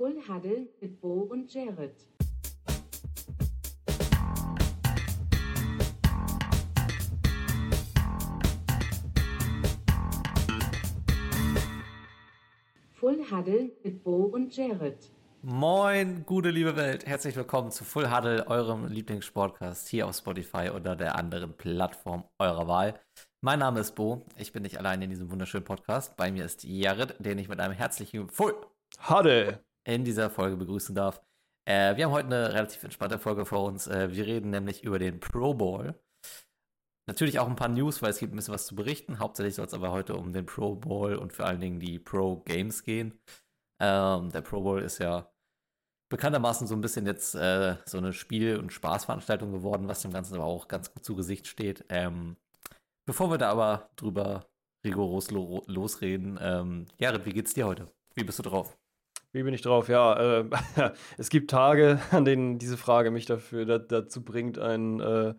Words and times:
Full 0.00 0.16
Huddle 0.26 0.66
mit 0.80 0.98
Bo 0.98 1.28
und 1.30 1.52
Jared. 1.52 1.94
Full 12.94 13.30
Huddle 13.30 13.72
mit 13.84 14.02
Bo 14.02 14.22
und 14.32 14.56
Jared. 14.56 14.96
Moin, 15.42 16.24
gute 16.24 16.48
liebe 16.48 16.76
Welt. 16.76 17.04
Herzlich 17.04 17.36
willkommen 17.36 17.70
zu 17.70 17.84
Full 17.84 18.10
Huddle, 18.10 18.46
eurem 18.46 18.86
Lieblingspodcast 18.86 19.86
hier 19.88 20.06
auf 20.06 20.16
Spotify 20.16 20.70
oder 20.74 20.96
der 20.96 21.16
anderen 21.16 21.52
Plattform 21.52 22.24
eurer 22.38 22.66
Wahl. 22.66 22.98
Mein 23.42 23.58
Name 23.58 23.80
ist 23.80 23.94
Bo. 23.94 24.24
Ich 24.38 24.54
bin 24.54 24.62
nicht 24.62 24.78
allein 24.78 25.02
in 25.02 25.10
diesem 25.10 25.30
wunderschönen 25.30 25.64
Podcast. 25.64 26.16
Bei 26.16 26.32
mir 26.32 26.46
ist 26.46 26.64
Jared, 26.64 27.16
den 27.18 27.36
ich 27.36 27.50
mit 27.50 27.60
einem 27.60 27.74
herzlichen 27.74 28.30
Full 28.30 28.54
Huddle 29.06 29.62
in 29.84 30.04
dieser 30.04 30.30
Folge 30.30 30.56
begrüßen 30.56 30.94
darf. 30.94 31.22
Äh, 31.66 31.96
wir 31.96 32.06
haben 32.06 32.12
heute 32.12 32.26
eine 32.26 32.52
relativ 32.52 32.82
entspannte 32.82 33.18
Folge 33.18 33.46
vor 33.46 33.64
uns. 33.64 33.86
Äh, 33.86 34.12
wir 34.12 34.26
reden 34.26 34.50
nämlich 34.50 34.82
über 34.84 34.98
den 34.98 35.20
Pro 35.20 35.54
Bowl. 35.54 35.94
Natürlich 37.06 37.38
auch 37.38 37.48
ein 37.48 37.56
paar 37.56 37.68
News, 37.68 38.02
weil 38.02 38.10
es 38.10 38.18
gibt 38.18 38.32
ein 38.32 38.36
bisschen 38.36 38.54
was 38.54 38.66
zu 38.66 38.76
berichten. 38.76 39.18
Hauptsächlich 39.18 39.54
soll 39.56 39.66
es 39.66 39.74
aber 39.74 39.90
heute 39.90 40.14
um 40.14 40.32
den 40.32 40.46
Pro 40.46 40.76
Bowl 40.76 41.16
und 41.16 41.32
vor 41.32 41.46
allen 41.46 41.60
Dingen 41.60 41.80
die 41.80 41.98
Pro 41.98 42.36
Games 42.40 42.84
gehen. 42.84 43.18
Ähm, 43.80 44.30
der 44.30 44.42
Pro 44.42 44.60
Bowl 44.62 44.82
ist 44.82 44.98
ja 44.98 45.32
bekanntermaßen 46.10 46.66
so 46.66 46.74
ein 46.74 46.80
bisschen 46.80 47.06
jetzt 47.06 47.34
äh, 47.34 47.76
so 47.86 47.98
eine 47.98 48.12
Spiel- 48.12 48.58
und 48.58 48.72
Spaßveranstaltung 48.72 49.52
geworden, 49.52 49.88
was 49.88 50.02
dem 50.02 50.12
Ganzen 50.12 50.34
aber 50.34 50.44
auch 50.44 50.68
ganz 50.68 50.92
gut 50.92 51.04
zu 51.04 51.16
Gesicht 51.16 51.46
steht. 51.46 51.84
Ähm, 51.88 52.36
bevor 53.06 53.30
wir 53.30 53.38
da 53.38 53.50
aber 53.50 53.90
drüber 53.96 54.46
rigoros 54.84 55.30
lo 55.30 55.62
losreden, 55.66 56.38
ähm, 56.40 56.86
Jared, 56.98 57.26
wie 57.26 57.32
geht's 57.32 57.54
dir 57.54 57.66
heute? 57.66 57.86
Wie 58.14 58.24
bist 58.24 58.38
du 58.38 58.42
drauf? 58.42 58.79
Wie 59.32 59.42
bin 59.42 59.54
ich 59.54 59.62
drauf? 59.62 59.88
Ja, 59.88 60.40
äh, 60.40 60.44
es 61.18 61.28
gibt 61.30 61.50
Tage, 61.50 62.00
an 62.10 62.24
denen 62.24 62.58
diese 62.58 62.76
Frage 62.76 63.10
mich 63.10 63.26
dafür 63.26 63.64
da, 63.64 63.78
dazu 63.78 64.24
bringt, 64.24 64.58
ein 64.58 65.00
äh, 65.00 65.34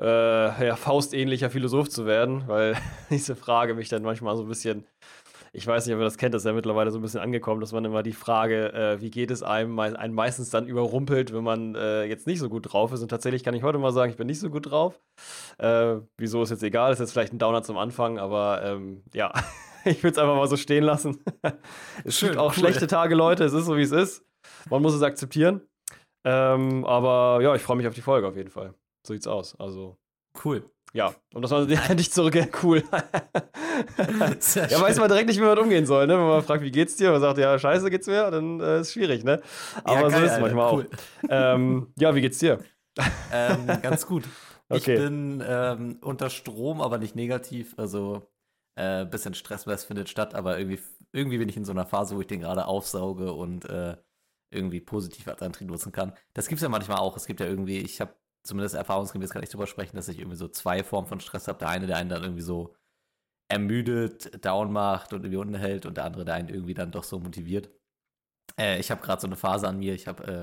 äh, 0.00 0.66
ja, 0.66 0.76
faustähnlicher 0.76 1.50
Philosoph 1.50 1.88
zu 1.88 2.06
werden, 2.06 2.46
weil 2.46 2.76
diese 3.10 3.36
Frage 3.36 3.74
mich 3.74 3.88
dann 3.88 4.02
manchmal 4.02 4.36
so 4.36 4.42
ein 4.42 4.48
bisschen 4.48 4.86
ich 5.56 5.68
weiß 5.68 5.86
nicht, 5.86 5.94
ob 5.94 6.00
ihr 6.00 6.04
das 6.04 6.18
kennt, 6.18 6.34
das 6.34 6.42
ist 6.42 6.46
ja 6.46 6.52
mittlerweile 6.52 6.90
so 6.90 6.98
ein 6.98 7.02
bisschen 7.02 7.20
angekommen, 7.20 7.60
dass 7.60 7.70
man 7.70 7.84
immer 7.84 8.02
die 8.02 8.12
Frage, 8.12 8.72
äh, 8.72 9.00
wie 9.00 9.10
geht 9.10 9.30
es 9.30 9.44
einem, 9.44 9.78
einen 9.78 10.12
meistens 10.12 10.50
dann 10.50 10.66
überrumpelt, 10.66 11.32
wenn 11.32 11.44
man 11.44 11.76
äh, 11.76 12.04
jetzt 12.06 12.26
nicht 12.26 12.40
so 12.40 12.48
gut 12.48 12.72
drauf 12.72 12.92
ist. 12.92 13.02
Und 13.02 13.08
tatsächlich 13.08 13.44
kann 13.44 13.54
ich 13.54 13.62
heute 13.62 13.78
mal 13.78 13.92
sagen, 13.92 14.10
ich 14.10 14.16
bin 14.16 14.26
nicht 14.26 14.40
so 14.40 14.50
gut 14.50 14.68
drauf. 14.68 15.00
Äh, 15.58 15.98
wieso 16.18 16.42
ist 16.42 16.50
jetzt 16.50 16.64
egal, 16.64 16.92
ist 16.92 16.98
jetzt 16.98 17.12
vielleicht 17.12 17.32
ein 17.32 17.38
Downer 17.38 17.62
zum 17.62 17.78
Anfang, 17.78 18.18
aber 18.18 18.62
ähm, 18.64 19.04
ja, 19.14 19.32
ich 19.90 20.02
will 20.02 20.10
es 20.10 20.18
einfach 20.18 20.36
mal 20.36 20.48
so 20.48 20.56
stehen 20.56 20.84
lassen. 20.84 21.22
es 22.04 22.18
Schön, 22.18 22.30
gibt 22.30 22.40
auch 22.40 22.52
cool. 22.52 22.58
schlechte 22.58 22.86
Tage, 22.86 23.14
Leute, 23.14 23.44
es 23.44 23.52
ist 23.52 23.66
so, 23.66 23.76
wie 23.76 23.82
es 23.82 23.92
ist. 23.92 24.24
Man 24.70 24.82
muss 24.82 24.94
es 24.94 25.02
akzeptieren. 25.02 25.62
Ähm, 26.26 26.84
aber 26.84 27.40
ja, 27.42 27.54
ich 27.54 27.62
freue 27.62 27.76
mich 27.76 27.86
auf 27.86 27.94
die 27.94 28.00
Folge 28.00 28.26
auf 28.26 28.36
jeden 28.36 28.50
Fall. 28.50 28.74
So 29.06 29.12
sieht's 29.12 29.26
aus. 29.26 29.58
Also. 29.58 29.98
Cool. 30.44 30.68
Ja, 30.94 31.12
und 31.34 31.42
das 31.42 31.50
war 31.50 31.66
nicht 31.94 32.14
zurück, 32.14 32.36
cool. 32.62 32.84
ja, 33.98 34.80
weiß 34.80 34.98
man 34.98 35.08
direkt 35.08 35.26
nicht, 35.26 35.40
wie 35.40 35.44
man 35.44 35.58
umgehen 35.58 35.86
soll, 35.86 36.06
ne? 36.06 36.16
Wenn 36.16 36.26
man 36.26 36.42
fragt, 36.42 36.62
wie 36.62 36.70
geht's 36.70 36.94
dir, 36.94 37.08
und 37.08 37.14
man 37.14 37.20
sagt, 37.20 37.38
ja, 37.38 37.58
scheiße 37.58 37.90
geht's 37.90 38.06
mir, 38.06 38.30
dann 38.30 38.60
äh, 38.60 38.80
ist 38.80 38.92
schwierig, 38.92 39.24
ne? 39.24 39.42
Aber 39.82 39.94
ja, 39.94 40.08
geil, 40.08 40.10
so 40.12 40.26
ist 40.26 40.32
es 40.32 40.40
manchmal 40.40 40.72
cool. 40.72 40.88
auch. 40.92 41.28
Ähm, 41.28 41.92
ja, 41.98 42.14
wie 42.14 42.20
geht's 42.20 42.38
dir? 42.38 42.60
Ähm, 43.32 43.66
ganz 43.82 44.06
gut. 44.06 44.22
Okay. 44.68 44.94
Ich 44.94 45.00
bin 45.00 45.42
ähm, 45.46 45.98
unter 46.00 46.30
Strom, 46.30 46.80
aber 46.80 46.98
nicht 46.98 47.16
negativ. 47.16 47.74
Also 47.76 48.22
äh, 48.76 49.04
bisschen 49.04 49.34
Stress, 49.34 49.66
was 49.66 49.84
findet 49.84 50.08
statt, 50.08 50.34
aber 50.34 50.58
irgendwie, 50.58 50.80
irgendwie 51.12 51.38
bin 51.38 51.48
ich 51.48 51.56
in 51.56 51.64
so 51.64 51.72
einer 51.72 51.86
Phase, 51.86 52.16
wo 52.16 52.20
ich 52.20 52.26
den 52.26 52.40
gerade 52.40 52.66
aufsauge 52.66 53.32
und 53.32 53.64
äh, 53.66 53.96
irgendwie 54.50 54.80
positiv 54.80 55.28
als 55.28 55.42
Antrieb 55.42 55.68
nutzen 55.68 55.92
kann. 55.92 56.14
Das 56.32 56.48
gibt 56.48 56.58
es 56.58 56.62
ja 56.62 56.68
manchmal 56.68 56.98
auch. 56.98 57.16
Es 57.16 57.26
gibt 57.26 57.40
ja 57.40 57.46
irgendwie, 57.46 57.78
ich 57.78 58.00
habe 58.00 58.14
zumindest 58.44 58.74
erfahrungsgemäß 58.74 59.30
kann 59.30 59.42
ich 59.42 59.48
drüber 59.48 59.66
sprechen, 59.66 59.96
dass 59.96 60.08
ich 60.08 60.18
irgendwie 60.18 60.36
so 60.36 60.48
zwei 60.48 60.84
Formen 60.84 61.08
von 61.08 61.20
Stress 61.20 61.48
habe. 61.48 61.58
Der 61.58 61.68
eine, 61.68 61.86
der 61.86 61.96
einen 61.96 62.10
dann 62.10 62.22
irgendwie 62.22 62.42
so 62.42 62.74
ermüdet, 63.48 64.44
down 64.44 64.72
macht 64.72 65.12
und 65.12 65.20
irgendwie 65.24 65.38
unten 65.38 65.54
hält 65.54 65.86
und 65.86 65.96
der 65.96 66.04
andere, 66.04 66.24
der 66.24 66.34
einen 66.34 66.48
irgendwie 66.48 66.74
dann 66.74 66.90
doch 66.90 67.04
so 67.04 67.18
motiviert. 67.18 67.70
Äh, 68.58 68.78
ich 68.80 68.90
habe 68.90 69.02
gerade 69.02 69.20
so 69.20 69.26
eine 69.26 69.36
Phase 69.36 69.68
an 69.68 69.78
mir. 69.78 69.94
Ich 69.94 70.06
habe 70.06 70.24
äh, 70.24 70.42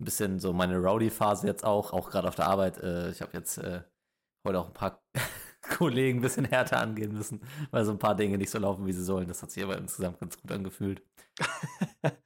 ein 0.00 0.04
bisschen 0.04 0.38
so 0.38 0.52
meine 0.52 0.78
Rowdy-Phase 0.78 1.46
jetzt 1.46 1.64
auch, 1.64 1.92
auch 1.92 2.10
gerade 2.10 2.28
auf 2.28 2.34
der 2.34 2.46
Arbeit. 2.46 2.78
Äh, 2.78 3.10
ich 3.10 3.20
habe 3.22 3.32
jetzt 3.34 3.58
äh, 3.58 3.82
heute 4.46 4.60
auch 4.60 4.66
ein 4.68 4.74
paar 4.74 5.02
Kollegen 5.68 6.18
ein 6.18 6.22
bisschen 6.22 6.44
härter 6.44 6.80
angehen 6.80 7.12
müssen, 7.12 7.40
weil 7.70 7.84
so 7.84 7.92
ein 7.92 7.98
paar 7.98 8.14
Dinge 8.16 8.38
nicht 8.38 8.50
so 8.50 8.58
laufen, 8.58 8.86
wie 8.86 8.92
sie 8.92 9.04
sollen. 9.04 9.28
Das 9.28 9.42
hat 9.42 9.50
sich 9.50 9.62
aber 9.62 9.78
insgesamt 9.78 10.20
ganz 10.20 10.40
gut 10.40 10.52
angefühlt. 10.52 11.02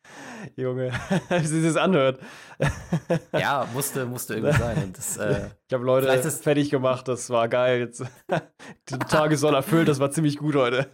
Junge, 0.57 0.91
wie 1.29 1.47
sich 1.47 1.65
das 1.65 1.77
anhört. 1.77 2.19
ja, 3.33 3.69
musste, 3.73 4.05
musste 4.07 4.35
irgendwie 4.35 4.57
sein. 4.57 4.93
Das, 4.95 5.17
äh, 5.17 5.51
ich 5.67 5.75
habe 5.75 5.85
Leute 5.85 6.09
ist, 6.09 6.43
fertig 6.43 6.71
gemacht, 6.71 7.07
das 7.07 7.31
war 7.31 7.49
geil. 7.49 7.81
Jetzt, 7.81 8.05
die 8.89 8.99
Tage 8.99 9.37
soll 9.37 9.55
erfüllt, 9.55 9.89
das 9.89 10.01
war 10.01 10.11
ziemlich 10.11 10.39
gut 10.39 10.57
heute. 10.57 10.89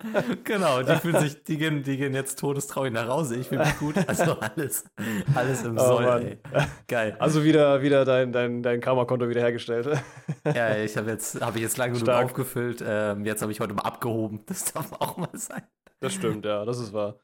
genau, 0.45 0.83
die 0.83 0.95
fühlen 0.97 1.21
sich, 1.21 1.43
die 1.45 1.57
gehen, 1.57 1.83
die 1.83 1.97
gehen 1.97 2.15
jetzt 2.15 2.39
todestraurig 2.39 2.93
nach 2.93 3.09
Hause. 3.09 3.37
Ich 3.37 3.49
fühle 3.49 3.65
mich 3.65 3.79
gut. 3.79 3.95
Also 4.07 4.39
alles, 4.39 4.85
alles 5.35 5.65
im 5.65 5.79
oh, 5.79 5.87
Soll, 5.87 6.05
ey. 6.05 6.39
Geil. 6.87 7.17
Also 7.19 7.45
wieder, 7.45 7.83
wieder 7.83 8.05
dein, 8.05 8.33
dein, 8.33 8.63
dein 8.63 8.81
Karma-Konto 8.81 9.29
wiederhergestellt. 9.29 9.89
ja, 10.45 10.77
ich 10.77 10.97
habe 10.97 11.11
jetzt, 11.11 11.41
habe 11.41 11.59
ich 11.59 11.63
jetzt 11.63 11.79
lange 11.79 11.95
genug 11.95 12.09
aufgefüllt. 12.09 12.85
Ähm, 12.87 13.25
jetzt 13.25 13.43
habe 13.43 13.53
ich 13.53 13.61
heute 13.61 13.75
mal 13.75 13.83
abgehoben. 13.83 14.43
Das 14.47 14.73
darf 14.73 14.93
auch 14.93 15.17
mal 15.17 15.29
sein. 15.33 15.63
Das 16.01 16.13
stimmt, 16.13 16.45
ja, 16.45 16.65
das 16.67 16.79
ist 16.79 16.93
wahr. 16.93 17.19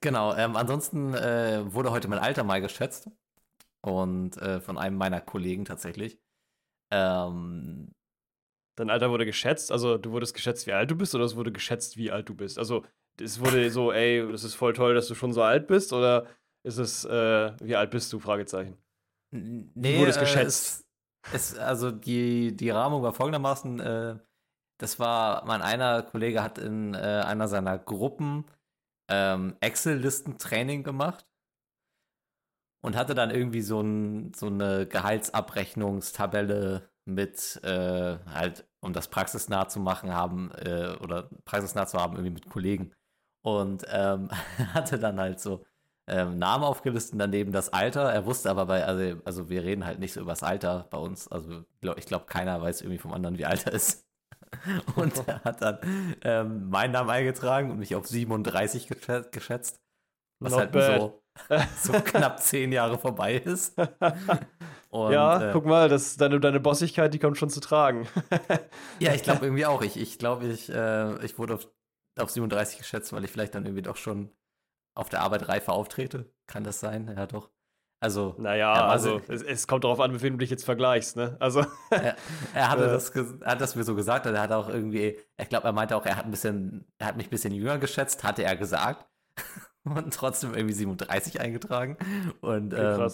Genau, 0.00 0.34
ähm, 0.34 0.56
ansonsten 0.56 1.14
äh, 1.14 1.72
wurde 1.72 1.90
heute 1.90 2.08
mein 2.08 2.18
Alter 2.18 2.44
mal 2.44 2.60
geschätzt. 2.60 3.10
Und 3.80 4.36
äh, 4.38 4.60
von 4.60 4.76
einem 4.76 4.96
meiner 4.96 5.20
Kollegen 5.20 5.64
tatsächlich. 5.64 6.18
Ähm, 6.90 7.92
Dein 8.78 8.90
Alter 8.90 9.10
wurde 9.10 9.26
geschätzt? 9.26 9.72
Also 9.72 9.98
du 9.98 10.12
wurdest 10.12 10.34
geschätzt, 10.34 10.68
wie 10.68 10.72
alt 10.72 10.88
du 10.88 10.94
bist, 10.94 11.12
oder 11.14 11.24
es 11.24 11.34
wurde 11.34 11.50
geschätzt, 11.50 11.96
wie 11.96 12.12
alt 12.12 12.28
du 12.28 12.34
bist? 12.34 12.58
Also 12.58 12.84
es 13.20 13.40
wurde 13.40 13.70
so, 13.70 13.90
ey, 13.90 14.24
das 14.30 14.44
ist 14.44 14.54
voll 14.54 14.72
toll, 14.72 14.94
dass 14.94 15.08
du 15.08 15.16
schon 15.16 15.32
so 15.32 15.42
alt 15.42 15.66
bist, 15.66 15.92
oder 15.92 16.26
ist 16.62 16.78
es, 16.78 17.04
äh, 17.04 17.52
wie 17.60 17.74
alt 17.74 17.90
bist 17.90 18.12
du? 18.12 18.20
Fragezeichen. 18.20 18.78
Nee, 19.32 19.94
du 19.94 19.98
wurdest 19.98 20.20
geschätzt. 20.20 20.86
Äh, 21.32 21.34
es, 21.34 21.52
es, 21.54 21.58
also 21.58 21.90
die, 21.90 22.56
die 22.56 22.70
Rahmung 22.70 23.02
war 23.02 23.12
folgendermaßen, 23.12 23.80
äh, 23.80 24.18
das 24.80 25.00
war, 25.00 25.44
mein 25.44 25.60
einer 25.60 26.04
Kollege 26.04 26.40
hat 26.40 26.58
in 26.58 26.94
äh, 26.94 26.98
einer 26.98 27.48
seiner 27.48 27.78
Gruppen 27.78 28.44
ähm, 29.08 29.56
Excel-Listen-Training 29.60 30.84
gemacht 30.84 31.26
und 32.80 32.96
hatte 32.96 33.14
dann 33.14 33.30
irgendwie 33.30 33.62
so, 33.62 33.80
ein, 33.80 34.32
so 34.34 34.46
eine 34.46 34.86
Gehaltsabrechnungstabelle 34.86 36.88
mit 37.04 37.60
äh, 37.64 38.18
halt, 38.26 38.66
um 38.80 38.92
das 38.92 39.08
praxisnah 39.08 39.68
zu 39.68 39.80
machen 39.80 40.14
haben 40.14 40.52
äh, 40.52 40.94
oder 41.02 41.30
praxisnah 41.44 41.86
zu 41.86 41.98
haben, 41.98 42.14
irgendwie 42.14 42.34
mit 42.34 42.48
Kollegen. 42.50 42.94
Und 43.42 43.84
ähm, 43.90 44.30
hatte 44.74 44.98
dann 44.98 45.18
halt 45.20 45.40
so 45.40 45.64
ähm, 46.06 46.38
Namen 46.38 46.64
aufgelistet, 46.64 47.20
daneben 47.20 47.52
das 47.52 47.72
Alter. 47.72 48.12
Er 48.12 48.26
wusste 48.26 48.50
aber 48.50 48.66
bei, 48.66 48.84
also, 48.84 49.20
also 49.24 49.48
wir 49.50 49.62
reden 49.64 49.84
halt 49.86 49.98
nicht 50.00 50.12
so 50.12 50.20
über 50.20 50.32
das 50.32 50.42
Alter 50.42 50.86
bei 50.90 50.98
uns. 50.98 51.28
Also 51.28 51.64
ich 51.96 52.06
glaube, 52.06 52.26
keiner 52.26 52.60
weiß 52.60 52.82
irgendwie 52.82 52.98
vom 52.98 53.12
anderen, 53.12 53.38
wie 53.38 53.46
alt 53.46 53.66
er 53.66 53.72
ist. 53.72 54.07
Und 54.96 55.26
er 55.26 55.44
hat 55.44 55.62
dann 55.62 55.78
ähm, 56.22 56.70
meinen 56.70 56.92
Namen 56.92 57.10
eingetragen 57.10 57.70
und 57.70 57.78
mich 57.78 57.94
auf 57.94 58.06
37 58.06 58.88
geschätzt. 59.30 59.80
Was 60.40 60.52
Not 60.52 60.74
halt 60.74 61.00
so, 61.00 61.22
so 61.92 61.92
knapp 62.00 62.40
zehn 62.40 62.72
Jahre 62.72 62.98
vorbei 62.98 63.36
ist. 63.36 63.76
Und, 64.90 65.12
ja, 65.12 65.50
äh, 65.50 65.52
guck 65.52 65.66
mal, 65.66 65.90
das, 65.90 66.16
deine, 66.16 66.40
deine 66.40 66.60
Bossigkeit, 66.60 67.12
die 67.12 67.18
kommt 67.18 67.36
schon 67.36 67.50
zu 67.50 67.60
tragen. 67.60 68.08
ja, 69.00 69.12
ich 69.12 69.22
glaube 69.22 69.44
irgendwie 69.44 69.66
auch. 69.66 69.82
Ich, 69.82 69.98
ich 69.98 70.18
glaube, 70.18 70.46
ich, 70.46 70.70
äh, 70.70 71.22
ich 71.24 71.38
wurde 71.38 71.56
auf, 71.56 71.68
auf 72.18 72.30
37 72.30 72.78
geschätzt, 72.78 73.12
weil 73.12 73.22
ich 73.24 73.30
vielleicht 73.30 73.54
dann 73.54 73.66
irgendwie 73.66 73.82
doch 73.82 73.96
schon 73.96 74.30
auf 74.94 75.10
der 75.10 75.20
Arbeit 75.20 75.48
reifer 75.48 75.74
auftrete. 75.74 76.32
Kann 76.46 76.64
das 76.64 76.80
sein? 76.80 77.12
Ja, 77.14 77.26
doch. 77.26 77.50
Also, 78.00 78.36
naja, 78.38 78.72
also 78.86 79.20
es, 79.26 79.42
es, 79.42 79.66
kommt 79.66 79.82
darauf 79.82 79.98
an, 79.98 80.12
mit 80.12 80.22
wem 80.22 80.34
du 80.34 80.38
dich 80.38 80.50
jetzt 80.50 80.64
vergleichst, 80.64 81.16
ne? 81.16 81.36
Also. 81.40 81.64
er, 81.90 82.14
er 82.54 82.70
hatte 82.70 82.84
äh, 82.84 82.90
das, 82.90 83.10
er 83.10 83.50
hat 83.50 83.60
das 83.60 83.74
mir 83.74 83.82
so 83.82 83.96
gesagt, 83.96 84.24
er 84.26 84.40
hat 84.40 84.52
auch 84.52 84.68
irgendwie, 84.68 85.18
ich 85.36 85.48
glaube, 85.48 85.66
er 85.66 85.72
meinte 85.72 85.96
auch, 85.96 86.06
er 86.06 86.16
hat 86.16 86.24
ein 86.24 86.30
bisschen, 86.30 86.86
er 86.98 87.08
hat 87.08 87.16
mich 87.16 87.26
ein 87.26 87.30
bisschen 87.30 87.52
jünger 87.52 87.78
geschätzt, 87.78 88.22
hatte 88.22 88.44
er 88.44 88.54
gesagt. 88.56 89.06
und 89.84 90.14
trotzdem 90.14 90.54
irgendwie 90.54 90.74
37 90.74 91.40
eingetragen. 91.40 91.96
Und 92.40 92.72
okay, 92.72 93.02
ähm, 93.02 93.10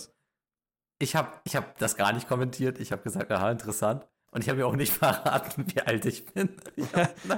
ich 0.98 1.16
habe 1.16 1.28
ich 1.44 1.56
hab 1.56 1.78
das 1.78 1.96
gar 1.96 2.12
nicht 2.12 2.28
kommentiert. 2.28 2.78
Ich 2.78 2.92
habe 2.92 3.02
gesagt, 3.02 3.32
aha, 3.32 3.50
interessant. 3.50 4.06
Und 4.32 4.42
ich 4.42 4.48
habe 4.50 4.58
mir 4.58 4.66
auch 4.66 4.76
nicht 4.76 4.92
verraten, 4.98 5.64
wie 5.72 5.80
alt 5.80 6.04
ich 6.04 6.26
bin. 6.26 6.50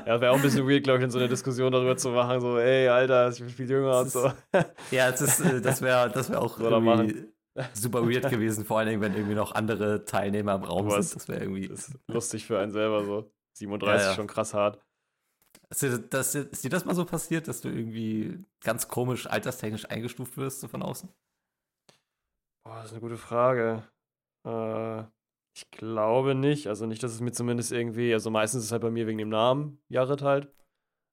ja, 0.07 0.21
wäre 0.21 0.33
auch 0.33 0.37
ein 0.37 0.43
bisschen 0.43 0.67
weird, 0.69 0.83
glaube 0.83 0.99
ich, 0.99 1.05
in 1.05 1.11
so 1.11 1.19
einer 1.19 1.29
Diskussion 1.29 1.71
darüber 1.71 1.97
zu 1.97 2.09
machen, 2.09 2.41
so, 2.41 2.59
ey, 2.59 2.89
Alter, 2.89 3.29
ich 3.29 3.39
bin 3.39 3.51
viel 3.51 3.71
jünger 3.71 4.01
und 4.01 4.11
so. 4.11 4.33
ja, 4.91 5.11
das, 5.13 5.21
ist, 5.21 5.41
äh, 5.41 5.61
das 5.61 5.81
wäre 5.81 6.11
das 6.11 6.31
wär 6.31 6.43
auch 6.43 6.59
irgendwie 6.59 7.36
super 7.73 8.09
weird 8.09 8.29
gewesen, 8.31 8.65
vor 8.65 8.79
allen 8.79 8.89
Dingen, 8.89 9.01
wenn 9.01 9.15
irgendwie 9.15 9.35
noch 9.35 9.55
andere 9.55 10.05
Teilnehmer 10.05 10.55
im 10.55 10.65
Raum 10.65 10.91
sind. 10.91 11.17
Das 11.17 11.29
wäre 11.29 11.41
irgendwie. 11.41 11.69
Das 11.69 11.93
lustig 12.09 12.47
für 12.47 12.59
einen 12.59 12.73
selber 12.73 13.05
so. 13.05 13.31
37 13.59 14.03
ja, 14.03 14.11
ja. 14.11 14.15
schon 14.15 14.27
krass 14.27 14.55
hart. 14.55 14.81
Ist 15.71 15.83
dir, 15.83 15.99
das, 15.99 16.35
ist 16.35 16.65
dir 16.65 16.71
das 16.71 16.85
mal 16.85 16.95
so 16.95 17.05
passiert, 17.05 17.49
dass 17.49 17.61
du 17.61 17.69
irgendwie 17.69 18.39
ganz 18.63 18.89
komisch 18.89 19.27
alterstechnisch 19.27 19.91
eingestuft 19.91 20.37
wirst, 20.37 20.61
so 20.61 20.69
von 20.69 20.83
außen? 20.83 21.09
Boah, 22.65 22.77
das 22.77 22.87
ist 22.87 22.93
eine 22.93 23.01
gute 23.01 23.17
Frage. 23.17 23.83
Äh, 24.47 25.05
ich 25.57 25.71
glaube 25.71 26.35
nicht. 26.35 26.69
Also 26.69 26.87
nicht, 26.87 27.03
dass 27.03 27.13
es 27.13 27.21
mir 27.21 27.33
zumindest 27.33 27.73
irgendwie, 27.73 28.13
also 28.13 28.31
meistens 28.31 28.61
ist 28.61 28.67
es 28.67 28.73
halt 28.73 28.83
bei 28.83 28.91
mir 28.91 29.07
wegen 29.07 29.19
dem 29.19 29.29
Namen, 29.29 29.81
Jared 29.89 30.23
halt, 30.23 30.53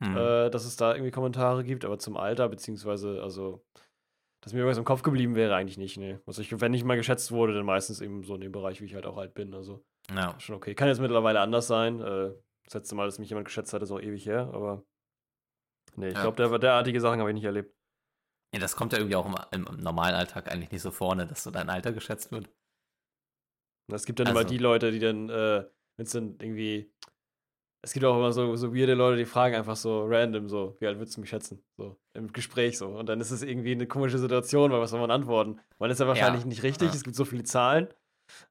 hm. 0.03 0.17
äh, 0.17 0.49
dass 0.49 0.65
es 0.65 0.75
da 0.75 0.93
irgendwie 0.93 1.11
Kommentare 1.11 1.63
gibt, 1.63 1.85
aber 1.85 1.97
zum 1.97 2.17
Alter, 2.17 2.49
beziehungsweise, 2.49 3.23
also, 3.23 3.63
dass 4.43 4.51
mir 4.51 4.59
irgendwas 4.59 4.77
im 4.77 4.83
Kopf 4.83 5.03
geblieben 5.03 5.35
wäre, 5.35 5.55
eigentlich 5.55 5.77
nicht, 5.77 5.97
nee. 5.97 6.19
Also 6.25 6.41
ich, 6.41 6.59
wenn 6.59 6.73
ich 6.73 6.83
mal 6.83 6.97
geschätzt 6.97 7.31
wurde, 7.31 7.53
dann 7.53 7.65
meistens 7.65 8.01
eben 8.01 8.23
so 8.23 8.35
in 8.35 8.41
dem 8.41 8.51
Bereich, 8.51 8.81
wie 8.81 8.85
ich 8.85 8.93
halt 8.93 9.05
auch 9.05 9.17
alt 9.17 9.33
bin. 9.33 9.53
Also 9.53 9.83
ja. 10.13 10.37
schon 10.39 10.55
okay. 10.55 10.75
Kann 10.75 10.89
jetzt 10.89 10.99
mittlerweile 10.99 11.39
anders 11.39 11.67
sein. 11.67 12.01
Äh, 12.01 12.31
das 12.65 12.73
letzte 12.73 12.95
Mal, 12.95 13.05
dass 13.05 13.19
mich 13.19 13.29
jemand 13.29 13.45
geschätzt 13.45 13.73
hat, 13.73 13.81
ist 13.81 13.91
auch 13.91 14.01
ewig 14.01 14.25
her, 14.25 14.49
aber 14.53 14.83
nee, 15.95 16.09
ich 16.09 16.15
ja. 16.15 16.21
glaube, 16.21 16.35
der, 16.35 16.59
derartige 16.59 16.99
Sachen 16.99 17.19
habe 17.19 17.29
ich 17.29 17.35
nicht 17.35 17.45
erlebt. 17.45 17.73
Ja, 18.53 18.59
das 18.59 18.75
kommt 18.75 18.91
ja 18.91 18.99
irgendwie 18.99 19.15
auch 19.15 19.25
im, 19.25 19.65
im, 19.65 19.77
normalen 19.77 20.15
Alltag 20.15 20.51
eigentlich 20.51 20.71
nicht 20.71 20.81
so 20.81 20.91
vorne, 20.91 21.25
dass 21.25 21.43
so 21.43 21.49
dein 21.49 21.69
Alter 21.69 21.93
geschätzt 21.93 22.31
wird. 22.31 22.49
Es 23.91 24.05
gibt 24.05 24.19
dann 24.19 24.27
also. 24.27 24.39
immer 24.39 24.47
die 24.47 24.57
Leute, 24.57 24.91
die 24.91 24.99
dann, 24.99 25.29
äh, 25.29 25.65
wenn 25.97 26.05
es 26.05 26.11
dann 26.11 26.37
irgendwie. 26.39 26.93
Es 27.85 27.91
gibt 27.91 28.05
auch 28.05 28.15
immer 28.15 28.31
so, 28.31 28.55
so 28.55 28.73
weirde 28.73 28.93
Leute, 28.93 29.17
die 29.17 29.25
fragen 29.25 29.55
einfach 29.55 29.75
so 29.75 30.05
random 30.05 30.47
so, 30.47 30.77
wie 30.79 30.87
alt 30.87 30.97
würdest 30.97 31.17
du 31.17 31.21
mich 31.21 31.29
schätzen? 31.29 31.61
So, 31.75 31.97
im 32.13 32.31
Gespräch 32.31 32.77
so. 32.77 32.87
Und 32.87 33.09
dann 33.09 33.19
ist 33.19 33.31
es 33.31 33.43
irgendwie 33.43 33.73
eine 33.73 33.87
komische 33.87 34.17
Situation, 34.17 34.71
weil 34.71 34.79
was 34.79 34.91
soll 34.91 35.01
man 35.01 35.11
antworten? 35.11 35.59
Man 35.79 35.91
ist 35.91 35.99
ja 35.99 36.07
wahrscheinlich 36.07 36.43
ja. 36.43 36.47
nicht 36.47 36.63
richtig, 36.63 36.87
ja. 36.87 36.95
es 36.95 37.03
gibt 37.03 37.17
so 37.17 37.25
viele 37.25 37.43
Zahlen. 37.43 37.89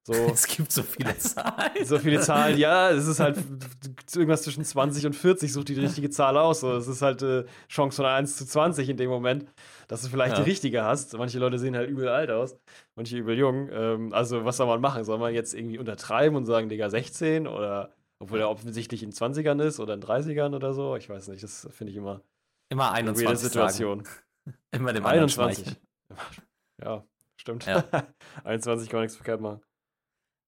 So, 0.03 0.13
es 0.33 0.47
gibt 0.47 0.71
so 0.71 0.83
viele 0.83 1.17
Zahlen. 1.19 1.85
So 1.85 1.99
viele 1.99 2.21
Zahlen, 2.21 2.59
ja. 2.59 2.91
Es 2.91 3.07
ist 3.07 3.21
halt 3.21 3.39
irgendwas 4.15 4.43
zwischen 4.43 4.65
20 4.65 5.07
und 5.07 5.17
40, 5.17 5.51
sucht 5.51 5.69
die 5.69 5.81
richtige 5.81 6.11
Zahl 6.11 6.37
aus. 6.37 6.61
So, 6.61 6.77
es 6.77 6.87
ist 6.87 7.01
halt 7.01 7.23
äh, 7.23 7.45
Chance 7.69 7.97
von 7.97 8.05
1 8.05 8.37
zu 8.37 8.47
20 8.47 8.89
in 8.91 8.99
dem 8.99 9.09
Moment, 9.09 9.47
dass 9.89 10.03
du 10.03 10.09
vielleicht 10.09 10.37
ja. 10.37 10.45
die 10.45 10.51
richtige 10.51 10.85
hast. 10.85 11.17
Manche 11.17 11.39
Leute 11.39 11.59
sehen 11.59 11.75
halt 11.75 11.89
übel 11.89 12.09
alt 12.09 12.31
aus, 12.31 12.55
manche 12.97 13.17
übel 13.17 13.39
jung. 13.39 13.71
Ähm, 13.73 14.13
also, 14.13 14.45
was 14.45 14.59
soll 14.59 14.67
man 14.67 14.83
machen? 14.83 15.05
Soll 15.05 15.19
man 15.19 15.33
jetzt 15.33 15.55
irgendwie 15.55 15.79
untertreiben 15.79 16.37
und 16.37 16.45
sagen, 16.45 16.69
Digga, 16.69 16.91
16 16.91 17.47
oder 17.47 17.95
obwohl 18.23 18.39
er 18.39 18.49
offensichtlich 18.49 19.03
in 19.03 19.11
20ern 19.11 19.61
ist 19.61 19.81
oder 19.81 19.95
in 19.95 20.01
30ern 20.01 20.55
oder 20.55 20.73
so? 20.75 20.95
Ich 20.95 21.09
weiß 21.09 21.27
nicht, 21.27 21.43
das 21.43 21.69
finde 21.73 21.91
ich 21.91 21.97
immer. 21.97 22.23
Immer 22.69 22.93
21. 22.93 23.29
Eine 23.29 23.37
Situation. 23.37 24.09
Immer 24.71 24.93
dem 24.93 25.05
21. 25.05 25.77
Ja, 26.83 27.05
stimmt. 27.37 27.65
Ja. 27.67 27.85
21 28.45 28.89
kann 28.89 28.99
man 28.99 29.03
nichts 29.05 29.17
verkehrt 29.17 29.41
machen. 29.41 29.61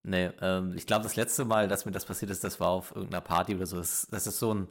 Nee, 0.02 0.30
ähm, 0.40 0.74
ich 0.76 0.86
glaube, 0.86 1.04
das 1.04 1.14
letzte 1.14 1.44
Mal, 1.44 1.68
dass 1.68 1.84
mir 1.84 1.92
das 1.92 2.04
passiert 2.04 2.30
ist, 2.30 2.42
das 2.42 2.58
war 2.58 2.70
auf 2.70 2.94
irgendeiner 2.94 3.20
Party 3.20 3.54
oder 3.54 3.66
so. 3.66 3.76
Das, 3.76 4.08
das 4.10 4.26
ist 4.26 4.38
so 4.38 4.52
ein, 4.52 4.68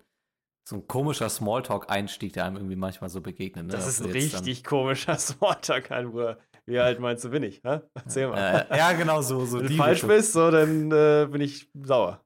so 0.67 0.75
ein 0.75 0.87
komischer 0.87 1.29
Smalltalk-Einstieg, 1.29 2.33
der 2.33 2.45
einem 2.45 2.57
irgendwie 2.57 2.75
manchmal 2.75 3.09
so 3.09 3.21
begegnet. 3.21 3.67
Ne? 3.67 3.71
Das 3.71 3.87
ist 3.87 4.01
ein 4.01 4.11
richtig 4.11 4.63
komischer 4.63 5.17
Smalltalk, 5.17 5.91
ein 5.91 6.11
Bruder. 6.11 6.37
Wie 6.65 6.79
alt 6.79 6.99
meinst 6.99 7.23
du, 7.23 7.29
bin 7.29 7.43
ich? 7.43 7.61
Hä? 7.63 7.81
Erzähl 7.93 8.27
mal. 8.27 8.67
Äh, 8.69 8.77
ja, 8.77 8.91
genau 8.93 9.21
so. 9.21 9.45
so 9.45 9.59
Wenn 9.59 9.67
du 9.67 9.75
falsch 9.75 10.05
bist, 10.05 10.33
so, 10.33 10.51
dann 10.51 10.91
äh, 10.91 11.27
bin 11.29 11.41
ich 11.41 11.69
sauer. 11.73 12.23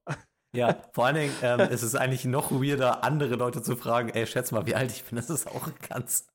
Ja, 0.55 0.81
vor 0.93 1.05
allen 1.05 1.15
Dingen 1.15 1.33
ähm, 1.41 1.59
ist 1.59 1.83
es 1.83 1.95
eigentlich 1.95 2.25
noch 2.25 2.51
weirder, 2.51 3.03
andere 3.03 3.35
Leute 3.35 3.61
zu 3.61 3.75
fragen, 3.75 4.09
ey, 4.09 4.25
schätz 4.25 4.51
mal, 4.51 4.65
wie 4.65 4.75
alt 4.75 4.91
ich 4.91 5.03
bin. 5.03 5.17
Das 5.17 5.29
ist 5.29 5.47
auch 5.47 5.69
ganz, 5.89 6.27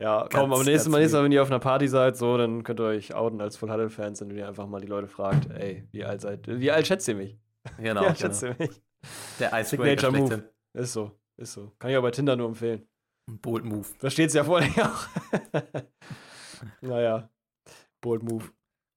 ja, 0.00 0.20
ganz, 0.20 0.34
komm, 0.34 0.52
aber 0.52 0.64
nächstes 0.64 0.88
Mal, 0.88 0.98
nächstes 0.98 1.18
Mal, 1.18 1.24
wenn 1.24 1.32
ihr 1.32 1.42
auf 1.42 1.50
einer 1.50 1.58
Party 1.58 1.88
seid, 1.88 2.16
so, 2.16 2.36
dann 2.36 2.62
könnt 2.62 2.80
ihr 2.80 2.86
euch 2.86 3.14
outen 3.14 3.40
als 3.40 3.56
Full 3.56 3.70
Huddle 3.70 3.90
Fans, 3.90 4.20
wenn 4.20 4.30
ihr 4.36 4.46
einfach 4.46 4.66
mal 4.66 4.80
die 4.80 4.86
Leute 4.86 5.08
fragt, 5.08 5.50
ey, 5.50 5.88
wie 5.92 6.04
alt 6.04 6.20
seid 6.20 6.46
wie 6.46 6.70
alt 6.70 6.86
schätzt 6.86 7.08
ihr 7.08 7.14
mich? 7.14 7.38
Genau. 7.78 8.00
wie 8.02 8.06
alt 8.06 8.18
schätzt 8.18 8.42
ihr 8.42 8.54
mich? 8.58 8.82
Der 9.40 9.58
Icebreaker 9.58 10.10
Move. 10.10 10.50
Ist 10.74 10.92
so, 10.92 11.18
ist 11.36 11.52
so. 11.52 11.72
Kann 11.78 11.90
ich 11.90 11.96
auch 11.96 12.02
bei 12.02 12.10
Tinder 12.10 12.36
nur 12.36 12.48
empfehlen. 12.48 12.86
Bold 13.26 13.64
Move. 13.64 13.86
Da 13.98 14.10
steht 14.10 14.28
es 14.28 14.34
ja 14.34 14.44
vor 14.44 14.58
allem 14.58 14.74
auch. 14.78 15.06
naja, 16.80 17.30
Bold 18.00 18.22
Move. 18.22 18.44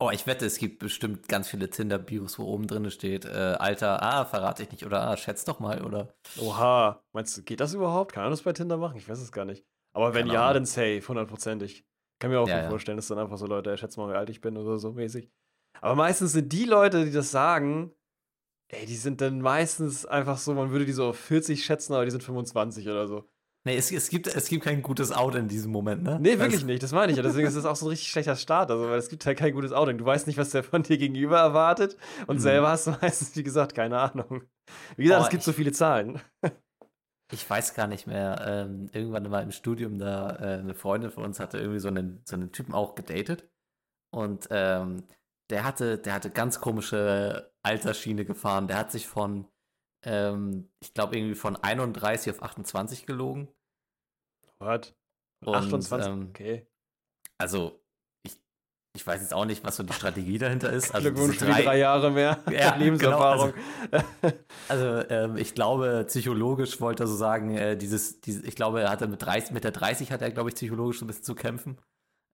Oh, 0.01 0.11
ich 0.11 0.25
wette, 0.27 0.45
es 0.45 0.57
gibt 0.57 0.79
bestimmt 0.79 1.27
ganz 1.27 1.49
viele 1.49 1.69
Tinder-Bios, 1.69 2.39
wo 2.39 2.45
oben 2.45 2.67
drin 2.67 2.89
steht, 2.89 3.25
äh, 3.25 3.57
Alter, 3.59 4.01
ah, 4.01 4.23
verrate 4.23 4.63
ich 4.63 4.71
nicht, 4.71 4.85
oder 4.85 5.01
ah, 5.01 5.17
schätz 5.17 5.43
doch 5.43 5.59
mal, 5.59 5.83
oder. 5.83 6.15
Oha, 6.39 7.03
meinst 7.11 7.37
du, 7.37 7.43
geht 7.43 7.59
das 7.59 7.73
überhaupt? 7.73 8.13
Kann 8.13 8.23
man 8.23 8.31
das 8.31 8.43
bei 8.43 8.53
Tinder 8.53 8.77
machen? 8.77 8.97
Ich 8.97 9.09
weiß 9.09 9.19
es 9.19 9.33
gar 9.33 9.43
nicht. 9.43 9.65
Aber 9.93 10.13
wenn 10.13 10.27
ja, 10.27 10.53
dann 10.53 10.65
safe, 10.65 11.01
hundertprozentig. 11.05 11.85
Kann 12.19 12.31
mir 12.31 12.39
auch 12.39 12.47
ja, 12.47 12.69
vorstellen, 12.69 12.97
dass 12.97 13.07
dann 13.07 13.19
einfach 13.19 13.37
so 13.37 13.45
Leute, 13.45 13.77
schätzt 13.77 13.97
mal, 13.97 14.09
wie 14.09 14.15
alt 14.15 14.29
ich 14.29 14.39
bin 14.39 14.55
oder 14.55 14.77
so 14.77 14.93
mäßig. 14.93 15.29
Aber 15.81 15.95
meistens 15.95 16.31
sind 16.31 16.51
die 16.51 16.65
Leute, 16.65 17.03
die 17.03 17.11
das 17.11 17.31
sagen, 17.31 17.93
ey, 18.69 18.85
die 18.85 18.95
sind 18.95 19.19
dann 19.19 19.41
meistens 19.41 20.05
einfach 20.05 20.37
so, 20.37 20.53
man 20.53 20.71
würde 20.71 20.85
die 20.85 20.93
so 20.93 21.09
auf 21.09 21.19
40 21.19 21.63
schätzen, 21.63 21.93
aber 21.93 22.05
die 22.05 22.11
sind 22.11 22.23
25 22.23 22.87
oder 22.87 23.07
so. 23.07 23.29
Nee, 23.69 23.77
es, 23.77 23.91
es, 23.91 24.09
gibt, 24.09 24.27
es 24.27 24.47
gibt 24.47 24.63
kein 24.63 24.81
gutes 24.81 25.11
Out 25.11 25.35
in 25.35 25.47
diesem 25.47 25.71
Moment, 25.71 26.03
ne? 26.03 26.17
Nee, 26.19 26.39
wirklich 26.39 26.65
nicht, 26.65 26.81
das 26.81 26.91
meine 26.91 27.11
ich 27.11 27.17
ja. 27.17 27.23
Deswegen 27.23 27.47
ist 27.47 27.55
es 27.55 27.65
auch 27.65 27.75
so 27.75 27.85
ein 27.85 27.89
richtig 27.89 28.09
schlechter 28.09 28.35
Start. 28.35 28.71
Also, 28.71 28.89
weil 28.89 28.97
es 28.97 29.09
gibt 29.09 29.25
halt 29.25 29.37
kein 29.37 29.53
gutes 29.53 29.71
Outing. 29.71 29.97
Du 29.97 30.05
weißt 30.05 30.27
nicht, 30.27 30.37
was 30.37 30.49
der 30.49 30.63
von 30.63 30.83
dir 30.83 30.97
gegenüber 30.97 31.39
erwartet. 31.39 31.97
Und 32.27 32.37
mhm. 32.37 32.41
selber 32.41 32.69
hast 32.69 32.87
du 32.87 32.91
meistens, 33.01 33.35
wie 33.35 33.43
gesagt, 33.43 33.75
keine 33.75 33.99
Ahnung. 33.99 34.43
Wie 34.97 35.03
gesagt, 35.03 35.21
oh, 35.21 35.25
es 35.25 35.29
gibt 35.29 35.43
so 35.43 35.53
viele 35.53 35.71
Zahlen 35.71 36.19
ich 37.31 37.47
weiß 37.49 37.73
gar 37.75 37.87
nicht 37.87 38.07
mehr, 38.07 38.43
ähm, 38.45 38.89
irgendwann 38.91 39.29
mal 39.29 39.43
im 39.43 39.51
Studium, 39.51 39.99
da 39.99 40.35
äh, 40.37 40.59
eine 40.59 40.73
Freundin 40.73 41.11
von 41.11 41.23
uns 41.23 41.39
hatte 41.39 41.59
irgendwie 41.59 41.79
so 41.79 41.87
einen, 41.87 42.21
so 42.25 42.35
einen 42.35 42.51
Typen 42.51 42.73
auch 42.73 42.95
gedatet. 42.95 43.47
Und 44.11 44.47
ähm, 44.49 45.03
der 45.51 45.63
hatte, 45.63 45.99
der 45.99 46.13
hatte 46.13 46.31
ganz 46.31 46.59
komische 46.59 47.51
Altersschiene 47.61 48.25
gefahren. 48.25 48.67
Der 48.67 48.77
hat 48.77 48.91
sich 48.91 49.07
von, 49.07 49.47
ähm, 50.03 50.69
ich 50.79 50.93
glaube, 50.93 51.17
irgendwie 51.17 51.35
von 51.35 51.55
31 51.55 52.33
auf 52.33 52.41
28 52.41 53.05
gelogen. 53.05 53.47
What? 54.59 54.95
28? 55.45 56.07
Ähm, 56.07 56.27
okay. 56.29 56.67
Also, 57.37 57.79
ich 58.95 59.05
weiß 59.05 59.21
jetzt 59.21 59.33
auch 59.33 59.45
nicht, 59.45 59.63
was 59.63 59.77
so 59.77 59.83
die 59.83 59.93
Strategie 59.93 60.37
dahinter 60.37 60.73
ist. 60.73 60.93
Also 60.93 61.11
Glückwunsch 61.11 61.37
drei, 61.37 61.61
drei 61.61 61.77
Jahre 61.77 62.11
mehr 62.11 62.39
ja, 62.51 62.75
Lebenserfahrung. 62.77 63.53
Genau, 63.91 64.03
also, 64.21 64.37
also 64.67 65.09
ähm, 65.09 65.37
ich 65.37 65.53
glaube, 65.53 66.05
psychologisch 66.07 66.81
wollte 66.81 67.03
er 67.03 67.07
so 67.07 67.15
sagen, 67.15 67.55
äh, 67.55 67.77
dieses, 67.77 68.19
dieses, 68.21 68.43
ich 68.43 68.55
glaube, 68.55 68.81
er 68.81 68.89
hatte 68.89 69.07
mit 69.07 69.21
30, 69.21 69.51
mit 69.51 69.63
der 69.63 69.71
30 69.71 70.11
hat 70.11 70.21
er, 70.21 70.31
glaube 70.31 70.49
ich, 70.49 70.55
psychologisch 70.55 70.99
so 70.99 71.05
ein 71.05 71.07
bisschen 71.07 71.23
zu 71.23 71.35
kämpfen. 71.35 71.77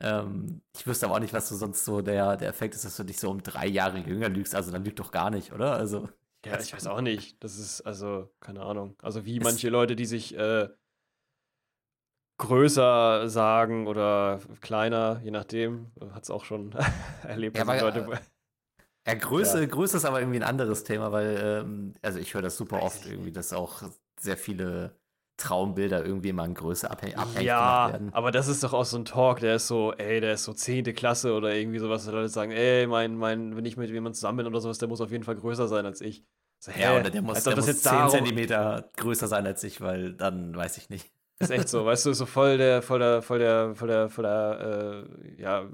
Ähm, 0.02 0.62
ich 0.76 0.88
wüsste 0.88 1.06
aber 1.06 1.16
auch 1.16 1.20
nicht, 1.20 1.34
was 1.34 1.50
so 1.50 1.56
sonst 1.56 1.86
so 1.86 2.02
der, 2.02 2.38
der 2.38 2.50
Effekt 2.50 2.74
ist, 2.74 2.86
dass 2.86 2.98
du 2.98 3.04
dich 3.04 3.20
so 3.20 3.30
um 3.30 3.44
drei 3.44 3.68
Jahre 3.68 4.00
jünger 4.00 4.30
lügst. 4.30 4.56
Also 4.56 4.72
dann 4.72 4.84
lügt 4.84 5.00
doch 5.00 5.12
gar 5.12 5.30
nicht, 5.30 5.54
oder? 5.54 5.74
Also. 5.74 6.10
Ja, 6.46 6.60
ich 6.60 6.74
weiß 6.74 6.88
auch 6.88 7.02
nicht. 7.02 7.44
Das 7.44 7.58
ist, 7.58 7.82
also, 7.82 8.30
keine 8.40 8.62
Ahnung. 8.62 8.96
Also 9.02 9.26
wie 9.26 9.40
manche 9.40 9.70
Leute, 9.70 9.96
die 9.96 10.06
sich 10.06 10.38
äh, 10.38 10.70
größer 12.38 13.30
sagen 13.30 13.88
oder 13.88 14.40
kleiner, 14.62 15.22
je 15.24 15.32
nachdem. 15.32 15.92
Hat 16.14 16.24
es 16.24 16.30
auch 16.30 16.46
schon 16.46 16.76
erlebt. 17.24 17.58
Ja, 17.58 17.64
aber, 17.64 17.80
Leute, 17.80 18.08
ja, 19.08 19.14
Größe, 19.14 19.62
ja. 19.62 19.68
Größe 19.68 19.98
ist 19.98 20.06
aber 20.06 20.20
irgendwie 20.20 20.40
ein 20.40 20.44
anderes 20.44 20.84
Thema, 20.84 21.12
weil, 21.12 21.38
ähm, 21.42 21.94
also 22.02 22.20
ich 22.20 22.34
höre 22.34 22.42
das 22.42 22.58
super 22.58 22.82
oft 22.82 23.06
irgendwie, 23.06 23.32
dass 23.32 23.54
auch 23.54 23.84
sehr 24.20 24.38
viele 24.38 24.96
Traumbilder 25.38 26.04
irgendwie 26.04 26.30
immer 26.30 26.46
in 26.46 26.54
Größe 26.54 26.90
abhängig, 26.90 27.18
abhängig 27.18 27.46
ja, 27.46 27.90
werden. 27.92 28.14
aber 28.14 28.32
das 28.32 28.48
ist 28.48 28.64
doch 28.64 28.74
auch 28.74 28.86
so 28.86 28.98
ein 28.98 29.06
Talk, 29.06 29.42
der 29.42 29.58
ist 29.58 29.68
so, 29.68 29.94
ey, 29.94 30.22
der 30.22 30.34
ist 30.34 30.46
so 30.46 30.54
10. 30.54 30.86
Klasse 30.96 31.34
oder 31.34 31.54
irgendwie 31.54 31.80
sowas, 31.80 32.06
dass 32.06 32.14
Leute 32.14 32.30
sagen, 32.30 32.52
ey, 32.52 32.88
mein, 32.88 33.16
mein, 33.18 33.56
wenn 33.56 33.66
ich 33.66 33.76
mit 33.76 33.90
jemandem 33.90 34.14
zusammen 34.14 34.38
bin 34.38 34.48
oder 34.48 34.62
sowas, 34.62 34.78
der 34.78 34.88
muss 34.88 35.02
auf 35.02 35.12
jeden 35.12 35.26
Fall 35.26 35.36
größer 35.36 35.68
sein 35.68 35.86
als 35.86 36.02
ich. 36.02 36.24
So, 36.60 36.72
ja, 36.72 36.98
oder 36.98 37.10
der 37.10 37.22
muss, 37.22 37.44
der 37.44 37.56
muss 37.56 37.66
10 37.66 37.84
darum... 37.84 38.10
Zentimeter 38.10 38.90
größer 38.96 39.28
sein 39.28 39.46
als 39.46 39.64
ich, 39.64 39.82
weil 39.82 40.14
dann 40.14 40.56
weiß 40.56 40.78
ich 40.78 40.90
nicht. 40.90 41.12
Ist 41.40 41.52
echt 41.52 41.70
so, 41.70 41.86
weißt 41.86 42.06
du, 42.06 42.12
ist 42.12 42.18
so 42.20 42.26
voll 42.26 42.58
der, 42.58 42.82
voll 42.82 43.00
der, 43.00 43.22
voll 43.22 43.40
der, 43.40 43.76
voll 43.76 43.88
der, 43.88 44.10
voll 44.10 44.24
der, 44.24 45.06
äh, 45.38 45.42
ja, 45.42 45.70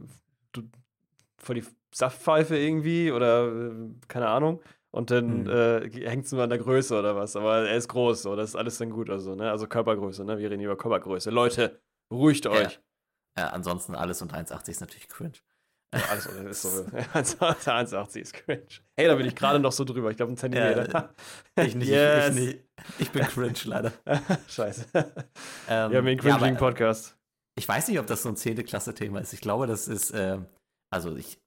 du, 0.51 0.63
voll 1.37 1.55
die 1.55 1.65
Saftpfeife 1.93 2.57
irgendwie 2.57 3.11
oder 3.11 3.47
äh, 3.47 3.71
keine 4.07 4.27
Ahnung. 4.27 4.61
Und 4.91 5.09
dann 5.09 5.45
hm. 5.45 5.49
äh, 5.49 6.09
hängt 6.09 6.25
es 6.25 6.31
nur 6.31 6.43
an 6.43 6.49
der 6.49 6.59
Größe 6.59 6.97
oder 6.97 7.15
was. 7.15 7.35
Aber 7.35 7.67
er 7.67 7.77
ist 7.77 7.87
groß, 7.87 8.23
so, 8.23 8.35
das 8.35 8.49
ist 8.49 8.55
alles 8.55 8.77
dann 8.77 8.89
gut. 8.89 9.09
Also, 9.09 9.35
ne? 9.35 9.49
Also 9.49 9.67
Körpergröße, 9.67 10.25
ne? 10.25 10.37
Wir 10.37 10.51
reden 10.51 10.61
über 10.61 10.77
Körpergröße. 10.77 11.29
Leute, 11.29 11.79
beruhigt 12.09 12.45
euch. 12.47 12.81
Ja, 13.37 13.47
ansonsten 13.47 13.95
alles 13.95 14.21
unter 14.21 14.37
1,80 14.37 14.69
ist 14.69 14.81
natürlich 14.81 15.07
cringe. 15.07 15.37
Ja, 15.93 16.01
alles 16.09 16.25
ist 16.25 16.61
so. 16.61 16.69
1,80 16.93 18.19
ist 18.19 18.33
cringe. 18.33 18.67
Hey, 18.97 19.07
da 19.07 19.15
bin 19.15 19.25
ich 19.25 19.35
gerade 19.35 19.59
noch 19.59 19.71
so 19.71 19.85
drüber. 19.85 20.11
Ich 20.11 20.17
glaube, 20.17 20.33
ein 20.33 20.37
Zentimeter. 20.37 21.13
Ja, 21.57 21.63
ich, 21.63 21.75
nicht, 21.75 21.87
yes. 21.87 22.35
ich, 22.35 22.55
ich, 22.55 22.59
ich, 22.99 23.11
bin 23.11 23.23
cringe, 23.23 23.53
leider. 23.65 23.93
Scheiße. 24.47 24.85
Ähm, 24.93 25.91
Wir 25.91 25.97
haben 25.97 26.07
einen 26.07 26.17
cringing 26.17 26.53
ja, 26.53 26.59
Podcast. 26.59 27.17
Ich 27.55 27.67
weiß 27.67 27.87
nicht, 27.87 27.99
ob 27.99 28.07
das 28.07 28.23
so 28.23 28.29
ein 28.29 28.35
10. 28.35 28.63
Klasse-Thema 28.65 29.19
ist. 29.19 29.33
Ich 29.33 29.41
glaube, 29.41 29.67
das 29.67 29.87
ist, 29.87 30.11
äh, 30.11 30.39
also 30.89 31.15
ich, 31.15 31.39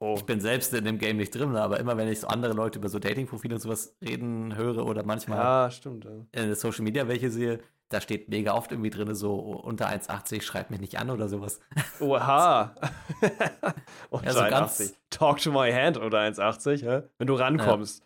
oh. 0.00 0.14
ich 0.16 0.24
bin 0.24 0.40
selbst 0.40 0.72
in 0.74 0.84
dem 0.84 0.98
Game 0.98 1.16
nicht 1.16 1.34
drin, 1.34 1.54
aber 1.56 1.78
immer 1.80 1.96
wenn 1.96 2.08
ich 2.08 2.20
so 2.20 2.28
andere 2.28 2.54
Leute 2.54 2.78
über 2.78 2.88
so 2.88 2.98
Dating-Profile 2.98 3.54
und 3.54 3.60
sowas 3.60 3.96
reden 4.02 4.56
höre 4.56 4.86
oder 4.86 5.04
manchmal 5.04 5.38
ja, 5.38 5.70
stimmt, 5.70 6.04
ja. 6.04 6.10
in 6.32 6.54
Social 6.54 6.82
Media 6.82 7.06
welche 7.08 7.30
sehe, 7.30 7.60
da 7.90 8.00
steht 8.00 8.28
mega 8.28 8.54
oft 8.54 8.72
irgendwie 8.72 8.90
drin, 8.90 9.14
so 9.14 9.34
unter 9.36 9.88
1,80 9.88 10.42
schreibt 10.42 10.70
mich 10.70 10.80
nicht 10.80 10.98
an 10.98 11.10
oder 11.10 11.28
sowas. 11.28 11.60
Oha. 12.00 12.74
unter 14.10 14.26
ja, 14.26 14.32
so 14.32 14.40
1,80. 14.40 14.94
Talk 15.10 15.38
to 15.38 15.52
my 15.52 15.70
hand 15.70 15.98
unter 15.98 16.18
1,80, 16.18 17.04
wenn 17.18 17.26
du 17.26 17.34
rankommst. 17.34 18.04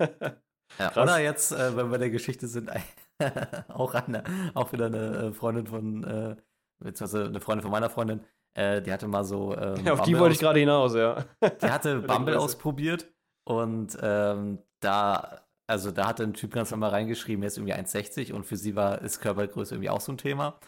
Ja. 0.00 0.08
Ja, 0.78 1.02
oder 1.02 1.18
jetzt, 1.18 1.52
äh, 1.52 1.76
wenn 1.76 1.86
wir 1.86 1.92
bei 1.92 1.98
der 1.98 2.10
Geschichte 2.10 2.46
sind, 2.46 2.70
auch, 3.68 3.94
eine, 3.94 4.24
auch 4.54 4.72
wieder 4.72 4.86
eine 4.86 5.16
äh, 5.16 5.32
Freundin 5.32 5.66
von, 5.66 6.04
äh, 6.04 6.36
beziehungsweise 6.78 7.26
eine 7.26 7.40
Freundin 7.40 7.62
von 7.62 7.70
meiner 7.70 7.90
Freundin, 7.90 8.20
äh, 8.54 8.80
die 8.82 8.92
hatte 8.92 9.08
mal 9.08 9.24
so. 9.24 9.56
Ähm, 9.56 9.84
ja, 9.84 9.92
auf 9.92 10.02
die 10.02 10.18
wollte 10.18 10.34
ich 10.34 10.40
gerade 10.40 10.60
hinaus, 10.60 10.94
ja. 10.94 11.24
Die 11.62 11.70
hatte 11.70 12.00
Bumble 12.00 12.36
ausprobiert 12.36 13.08
und 13.44 13.96
ähm, 14.02 14.58
da, 14.80 15.42
also 15.66 15.90
da 15.90 16.08
hatte 16.08 16.22
ein 16.22 16.34
Typ 16.34 16.52
ganz 16.52 16.70
normal 16.70 16.90
reingeschrieben, 16.90 17.42
er 17.42 17.48
ist 17.48 17.58
irgendwie 17.58 17.74
1,60 17.74 18.32
und 18.32 18.44
für 18.44 18.56
sie 18.56 18.76
war, 18.76 19.02
ist 19.02 19.20
Körpergröße 19.20 19.74
irgendwie 19.74 19.90
auch 19.90 20.00
so 20.00 20.12
ein 20.12 20.18
Thema. 20.18 20.58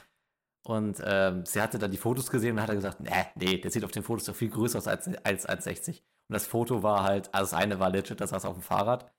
Und 0.67 1.03
ähm, 1.05 1.45
sie 1.47 1.61
hatte 1.61 1.79
dann 1.79 1.91
die 1.91 1.97
Fotos 1.97 2.31
gesehen 2.31 2.57
und 2.57 2.63
hat 2.63 2.71
gesagt, 2.71 3.01
nee, 3.01 3.11
nee, 3.35 3.59
der 3.59 3.71
sieht 3.71 3.85
auf 3.85 3.93
den 3.93 4.03
Fotos 4.03 4.27
doch 4.27 4.35
viel 4.35 4.51
größer 4.51 4.79
aus 4.79 4.87
als, 4.87 5.09
als 5.25 5.49
1,60. 5.49 5.89
Und 5.89 6.35
das 6.35 6.47
Foto 6.47 6.83
war 6.83 7.03
halt, 7.03 7.35
also 7.35 7.53
das 7.53 7.61
eine 7.61 7.81
war 7.81 7.91
legit, 7.91 8.21
das 8.21 8.31
saß 8.31 8.45
auf 8.45 8.55
dem 8.55 8.63
Fahrrad. 8.63 9.11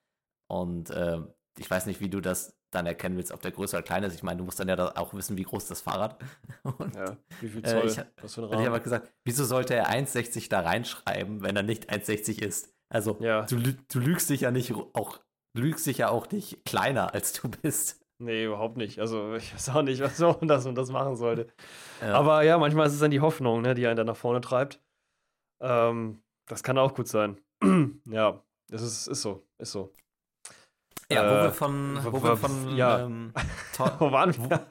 Und 0.51 0.89
äh, 0.89 1.19
ich 1.57 1.71
weiß 1.71 1.85
nicht, 1.85 2.01
wie 2.01 2.09
du 2.09 2.19
das 2.19 2.57
dann 2.71 2.85
erkennen 2.85 3.15
willst, 3.15 3.31
ob 3.31 3.41
der 3.41 3.51
größer 3.51 3.77
oder 3.77 3.85
kleiner 3.85 4.07
ist. 4.07 4.15
Ich 4.15 4.23
meine, 4.23 4.39
du 4.39 4.43
musst 4.43 4.59
dann 4.59 4.67
ja 4.67 4.97
auch 4.97 5.13
wissen, 5.13 5.37
wie 5.37 5.43
groß 5.43 5.67
das 5.67 5.79
Fahrrad. 5.79 6.21
Und, 6.63 6.93
ja, 6.93 7.15
wie 7.39 7.47
viel 7.47 7.63
Zoll? 7.63 7.83
Äh, 7.83 7.87
ich, 7.87 8.01
was 8.21 8.35
für 8.35 8.41
ein 8.41 8.45
Rahmen? 8.45 8.61
Ich 8.61 8.67
habe 8.67 8.81
gesagt, 8.81 9.09
wieso 9.23 9.45
sollte 9.45 9.75
er 9.75 9.89
1,60 9.89 10.49
da 10.49 10.59
reinschreiben, 10.59 11.41
wenn 11.41 11.55
er 11.55 11.63
nicht 11.63 11.89
1,60 11.89 12.41
ist? 12.41 12.73
Also, 12.89 13.17
ja. 13.21 13.43
du, 13.43 13.61
du 13.61 13.99
lügst 13.99 14.29
dich 14.29 14.41
ja 14.41 14.51
nicht 14.51 14.73
auch, 14.73 15.19
lügst 15.57 15.85
dich 15.87 15.99
ja 15.99 16.09
auch 16.09 16.29
nicht 16.31 16.65
kleiner, 16.65 17.13
als 17.13 17.31
du 17.31 17.47
bist. 17.49 18.01
Nee, 18.19 18.45
überhaupt 18.45 18.75
nicht. 18.75 18.99
Also 18.99 19.35
ich 19.35 19.53
weiß 19.53 19.69
auch 19.69 19.81
nicht, 19.83 20.01
was 20.01 20.19
man 20.19 20.49
das 20.49 20.65
und 20.65 20.75
das 20.75 20.91
machen 20.91 21.15
sollte. 21.15 21.47
Ja. 22.01 22.13
Aber 22.13 22.43
ja, 22.43 22.57
manchmal 22.57 22.87
ist 22.87 22.93
es 22.93 22.99
dann 22.99 23.11
die 23.11 23.21
Hoffnung, 23.21 23.61
ne, 23.61 23.73
die 23.73 23.87
einen 23.87 23.95
dann 23.95 24.07
nach 24.07 24.17
vorne 24.17 24.41
treibt. 24.41 24.81
Ähm, 25.61 26.21
das 26.45 26.61
kann 26.61 26.77
auch 26.77 26.93
gut 26.93 27.07
sein. 27.07 27.39
ja, 28.05 28.43
das 28.67 28.81
ist, 28.81 29.07
ist 29.07 29.21
so, 29.21 29.47
ist 29.57 29.71
so. 29.71 29.93
Ja, 31.13 31.29
wo 31.29 31.35
äh, 31.35 31.43
wir 31.43 31.51
von, 31.51 31.99
wo 32.03 32.23
wir 32.23 32.37
von 32.37 32.75
ja. 32.75 32.99
Ähm, 33.05 33.33
wo 33.99 34.11
waren 34.11 34.35
wir? 34.35 34.65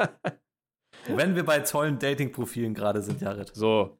wenn 1.06 1.34
wir 1.34 1.44
bei 1.44 1.60
tollen 1.60 1.98
Dating-Profilen 1.98 2.74
gerade 2.74 3.02
sind, 3.02 3.20
Jared. 3.20 3.54
So. 3.54 3.98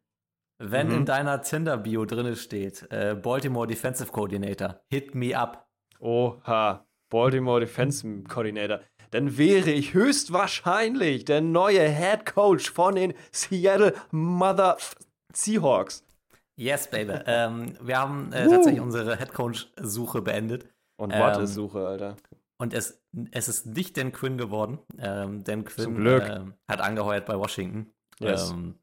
Wenn 0.59 0.89
mhm. 0.89 0.95
in 0.95 1.05
deiner 1.07 1.41
Tinder-Bio 1.41 2.05
drin 2.05 2.37
steht, 2.37 2.87
äh, 2.91 3.15
Baltimore 3.15 3.67
Defensive 3.67 4.13
Coordinator, 4.13 4.81
hit 4.91 5.15
me 5.15 5.37
up. 5.37 5.67
Oha, 6.01 6.87
Baltimore 7.09 7.61
Defensive 7.61 8.25
Coordinator 8.25 8.81
dann 9.11 9.37
wäre 9.37 9.71
ich 9.71 9.95
höchstwahrscheinlich 9.95 11.25
der 11.25 11.41
neue 11.41 11.89
Head 11.89 12.27
Coach 12.27 12.71
von 12.71 12.95
den 12.95 13.15
Seattle 13.33 13.95
Mother 14.11 14.77
Seahawks. 15.33 16.05
Yes, 16.57 16.89
baby. 16.89 17.15
ähm, 17.27 17.75
wir 17.81 17.99
haben 17.99 18.33
äh, 18.33 18.49
tatsächlich 18.49 18.81
unsere 18.81 19.17
Head 19.17 19.33
Coach-Suche 19.33 20.23
beendet. 20.23 20.69
Und 21.01 21.13
ähm, 21.15 21.43
ist 21.43 21.55
Suche, 21.55 21.87
Alter? 21.87 22.17
Und 22.59 22.75
es, 22.75 23.03
es 23.31 23.49
ist 23.49 23.67
nicht 23.67 23.97
Dan 23.97 24.13
Quinn 24.13 24.37
geworden. 24.37 24.79
Ähm, 24.99 25.43
Dan 25.45 25.65
Quinn 25.65 26.07
äh, 26.07 26.41
hat 26.69 26.83
angeheuert 26.83 27.25
bei 27.25 27.39
Washington. 27.39 27.91
Yes. 28.19 28.51
Ähm, 28.51 28.75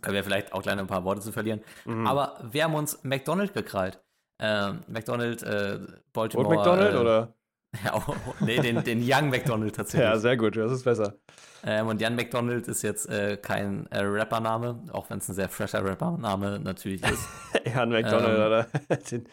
können 0.00 0.16
wir 0.16 0.24
vielleicht 0.24 0.52
auch 0.52 0.62
gleich 0.62 0.76
ein 0.76 0.88
paar 0.88 1.04
Worte 1.04 1.20
zu 1.20 1.30
verlieren. 1.30 1.60
Mhm. 1.84 2.04
Aber 2.04 2.40
wir 2.50 2.64
haben 2.64 2.74
uns 2.74 3.04
McDonald 3.04 3.54
gekrallt. 3.54 4.02
Ähm, 4.40 4.80
McDonald, 4.88 5.44
äh, 5.44 5.78
Baltimore. 6.12 6.48
Und 6.48 6.56
McDonald, 6.56 6.94
äh, 6.94 6.98
oder? 6.98 7.32
Ja, 7.84 7.94
oh, 7.94 8.14
nee, 8.40 8.58
den, 8.58 8.82
den 8.84 9.02
Young 9.02 9.28
McDonald 9.28 9.76
tatsächlich. 9.76 10.08
ja, 10.08 10.18
sehr 10.18 10.38
gut, 10.38 10.56
das 10.56 10.72
ist 10.72 10.84
besser. 10.84 11.18
Ähm, 11.62 11.88
und 11.88 12.00
Jan 12.00 12.16
McDonald 12.16 12.68
ist 12.68 12.80
jetzt 12.80 13.06
äh, 13.10 13.36
kein 13.36 13.86
äh, 13.90 13.98
Rappername, 13.98 14.82
auch 14.92 15.10
wenn 15.10 15.18
es 15.18 15.28
ein 15.28 15.34
sehr 15.34 15.50
fresher 15.50 15.84
Rappername 15.84 16.58
natürlich 16.58 17.02
ist. 17.02 17.28
Jan 17.74 17.90
McDonald, 17.90 18.34
ähm, 18.34 18.40
Alter. 18.40 18.96
Den, 19.10 19.28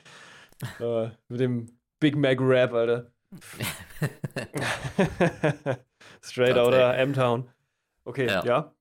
uh, 0.82 1.10
mit 1.30 1.40
dem 1.40 1.68
Big 2.04 2.18
Mac 2.18 2.38
Rap, 2.42 2.74
Alter. 2.74 3.14
Straight 6.22 6.58
out 6.58 6.74
of 6.74 6.98
M-Town. 6.98 7.50
Okay, 8.04 8.28
ja. 8.28 8.44
ja. 8.44 8.76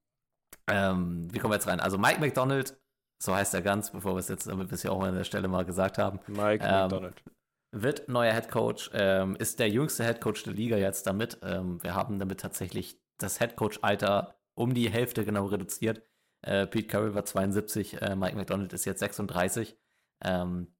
Ähm, 0.66 1.32
wie 1.32 1.38
kommen 1.38 1.52
wir 1.52 1.56
jetzt 1.56 1.68
rein? 1.68 1.78
Also 1.78 1.98
Mike 1.98 2.18
McDonald, 2.18 2.76
so 3.22 3.32
heißt 3.32 3.54
er 3.54 3.62
ganz, 3.62 3.92
bevor 3.92 4.16
wir 4.16 4.18
es 4.18 4.26
jetzt, 4.26 4.48
damit 4.48 4.70
wir 4.70 4.74
es 4.74 4.82
ja 4.82 4.90
auch 4.90 4.98
mal 4.98 5.10
an 5.10 5.14
der 5.14 5.22
Stelle 5.22 5.46
mal 5.46 5.64
gesagt 5.64 5.98
haben. 5.98 6.18
Mike 6.26 6.64
ähm, 6.66 6.82
McDonald 6.82 7.22
wird 7.70 8.08
neuer 8.08 8.32
Head 8.32 8.50
Coach, 8.50 8.90
ähm, 8.92 9.36
ist 9.36 9.60
der 9.60 9.68
jüngste 9.68 10.04
Head 10.04 10.20
Coach 10.20 10.42
der 10.42 10.54
Liga 10.54 10.76
jetzt 10.76 11.06
damit. 11.06 11.38
Ähm, 11.44 11.80
wir 11.84 11.94
haben 11.94 12.18
damit 12.18 12.40
tatsächlich 12.40 12.98
das 13.18 13.38
Head 13.38 13.54
Coach-Alter 13.54 14.34
um 14.54 14.74
die 14.74 14.90
Hälfte 14.90 15.24
genau 15.24 15.46
reduziert. 15.46 16.02
Äh, 16.42 16.66
Pete 16.66 16.88
Carroll 16.88 17.14
war 17.14 17.24
72, 17.24 18.02
äh, 18.02 18.16
Mike 18.16 18.34
McDonald 18.34 18.72
ist 18.72 18.84
jetzt 18.84 18.98
36. 18.98 19.78
Ähm, 20.24 20.74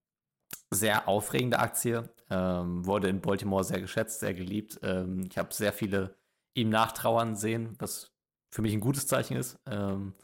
sehr 0.70 1.08
aufregende 1.08 1.58
Aktie, 1.58 2.08
ähm, 2.32 2.86
wurde 2.86 3.08
in 3.08 3.20
Baltimore 3.20 3.62
sehr 3.62 3.80
geschätzt, 3.80 4.20
sehr 4.20 4.32
geliebt. 4.32 4.80
Ähm, 4.82 5.26
ich 5.30 5.36
habe 5.36 5.52
sehr 5.52 5.72
viele 5.72 6.16
ihm 6.54 6.70
nachtrauern 6.70 7.36
sehen, 7.36 7.76
was 7.78 8.10
für 8.50 8.62
mich 8.62 8.72
ein 8.72 8.80
gutes 8.80 9.06
Zeichen 9.06 9.36
ist, 9.36 9.58
ähm, 9.66 10.14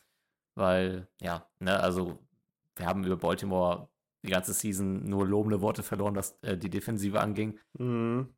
weil, 0.55 1.07
ja, 1.21 1.47
ne, 1.61 1.79
also 1.79 2.19
wir 2.77 2.87
haben 2.87 3.05
über 3.05 3.17
Baltimore 3.17 3.89
die 4.25 4.31
ganze 4.31 4.55
Season 4.55 5.05
nur 5.05 5.27
lobende 5.27 5.61
Worte 5.61 5.83
verloren, 5.83 6.17
was 6.17 6.39
äh, 6.43 6.57
die 6.57 6.71
Defensive 6.71 7.21
anging. 7.21 7.59
Mhm. 7.79 8.35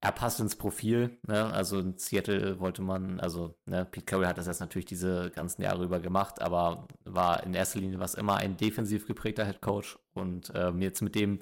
Er 0.00 0.12
passt 0.12 0.40
ins 0.40 0.56
Profil, 0.56 1.18
ne? 1.26 1.46
Also 1.46 1.78
in 1.80 1.96
Seattle 1.96 2.60
wollte 2.60 2.82
man, 2.82 3.20
also 3.20 3.54
ne, 3.64 3.86
Pete 3.86 4.04
Carroll 4.04 4.26
hat 4.26 4.36
das 4.36 4.46
jetzt 4.46 4.60
natürlich 4.60 4.84
diese 4.84 5.30
ganzen 5.30 5.62
Jahre 5.62 5.84
über 5.84 6.00
gemacht, 6.00 6.42
aber 6.42 6.88
war 7.04 7.42
in 7.44 7.54
erster 7.54 7.80
Linie 7.80 8.00
was 8.00 8.14
immer 8.14 8.36
ein 8.36 8.56
defensiv 8.58 9.06
geprägter 9.06 9.46
Head 9.46 9.62
Coach 9.62 9.98
und 10.12 10.52
ähm, 10.54 10.82
jetzt 10.82 11.00
mit 11.00 11.14
dem 11.14 11.40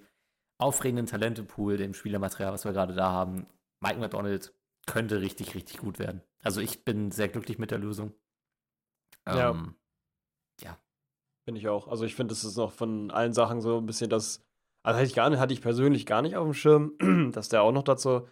aufregenden 0.63 1.07
Talentepool, 1.07 1.77
dem 1.77 1.95
Spielermaterial, 1.95 2.53
was 2.53 2.65
wir 2.65 2.73
gerade 2.73 2.95
da 2.95 3.11
haben, 3.11 3.47
Mike 3.81 3.99
McDonald 3.99 4.55
könnte 4.87 5.21
richtig, 5.21 5.55
richtig 5.55 5.79
gut 5.79 5.99
werden. 5.99 6.23
Also 6.43 6.61
ich 6.61 6.85
bin 6.85 7.11
sehr 7.11 7.29
glücklich 7.29 7.59
mit 7.59 7.71
der 7.71 7.79
Lösung. 7.79 8.15
Ähm, 9.27 9.77
ja. 10.61 10.79
Finde 11.45 11.61
ich 11.61 11.69
auch. 11.69 11.89
Also 11.89 12.05
ich 12.05 12.15
finde, 12.15 12.33
das 12.33 12.45
ist 12.45 12.57
noch 12.57 12.73
von 12.73 13.11
allen 13.11 13.33
Sachen 13.33 13.61
so 13.61 13.79
ein 13.79 13.87
bisschen 13.87 14.11
das. 14.11 14.45
Also 14.85 14.99
hatte 14.99 15.07
ich, 15.07 15.15
gar 15.15 15.31
nicht, 15.31 15.39
hatte 15.39 15.55
ich 15.55 15.61
persönlich 15.61 16.07
gar 16.07 16.23
nicht 16.23 16.37
auf 16.37 16.45
dem 16.45 16.55
Schirm, 16.55 16.93
dass 17.33 17.49
der 17.49 17.63
auch 17.63 17.73
noch 17.73 17.85
dazu 17.85 18.27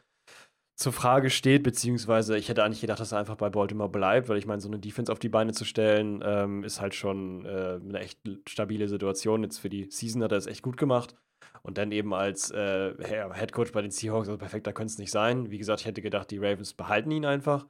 zur 0.80 0.92
Frage 0.92 1.28
steht, 1.28 1.62
beziehungsweise 1.62 2.38
ich 2.38 2.48
hätte 2.48 2.64
eigentlich 2.64 2.80
gedacht, 2.80 3.00
dass 3.00 3.12
er 3.12 3.18
einfach 3.18 3.36
bei 3.36 3.50
Baltimore 3.50 3.90
bleibt, 3.90 4.28
weil 4.28 4.38
ich 4.38 4.46
meine, 4.46 4.62
so 4.62 4.68
eine 4.68 4.78
Defense 4.78 5.12
auf 5.12 5.18
die 5.18 5.28
Beine 5.28 5.52
zu 5.52 5.66
stellen, 5.66 6.22
ähm, 6.24 6.64
ist 6.64 6.80
halt 6.80 6.94
schon 6.94 7.44
äh, 7.44 7.78
eine 7.82 8.00
echt 8.00 8.18
stabile 8.48 8.88
Situation. 8.88 9.42
Jetzt 9.42 9.58
für 9.58 9.68
die 9.68 9.90
Season 9.90 10.22
hat 10.22 10.32
er 10.32 10.38
es 10.38 10.46
echt 10.46 10.62
gut 10.62 10.78
gemacht. 10.78 11.14
Und 11.62 11.78
dann 11.78 11.92
eben 11.92 12.14
als 12.14 12.50
äh, 12.50 12.94
Head 13.04 13.52
Coach 13.52 13.72
bei 13.72 13.82
den 13.82 13.90
Seahawks, 13.90 14.28
also 14.28 14.38
perfekter 14.38 14.72
könnte 14.72 14.92
es 14.92 14.98
nicht 14.98 15.10
sein. 15.10 15.50
Wie 15.50 15.58
gesagt, 15.58 15.80
ich 15.80 15.86
hätte 15.86 16.02
gedacht, 16.02 16.30
die 16.30 16.38
Ravens 16.38 16.74
behalten 16.74 17.10
ihn 17.10 17.26
einfach. 17.26 17.66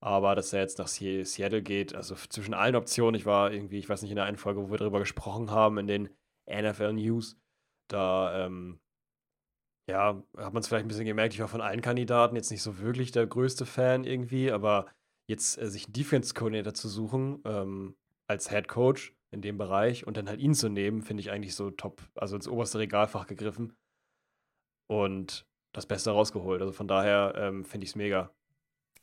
Aber 0.00 0.34
dass 0.34 0.52
er 0.52 0.60
jetzt 0.60 0.78
nach 0.78 0.86
Seattle 0.86 1.62
geht, 1.62 1.94
also 1.94 2.14
zwischen 2.14 2.52
allen 2.52 2.76
Optionen, 2.76 3.18
ich 3.18 3.24
war 3.24 3.50
irgendwie, 3.50 3.78
ich 3.78 3.88
weiß 3.88 4.02
nicht, 4.02 4.10
in 4.10 4.16
der 4.16 4.26
einen 4.26 4.36
Folge, 4.36 4.60
wo 4.60 4.70
wir 4.70 4.76
darüber 4.76 4.98
gesprochen 4.98 5.50
haben, 5.50 5.78
in 5.78 5.86
den 5.86 6.10
NFL 6.46 6.92
News, 6.92 7.38
da, 7.88 8.44
ähm, 8.44 8.80
ja, 9.88 10.22
hat 10.36 10.52
man 10.52 10.60
es 10.60 10.68
vielleicht 10.68 10.84
ein 10.84 10.88
bisschen 10.88 11.06
gemerkt, 11.06 11.32
ich 11.32 11.40
war 11.40 11.48
von 11.48 11.62
allen 11.62 11.80
Kandidaten 11.80 12.36
jetzt 12.36 12.50
nicht 12.50 12.62
so 12.62 12.78
wirklich 12.80 13.12
der 13.12 13.26
größte 13.26 13.64
Fan 13.64 14.04
irgendwie, 14.04 14.52
aber 14.52 14.86
jetzt 15.26 15.58
äh, 15.58 15.68
sich 15.68 15.86
einen 15.86 15.94
Defense-Coordinator 15.94 16.74
zu 16.74 16.88
suchen, 16.88 17.40
ähm, 17.46 17.96
als 18.26 18.50
Head 18.50 18.68
Coach 18.68 19.14
in 19.34 19.42
dem 19.42 19.58
Bereich 19.58 20.06
und 20.06 20.16
dann 20.16 20.28
halt 20.28 20.40
ihn 20.40 20.54
zu 20.54 20.68
nehmen, 20.68 21.02
finde 21.02 21.20
ich 21.20 21.30
eigentlich 21.30 21.54
so 21.54 21.70
top, 21.70 22.00
also 22.14 22.36
ins 22.36 22.48
oberste 22.48 22.78
Regalfach 22.78 23.26
gegriffen 23.26 23.76
und 24.86 25.46
das 25.72 25.86
Beste 25.86 26.12
rausgeholt. 26.12 26.62
Also 26.62 26.72
von 26.72 26.88
daher 26.88 27.34
ähm, 27.36 27.64
finde 27.64 27.84
ich 27.84 27.90
es 27.90 27.96
mega. 27.96 28.30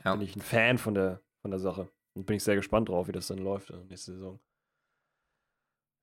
Ja. 0.04 0.16
Bin 0.16 0.24
ich 0.24 0.36
ein 0.36 0.42
Fan 0.42 0.78
von 0.78 0.96
der, 0.96 1.22
von 1.42 1.52
der 1.52 1.60
Sache. 1.60 1.90
Und 2.16 2.26
bin 2.26 2.38
ich 2.38 2.44
sehr 2.44 2.56
gespannt 2.56 2.90
drauf, 2.90 3.08
wie 3.08 3.12
das 3.12 3.28
dann 3.28 3.38
läuft 3.38 3.70
äh, 3.70 3.84
nächste 3.90 4.14
Saison. 4.14 4.40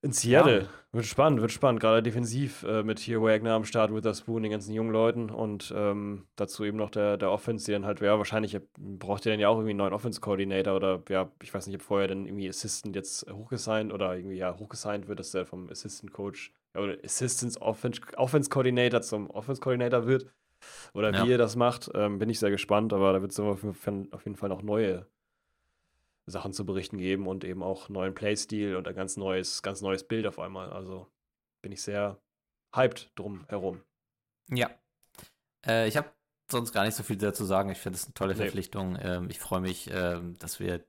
In 0.00 0.12
Seattle. 0.12 0.62
Ja. 0.62 0.69
Wird 0.93 1.07
spannend, 1.07 1.40
wird 1.40 1.50
spannend. 1.50 1.81
Gerade 1.81 2.02
defensiv 2.02 2.62
äh, 2.62 2.83
mit 2.83 2.99
hier 2.99 3.21
Wagner 3.21 3.52
am 3.52 3.64
Start, 3.64 3.93
Witherspoon, 3.93 4.43
den 4.43 4.52
ganzen 4.52 4.73
jungen 4.73 4.93
Leuten 4.93 5.28
und 5.28 5.73
ähm, 5.76 6.26
dazu 6.37 6.64
eben 6.64 6.78
noch 6.78 6.90
der, 6.90 7.17
der 7.17 7.31
Offense, 7.31 7.67
die 7.67 7.73
dann 7.73 7.85
halt, 7.85 8.00
ja, 8.00 8.17
wahrscheinlich 8.17 8.59
braucht 8.78 9.26
ihr 9.26 9.33
dann 9.33 9.40
ja 9.40 9.49
auch 9.49 9.57
irgendwie 9.57 9.71
einen 9.71 9.78
neuen 9.78 9.93
Offense-Coordinator 9.93 10.76
oder, 10.76 11.02
ja, 11.09 11.31
ich 11.43 11.52
weiß 11.52 11.67
nicht, 11.67 11.76
ob 11.76 11.83
vorher 11.83 12.09
dann 12.09 12.26
irgendwie 12.26 12.49
Assistant 12.49 12.97
jetzt 12.97 13.31
hochgesigned 13.31 13.93
oder 13.93 14.17
irgendwie, 14.17 14.37
ja, 14.37 14.57
hochgesigned 14.57 15.09
wird, 15.09 15.19
dass 15.19 15.33
der 15.33 15.45
vom 15.45 15.69
Assistant-Coach 15.69 16.55
ja, 16.75 16.81
oder 16.81 16.97
Assistance 17.05 17.61
Offense-Coordinator 17.61 19.02
zum 19.02 19.28
Offense-Coordinator 19.31 20.07
wird. 20.07 20.26
Oder 20.95 21.12
ja. 21.12 21.25
wie 21.25 21.31
ihr 21.31 21.38
das 21.38 21.55
macht, 21.55 21.90
ähm, 21.95 22.19
bin 22.19 22.31
ich 22.31 22.38
sehr 22.38 22.50
gespannt, 22.50 22.93
aber 22.93 23.12
da 23.12 23.21
wird 23.21 23.33
es 23.33 23.40
auf 23.40 23.62
jeden 23.62 24.37
Fall 24.37 24.49
noch 24.49 24.62
neue 24.62 25.07
Sachen 26.28 26.52
zu 26.52 26.64
berichten 26.64 26.99
geben 26.99 27.26
und 27.26 27.44
eben 27.44 27.62
auch 27.62 27.88
neuen 27.88 28.14
Playstil 28.14 28.76
und 28.76 28.87
ein 28.87 28.94
ganz 28.94 29.16
neues, 29.16 29.62
ganz 29.62 29.80
neues 29.80 30.06
Bild 30.06 30.26
auf 30.26 30.38
einmal. 30.38 30.70
Also 30.70 31.06
bin 31.62 31.73
ich 31.73 31.82
sehr 31.82 32.20
hyped 32.75 33.11
drum 33.14 33.44
herum. 33.49 33.82
Ja. 34.50 34.70
Äh, 35.66 35.88
ich 35.88 35.97
habe 35.97 36.11
sonst 36.50 36.73
gar 36.73 36.85
nicht 36.85 36.94
so 36.94 37.02
viel 37.02 37.16
dazu 37.16 37.44
sagen. 37.44 37.70
Ich 37.70 37.78
finde 37.78 37.97
es 37.97 38.04
eine 38.04 38.14
tolle 38.14 38.35
nee. 38.35 38.42
Verpflichtung. 38.42 38.99
Ähm, 39.00 39.28
ich 39.30 39.38
freue 39.38 39.61
mich, 39.61 39.90
ähm, 39.92 40.38
dass 40.38 40.61
wir 40.61 40.85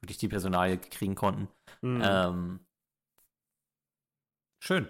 wirklich 0.00 0.18
die 0.18 0.28
Personalie 0.28 0.78
kriegen 0.78 1.14
konnten. 1.14 1.48
Mhm. 1.82 2.02
Ähm, 2.04 2.60
schön. 4.62 4.88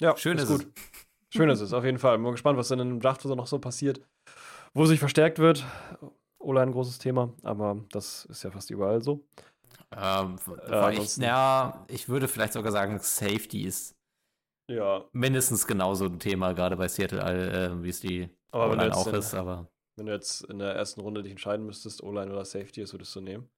Ja, 0.00 0.16
schön 0.16 0.38
ist, 0.38 0.48
gut. 0.48 0.62
Es. 0.62 1.36
schön 1.36 1.50
ist 1.50 1.60
es, 1.60 1.72
auf 1.72 1.84
jeden 1.84 1.98
Fall. 1.98 2.18
Bin 2.18 2.30
gespannt, 2.32 2.58
was 2.58 2.68
dann 2.68 2.80
im 2.80 3.00
Draft 3.00 3.24
noch 3.24 3.46
so 3.46 3.58
passiert. 3.58 4.00
Wo 4.74 4.86
sich 4.86 4.98
verstärkt 4.98 5.38
wird. 5.38 5.64
Ola 6.42 6.62
ein 6.62 6.72
großes 6.72 6.98
Thema, 6.98 7.32
aber 7.42 7.84
das 7.90 8.24
ist 8.26 8.42
ja 8.42 8.50
fast 8.50 8.70
überall 8.70 9.02
so. 9.02 9.24
Ähm, 9.96 10.36
äh, 10.68 10.94
ich, 10.94 11.16
ja, 11.18 11.84
ich 11.88 12.08
würde 12.08 12.28
vielleicht 12.28 12.54
sogar 12.54 12.72
sagen, 12.72 12.98
Safety 12.98 13.64
ist 13.64 13.96
ja. 14.68 15.04
mindestens 15.12 15.66
genauso 15.66 16.06
ein 16.06 16.18
Thema, 16.18 16.52
gerade 16.52 16.76
bei 16.76 16.88
Seattle, 16.88 17.20
äh, 17.20 17.82
wie 17.82 17.88
es 17.88 18.00
die 18.00 18.28
O-Line 18.52 18.94
auch 18.94 19.06
ist. 19.08 19.34
Aber 19.34 19.68
wenn 19.96 20.06
du 20.06 20.12
jetzt 20.12 20.44
in 20.44 20.58
der 20.58 20.74
ersten 20.74 21.00
Runde 21.00 21.22
dich 21.22 21.32
entscheiden 21.32 21.66
müsstest, 21.66 22.02
O-Line 22.02 22.32
oder 22.32 22.44
Safety, 22.44 22.82
was 22.82 22.92
würdest 22.92 23.14
du 23.14 23.20
nehmen? 23.20 23.50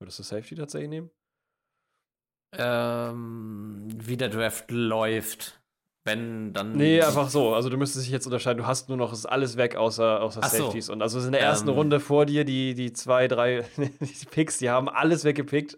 Würdest 0.00 0.18
du 0.18 0.22
Safety 0.22 0.54
tatsächlich 0.54 0.90
nehmen? 0.90 1.10
Ähm, 2.52 3.88
wie 3.94 4.16
der 4.16 4.28
Draft 4.28 4.70
läuft. 4.70 5.60
Wenn, 6.06 6.52
dann. 6.52 6.70
Nee, 6.72 7.02
einfach 7.02 7.28
so. 7.28 7.52
Also 7.52 7.68
du 7.68 7.76
müsstest 7.76 8.06
dich 8.06 8.12
jetzt 8.12 8.26
unterscheiden. 8.26 8.58
Du 8.58 8.66
hast 8.66 8.88
nur 8.88 8.96
noch, 8.96 9.12
ist 9.12 9.26
alles 9.26 9.56
weg 9.56 9.74
außer, 9.74 10.22
außer 10.22 10.40
Safeties. 10.40 10.86
So. 10.86 10.92
Und 10.92 11.02
also 11.02 11.18
in 11.18 11.32
der 11.32 11.40
ersten 11.40 11.68
ähm, 11.68 11.74
Runde 11.74 11.98
vor 11.98 12.26
dir, 12.26 12.44
die, 12.44 12.74
die 12.74 12.92
zwei, 12.92 13.26
drei 13.26 13.64
die 13.76 14.26
Picks, 14.30 14.58
die 14.58 14.70
haben 14.70 14.88
alles 14.88 15.24
weggepickt. 15.24 15.76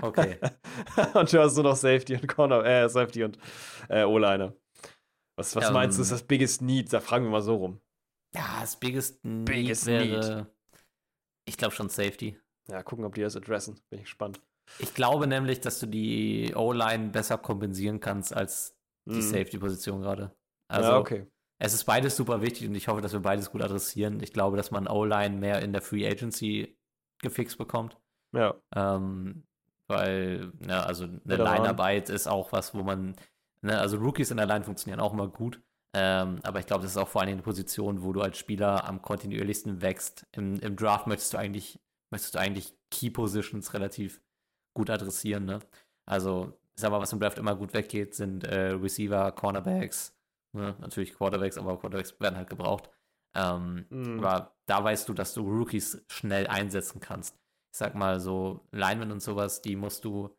Okay. 0.00 0.38
und 1.14 1.30
du 1.30 1.40
hast 1.42 1.56
nur 1.56 1.64
noch 1.64 1.76
Safety 1.76 2.14
und 2.14 2.26
Corner, 2.26 2.64
äh, 2.64 2.88
Safety 2.88 3.22
und 3.22 3.38
äh, 3.90 4.04
O-Line. 4.04 4.56
Was, 5.36 5.54
was 5.54 5.68
um, 5.68 5.74
meinst 5.74 5.98
du, 5.98 6.02
ist 6.02 6.12
das 6.12 6.22
Biggest 6.22 6.62
Need? 6.62 6.90
Da 6.90 7.00
fragen 7.00 7.26
wir 7.26 7.30
mal 7.30 7.42
so 7.42 7.56
rum. 7.56 7.80
Ja, 8.34 8.60
das 8.62 8.80
Biggest, 8.80 9.20
biggest 9.22 9.86
Need 9.86 10.00
wäre, 10.00 10.36
Need. 10.36 10.46
Ich 11.44 11.58
glaube 11.58 11.74
schon 11.74 11.90
Safety. 11.90 12.40
Ja, 12.70 12.82
gucken, 12.82 13.04
ob 13.04 13.14
die 13.14 13.20
das 13.20 13.36
adressen. 13.36 13.78
Bin 13.90 13.98
ich 13.98 14.06
gespannt. 14.06 14.40
Ich 14.78 14.94
glaube 14.94 15.26
nämlich, 15.26 15.60
dass 15.60 15.80
du 15.80 15.86
die 15.86 16.54
O-Line 16.54 17.10
besser 17.10 17.36
kompensieren 17.36 18.00
kannst 18.00 18.34
als 18.34 18.74
die 19.06 19.16
mhm. 19.16 19.22
Safety-Position 19.22 20.00
gerade. 20.00 20.34
Also, 20.68 20.90
ja, 20.90 20.98
okay. 20.98 21.26
Es 21.58 21.72
ist 21.72 21.84
beides 21.84 22.16
super 22.16 22.42
wichtig 22.42 22.68
und 22.68 22.74
ich 22.74 22.88
hoffe, 22.88 23.00
dass 23.00 23.12
wir 23.12 23.20
beides 23.20 23.50
gut 23.50 23.62
adressieren. 23.62 24.20
Ich 24.22 24.32
glaube, 24.32 24.56
dass 24.56 24.70
man 24.70 24.88
O-Line 24.88 25.36
mehr 25.36 25.62
in 25.62 25.72
der 25.72 25.82
Free 25.82 26.06
Agency 26.06 26.76
gefixt 27.22 27.58
bekommt. 27.58 27.96
Ja. 28.32 28.54
Ähm, 28.74 29.44
weil, 29.86 30.52
ja, 30.66 30.82
also 30.82 31.04
eine 31.04 31.36
Line-Arbeit 31.36 32.10
ist 32.10 32.26
auch 32.26 32.52
was, 32.52 32.74
wo 32.74 32.82
man, 32.82 33.16
ne, 33.62 33.78
also 33.78 33.98
Rookies 33.98 34.30
in 34.30 34.36
der 34.38 34.46
Line 34.46 34.64
funktionieren 34.64 35.00
auch 35.00 35.12
immer 35.12 35.28
gut. 35.28 35.62
Ähm, 35.96 36.40
aber 36.42 36.58
ich 36.58 36.66
glaube, 36.66 36.82
das 36.82 36.90
ist 36.90 36.96
auch 36.96 37.08
vor 37.08 37.20
allem 37.20 37.34
eine 37.34 37.42
Position, 37.42 38.02
wo 38.02 38.12
du 38.12 38.20
als 38.20 38.36
Spieler 38.36 38.84
am 38.84 39.00
kontinuierlichsten 39.00 39.80
wächst. 39.80 40.26
Im, 40.32 40.58
Im, 40.58 40.74
Draft 40.74 41.06
möchtest 41.06 41.32
du 41.32 41.38
eigentlich, 41.38 41.78
möchtest 42.10 42.34
du 42.34 42.40
eigentlich 42.40 42.76
Key 42.90 43.10
Positions 43.10 43.74
relativ 43.74 44.20
gut 44.74 44.90
adressieren, 44.90 45.44
ne? 45.44 45.60
Also, 46.04 46.58
ich 46.76 46.80
sag 46.80 46.90
mal, 46.90 47.00
was 47.00 47.12
im 47.12 47.20
Draft 47.20 47.38
immer 47.38 47.54
gut 47.54 47.72
weggeht, 47.72 48.14
sind 48.14 48.44
äh, 48.44 48.72
Receiver, 48.72 49.30
Cornerbacks, 49.32 50.16
ne? 50.52 50.74
natürlich 50.80 51.14
Quarterbacks, 51.14 51.56
aber 51.56 51.78
Quarterbacks 51.78 52.18
werden 52.20 52.36
halt 52.36 52.50
gebraucht. 52.50 52.90
Ähm, 53.36 53.86
mhm. 53.90 54.18
Aber 54.18 54.56
da 54.66 54.82
weißt 54.82 55.08
du, 55.08 55.14
dass 55.14 55.34
du 55.34 55.42
Rookies 55.42 56.04
schnell 56.08 56.46
einsetzen 56.46 57.00
kannst. 57.00 57.36
Ich 57.72 57.78
sag 57.78 57.94
mal, 57.94 58.20
so 58.20 58.66
Linemen 58.70 59.12
und 59.12 59.22
sowas, 59.22 59.62
die 59.62 59.76
musst 59.76 60.04
du, 60.04 60.36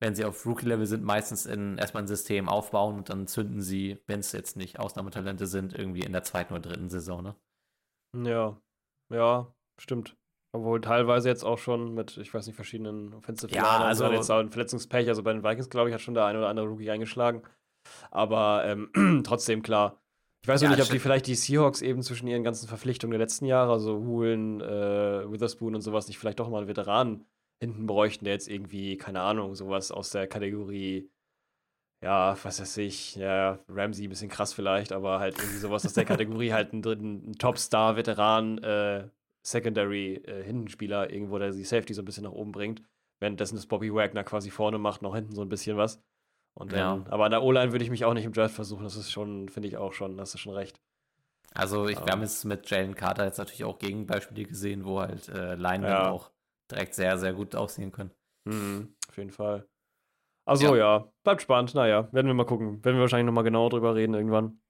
wenn 0.00 0.14
sie 0.14 0.24
auf 0.24 0.46
Rookie-Level 0.46 0.86
sind, 0.86 1.04
meistens 1.04 1.46
in, 1.46 1.78
erstmal 1.78 2.02
ein 2.02 2.08
System 2.08 2.48
aufbauen 2.48 2.96
und 2.96 3.10
dann 3.10 3.26
zünden 3.26 3.60
sie, 3.60 4.02
wenn 4.06 4.20
es 4.20 4.32
jetzt 4.32 4.56
nicht 4.56 4.78
Ausnahmetalente 4.78 5.46
sind, 5.46 5.74
irgendwie 5.74 6.02
in 6.02 6.12
der 6.12 6.24
zweiten 6.24 6.54
oder 6.54 6.62
dritten 6.62 6.90
Saison, 6.90 7.22
ne? 7.22 7.36
Ja, 8.16 8.60
ja, 9.10 9.54
stimmt. 9.78 10.16
Obwohl 10.54 10.80
teilweise 10.80 11.28
jetzt 11.28 11.42
auch 11.42 11.58
schon 11.58 11.94
mit, 11.94 12.16
ich 12.16 12.32
weiß 12.32 12.46
nicht, 12.46 12.54
verschiedenen 12.54 13.12
Offensive 13.12 13.52
Ja, 13.52 13.78
also 13.80 14.06
jetzt 14.06 14.30
auch 14.30 14.38
ein 14.38 14.50
Verletzungspech. 14.50 15.08
Also 15.08 15.24
bei 15.24 15.32
den 15.32 15.42
Vikings, 15.42 15.68
glaube 15.68 15.88
ich, 15.88 15.94
hat 15.94 16.00
schon 16.00 16.14
der 16.14 16.26
eine 16.26 16.38
oder 16.38 16.48
andere 16.48 16.68
Rookie 16.68 16.88
eingeschlagen. 16.92 17.42
Aber 18.12 18.62
ähm, 18.64 19.22
trotzdem 19.26 19.62
klar. 19.62 20.00
Ich 20.44 20.48
weiß 20.48 20.62
ja, 20.62 20.68
nicht, 20.68 20.80
ob 20.80 20.88
die 20.90 21.00
vielleicht 21.00 21.26
die 21.26 21.34
Seahawks 21.34 21.82
eben 21.82 22.02
zwischen 22.02 22.28
ihren 22.28 22.44
ganzen 22.44 22.68
Verpflichtungen 22.68 23.10
der 23.10 23.18
letzten 23.18 23.46
Jahre, 23.46 23.72
also 23.72 23.96
Hulen, 23.96 24.60
äh, 24.60 25.28
Witherspoon 25.28 25.74
und 25.74 25.80
sowas, 25.80 26.06
nicht 26.06 26.18
vielleicht 26.18 26.38
doch 26.38 26.48
mal 26.48 26.58
einen 26.58 26.68
Veteran 26.68 27.24
hinten 27.60 27.88
bräuchten, 27.88 28.24
der 28.24 28.34
jetzt 28.34 28.48
irgendwie, 28.48 28.96
keine 28.96 29.22
Ahnung, 29.22 29.56
sowas 29.56 29.90
aus 29.90 30.10
der 30.10 30.28
Kategorie, 30.28 31.10
ja, 32.00 32.36
was 32.44 32.60
weiß 32.60 32.76
ich, 32.76 33.16
ja, 33.16 33.58
Ramsey 33.68 34.06
ein 34.06 34.10
bisschen 34.10 34.28
krass 34.28 34.52
vielleicht, 34.52 34.92
aber 34.92 35.18
halt 35.18 35.36
irgendwie 35.36 35.58
sowas 35.58 35.84
aus 35.84 35.94
der 35.94 36.04
Kategorie 36.04 36.52
halt 36.52 36.72
einen 36.72 36.82
dritten 36.82 37.32
Topstar-Veteran, 37.32 38.58
äh, 38.58 39.08
Secondary 39.44 40.14
äh, 40.24 40.42
Hintenspieler 40.42 41.10
irgendwo, 41.10 41.38
der 41.38 41.50
die 41.50 41.64
Safety 41.64 41.94
so 41.94 42.02
ein 42.02 42.04
bisschen 42.04 42.24
nach 42.24 42.32
oben 42.32 42.52
bringt. 42.52 42.82
Währenddessen 43.20 43.56
das 43.56 43.66
Bobby 43.66 43.92
Wagner 43.94 44.24
quasi 44.24 44.50
vorne 44.50 44.78
macht, 44.78 45.02
noch 45.02 45.14
hinten 45.14 45.34
so 45.34 45.42
ein 45.42 45.48
bisschen 45.48 45.76
was. 45.76 46.02
Und 46.54 46.72
dann, 46.72 47.04
ja. 47.04 47.10
aber 47.10 47.26
an 47.26 47.30
der 47.30 47.42
O-Line 47.42 47.72
würde 47.72 47.84
ich 47.84 47.90
mich 47.90 48.04
auch 48.04 48.14
nicht 48.14 48.24
im 48.24 48.32
Draft 48.32 48.54
versuchen. 48.54 48.84
Das 48.84 48.96
ist 48.96 49.10
schon, 49.10 49.48
finde 49.48 49.68
ich 49.68 49.76
auch 49.76 49.92
schon, 49.92 50.20
hast 50.20 50.34
du 50.34 50.38
schon 50.38 50.54
recht. 50.54 50.80
Also 51.52 51.86
ich, 51.88 52.04
wir 52.04 52.12
haben 52.12 52.22
jetzt 52.22 52.44
mit 52.44 52.68
Jalen 52.68 52.94
Carter 52.94 53.24
jetzt 53.24 53.38
natürlich 53.38 53.64
auch 53.64 53.78
Gegenbeispiele 53.78 54.44
gesehen, 54.44 54.84
wo 54.84 55.00
halt 55.00 55.28
äh, 55.28 55.54
Linemen 55.54 55.90
ja. 55.90 56.10
auch 56.10 56.30
direkt 56.70 56.94
sehr, 56.94 57.18
sehr 57.18 57.32
gut 57.32 57.54
aussehen 57.54 57.92
können. 57.92 58.10
Mhm, 58.44 58.94
auf 59.08 59.16
jeden 59.16 59.30
Fall. 59.30 59.66
Also 60.46 60.74
ja. 60.74 60.98
ja, 60.98 61.12
bleibt 61.22 61.42
spannend. 61.42 61.74
Naja, 61.74 62.12
werden 62.12 62.26
wir 62.26 62.34
mal 62.34 62.44
gucken. 62.44 62.84
Werden 62.84 62.96
wir 62.96 63.02
wahrscheinlich 63.02 63.26
nochmal 63.26 63.44
genauer 63.44 63.70
drüber 63.70 63.94
reden 63.94 64.14
irgendwann 64.14 64.60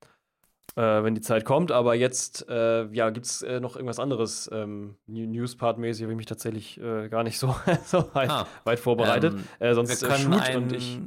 äh, 0.77 1.03
wenn 1.03 1.15
die 1.15 1.21
Zeit 1.21 1.45
kommt. 1.45 1.73
Aber 1.73 1.95
jetzt, 1.95 2.49
äh, 2.49 2.87
ja, 2.93 3.11
gibt 3.11 3.27
es 3.27 3.43
äh, 3.43 3.61
noch 3.61 3.77
irgendwas 3.77 3.99
anderes 3.99 4.51
ähm, 4.53 4.97
News-Part-mäßig, 5.07 6.03
habe 6.03 6.13
ich 6.13 6.17
mich 6.17 6.27
tatsächlich 6.27 6.81
äh, 6.81 7.09
gar 7.09 7.23
nicht 7.23 7.39
so, 7.39 7.55
so 7.85 8.15
weit, 8.15 8.31
ah, 8.31 8.47
weit 8.65 8.81
vorbereitet. 8.81 9.35
Ähm, 9.35 9.45
äh, 9.59 9.75
sonst 9.75 10.03
wir 10.03 10.09
können 10.09 10.35
ein, 10.35 10.57
und 10.57 10.73
ich. 10.73 10.99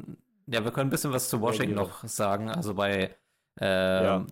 Ja, 0.48 0.64
wir 0.64 0.72
können 0.72 0.88
ein 0.88 0.92
bisschen 0.92 1.12
was 1.12 1.30
zu 1.30 1.42
Washington 1.42 1.76
noch 1.76 2.06
sagen. 2.06 2.50
Also 2.50 2.74
bei, 2.74 3.14
ja. 3.60 4.26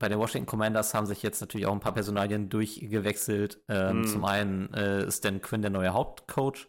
bei 0.00 0.08
den 0.08 0.18
Washington 0.18 0.46
Commanders 0.46 0.94
haben 0.94 1.06
sich 1.06 1.22
jetzt 1.22 1.40
natürlich 1.40 1.66
auch 1.66 1.72
ein 1.72 1.78
paar 1.78 1.94
Personalien 1.94 2.48
durchgewechselt. 2.48 3.62
Ähm, 3.68 4.00
mm. 4.00 4.06
Zum 4.06 4.24
einen 4.24 4.74
äh, 4.74 5.06
ist 5.06 5.24
Dan 5.24 5.40
Quinn 5.40 5.62
der 5.62 5.70
neue 5.70 5.92
Hauptcoach. 5.92 6.66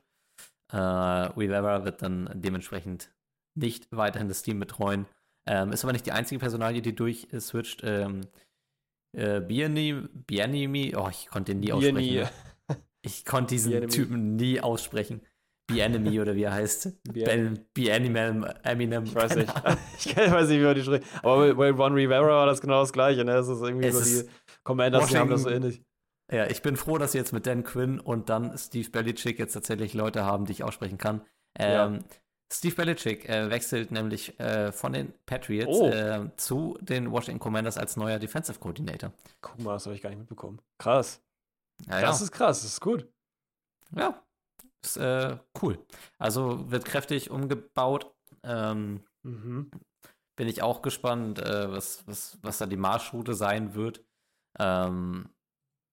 Äh, 0.72 0.78
Rivera 0.78 1.84
wird 1.84 2.04
dann 2.04 2.30
dementsprechend 2.36 3.12
nicht 3.56 3.88
weiterhin 3.92 4.28
das 4.28 4.44
Team 4.44 4.60
betreuen. 4.60 5.08
Ähm, 5.46 5.72
ist 5.72 5.84
aber 5.84 5.94
nicht 5.94 6.06
die 6.06 6.12
einzige 6.12 6.40
Personalie, 6.40 6.82
die 6.82 6.96
durchswitcht. 6.96 7.82
Ähm, 7.84 8.22
äh, 9.16 9.42
Bianimi, 9.42 10.96
oh, 10.96 11.08
ich 11.10 11.28
konnte 11.28 11.52
ihn 11.52 11.60
nie 11.60 11.72
aussprechen. 11.72 12.16
Ne? 12.16 12.30
Ich 13.02 13.26
konnte 13.26 13.54
diesen 13.54 13.72
Bianimi. 13.72 13.92
Typen 13.92 14.36
nie 14.36 14.62
aussprechen. 14.62 15.22
Bianimi 15.68 16.20
oder 16.22 16.36
wie 16.36 16.44
er 16.44 16.54
heißt. 16.54 17.04
Bianimem, 17.74 18.46
Eminem. 18.64 19.04
Ich 19.04 19.16
weiß 19.16 19.36
nicht. 19.36 19.54
ich 19.98 20.16
weiß 20.16 20.50
nicht, 20.50 20.60
wie 20.60 20.64
man 20.64 20.76
die 20.76 20.84
spricht. 20.84 21.06
Aber 21.22 21.54
bei 21.54 21.72
Ron 21.72 21.94
Rivera 21.94 22.28
war 22.28 22.46
das 22.46 22.62
genau 22.62 22.82
das 22.82 22.94
Gleiche. 22.94 23.24
Ne? 23.26 23.34
Es 23.34 23.48
ist 23.48 23.62
irgendwie 23.62 23.88
es 23.88 23.98
so 23.98 24.24
die 24.24 24.30
Commanders, 24.64 25.08
die 25.08 25.18
haben 25.18 25.30
das 25.30 25.44
so 25.44 25.50
ähnlich. 25.50 25.82
Ja, 26.32 26.48
ich 26.48 26.62
bin 26.62 26.78
froh, 26.78 26.98
dass 26.98 27.12
sie 27.12 27.18
jetzt 27.18 27.34
mit 27.34 27.46
Dan 27.46 27.64
Quinn 27.64 28.00
und 28.00 28.30
dann 28.30 28.58
Steve 28.58 28.90
Belichick 28.90 29.38
jetzt 29.38 29.54
tatsächlich 29.54 29.94
Leute 29.94 30.24
haben, 30.24 30.46
die 30.46 30.54
ich 30.54 30.64
aussprechen 30.64 30.98
kann. 30.98 31.22
Ähm, 31.60 31.96
ja. 31.96 32.00
Steve 32.54 32.76
Belichick 32.76 33.28
äh, 33.28 33.50
wechselt 33.50 33.92
nämlich 33.92 34.40
äh, 34.40 34.72
von 34.72 34.94
den 34.94 35.14
Patriots 35.26 35.76
oh. 35.76 35.90
äh, 35.90 36.30
zu 36.38 36.78
den 36.82 37.12
Washington 37.12 37.40
Commanders 37.40 37.78
als 37.78 37.98
neuer 37.98 38.20
Defensive 38.20 38.60
Coordinator. 38.60 39.12
Guck 39.42 39.60
mal, 39.60 39.74
das 39.74 39.86
habe 39.86 39.96
ich 39.96 40.02
gar 40.02 40.10
nicht 40.10 40.20
mitbekommen. 40.20 40.62
Krass. 40.78 41.22
Ja, 41.88 42.02
das 42.02 42.20
ja. 42.20 42.26
ist 42.26 42.32
krass, 42.32 42.62
das 42.62 42.74
ist 42.74 42.82
gut. 42.82 43.08
Ja, 43.96 44.24
ist 44.84 44.98
äh, 44.98 45.38
cool. 45.62 45.84
Also 46.20 46.70
wird 46.70 46.86
kräftig 46.86 47.32
umgebaut. 47.32 48.14
Ähm, 48.44 49.04
mhm. 49.24 49.72
Bin 50.36 50.48
ich 50.48 50.62
auch 50.62 50.82
gespannt, 50.82 51.40
äh, 51.40 51.72
was, 51.72 52.06
was, 52.08 52.38
was 52.44 52.60
da 52.60 52.68
die 52.68 52.78
Marschroute 52.78 53.34
sein 53.34 53.74
wird. 53.74 54.04
Ähm, 54.60 55.30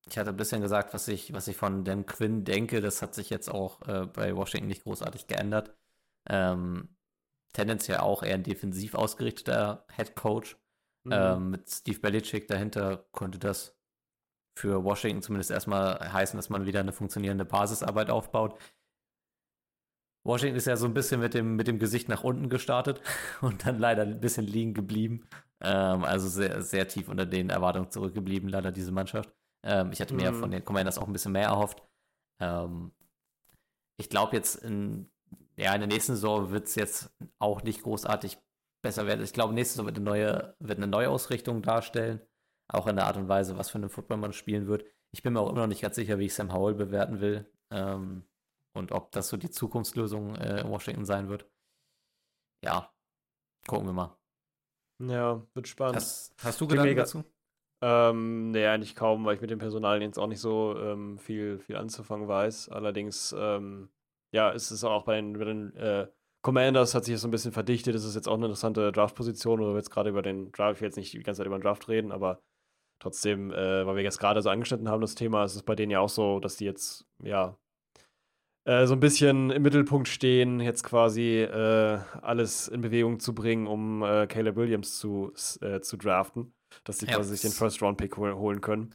ich 0.06 0.18
hatte 0.18 0.30
ein 0.30 0.36
bisschen 0.36 0.60
gesagt, 0.60 0.92
was 0.92 1.08
ich, 1.08 1.32
was 1.32 1.48
ich 1.48 1.56
von 1.56 1.84
Dan 1.84 2.04
Quinn 2.04 2.44
denke. 2.44 2.80
Das 2.80 3.00
hat 3.00 3.14
sich 3.14 3.30
jetzt 3.30 3.50
auch 3.50 3.80
äh, 3.88 4.06
bei 4.06 4.34
Washington 4.34 4.68
nicht 4.68 4.84
großartig 4.84 5.26
geändert. 5.26 5.74
Ähm, 6.30 6.96
tendenziell 7.52 7.98
auch 7.98 8.22
eher 8.22 8.34
ein 8.34 8.44
defensiv 8.44 8.94
ausgerichteter 8.94 9.84
Head 9.94 10.14
Coach. 10.14 10.56
Mhm. 11.04 11.12
Ähm, 11.12 11.50
mit 11.50 11.68
Steve 11.68 11.98
Belichick 11.98 12.46
dahinter 12.46 13.08
konnte 13.12 13.38
das 13.38 13.76
für 14.58 14.84
Washington 14.84 15.22
zumindest 15.22 15.50
erstmal 15.50 16.12
heißen, 16.12 16.36
dass 16.36 16.50
man 16.50 16.66
wieder 16.66 16.80
eine 16.80 16.92
funktionierende 16.92 17.44
Basisarbeit 17.44 18.10
aufbaut. 18.10 18.58
Washington 20.24 20.56
ist 20.56 20.66
ja 20.66 20.76
so 20.76 20.86
ein 20.86 20.94
bisschen 20.94 21.20
mit 21.20 21.32
dem, 21.32 21.56
mit 21.56 21.66
dem 21.66 21.78
Gesicht 21.78 22.08
nach 22.08 22.24
unten 22.24 22.50
gestartet 22.50 23.00
und 23.40 23.66
dann 23.66 23.78
leider 23.78 24.02
ein 24.02 24.20
bisschen 24.20 24.46
liegen 24.46 24.74
geblieben. 24.74 25.26
Ähm, 25.62 26.04
also 26.04 26.28
sehr, 26.28 26.62
sehr 26.62 26.86
tief 26.88 27.08
unter 27.08 27.26
den 27.26 27.50
Erwartungen 27.50 27.90
zurückgeblieben, 27.90 28.48
leider 28.48 28.70
diese 28.70 28.92
Mannschaft. 28.92 29.32
Ähm, 29.64 29.92
ich 29.92 30.00
hatte 30.00 30.14
mir 30.14 30.32
mhm. 30.32 30.40
von 30.40 30.50
den 30.50 30.64
Commanders 30.64 30.98
auch 30.98 31.06
ein 31.06 31.12
bisschen 31.12 31.32
mehr 31.32 31.48
erhofft. 31.48 31.82
Ähm, 32.40 32.92
ich 33.98 34.10
glaube 34.10 34.36
jetzt 34.36 34.56
in 34.56 35.10
ja, 35.60 35.74
in 35.74 35.80
der 35.80 35.88
nächsten 35.88 36.14
Saison 36.14 36.50
wird 36.50 36.66
es 36.66 36.74
jetzt 36.74 37.10
auch 37.38 37.62
nicht 37.62 37.82
großartig 37.82 38.38
besser 38.82 39.06
werden. 39.06 39.22
Ich 39.22 39.32
glaube, 39.32 39.52
nächste 39.52 39.74
Saison 39.74 39.86
wird 39.86 39.96
eine 39.96 40.04
neue, 40.04 40.54
wird 40.58 40.78
eine 40.78 40.86
Neuausrichtung 40.86 41.62
darstellen. 41.62 42.20
Auch 42.68 42.86
in 42.86 42.96
der 42.96 43.06
Art 43.06 43.16
und 43.16 43.28
Weise, 43.28 43.58
was 43.58 43.70
für 43.70 43.78
einen 43.78 43.90
Football 43.90 44.18
man 44.18 44.32
spielen 44.32 44.66
wird. 44.68 44.84
Ich 45.12 45.22
bin 45.22 45.32
mir 45.32 45.40
auch 45.40 45.50
immer 45.50 45.62
noch 45.62 45.66
nicht 45.66 45.82
ganz 45.82 45.96
sicher, 45.96 46.18
wie 46.18 46.26
ich 46.26 46.34
Sam 46.34 46.52
Howell 46.52 46.74
bewerten 46.74 47.20
will. 47.20 47.50
Ähm, 47.70 48.24
und 48.72 48.92
ob 48.92 49.10
das 49.10 49.28
so 49.28 49.36
die 49.36 49.50
Zukunftslösung 49.50 50.36
äh, 50.36 50.60
in 50.60 50.70
Washington 50.70 51.04
sein 51.04 51.28
wird. 51.28 51.46
Ja, 52.64 52.92
gucken 53.66 53.86
wir 53.86 53.92
mal. 53.92 54.16
Ja, 55.00 55.42
wird 55.54 55.66
spannend. 55.66 55.96
Hast, 55.96 56.34
hast 56.42 56.60
du 56.60 56.68
Gedanken 56.68 56.96
dazu? 56.96 57.24
Ähm, 57.82 58.50
nee, 58.50 58.66
eigentlich 58.66 58.94
kaum, 58.94 59.24
weil 59.24 59.34
ich 59.34 59.40
mit 59.40 59.50
dem 59.50 59.58
Personal 59.58 60.00
jetzt 60.02 60.18
auch 60.18 60.26
nicht 60.26 60.40
so 60.40 60.78
ähm, 60.78 61.18
viel, 61.18 61.58
viel 61.58 61.76
anzufangen 61.76 62.28
weiß. 62.28 62.68
Allerdings, 62.68 63.34
ähm, 63.36 63.88
ja, 64.32 64.50
ist 64.50 64.70
es 64.70 64.84
auch 64.84 65.04
bei 65.04 65.16
den, 65.16 65.34
bei 65.34 65.44
den 65.44 65.74
äh, 65.76 66.06
Commanders 66.42 66.94
hat 66.94 67.04
sich 67.04 67.14
das 67.14 67.22
so 67.22 67.28
ein 67.28 67.32
bisschen 67.32 67.52
verdichtet. 67.52 67.94
Das 67.94 68.04
ist 68.04 68.14
jetzt 68.14 68.28
auch 68.28 68.34
eine 68.34 68.46
interessante 68.46 68.92
Draft-Position, 68.92 69.60
oder 69.60 69.72
wir 69.72 69.78
jetzt 69.78 69.90
gerade 69.90 70.10
über 70.10 70.22
den 70.22 70.52
Draft, 70.52 70.76
ich 70.76 70.80
will 70.80 70.88
jetzt 70.88 70.96
nicht 70.96 71.12
die 71.12 71.22
ganze 71.22 71.38
Zeit 71.38 71.46
über 71.46 71.58
den 71.58 71.62
Draft 71.62 71.88
reden, 71.88 72.12
aber 72.12 72.40
trotzdem, 72.98 73.50
äh, 73.52 73.86
weil 73.86 73.96
wir 73.96 74.02
jetzt 74.02 74.18
gerade 74.18 74.40
so 74.42 74.50
angeschnitten 74.50 74.88
haben, 74.88 75.00
das 75.00 75.14
Thema, 75.14 75.44
ist 75.44 75.56
es 75.56 75.62
bei 75.62 75.74
denen 75.74 75.90
ja 75.90 76.00
auch 76.00 76.08
so, 76.08 76.40
dass 76.40 76.56
die 76.56 76.64
jetzt, 76.64 77.06
ja, 77.22 77.56
äh, 78.64 78.86
so 78.86 78.94
ein 78.94 79.00
bisschen 79.00 79.50
im 79.50 79.62
Mittelpunkt 79.62 80.08
stehen, 80.08 80.60
jetzt 80.60 80.84
quasi 80.84 81.40
äh, 81.40 81.98
alles 82.22 82.68
in 82.68 82.82
Bewegung 82.82 83.20
zu 83.20 83.34
bringen, 83.34 83.66
um 83.66 84.02
äh, 84.02 84.26
Caleb 84.26 84.56
Williams 84.56 84.98
zu, 84.98 85.32
äh, 85.60 85.80
zu 85.80 85.96
draften 85.96 86.54
dass 86.84 86.98
sie 86.98 87.06
ja, 87.06 87.16
quasi 87.16 87.30
sich 87.30 87.42
den 87.42 87.52
First-Round-Pick 87.52 88.16
holen 88.16 88.60
können. 88.60 88.94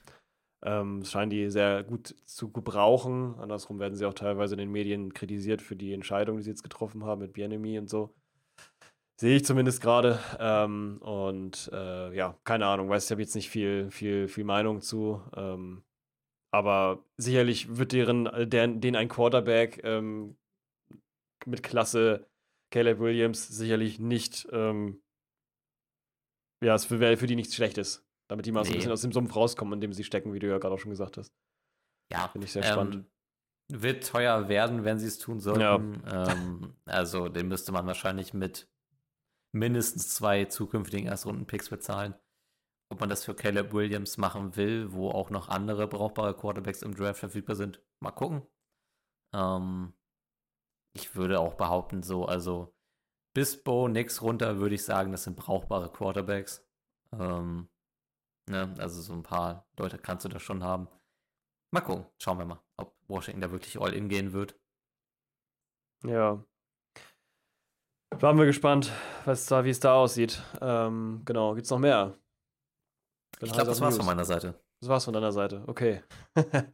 Ähm, 0.63 1.04
scheinen 1.04 1.30
die 1.30 1.50
sehr 1.50 1.84
gut 1.84 2.15
zu 2.26 2.52
gebrauchen. 2.52 3.36
Andersrum 3.39 3.80
werden 3.80 3.96
sie 3.96 4.06
auch 4.06 4.13
teilweise 4.13 4.56
in 4.56 4.60
den 4.60 4.72
Medien 4.72 5.13
kritisiert 5.13 5.62
für 5.62 5.76
die 5.76 5.94
Entscheidung, 5.94 6.38
die 6.38 6.44
sie 6.44 6.50
jetzt 6.50 6.63
getroffen 6.63 7.04
haben 7.04 7.22
mit 7.22 7.34
Bienemy 7.34 7.78
und 7.78 7.89
so. 7.89 8.13
Sehe 9.20 9.38
ich 9.38 9.46
zumindest 9.46 9.82
gerade. 9.82 10.20
Ähm, 10.39 10.98
und 11.02 11.70
äh, 11.74 12.15
ja, 12.15 12.38
keine 12.44 12.65
Ahnung, 12.65 12.89
weiß 12.89 13.06
ich 13.06 13.12
habe 13.12 13.22
jetzt 13.22 13.36
nicht 13.36 13.50
viel, 13.50 13.89
viel, 13.91 14.28
viel 14.28 14.44
Meinung 14.44 14.82
zu. 14.82 15.22
Ähm, 15.36 15.84
aber 16.52 17.04
sicherlich 17.18 17.78
wird 17.78 17.91
deren, 17.91 18.50
deren, 18.50 18.82
den 18.82 18.96
ein 18.96 19.10
Quarterback 19.10 19.82
ähm, 19.84 20.38
mit 21.46 21.63
Klasse 21.63 22.28
Caleb 22.72 23.00
Williams 23.00 23.48
sicherlich 23.48 24.00
nicht 24.00 24.48
ähm, 24.52 25.02
ja, 26.63 26.76
es 26.76 26.89
wäre 26.89 27.18
für 27.18 27.28
die 27.28 27.36
nichts 27.36 27.56
Schlechtes. 27.56 28.05
Damit 28.28 28.46
die 28.46 28.52
mal 28.52 28.62
nee. 28.62 28.68
so 28.68 28.74
ein 28.74 28.78
bisschen 28.78 28.92
aus 28.92 29.02
dem 29.02 29.12
Sumpf 29.12 29.36
rauskommen, 29.36 29.76
in 29.76 29.82
dem 29.82 29.94
sie 29.94 30.04
stecken, 30.04 30.34
wie 30.34 30.40
du 30.40 30.48
ja 30.48 30.58
gerade 30.58 30.74
auch 30.74 30.80
schon 30.80 30.92
gesagt 30.92 31.18
hast. 31.18 31.34
Ja. 32.12 32.28
Finde 32.30 32.46
ich 32.46 32.54
sehr 32.54 32.64
ähm, 32.64 32.72
spannend. 32.72 33.06
Wird 33.72 34.08
teuer 34.08 34.48
werden, 34.48 34.84
wenn 34.84 35.00
sie 35.00 35.08
es 35.08 35.18
tun 35.18 35.40
sollten. 35.40 36.02
Ja. 36.06 36.32
Ähm, 36.32 36.76
also, 36.86 37.30
den 37.30 37.48
müsste 37.48 37.72
man 37.72 37.86
wahrscheinlich 37.88 38.34
mit 38.34 38.70
mindestens 39.54 40.10
zwei 40.10 40.46
zukünftigen 40.46 41.08
Erstrunden-Picks 41.08 41.70
bezahlen. 41.70 42.16
Ob 42.92 43.00
man 43.00 43.10
das 43.10 43.24
für 43.24 43.34
Caleb 43.34 43.74
Williams 43.74 44.18
machen 44.18 44.56
will, 44.56 44.92
wo 44.92 45.10
auch 45.10 45.30
noch 45.30 45.50
andere 45.50 45.88
brauchbare 45.88 46.36
Quarterbacks 46.36 46.84
im 46.84 46.94
Draft 46.94 47.20
verfügbar 47.20 47.56
sind, 47.56 47.82
mal 48.00 48.12
gucken. 48.12 48.44
Ähm, 49.34 49.94
ich 50.96 51.16
würde 51.16 51.40
auch 51.40 51.56
behaupten, 51.56 52.04
so, 52.04 52.26
also 52.26 52.76
bis 53.34 53.62
Bo 53.62 53.88
Nix 53.88 54.22
runter 54.22 54.60
würde 54.60 54.76
ich 54.76 54.84
sagen, 54.84 55.12
das 55.12 55.24
sind 55.24 55.36
brauchbare 55.36 55.92
Quarterbacks. 55.92 56.66
Ähm, 57.12 57.68
ne? 58.50 58.74
Also 58.78 59.02
so 59.02 59.14
ein 59.14 59.24
paar 59.24 59.66
Leute 59.78 59.98
kannst 59.98 60.26
du 60.26 60.30
da 60.30 60.40
schon 60.40 60.64
haben. 60.64 60.88
Mal 61.72 61.82
gucken, 61.82 62.06
schauen 62.18 62.38
wir 62.38 62.46
mal, 62.46 62.60
ob 62.78 62.96
Washington 63.08 63.42
da 63.42 63.52
wirklich 63.52 63.80
all 63.80 63.94
in 63.94 64.10
gehen 64.10 64.34
wird. 64.34 64.58
Ja. 66.06 66.44
Waren 68.12 68.38
wir 68.38 68.46
gespannt, 68.46 68.92
was 69.26 69.46
da, 69.46 69.66
wie 69.66 69.72
es 69.72 69.80
da 69.80 69.96
aussieht. 69.96 70.42
Ähm, 70.62 71.22
genau, 71.26 71.54
gibt's 71.56 71.70
noch 71.70 71.80
mehr? 71.80 72.18
Ich 73.42 73.52
glaube, 73.52 73.68
das 73.68 73.82
war's 73.82 73.96
News. 73.96 73.98
von 73.98 74.06
meiner 74.06 74.26
Seite. 74.26 74.56
Das 74.80 74.90
war's 74.90 75.06
von 75.06 75.14
deiner 75.14 75.32
Seite, 75.32 75.64
okay. 75.68 76.04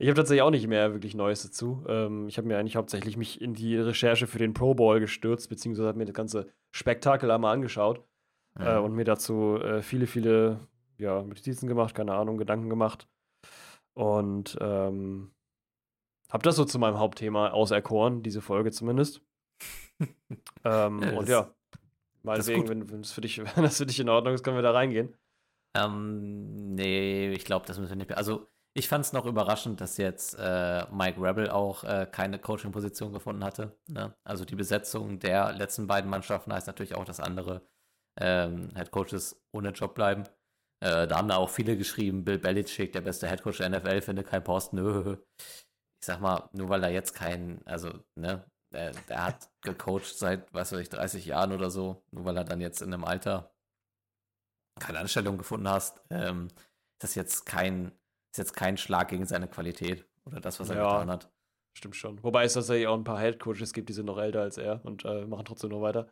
Ich 0.00 0.08
habe 0.08 0.16
tatsächlich 0.16 0.40
auch 0.40 0.50
nicht 0.50 0.66
mehr 0.66 0.94
wirklich 0.94 1.14
Neues 1.14 1.42
dazu. 1.42 1.84
Ähm, 1.86 2.26
ich 2.26 2.38
habe 2.38 2.48
mir 2.48 2.56
eigentlich 2.58 2.76
hauptsächlich 2.76 3.18
mich 3.18 3.38
in 3.38 3.52
die 3.52 3.76
Recherche 3.76 4.26
für 4.26 4.38
den 4.38 4.54
Pro 4.54 4.72
Bowl 4.72 4.98
gestürzt, 4.98 5.50
beziehungsweise 5.50 5.88
habe 5.88 5.98
mir 5.98 6.06
das 6.06 6.14
ganze 6.14 6.50
Spektakel 6.70 7.30
einmal 7.30 7.52
angeschaut 7.52 8.02
mhm. 8.58 8.66
äh, 8.66 8.78
und 8.78 8.94
mir 8.94 9.04
dazu 9.04 9.58
äh, 9.62 9.82
viele, 9.82 10.06
viele 10.06 10.66
ja, 11.00 11.22
Notizen 11.22 11.66
gemacht, 11.66 11.94
keine 11.94 12.14
Ahnung, 12.14 12.38
Gedanken 12.38 12.68
gemacht. 12.68 13.08
Und 13.94 14.56
ähm, 14.60 15.32
habe 16.30 16.42
das 16.42 16.56
so 16.56 16.64
zu 16.64 16.78
meinem 16.78 16.98
Hauptthema 16.98 17.50
auserkoren, 17.50 18.22
diese 18.22 18.40
Folge 18.40 18.70
zumindest. 18.70 19.22
ähm, 20.64 21.02
ja, 21.02 21.18
und 21.18 21.28
ja, 21.28 21.54
meinetwegen, 22.22 22.68
wenn, 22.68 22.90
wenn, 22.90 23.02
das 23.02 23.12
für 23.12 23.20
dich, 23.20 23.38
wenn 23.56 23.64
das 23.64 23.78
für 23.78 23.86
dich 23.86 24.00
in 24.00 24.08
Ordnung 24.08 24.34
ist, 24.34 24.44
können 24.44 24.56
wir 24.56 24.62
da 24.62 24.72
reingehen. 24.72 25.14
Ähm, 25.76 26.74
nee, 26.74 27.30
ich 27.32 27.44
glaube, 27.44 27.66
das 27.66 27.78
müssen 27.78 27.90
wir 27.90 27.96
nicht 27.96 28.08
mehr. 28.08 28.18
Also, 28.18 28.46
ich 28.72 28.88
fand 28.88 29.04
es 29.04 29.12
noch 29.12 29.26
überraschend, 29.26 29.80
dass 29.80 29.96
jetzt 29.96 30.36
äh, 30.38 30.86
Mike 30.92 31.20
Rebel 31.20 31.50
auch 31.50 31.82
äh, 31.82 32.06
keine 32.10 32.38
Coaching-Position 32.38 33.12
gefunden 33.12 33.42
hatte. 33.42 33.76
Ne? 33.88 34.14
Also 34.22 34.44
die 34.44 34.54
Besetzung 34.54 35.18
der 35.18 35.52
letzten 35.52 35.88
beiden 35.88 36.08
Mannschaften 36.08 36.52
heißt 36.52 36.68
natürlich 36.68 36.94
auch, 36.94 37.04
dass 37.04 37.18
andere 37.18 37.62
ähm, 38.20 38.70
Head 38.76 38.92
Coaches 38.92 39.42
ohne 39.50 39.70
Job 39.70 39.96
bleiben. 39.96 40.22
Äh, 40.82 41.06
da 41.06 41.18
haben 41.18 41.28
da 41.28 41.36
auch 41.36 41.50
viele 41.50 41.76
geschrieben, 41.76 42.24
Bill 42.24 42.38
Belichick, 42.38 42.92
der 42.92 43.02
beste 43.02 43.28
Head 43.28 43.42
Coach 43.42 43.58
der 43.58 43.70
NFL, 43.70 44.00
finde 44.00 44.24
kein 44.24 44.42
Posten. 44.42 44.76
Nö. 44.76 45.16
Ich 45.38 46.06
sag 46.06 46.20
mal, 46.20 46.48
nur 46.52 46.68
weil 46.70 46.82
er 46.82 46.90
jetzt 46.90 47.14
kein, 47.14 47.60
also, 47.66 47.92
ne, 48.14 48.44
der, 48.72 48.92
der 49.08 49.24
hat 49.24 49.50
gecoacht 49.62 50.16
seit, 50.16 50.52
was 50.54 50.72
weiß 50.72 50.80
ich, 50.80 50.88
30 50.88 51.26
Jahren 51.26 51.52
oder 51.52 51.70
so, 51.70 52.02
nur 52.10 52.24
weil 52.24 52.36
er 52.36 52.44
dann 52.44 52.60
jetzt 52.60 52.80
in 52.80 52.94
einem 52.94 53.04
Alter 53.04 53.54
keine 54.80 55.00
Anstellung 55.00 55.36
gefunden 55.36 55.68
hast, 55.68 56.02
ähm, 56.08 56.46
ist 56.46 57.02
das 57.02 57.14
jetzt 57.14 57.44
kein 57.44 57.92
ist 58.32 58.38
jetzt 58.38 58.54
kein 58.54 58.76
Schlag 58.76 59.08
gegen 59.08 59.26
seine 59.26 59.48
Qualität 59.48 60.06
oder 60.24 60.40
das, 60.40 60.60
was 60.60 60.70
er 60.70 60.76
ja, 60.76 60.84
getan 60.84 61.10
hat. 61.10 61.30
Stimmt 61.76 61.96
schon. 61.96 62.22
Wobei 62.22 62.44
es 62.44 62.54
tatsächlich 62.54 62.86
auch 62.86 62.96
ein 62.96 63.04
paar 63.04 63.18
Headcoaches 63.18 63.72
gibt, 63.72 63.88
die 63.88 63.92
sind 63.92 64.06
noch 64.06 64.18
älter 64.18 64.42
als 64.42 64.56
er 64.56 64.84
und 64.84 65.04
äh, 65.04 65.26
machen 65.26 65.44
trotzdem 65.44 65.70
noch 65.70 65.82
weiter. 65.82 66.08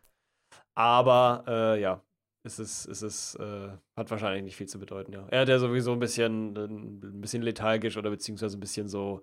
Aber 0.75 1.45
äh, 1.47 1.81
ja, 1.81 2.03
es 2.49 2.59
ist, 2.59 2.87
es 2.87 3.03
ist, 3.03 3.35
äh, 3.37 3.69
hat 3.97 4.11
wahrscheinlich 4.11 4.43
nicht 4.43 4.57
viel 4.57 4.69
zu 4.69 4.79
bedeuten, 4.79 5.13
ja. 5.13 5.27
Er 5.29 5.43
hat 5.43 5.49
ja 5.49 5.59
sowieso 5.59 5.93
ein 5.93 5.99
bisschen, 5.99 6.57
ein 6.57 7.21
bisschen 7.21 7.43
lethargisch 7.43 7.97
oder 7.97 8.11
beziehungsweise 8.11 8.57
ein 8.57 8.61
bisschen 8.61 8.89
so, 8.89 9.23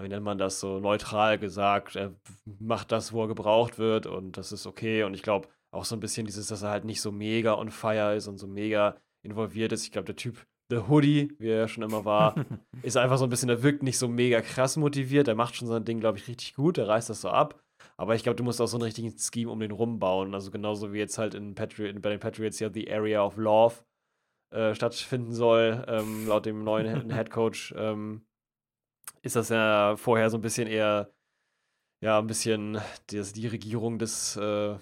wie 0.00 0.08
nennt 0.08 0.24
man 0.24 0.38
das, 0.38 0.60
so 0.60 0.80
neutral 0.80 1.38
gesagt. 1.38 1.96
Er 1.96 2.14
macht 2.58 2.92
das, 2.92 3.12
wo 3.12 3.22
er 3.22 3.28
gebraucht 3.28 3.78
wird 3.78 4.06
und 4.06 4.36
das 4.36 4.52
ist 4.52 4.66
okay. 4.66 5.04
Und 5.04 5.14
ich 5.14 5.22
glaube 5.22 5.48
auch 5.72 5.84
so 5.84 5.96
ein 5.96 6.00
bisschen 6.00 6.26
dieses, 6.26 6.46
dass 6.48 6.62
er 6.62 6.70
halt 6.70 6.84
nicht 6.84 7.00
so 7.00 7.10
mega 7.10 7.54
on 7.54 7.70
fire 7.70 8.14
ist 8.14 8.28
und 8.28 8.38
so 8.38 8.46
mega 8.46 8.96
involviert 9.22 9.72
ist. 9.72 9.84
Ich 9.84 9.92
glaube, 9.92 10.06
der 10.06 10.16
Typ 10.16 10.46
The 10.70 10.78
Hoodie, 10.88 11.34
wie 11.38 11.48
er 11.48 11.58
ja 11.58 11.68
schon 11.68 11.82
immer 11.82 12.04
war, 12.04 12.34
ist 12.82 12.96
einfach 12.96 13.18
so 13.18 13.24
ein 13.24 13.30
bisschen, 13.30 13.48
der 13.48 13.62
wirkt 13.62 13.82
nicht 13.82 13.98
so 13.98 14.08
mega 14.08 14.40
krass 14.40 14.76
motiviert. 14.76 15.26
Der 15.26 15.34
macht 15.34 15.56
schon 15.56 15.68
sein 15.68 15.84
Ding, 15.84 16.00
glaube 16.00 16.18
ich, 16.18 16.28
richtig 16.28 16.54
gut. 16.54 16.76
Der 16.76 16.88
reißt 16.88 17.10
das 17.10 17.20
so 17.20 17.28
ab. 17.28 17.62
Aber 17.96 18.14
ich 18.14 18.22
glaube, 18.22 18.36
du 18.36 18.44
musst 18.44 18.60
auch 18.60 18.66
so 18.66 18.76
einen 18.76 18.84
richtigen 18.84 19.14
Scheme 19.18 19.50
um 19.50 19.60
den 19.60 19.70
rumbauen. 19.70 20.34
Also 20.34 20.50
genauso 20.50 20.92
wie 20.92 20.98
jetzt 20.98 21.18
halt 21.18 21.34
in 21.34 21.54
Patri 21.54 21.92
bei 21.92 22.10
den 22.10 22.20
Patriots 22.20 22.58
ja 22.60 22.70
The 22.72 22.90
Area 22.90 23.24
of 23.24 23.36
Love 23.36 23.76
äh, 24.54 24.74
stattfinden 24.74 25.32
soll, 25.32 25.84
ähm, 25.88 26.28
laut 26.28 26.46
dem 26.46 26.62
neuen 26.62 27.12
Head 27.12 27.30
Coach, 27.30 27.74
ähm, 27.76 28.24
ist 29.22 29.34
das 29.34 29.48
ja 29.48 29.96
vorher 29.96 30.30
so 30.30 30.38
ein 30.38 30.42
bisschen 30.42 30.68
eher, 30.68 31.10
ja, 32.00 32.18
ein 32.18 32.26
bisschen 32.26 32.80
das, 33.08 33.32
die 33.32 33.48
Regierung 33.48 33.98
des, 33.98 34.36
äh, 34.36 34.76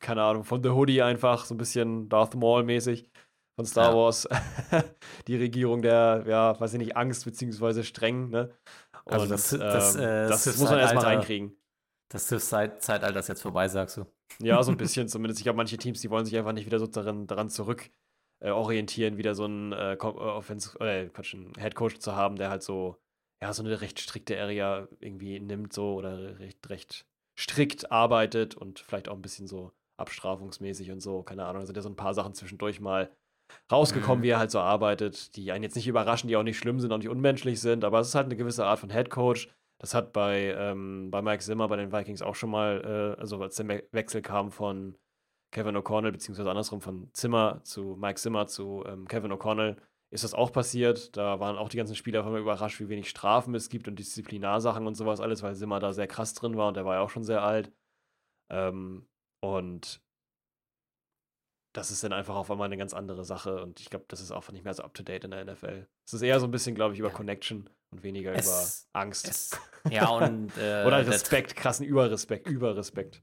keine 0.00 0.22
Ahnung, 0.22 0.42
von 0.42 0.62
The 0.62 0.70
Hoodie 0.70 1.02
einfach, 1.02 1.44
so 1.44 1.54
ein 1.54 1.58
bisschen 1.58 2.08
Darth 2.08 2.34
Maul-mäßig 2.34 3.08
von 3.56 3.66
Star 3.66 3.90
ja. 3.90 3.96
Wars. 3.96 4.28
die 5.28 5.36
Regierung 5.36 5.82
der, 5.82 6.24
ja, 6.26 6.58
weiß 6.58 6.72
ich 6.72 6.78
nicht, 6.80 6.96
Angst 6.96 7.24
beziehungsweise 7.24 7.84
streng, 7.84 8.30
ne? 8.30 8.50
Also 9.04 9.26
Und, 9.26 9.32
also 9.32 9.34
das, 9.34 9.50
das, 9.50 9.94
ähm, 9.94 10.02
äh, 10.02 10.28
das 10.28 10.46
muss 10.58 10.70
man 10.70 10.78
erstmal 10.78 11.04
reinkriegen. 11.04 11.56
Das 12.12 12.28
Sith-Zeitalter 12.28 13.18
ist 13.18 13.28
jetzt 13.28 13.40
vorbei, 13.40 13.68
sagst 13.68 13.96
du? 13.96 14.06
Ja, 14.38 14.62
so 14.62 14.70
ein 14.70 14.76
bisschen 14.78 15.08
zumindest. 15.08 15.40
Ich 15.40 15.44
glaube, 15.44 15.56
manche 15.56 15.78
Teams, 15.78 16.02
die 16.02 16.10
wollen 16.10 16.26
sich 16.26 16.36
einfach 16.36 16.52
nicht 16.52 16.66
wieder 16.66 16.78
so 16.78 16.86
daran, 16.86 17.26
daran 17.26 17.48
zurück 17.48 17.90
äh, 18.40 18.50
orientieren, 18.50 19.16
wieder 19.16 19.34
so 19.34 19.44
einen 19.44 19.72
äh, 19.72 19.94
äh 19.94 19.96
Offense, 19.96 20.78
äh, 20.80 21.08
Quatsch, 21.08 21.34
einen 21.34 21.54
Headcoach 21.54 22.00
zu 22.00 22.14
haben, 22.14 22.36
der 22.36 22.50
halt 22.50 22.62
so, 22.62 22.98
ja, 23.42 23.52
so 23.54 23.62
eine 23.62 23.80
recht 23.80 23.98
strikte 23.98 24.38
Area 24.38 24.88
irgendwie 25.00 25.40
nimmt, 25.40 25.72
so 25.72 25.94
oder 25.94 26.38
recht, 26.38 26.68
recht 26.68 27.06
strikt 27.38 27.90
arbeitet 27.90 28.56
und 28.56 28.80
vielleicht 28.80 29.08
auch 29.08 29.14
ein 29.14 29.22
bisschen 29.22 29.46
so 29.46 29.72
abstrafungsmäßig 29.96 30.90
und 30.90 31.00
so, 31.00 31.22
keine 31.22 31.46
Ahnung, 31.46 31.62
da 31.62 31.66
sind 31.66 31.76
ja 31.76 31.82
so 31.82 31.88
ein 31.88 31.96
paar 31.96 32.12
Sachen 32.12 32.34
zwischendurch 32.34 32.80
mal 32.80 33.10
rausgekommen, 33.70 34.18
mhm. 34.18 34.22
wie 34.24 34.30
er 34.30 34.38
halt 34.38 34.50
so 34.50 34.60
arbeitet, 34.60 35.34
die 35.36 35.50
einen 35.50 35.64
jetzt 35.64 35.76
nicht 35.76 35.88
überraschen, 35.88 36.28
die 36.28 36.36
auch 36.36 36.42
nicht 36.42 36.58
schlimm 36.58 36.78
sind, 36.78 36.92
auch 36.92 36.98
nicht 36.98 37.08
unmenschlich 37.08 37.60
sind, 37.60 37.84
aber 37.84 38.00
es 38.00 38.08
ist 38.08 38.14
halt 38.14 38.26
eine 38.26 38.36
gewisse 38.36 38.66
Art 38.66 38.80
von 38.80 38.90
Head 38.90 39.08
Coach. 39.08 39.48
Das 39.82 39.94
hat 39.94 40.12
bei, 40.12 40.54
ähm, 40.56 41.10
bei 41.10 41.22
Mike 41.22 41.42
Zimmer 41.42 41.66
bei 41.66 41.74
den 41.76 41.90
Vikings 41.90 42.22
auch 42.22 42.36
schon 42.36 42.50
mal, 42.50 43.16
äh, 43.18 43.20
also 43.20 43.42
als 43.42 43.56
der 43.56 43.82
Wechsel 43.90 44.22
kam 44.22 44.52
von 44.52 44.96
Kevin 45.50 45.76
O'Connell, 45.76 46.12
beziehungsweise 46.12 46.48
andersrum 46.48 46.80
von 46.80 47.10
Zimmer 47.14 47.60
zu 47.64 47.96
Mike 47.98 48.20
Zimmer 48.20 48.46
zu 48.46 48.84
ähm, 48.86 49.08
Kevin 49.08 49.32
O'Connell, 49.32 49.76
ist 50.12 50.22
das 50.22 50.34
auch 50.34 50.52
passiert. 50.52 51.16
Da 51.16 51.40
waren 51.40 51.58
auch 51.58 51.68
die 51.68 51.78
ganzen 51.78 51.96
Spieler 51.96 52.24
einmal 52.24 52.40
überrascht, 52.40 52.78
wie 52.78 52.88
wenig 52.88 53.10
Strafen 53.10 53.56
es 53.56 53.70
gibt 53.70 53.88
und 53.88 53.98
Disziplinarsachen 53.98 54.86
und 54.86 54.94
sowas 54.94 55.20
alles, 55.20 55.42
weil 55.42 55.56
Zimmer 55.56 55.80
da 55.80 55.92
sehr 55.92 56.06
krass 56.06 56.34
drin 56.34 56.56
war 56.56 56.68
und 56.68 56.76
der 56.76 56.84
war 56.84 56.94
ja 56.94 57.00
auch 57.00 57.10
schon 57.10 57.24
sehr 57.24 57.42
alt. 57.42 57.72
Ähm, 58.50 59.08
und 59.40 60.00
das 61.72 61.90
ist 61.90 62.04
dann 62.04 62.12
einfach 62.12 62.34
auf 62.34 62.50
einmal 62.50 62.66
eine 62.66 62.76
ganz 62.76 62.92
andere 62.92 63.24
Sache 63.24 63.62
und 63.62 63.80
ich 63.80 63.88
glaube, 63.88 64.04
das 64.08 64.20
ist 64.20 64.30
auch 64.30 64.50
nicht 64.50 64.64
mehr 64.64 64.74
so 64.74 64.82
up 64.82 64.94
to 64.94 65.02
date 65.02 65.24
in 65.24 65.30
der 65.30 65.44
NFL. 65.44 65.86
Es 66.06 66.12
ist 66.12 66.22
eher 66.22 66.38
so 66.38 66.46
ein 66.46 66.50
bisschen, 66.50 66.74
glaube 66.74 66.94
ich, 66.94 67.00
über 67.00 67.08
ja. 67.08 67.14
Connection 67.14 67.70
und 67.90 68.02
weniger 68.02 68.32
es, 68.34 68.88
über 68.90 69.00
Angst. 69.00 69.28
Es, 69.28 69.58
ja, 69.90 70.08
und. 70.08 70.56
Äh, 70.58 70.84
Oder 70.84 71.06
Respekt, 71.06 71.56
krassen 71.56 71.86
Überrespekt, 71.86 72.48
Überrespekt. 72.48 73.22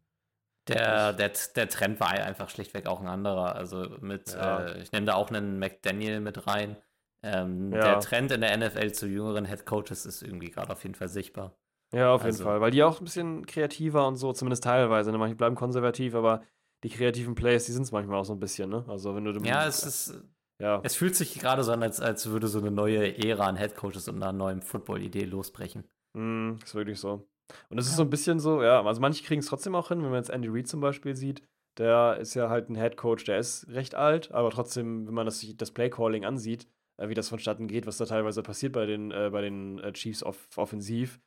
Der, 0.68 1.14
der, 1.14 1.32
der 1.56 1.70
Trend 1.70 2.00
war 2.00 2.10
einfach 2.10 2.50
schlichtweg 2.50 2.86
auch 2.88 3.02
ein 3.02 3.08
anderer. 3.08 3.56
Also 3.56 3.88
mit, 4.02 4.34
ja. 4.34 4.66
äh, 4.66 4.82
ich 4.82 4.92
nehme 4.92 5.08
da 5.08 5.16
auch 5.16 5.30
einen 5.30 5.58
McDaniel 5.58 6.20
mit 6.20 6.46
rein. 6.48 6.78
Ähm, 7.24 7.72
ja. 7.74 7.80
Der 7.80 8.00
Trend 8.00 8.32
in 8.32 8.42
der 8.42 8.56
NFL 8.56 8.92
zu 8.92 9.08
jüngeren 9.08 9.46
Head 9.46 9.66
Coaches 9.66 10.06
ist 10.06 10.22
irgendwie 10.22 10.52
gerade 10.52 10.72
auf 10.72 10.84
jeden 10.84 10.96
Fall 10.96 11.10
sichtbar. 11.10 11.58
Ja, 11.92 12.14
auf 12.14 12.22
jeden 12.22 12.34
also. 12.34 12.44
Fall, 12.44 12.62
weil 12.62 12.72
die 12.72 12.84
auch 12.84 13.02
ein 13.02 13.04
bisschen 13.04 13.46
kreativer 13.46 14.08
und 14.08 14.16
so, 14.16 14.32
zumindest 14.32 14.64
teilweise. 14.64 15.12
Ne? 15.12 15.18
Manche 15.18 15.36
bleiben 15.36 15.56
konservativ, 15.56 16.14
aber 16.14 16.44
die 16.84 16.89
kreativen 16.89 17.36
Plays, 17.36 17.65
die 17.65 17.72
sind 17.72 17.84
es 17.84 17.92
manchmal 17.92 18.20
auch 18.20 18.26
so 18.26 18.34
ein 18.34 18.39
bisschen, 18.39 18.70
ne? 18.70 18.86
Also 18.88 19.15
wenn 19.15 19.26
du 19.26 19.32
Ja, 19.44 19.68
es 19.68 19.84
ist. 19.84 20.24
Ja. 20.62 20.82
Es 20.84 20.96
fühlt 20.96 21.15
sich 21.15 21.39
gerade 21.39 21.63
so 21.63 21.72
an, 21.72 21.84
als, 21.84 22.02
als 22.02 22.30
würde 22.30 22.48
so 22.48 22.60
eine 22.60 22.70
neue 22.70 23.18
Ära 23.18 23.48
an 23.48 23.56
Headcoaches 23.56 24.10
und 24.10 24.22
einer 24.22 24.34
neuen 24.34 24.62
Football-Idee 24.62 25.24
losbrechen. 25.24 25.86
Mm, 26.18 26.56
ist 26.62 26.76
wirklich 26.76 27.00
so. 27.00 27.30
Und 27.70 27.78
es 27.78 27.86
ja. 27.86 27.92
ist 27.92 27.96
so 27.96 28.04
ein 28.04 28.10
bisschen 28.10 28.39
so, 28.39 28.62
ja, 28.62 28.84
also 28.84 29.00
manche 29.00 29.24
kriegen 29.24 29.39
es 29.39 29.46
trotzdem 29.46 29.74
auch 29.74 29.88
hin, 29.88 30.04
wenn 30.04 30.10
man 30.10 30.20
jetzt 30.20 30.30
Andy 30.30 30.50
Reid 30.50 30.68
zum 30.68 30.82
Beispiel 30.82 31.15
sieht, 31.15 31.42
der 31.78 32.18
ist 32.18 32.34
ja 32.34 32.50
halt 32.50 32.70
ein 32.70 32.76
Headcoach, 32.76 33.24
der 33.26 33.39
ist 33.39 33.68
recht 33.70 33.96
alt, 33.96 34.32
aber 34.34 34.52
trotzdem, 34.52 35.08
wenn 35.08 35.13
man 35.13 35.26
das, 35.26 35.46
das 35.56 35.72
Play-Calling 35.72 36.26
ansieht, 36.26 36.68
äh, 36.98 37.08
wie 37.10 37.13
das 37.13 37.30
vonstatten 37.30 37.68
geht, 37.68 37.88
was 37.88 37.98
da 37.98 38.06
teilweise 38.06 38.44
passiert 38.44 38.74
bei 38.74 38.86
den, 38.86 39.12
äh, 39.12 39.30
bei 39.32 39.42
den 39.42 39.80
äh, 39.80 39.94
Chiefs 39.94 40.24
off 40.24 40.50
offensiv, 40.58 41.20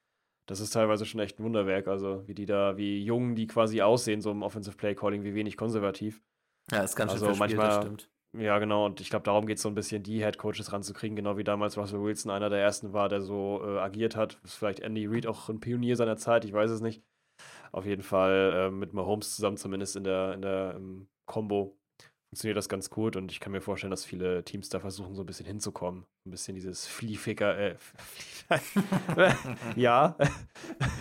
das 0.46 0.60
ist 0.60 0.70
teilweise 0.70 1.04
schon 1.04 1.20
echt 1.20 1.38
ein 1.38 1.44
Wunderwerk. 1.44 1.88
Also, 1.88 2.26
wie 2.26 2.34
die 2.34 2.46
da, 2.46 2.76
wie 2.76 3.02
jung 3.02 3.34
die 3.34 3.46
quasi 3.46 3.82
aussehen, 3.82 4.20
so 4.20 4.30
im 4.30 4.42
Offensive 4.42 4.76
Play 4.76 4.94
Calling, 4.94 5.24
wie 5.24 5.34
wenig 5.34 5.56
konservativ. 5.56 6.22
Ja, 6.70 6.82
ist 6.82 6.96
ganz 6.96 7.12
schön 7.12 7.22
also 7.22 7.38
manchmal, 7.38 7.82
stimmt. 7.82 8.08
Ja, 8.34 8.58
genau. 8.58 8.86
Und 8.86 9.00
ich 9.00 9.10
glaube, 9.10 9.24
darum 9.24 9.46
geht 9.46 9.58
es 9.58 9.62
so 9.62 9.68
ein 9.68 9.74
bisschen, 9.74 10.02
die 10.02 10.22
Head 10.22 10.38
Coaches 10.38 10.72
ranzukriegen, 10.72 11.16
genau 11.16 11.36
wie 11.36 11.44
damals 11.44 11.76
Russell 11.76 12.00
Wilson 12.00 12.30
einer 12.30 12.48
der 12.48 12.60
ersten 12.60 12.92
war, 12.92 13.08
der 13.08 13.20
so 13.20 13.60
äh, 13.62 13.78
agiert 13.78 14.16
hat. 14.16 14.40
Ist 14.42 14.54
vielleicht 14.54 14.80
Andy 14.80 15.06
Reid 15.06 15.26
auch 15.26 15.48
ein 15.48 15.60
Pionier 15.60 15.96
seiner 15.96 16.16
Zeit, 16.16 16.44
ich 16.44 16.52
weiß 16.52 16.70
es 16.70 16.80
nicht. 16.80 17.02
Auf 17.72 17.84
jeden 17.84 18.02
Fall 18.02 18.52
äh, 18.54 18.70
mit 18.70 18.94
Mahomes 18.94 19.36
zusammen, 19.36 19.58
zumindest 19.58 19.96
in 19.96 20.04
der, 20.04 20.32
in 20.34 20.42
der 20.42 20.74
im 20.76 21.08
Combo, 21.26 21.78
funktioniert 22.32 22.56
das 22.56 22.70
ganz 22.70 22.88
gut. 22.88 23.16
Und 23.16 23.30
ich 23.30 23.40
kann 23.40 23.52
mir 23.52 23.60
vorstellen, 23.60 23.90
dass 23.90 24.06
viele 24.06 24.42
Teams 24.42 24.70
da 24.70 24.80
versuchen, 24.80 25.14
so 25.14 25.22
ein 25.22 25.26
bisschen 25.26 25.44
hinzukommen. 25.44 26.06
Ein 26.26 26.30
bisschen 26.30 26.54
dieses 26.54 26.86
Flieficker, 26.86 27.58
äh, 27.58 27.76
ja. 29.76 30.16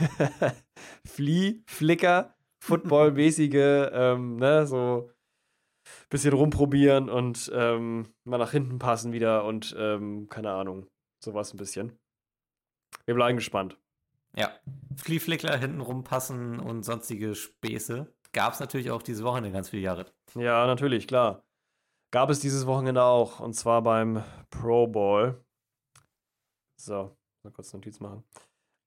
Flea, 1.07 1.63
Flicker, 1.67 2.35
Football-mäßige, 2.61 3.91
ähm, 3.93 4.35
ne, 4.35 4.67
so 4.67 5.09
ein 5.09 6.09
bisschen 6.09 6.33
rumprobieren 6.33 7.09
und 7.09 7.49
ähm, 7.55 8.13
mal 8.25 8.37
nach 8.37 8.51
hinten 8.51 8.77
passen 8.77 9.13
wieder 9.13 9.45
und 9.45 9.73
ähm, 9.79 10.27
keine 10.27 10.51
Ahnung, 10.51 10.87
sowas 11.23 11.53
ein 11.53 11.57
bisschen. 11.57 11.97
Wir 13.05 13.15
bleiben 13.15 13.37
gespannt. 13.37 13.77
Ja, 14.35 14.51
Flieflickler 14.97 15.57
hinten 15.57 15.79
rumpassen 15.79 16.59
und 16.59 16.83
sonstige 16.83 17.35
Späße 17.35 18.13
gab 18.33 18.53
es 18.53 18.59
natürlich 18.59 18.91
auch 18.91 19.01
diese 19.01 19.23
Wochenende 19.23 19.51
ganz 19.51 19.69
viele 19.69 19.83
Jahre. 19.83 20.05
Ja, 20.35 20.65
natürlich, 20.67 21.07
klar. 21.07 21.43
Gab 22.11 22.29
es 22.29 22.39
dieses 22.39 22.65
Wochenende 22.65 23.03
auch 23.03 23.39
und 23.39 23.53
zwar 23.53 23.81
beim 23.81 24.23
Pro 24.49 24.87
Bowl. 24.87 25.43
So, 26.77 27.15
Mal 27.43 27.51
kurz 27.51 27.73
Notiz 27.73 27.99
machen. 27.99 28.23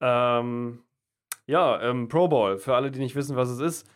Ähm, 0.01 0.85
ja, 1.47 1.81
ähm, 1.83 2.09
Pro 2.09 2.29
Bowl, 2.29 2.59
für 2.59 2.75
alle, 2.77 2.91
die 2.91 3.01
nicht 3.01 3.17
wissen, 3.17 3.37
was 3.37 3.49
es 3.49 3.61
ist. 3.61 3.91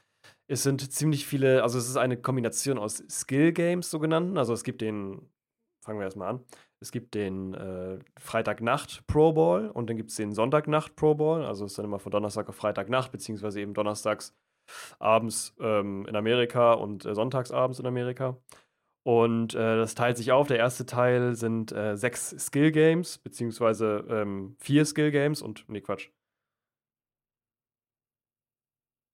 Es 0.51 0.63
sind 0.63 0.93
ziemlich 0.93 1.27
viele, 1.27 1.63
also 1.63 1.79
es 1.79 1.89
ist 1.89 1.97
eine 1.97 2.21
Kombination 2.21 2.79
aus 2.79 3.05
Skill 3.09 3.53
Games, 3.53 3.91
sogenannten. 3.91 4.37
Also 4.37 4.53
es 4.53 4.65
gibt 4.65 4.81
den, 4.81 5.29
fangen 5.85 5.99
wir 6.01 6.07
erstmal 6.07 6.29
an. 6.29 6.45
Es 6.81 6.91
gibt 6.91 7.15
den 7.15 7.55
äh, 7.55 7.99
Freitagnacht 8.19 9.07
Pro 9.07 9.33
Bowl 9.33 9.69
und 9.69 9.89
dann 9.89 9.97
gibt 9.97 10.11
es 10.11 10.17
den 10.17 10.33
Sonntagnacht 10.33 10.97
Pro 10.97 11.15
Bowl. 11.15 11.45
Also 11.45 11.65
es 11.65 11.73
ist 11.73 11.79
dann 11.79 11.85
immer 11.85 11.99
von 11.99 12.11
Donnerstag 12.11 12.49
auf 12.49 12.57
Freitagnacht, 12.57 13.13
beziehungsweise 13.13 13.61
eben 13.61 13.75
donnerstags 13.75 14.35
abends 14.99 15.55
ähm, 15.61 16.07
in 16.07 16.17
Amerika 16.17 16.75
und 16.75 17.05
äh, 17.05 17.15
sonntagsabends 17.15 17.81
in 17.81 17.87
Amerika. 17.87 18.37
Und 19.05 19.55
äh, 19.55 19.77
das 19.77 19.95
teilt 19.95 20.19
sich 20.19 20.33
auf. 20.33 20.49
Der 20.49 20.59
erste 20.59 20.85
Teil 20.85 21.35
sind 21.35 21.73
äh, 21.73 21.97
sechs 21.97 22.31
Skill 22.39 22.73
Games, 22.73 23.19
beziehungsweise 23.19 24.05
ähm, 24.11 24.57
vier 24.59 24.85
Skill 24.85 25.11
Games 25.11 25.41
und, 25.41 25.65
nee, 25.69 25.81
Quatsch. 25.81 26.11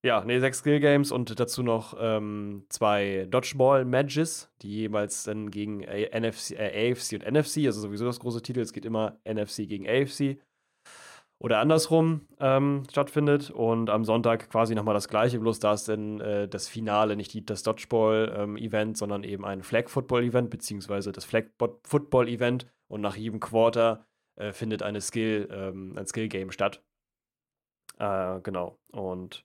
Ja, 0.04 0.22
nee, 0.22 0.38
sechs 0.38 0.58
Skill 0.58 0.80
Games 0.80 1.10
und 1.12 1.38
dazu 1.40 1.62
noch 1.62 1.96
ähm, 1.98 2.66
zwei 2.68 3.26
Dodgeball-Matches, 3.30 4.52
die 4.60 4.68
jeweils 4.68 5.24
dann 5.24 5.50
gegen 5.50 5.82
A 5.88 6.20
NFC, 6.20 6.50
äh, 6.58 6.92
AFC 6.92 7.14
und 7.14 7.22
NFC, 7.24 7.64
also 7.64 7.80
sowieso 7.80 8.04
das 8.04 8.20
große 8.20 8.42
Titel, 8.42 8.60
es 8.60 8.74
geht 8.74 8.84
immer 8.84 9.18
NFC 9.24 9.66
gegen 9.66 9.88
AFC 9.88 10.38
oder 11.38 11.58
andersrum 11.58 12.22
ähm, 12.40 12.84
stattfindet. 12.90 13.50
Und 13.50 13.90
am 13.90 14.04
Sonntag 14.04 14.50
quasi 14.50 14.74
nochmal 14.74 14.94
das 14.94 15.08
gleiche, 15.08 15.38
bloß 15.38 15.58
da 15.58 15.74
ist 15.74 15.88
dann 15.88 16.20
äh, 16.20 16.48
das 16.48 16.68
Finale, 16.68 17.16
nicht 17.16 17.32
die, 17.34 17.44
das 17.44 17.62
Dodgeball-Event, 17.62 18.90
ähm, 18.90 18.94
sondern 18.94 19.24
eben 19.24 19.44
ein 19.44 19.62
Flag-Football-Event, 19.62 20.50
beziehungsweise 20.50 21.12
das 21.12 21.24
Flag-Football-Event. 21.24 22.66
Und 22.86 23.00
nach 23.00 23.16
jedem 23.16 23.40
Quarter 23.40 24.06
äh, 24.36 24.52
findet 24.52 24.82
eine 24.82 25.00
Skill, 25.00 25.48
ähm, 25.50 25.94
ein 25.98 26.06
Skill-Game 26.06 26.50
statt. 26.50 26.82
Äh, 27.98 28.40
genau. 28.40 28.78
Und 28.92 29.44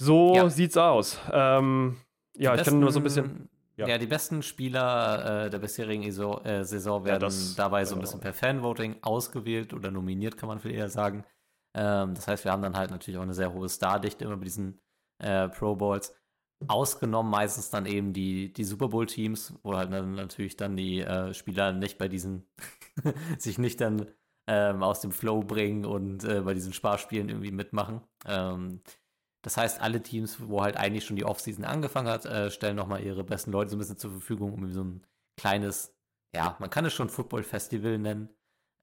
so 0.00 0.34
ja. 0.34 0.48
sieht's 0.48 0.78
aus. 0.78 1.20
Ähm, 1.30 1.98
ja, 2.36 2.54
ich 2.54 2.62
kann 2.62 2.80
nur 2.80 2.90
so 2.90 3.00
ein 3.00 3.02
bisschen. 3.02 3.49
Ja. 3.80 3.88
ja, 3.88 3.98
die 3.98 4.06
besten 4.06 4.42
Spieler 4.42 5.46
äh, 5.46 5.50
der 5.50 5.58
bisherigen 5.58 6.02
Iso 6.02 6.42
äh, 6.42 6.64
Saison 6.64 7.02
werden 7.06 7.14
ja, 7.14 7.18
das, 7.18 7.54
dabei 7.54 7.86
so 7.86 7.94
ein 7.94 8.00
bisschen 8.02 8.20
per 8.20 8.34
Fanvoting 8.34 8.96
ausgewählt 9.00 9.72
oder 9.72 9.90
nominiert, 9.90 10.36
kann 10.36 10.48
man 10.48 10.58
viel 10.58 10.72
eher 10.72 10.90
sagen. 10.90 11.24
Ähm, 11.74 12.14
das 12.14 12.28
heißt, 12.28 12.44
wir 12.44 12.52
haben 12.52 12.60
dann 12.60 12.76
halt 12.76 12.90
natürlich 12.90 13.16
auch 13.16 13.22
eine 13.22 13.32
sehr 13.32 13.54
hohe 13.54 13.70
Stardichte 13.70 14.24
immer 14.26 14.36
bei 14.36 14.44
diesen 14.44 14.78
äh, 15.18 15.48
Pro 15.48 15.76
Bowls. 15.76 16.14
Ausgenommen 16.68 17.30
meistens 17.30 17.70
dann 17.70 17.86
eben 17.86 18.12
die, 18.12 18.52
die 18.52 18.64
Super 18.64 18.88
Bowl-Teams, 18.88 19.54
wo 19.62 19.74
halt 19.74 19.90
dann 19.90 20.14
natürlich 20.14 20.56
dann 20.56 20.76
die 20.76 21.00
äh, 21.00 21.32
Spieler 21.32 21.72
nicht 21.72 21.96
bei 21.96 22.08
diesen, 22.08 22.46
sich 23.38 23.56
nicht 23.56 23.80
dann 23.80 24.10
ähm, 24.46 24.82
aus 24.82 25.00
dem 25.00 25.10
Flow 25.10 25.42
bringen 25.42 25.86
und 25.86 26.22
äh, 26.24 26.42
bei 26.42 26.52
diesen 26.52 26.74
Sparspielen 26.74 27.30
irgendwie 27.30 27.50
mitmachen. 27.50 28.02
Ähm, 28.26 28.82
das 29.42 29.56
heißt, 29.56 29.80
alle 29.80 30.02
Teams, 30.02 30.38
wo 30.40 30.62
halt 30.62 30.76
eigentlich 30.76 31.04
schon 31.04 31.16
die 31.16 31.24
Offseason 31.24 31.64
angefangen 31.64 32.08
hat, 32.08 32.26
äh, 32.26 32.50
stellen 32.50 32.76
nochmal 32.76 33.02
ihre 33.02 33.24
besten 33.24 33.52
Leute 33.52 33.70
so 33.70 33.76
ein 33.76 33.78
bisschen 33.78 33.98
zur 33.98 34.10
Verfügung, 34.10 34.52
um 34.52 34.72
so 34.72 34.84
ein 34.84 35.06
kleines, 35.38 35.94
ja, 36.34 36.56
man 36.58 36.70
kann 36.70 36.84
es 36.84 36.92
schon 36.92 37.08
Football-Festival 37.08 37.98
nennen. 37.98 38.28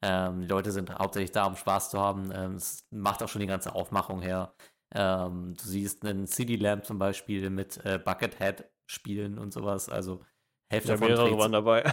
Ähm, 0.03 0.41
die 0.41 0.47
Leute 0.47 0.71
sind 0.71 0.93
hauptsächlich 0.97 1.31
da, 1.31 1.45
um 1.45 1.55
Spaß 1.55 1.91
zu 1.91 1.99
haben. 1.99 2.31
Ähm, 2.33 2.55
es 2.55 2.87
macht 2.91 3.21
auch 3.23 3.29
schon 3.29 3.41
die 3.41 3.47
ganze 3.47 3.73
Aufmachung 3.75 4.21
her. 4.21 4.53
Ähm, 4.93 5.55
du 5.55 5.63
siehst 5.63 6.05
einen 6.05 6.27
City 6.27 6.55
Lamp 6.55 6.85
zum 6.85 6.97
Beispiel 6.97 7.49
mit 7.49 7.83
äh, 7.85 7.99
Buckethead 7.99 8.65
spielen 8.87 9.37
und 9.37 9.53
sowas. 9.53 9.89
Also 9.89 10.23
Hälfte 10.71 10.93
ja, 10.93 10.97
davon 10.97 11.37
waren 11.37 11.51
dabei. 11.51 11.91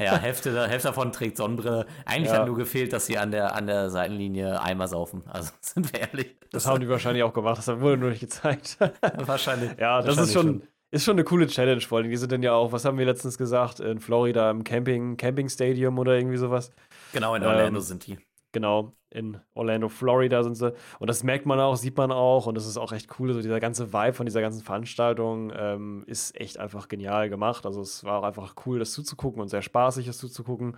Ja, 0.00 0.16
Hälfte, 0.18 0.68
Hälfte 0.68 0.88
davon 0.88 1.12
trägt 1.12 1.36
Sonnenbrille. 1.36 1.86
Eigentlich 2.04 2.32
ja. 2.32 2.38
hat 2.38 2.46
nur 2.46 2.56
gefehlt, 2.56 2.92
dass 2.92 3.06
sie 3.06 3.18
an 3.18 3.30
der, 3.30 3.54
an 3.54 3.66
der 3.66 3.90
Seitenlinie 3.90 4.60
Eimer 4.60 4.88
saufen. 4.88 5.22
Also 5.28 5.52
sind 5.60 5.92
wir 5.92 6.00
ehrlich. 6.00 6.36
Das, 6.50 6.66
haben 6.66 6.80
die 6.80 6.88
wahrscheinlich 6.88 7.22
auch 7.22 7.32
gemacht, 7.32 7.58
das 7.58 7.80
wurde 7.80 7.96
nur 7.98 8.10
nicht 8.10 8.20
gezeigt. 8.20 8.78
wahrscheinlich. 9.16 9.72
Ja, 9.78 10.02
das 10.02 10.18
ist 10.18 10.32
schon, 10.32 10.42
schon, 10.42 10.62
ist 10.90 11.04
schon 11.04 11.14
eine 11.14 11.24
coole 11.24 11.46
Challenge, 11.46 11.80
vor 11.80 11.98
allem. 11.98 12.10
Die 12.10 12.16
sind 12.16 12.32
dann 12.32 12.42
ja 12.42 12.52
auch, 12.52 12.72
was 12.72 12.84
haben 12.84 12.98
wir 12.98 13.06
letztens 13.06 13.38
gesagt, 13.38 13.80
in 13.80 14.00
Florida 14.00 14.50
im 14.50 14.64
Camping, 14.64 15.16
Camping 15.16 15.48
Stadium 15.48 15.98
oder 15.98 16.16
irgendwie 16.16 16.36
sowas. 16.36 16.70
Genau, 17.12 17.34
in 17.34 17.44
Orlando 17.44 17.78
ähm, 17.78 17.84
sind 17.84 18.06
die. 18.06 18.18
Genau, 18.52 18.92
in 19.10 19.40
Orlando, 19.54 19.88
Florida 19.88 20.42
sind 20.42 20.54
sie. 20.56 20.74
Und 20.98 21.08
das 21.08 21.22
merkt 21.22 21.46
man 21.46 21.58
auch, 21.58 21.76
sieht 21.76 21.96
man 21.96 22.12
auch. 22.12 22.46
Und 22.46 22.54
das 22.54 22.66
ist 22.66 22.76
auch 22.76 22.92
echt 22.92 23.18
cool. 23.18 23.32
So 23.32 23.40
dieser 23.40 23.60
ganze 23.60 23.92
Vibe 23.92 24.12
von 24.12 24.26
dieser 24.26 24.40
ganzen 24.40 24.62
Veranstaltung 24.62 25.52
ähm, 25.54 26.04
ist 26.06 26.38
echt 26.38 26.58
einfach 26.58 26.88
genial 26.88 27.28
gemacht. 27.28 27.66
Also 27.66 27.80
es 27.80 28.04
war 28.04 28.20
auch 28.20 28.24
einfach 28.24 28.54
cool, 28.66 28.78
das 28.78 28.92
zuzugucken 28.92 29.40
und 29.40 29.48
sehr 29.48 29.62
spaßig, 29.62 30.06
das 30.06 30.18
zuzugucken, 30.18 30.76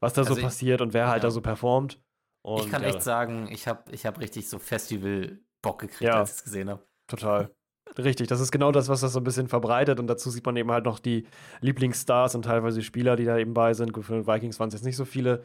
was 0.00 0.12
da 0.12 0.22
also 0.22 0.34
so 0.34 0.38
ich, 0.38 0.44
passiert 0.44 0.80
und 0.80 0.94
wer 0.94 1.08
halt 1.08 1.22
ja. 1.22 1.28
da 1.28 1.30
so 1.30 1.40
performt. 1.40 2.00
Und, 2.44 2.64
ich 2.64 2.70
kann 2.70 2.82
ja. 2.82 2.88
echt 2.88 3.02
sagen, 3.02 3.48
ich 3.50 3.68
habe 3.68 3.90
ich 3.92 4.06
hab 4.06 4.18
richtig 4.20 4.48
so 4.48 4.58
Festival-Bock 4.58 5.80
gekriegt, 5.80 6.02
ja, 6.02 6.20
als 6.20 6.30
ich 6.30 6.36
es 6.38 6.44
gesehen 6.44 6.70
habe. 6.70 6.82
Total. 7.06 7.50
Richtig, 7.98 8.26
das 8.28 8.40
ist 8.40 8.50
genau 8.52 8.72
das, 8.72 8.88
was 8.88 9.02
das 9.02 9.12
so 9.12 9.20
ein 9.20 9.24
bisschen 9.24 9.48
verbreitet 9.48 10.00
und 10.00 10.06
dazu 10.06 10.30
sieht 10.30 10.46
man 10.46 10.56
eben 10.56 10.70
halt 10.72 10.84
noch 10.84 10.98
die 10.98 11.26
Lieblingsstars 11.60 12.34
und 12.34 12.42
teilweise 12.42 12.82
Spieler, 12.82 13.16
die 13.16 13.24
da 13.24 13.36
eben 13.36 13.54
bei 13.54 13.74
sind. 13.74 13.92
Für 14.02 14.14
den 14.14 14.26
Vikings 14.26 14.58
waren 14.58 14.68
es 14.68 14.74
jetzt 14.74 14.84
nicht 14.84 14.96
so 14.96 15.04
viele, 15.04 15.44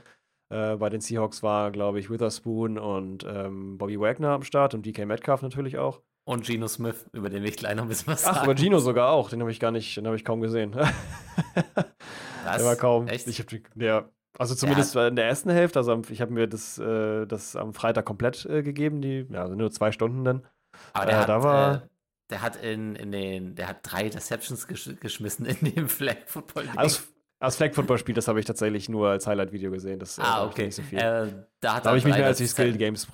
äh, 0.49 0.75
bei 0.75 0.89
den 0.89 1.01
Seahawks 1.01 1.43
war, 1.43 1.71
glaube 1.71 1.99
ich, 1.99 2.09
Witherspoon 2.09 2.77
und 2.77 3.25
ähm, 3.27 3.77
Bobby 3.77 3.99
Wagner 3.99 4.29
am 4.29 4.43
Start 4.43 4.73
und 4.73 4.85
DK 4.85 5.05
Metcalf 5.05 5.41
natürlich 5.41 5.77
auch. 5.77 6.01
Und 6.25 6.45
Geno 6.45 6.67
Smith, 6.67 7.09
über 7.13 7.29
den 7.29 7.43
will 7.43 7.49
ich 7.49 7.57
gleich 7.57 7.75
noch 7.75 7.83
ein 7.83 7.89
bisschen 7.89 8.11
was 8.11 8.23
sagen. 8.23 8.37
Ach, 8.39 8.43
über 8.43 8.55
Geno 8.55 8.79
sogar 8.79 9.11
auch. 9.11 9.29
Den 9.29 9.39
habe 9.39 9.51
ich 9.51 9.59
gar 9.59 9.71
nicht, 9.71 9.95
den 9.95 10.05
habe 10.05 10.15
ich 10.17 10.25
kaum 10.25 10.41
gesehen. 10.41 10.75
Was? 10.75 10.91
Der 12.57 12.65
war 12.65 12.75
kaum. 12.75 13.07
Echt? 13.07 13.27
Ich 13.27 13.39
hab, 13.39 13.47
ja, 13.75 14.09
also 14.37 14.55
zumindest 14.55 14.95
ja. 14.95 15.07
in 15.07 15.15
der 15.15 15.25
ersten 15.25 15.49
Hälfte. 15.49 15.79
Also 15.79 16.01
ich 16.09 16.21
habe 16.21 16.33
mir 16.33 16.47
das, 16.47 16.77
äh, 16.77 17.25
das 17.25 17.55
am 17.55 17.73
Freitag 17.73 18.05
komplett 18.05 18.45
äh, 18.45 18.61
gegeben, 18.61 19.01
die, 19.01 19.25
ja, 19.29 19.41
also 19.41 19.55
nur 19.55 19.71
zwei 19.71 19.91
Stunden 19.91 20.23
dann. 20.23 20.45
Aber 20.93 21.05
der, 21.05 21.15
äh, 21.15 21.19
hat, 21.19 21.29
da 21.29 21.43
war, 21.43 21.75
äh, 21.75 21.79
der 22.29 22.41
hat 22.41 22.55
in, 22.57 22.95
in 22.95 23.11
den, 23.11 23.55
der 23.55 23.69
hat 23.69 23.79
drei 23.83 24.09
Deceptions 24.09 24.67
gesch 24.67 24.91
geschmissen 24.99 25.45
in 25.45 25.73
dem 25.73 25.89
Flag 25.89 26.17
Football. 26.25 26.69
Also, 26.75 27.01
das 27.39 27.55
Flag 27.55 27.73
Football 27.73 27.97
Spiel, 27.97 28.15
das 28.15 28.27
habe 28.27 28.39
ich 28.39 28.45
tatsächlich 28.45 28.89
nur 28.89 29.09
als 29.09 29.27
Highlight-Video 29.27 29.71
gesehen. 29.71 29.99
Das 29.99 30.17
äh, 30.17 30.21
ah, 30.21 30.45
okay. 30.45 30.65
nicht 30.65 30.75
so 30.75 30.81
viel. 30.81 30.97
Äh, 30.97 31.27
da, 31.59 31.79
da 31.79 31.89
habe 31.89 31.97
ich 31.97 32.05
mich 32.05 32.15
mehr 32.15 32.25
als 32.25 32.37
die 32.37 32.47
Skill 32.47 32.75
Games 32.77 33.07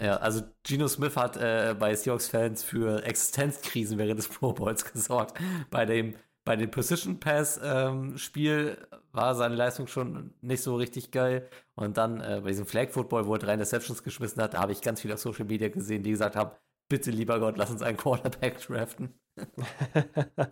Ja, 0.00 0.16
also 0.18 0.42
Geno 0.62 0.86
Smith 0.86 1.16
hat 1.16 1.36
äh, 1.36 1.74
bei 1.78 1.94
Seahawks-Fans 1.94 2.62
für 2.62 3.02
Existenzkrisen 3.02 3.98
während 3.98 4.18
des 4.18 4.28
Pro 4.28 4.52
Bowls 4.52 4.84
gesorgt. 4.92 5.38
Bei 5.70 5.84
dem, 5.84 6.14
bei 6.44 6.54
dem 6.54 6.70
Precision 6.70 7.18
Pass-Spiel 7.18 8.78
ähm, 8.80 8.98
war 9.12 9.34
seine 9.34 9.56
Leistung 9.56 9.88
schon 9.88 10.32
nicht 10.40 10.62
so 10.62 10.76
richtig 10.76 11.10
geil. 11.10 11.48
Und 11.74 11.96
dann 11.96 12.20
äh, 12.20 12.40
bei 12.42 12.50
diesem 12.50 12.66
Flag 12.66 12.90
Football, 12.90 13.26
wo 13.26 13.34
er 13.34 13.40
drei 13.40 13.54
Interceptions 13.54 14.04
geschmissen 14.04 14.40
hat, 14.40 14.54
da 14.54 14.60
habe 14.60 14.72
ich 14.72 14.80
ganz 14.80 15.00
viel 15.00 15.12
auf 15.12 15.18
Social 15.18 15.44
Media 15.44 15.68
gesehen, 15.68 16.04
die 16.04 16.10
gesagt 16.10 16.36
haben, 16.36 16.52
bitte 16.88 17.10
lieber 17.10 17.40
Gott, 17.40 17.56
lass 17.56 17.70
uns 17.70 17.82
einen 17.82 17.96
Quarterback 17.96 18.60
draften. 18.66 19.14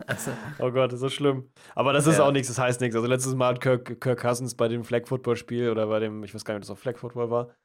Also, 0.07 0.31
oh 0.59 0.71
Gott, 0.71 0.91
das 0.91 0.95
ist 0.95 0.99
so 1.01 1.09
schlimm. 1.09 1.49
Aber 1.75 1.93
das 1.93 2.07
ist 2.07 2.17
ja. 2.17 2.25
auch 2.25 2.31
nichts, 2.31 2.47
das 2.47 2.59
heißt 2.59 2.81
nichts. 2.81 2.95
Also 2.95 3.07
letztes 3.07 3.35
Mal 3.35 3.49
hat 3.49 3.61
Kirk, 3.61 4.01
Kirk 4.01 4.19
Cousins 4.19 4.55
bei 4.55 4.67
dem 4.67 4.83
Flag 4.83 5.07
Football 5.07 5.35
Spiel 5.35 5.69
oder 5.69 5.87
bei 5.87 5.99
dem, 5.99 6.23
ich 6.23 6.33
weiß 6.33 6.45
gar 6.45 6.53
nicht, 6.53 6.63
ob 6.63 6.67
das 6.67 6.77
auch 6.77 6.81
Flag 6.81 6.97
Football 6.97 7.29
war, 7.29 7.55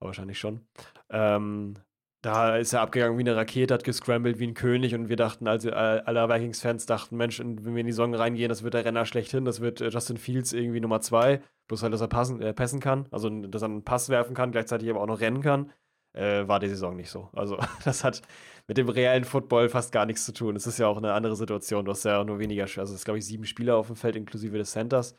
aber 0.00 0.08
wahrscheinlich 0.08 0.38
schon. 0.38 0.66
Ähm, 1.10 1.74
da 2.22 2.56
ist 2.56 2.72
er 2.72 2.80
abgegangen 2.80 3.18
wie 3.18 3.22
eine 3.22 3.36
Rakete, 3.36 3.74
hat 3.74 3.84
gescrambled 3.84 4.38
wie 4.38 4.48
ein 4.48 4.54
König 4.54 4.94
und 4.94 5.08
wir 5.08 5.16
dachten, 5.16 5.46
also 5.46 5.70
alle 5.70 6.28
Vikings-Fans 6.28 6.86
dachten, 6.86 7.16
Mensch, 7.16 7.38
wenn 7.38 7.64
wir 7.64 7.80
in 7.80 7.86
die 7.86 7.92
Saison 7.92 8.14
reingehen, 8.14 8.48
das 8.48 8.62
wird 8.62 8.74
der 8.74 8.84
Renner 8.84 9.04
schlechthin, 9.04 9.44
das 9.44 9.60
wird 9.60 9.80
äh, 9.80 9.88
Justin 9.88 10.16
Fields 10.16 10.52
irgendwie 10.52 10.80
Nummer 10.80 11.00
zwei, 11.00 11.40
bloß 11.68 11.82
halt, 11.82 11.92
dass 11.92 12.00
er 12.00 12.08
passen, 12.08 12.40
äh, 12.40 12.52
passen 12.52 12.80
kann, 12.80 13.06
also 13.10 13.28
dass 13.28 13.62
er 13.62 13.66
einen 13.66 13.84
Pass 13.84 14.08
werfen 14.08 14.34
kann, 14.34 14.50
gleichzeitig 14.50 14.90
aber 14.90 15.00
auch 15.00 15.06
noch 15.06 15.20
rennen 15.20 15.40
kann 15.40 15.70
äh, 16.16 16.48
war 16.48 16.60
die 16.60 16.68
Saison 16.68 16.96
nicht 16.96 17.10
so. 17.10 17.28
Also 17.32 17.58
das 17.84 18.04
hat 18.04 18.22
mit 18.66 18.78
dem 18.78 18.88
reellen 18.88 19.24
Football 19.24 19.68
fast 19.68 19.92
gar 19.92 20.06
nichts 20.06 20.24
zu 20.24 20.32
tun. 20.32 20.56
Es 20.56 20.66
ist 20.66 20.78
ja 20.78 20.88
auch 20.88 20.96
eine 20.96 21.12
andere 21.12 21.36
Situation. 21.36 21.84
Du 21.84 21.92
hast 21.92 22.04
ja 22.04 22.20
auch 22.20 22.24
nur 22.24 22.38
weniger, 22.38 22.64
also 22.64 22.82
es 22.82 22.90
ist 22.90 23.04
glaube 23.04 23.18
ich 23.18 23.26
sieben 23.26 23.44
Spieler 23.44 23.76
auf 23.76 23.86
dem 23.86 23.96
Feld 23.96 24.16
inklusive 24.16 24.58
des 24.58 24.70
Centers. 24.70 25.16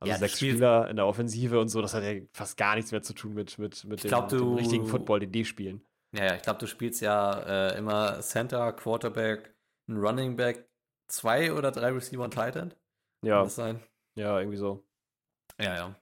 Also 0.00 0.12
ja, 0.12 0.18
sechs 0.18 0.38
Spieler 0.38 0.88
in 0.88 0.96
der 0.96 1.06
Offensive 1.06 1.60
und 1.60 1.68
so, 1.68 1.82
das 1.82 1.92
hat 1.92 2.02
ja 2.02 2.22
fast 2.32 2.56
gar 2.56 2.74
nichts 2.74 2.90
mehr 2.90 3.02
zu 3.02 3.12
tun 3.12 3.34
mit, 3.34 3.58
mit, 3.58 3.84
mit, 3.84 4.02
dem, 4.02 4.08
glaub, 4.08 4.32
mit 4.32 4.40
dem, 4.40 4.54
richtigen 4.54 4.86
Football, 4.86 5.20
den 5.20 5.30
die 5.30 5.44
spielen. 5.44 5.82
Ja, 6.16 6.24
ja 6.24 6.34
ich 6.36 6.42
glaube, 6.42 6.58
du 6.58 6.66
spielst 6.66 7.02
ja 7.02 7.68
äh, 7.72 7.76
immer 7.78 8.18
Center, 8.22 8.72
Quarterback, 8.72 9.54
ein 9.88 9.98
Running 9.98 10.36
Back, 10.36 10.66
zwei 11.06 11.52
oder 11.52 11.70
drei 11.70 11.90
Receiver 11.90 12.24
und 12.24 12.32
Tight 12.32 12.56
End. 12.56 12.78
Ja. 13.22 13.36
Kann 13.36 13.44
das 13.44 13.54
sein? 13.56 13.80
Ja, 14.14 14.38
irgendwie 14.38 14.56
so. 14.56 14.82
Ja, 15.60 15.74
ja 15.74 15.99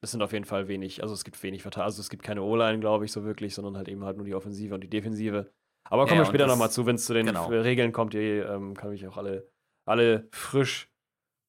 es 0.00 0.10
sind 0.12 0.22
auf 0.22 0.32
jeden 0.32 0.44
Fall 0.44 0.68
wenig, 0.68 1.02
also 1.02 1.14
es 1.14 1.24
gibt 1.24 1.42
wenig 1.42 1.62
Verteidiger, 1.62 1.86
also 1.86 2.00
es 2.00 2.08
gibt 2.08 2.22
keine 2.22 2.42
O-Line, 2.42 2.80
glaube 2.80 3.04
ich, 3.04 3.12
so 3.12 3.24
wirklich, 3.24 3.54
sondern 3.54 3.76
halt 3.76 3.88
eben 3.88 4.04
halt 4.04 4.16
nur 4.16 4.26
die 4.26 4.34
Offensive 4.34 4.74
und 4.74 4.82
die 4.82 4.88
Defensive. 4.88 5.52
Aber 5.84 6.04
kommen 6.04 6.16
ja, 6.16 6.22
wir 6.22 6.26
später 6.26 6.46
nochmal 6.46 6.70
zu, 6.70 6.86
wenn 6.86 6.96
es 6.96 7.04
zu 7.04 7.14
den 7.14 7.26
genau. 7.26 7.46
Regeln 7.48 7.92
kommt, 7.92 8.14
die 8.14 8.18
ähm, 8.18 8.74
kann 8.74 8.92
ich 8.92 9.06
auch 9.06 9.16
alle, 9.16 9.48
alle 9.86 10.28
frisch 10.30 10.88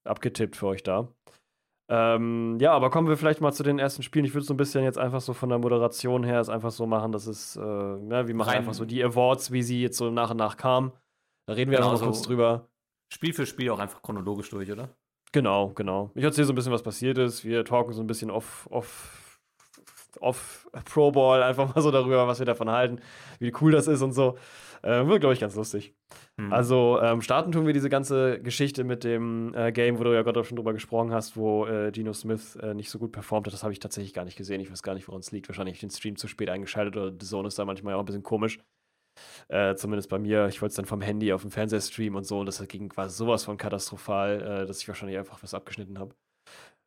abgetippt 0.03 0.55
für 0.55 0.67
euch 0.67 0.83
da. 0.83 1.13
Ähm, 1.89 2.57
ja, 2.59 2.71
aber 2.71 2.89
kommen 2.89 3.09
wir 3.09 3.17
vielleicht 3.17 3.41
mal 3.41 3.51
zu 3.51 3.63
den 3.63 3.77
ersten 3.77 4.01
Spielen. 4.01 4.23
Ich 4.23 4.33
würde 4.33 4.45
so 4.45 4.53
ein 4.53 4.57
bisschen 4.57 4.83
jetzt 4.83 4.97
einfach 4.97 5.19
so 5.19 5.33
von 5.33 5.49
der 5.49 5.59
Moderation 5.59 6.23
her 6.23 6.39
es 6.39 6.47
einfach 6.47 6.71
so 6.71 6.87
machen, 6.87 7.11
dass 7.11 7.27
es, 7.27 7.57
äh, 7.57 7.61
ja, 7.61 8.27
wir 8.27 8.35
machen 8.35 8.49
Rein. 8.49 8.59
einfach 8.59 8.73
so 8.73 8.85
die 8.85 9.03
Awards, 9.03 9.51
wie 9.51 9.61
sie 9.61 9.81
jetzt 9.81 9.97
so 9.97 10.09
nach 10.09 10.31
und 10.31 10.37
nach 10.37 10.55
kamen. 10.55 10.93
Da 11.47 11.53
reden 11.53 11.69
wir 11.69 11.79
genau, 11.79 11.91
noch 11.91 11.99
so 11.99 12.05
kurz 12.05 12.21
drüber. 12.21 12.69
Spiel 13.11 13.33
für 13.33 13.45
Spiel 13.45 13.69
auch 13.71 13.79
einfach 13.79 14.01
chronologisch 14.01 14.49
durch, 14.49 14.71
oder? 14.71 14.95
Genau, 15.31 15.69
genau. 15.69 16.11
Ich 16.15 16.23
erzähle 16.23 16.45
so 16.45 16.53
ein 16.53 16.55
bisschen, 16.55 16.73
was 16.73 16.83
passiert 16.83 17.17
ist. 17.17 17.45
Wir 17.45 17.63
talken 17.63 17.93
so 17.93 18.01
ein 18.01 18.07
bisschen 18.07 18.29
off, 18.29 18.67
off, 18.69 19.39
off 20.19 20.67
Pro 20.85 21.11
Ball, 21.11 21.41
einfach 21.43 21.73
mal 21.73 21.81
so 21.81 21.91
darüber, 21.91 22.27
was 22.27 22.39
wir 22.39 22.45
davon 22.45 22.69
halten, 22.69 22.99
wie 23.39 23.53
cool 23.61 23.71
das 23.71 23.87
ist 23.87 24.01
und 24.01 24.11
so. 24.11 24.37
Äh, 24.83 25.05
wird, 25.05 25.19
glaube 25.19 25.33
ich, 25.33 25.39
ganz 25.39 25.55
lustig. 25.55 25.93
Mhm. 26.37 26.51
Also, 26.51 26.99
ähm, 27.01 27.21
starten 27.21 27.51
tun 27.51 27.67
wir 27.67 27.73
diese 27.73 27.89
ganze 27.89 28.41
Geschichte 28.41 28.83
mit 28.83 29.03
dem 29.03 29.53
äh, 29.53 29.71
Game, 29.71 29.99
wo 29.99 30.03
du 30.03 30.13
ja 30.13 30.23
gerade 30.23 30.39
auch 30.39 30.43
schon 30.43 30.55
drüber 30.55 30.73
gesprochen 30.73 31.13
hast, 31.13 31.37
wo 31.37 31.67
äh, 31.67 31.91
Gino 31.93 32.13
Smith 32.13 32.55
äh, 32.55 32.73
nicht 32.73 32.89
so 32.89 32.97
gut 32.97 33.11
performt 33.11 33.45
hat. 33.45 33.53
Das 33.53 33.63
habe 33.63 33.73
ich 33.73 33.79
tatsächlich 33.79 34.13
gar 34.13 34.25
nicht 34.25 34.37
gesehen. 34.37 34.59
Ich 34.59 34.71
weiß 34.71 34.81
gar 34.81 34.95
nicht, 34.95 35.07
woran 35.07 35.21
es 35.21 35.31
liegt. 35.31 35.47
Wahrscheinlich 35.47 35.79
den 35.79 35.91
Stream 35.91 36.15
zu 36.15 36.27
spät 36.27 36.49
eingeschaltet 36.49 36.97
oder 36.97 37.11
The 37.11 37.25
Zone 37.25 37.47
ist 37.47 37.59
da 37.59 37.65
manchmal 37.65 37.93
auch 37.93 37.99
ein 37.99 38.05
bisschen 38.05 38.23
komisch. 38.23 38.59
Äh, 39.47 39.75
zumindest 39.75 40.09
bei 40.09 40.19
mir. 40.19 40.47
Ich 40.47 40.61
wollte 40.61 40.71
es 40.71 40.75
dann 40.75 40.85
vom 40.85 41.01
Handy 41.01 41.33
auf 41.33 41.41
dem 41.41 41.51
Fernseher 41.51 41.81
streamen 41.81 42.17
und 42.17 42.23
so. 42.25 42.39
Und 42.39 42.45
das 42.45 42.65
ging 42.67 42.89
quasi 42.89 43.15
sowas 43.15 43.43
von 43.43 43.57
katastrophal, 43.57 44.41
äh, 44.41 44.65
dass 44.65 44.81
ich 44.81 44.87
wahrscheinlich 44.87 45.17
einfach 45.17 45.41
was 45.43 45.53
abgeschnitten 45.53 45.99
habe. 45.99 46.15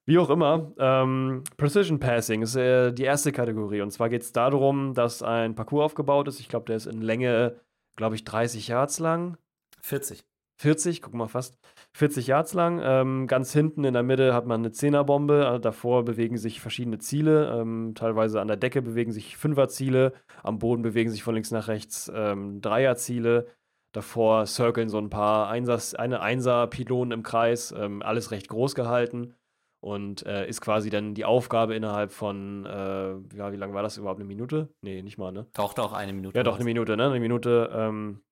Wie 0.07 0.19
auch 0.19 0.29
immer, 0.29 0.73
ähm, 0.79 1.45
Precision 1.57 1.99
Passing 1.99 2.43
ist 2.43 2.57
äh, 2.57 2.93
die 2.93 3.05
erste 3.05 3.33
Kategorie. 3.33 3.81
Und 3.81 3.91
zwar 3.91 4.11
geht 4.11 4.23
es 4.23 4.33
darum, 4.33 4.93
dass 4.93 5.23
ein 5.23 5.55
Parcours 5.55 5.87
aufgebaut 5.87 6.29
ist. 6.29 6.41
Ich 6.41 6.49
glaube, 6.49 6.67
der 6.67 6.77
ist 6.77 6.87
in 6.87 7.01
Länge, 7.01 7.61
glaube 7.97 8.15
ich, 8.15 8.25
30 8.25 8.69
Yards 8.69 8.99
lang. 8.99 9.39
40. 9.81 10.25
40, 10.57 11.03
guck 11.03 11.15
mal 11.15 11.27
fast, 11.27 11.59
40 11.97 12.27
Yards 12.27 12.55
lang. 12.55 12.81
Ähm, 12.83 13.27
ganz 13.29 13.53
hinten 13.53 13.85
in 13.85 13.95
der 13.95 14.03
Mitte 14.03 14.35
hat 14.35 14.47
man 14.47 14.61
eine 14.61 14.73
Zehnerbombe. 14.73 15.47
Also 15.47 15.59
davor 15.59 16.05
bewegen 16.05 16.37
sich 16.37 16.61
verschiedene 16.61 16.99
Ziele. 16.99 17.57
Ähm, 17.61 17.93
teilweise 17.95 18.41
an 18.41 18.49
der 18.49 18.57
Decke 18.57 18.83
bewegen 18.83 19.13
sich 19.13 19.37
Fünferziele. 19.37 20.13
Am 20.43 20.59
Boden 20.59 20.83
bewegen 20.83 21.11
sich 21.11 21.23
von 21.23 21.35
links 21.35 21.53
nach 21.53 21.69
rechts 21.69 22.11
ähm, 22.13 22.61
Dreierziele. 22.61 23.47
Davor 23.93 24.47
circlen 24.47 24.89
so 24.89 24.99
ein 24.99 25.09
paar 25.09 25.49
Einsers, 25.49 25.95
eine 25.95 26.21
Einser-Pylonen 26.21 27.13
im 27.13 27.23
Kreis. 27.23 27.73
Ähm, 27.77 28.03
alles 28.03 28.33
recht 28.33 28.49
groß 28.49 28.75
gehalten. 28.75 29.35
Und 29.81 30.27
äh, 30.27 30.49
ist 30.49 30.63
quasi 30.63 30.91
dann 30.91 31.15
die 31.15 31.25
Aufgabe 31.25 31.77
innerhalb 31.77 32.11
von, 32.11 32.65
äh, 32.67 33.37
ja, 33.37 33.53
wie 33.53 33.57
lange 33.57 33.75
war 33.75 33.83
das 33.83 33.99
überhaupt? 33.99 34.19
Eine 34.19 34.27
Minute? 34.27 34.69
Nee, 34.81 35.03
nicht 35.03 35.19
mal, 35.19 35.31
ne? 35.31 35.47
Doch, 35.53 35.75
doch, 35.75 35.93
eine 35.93 36.13
Minute. 36.13 36.37
Ja, 36.37 36.43
doch, 36.43 36.57
eine 36.57 36.65
Minute, 36.65 36.97
ne? 36.97 37.05
Eine 37.05 37.21
Minute, 37.21 37.71
ähm, 37.73 38.23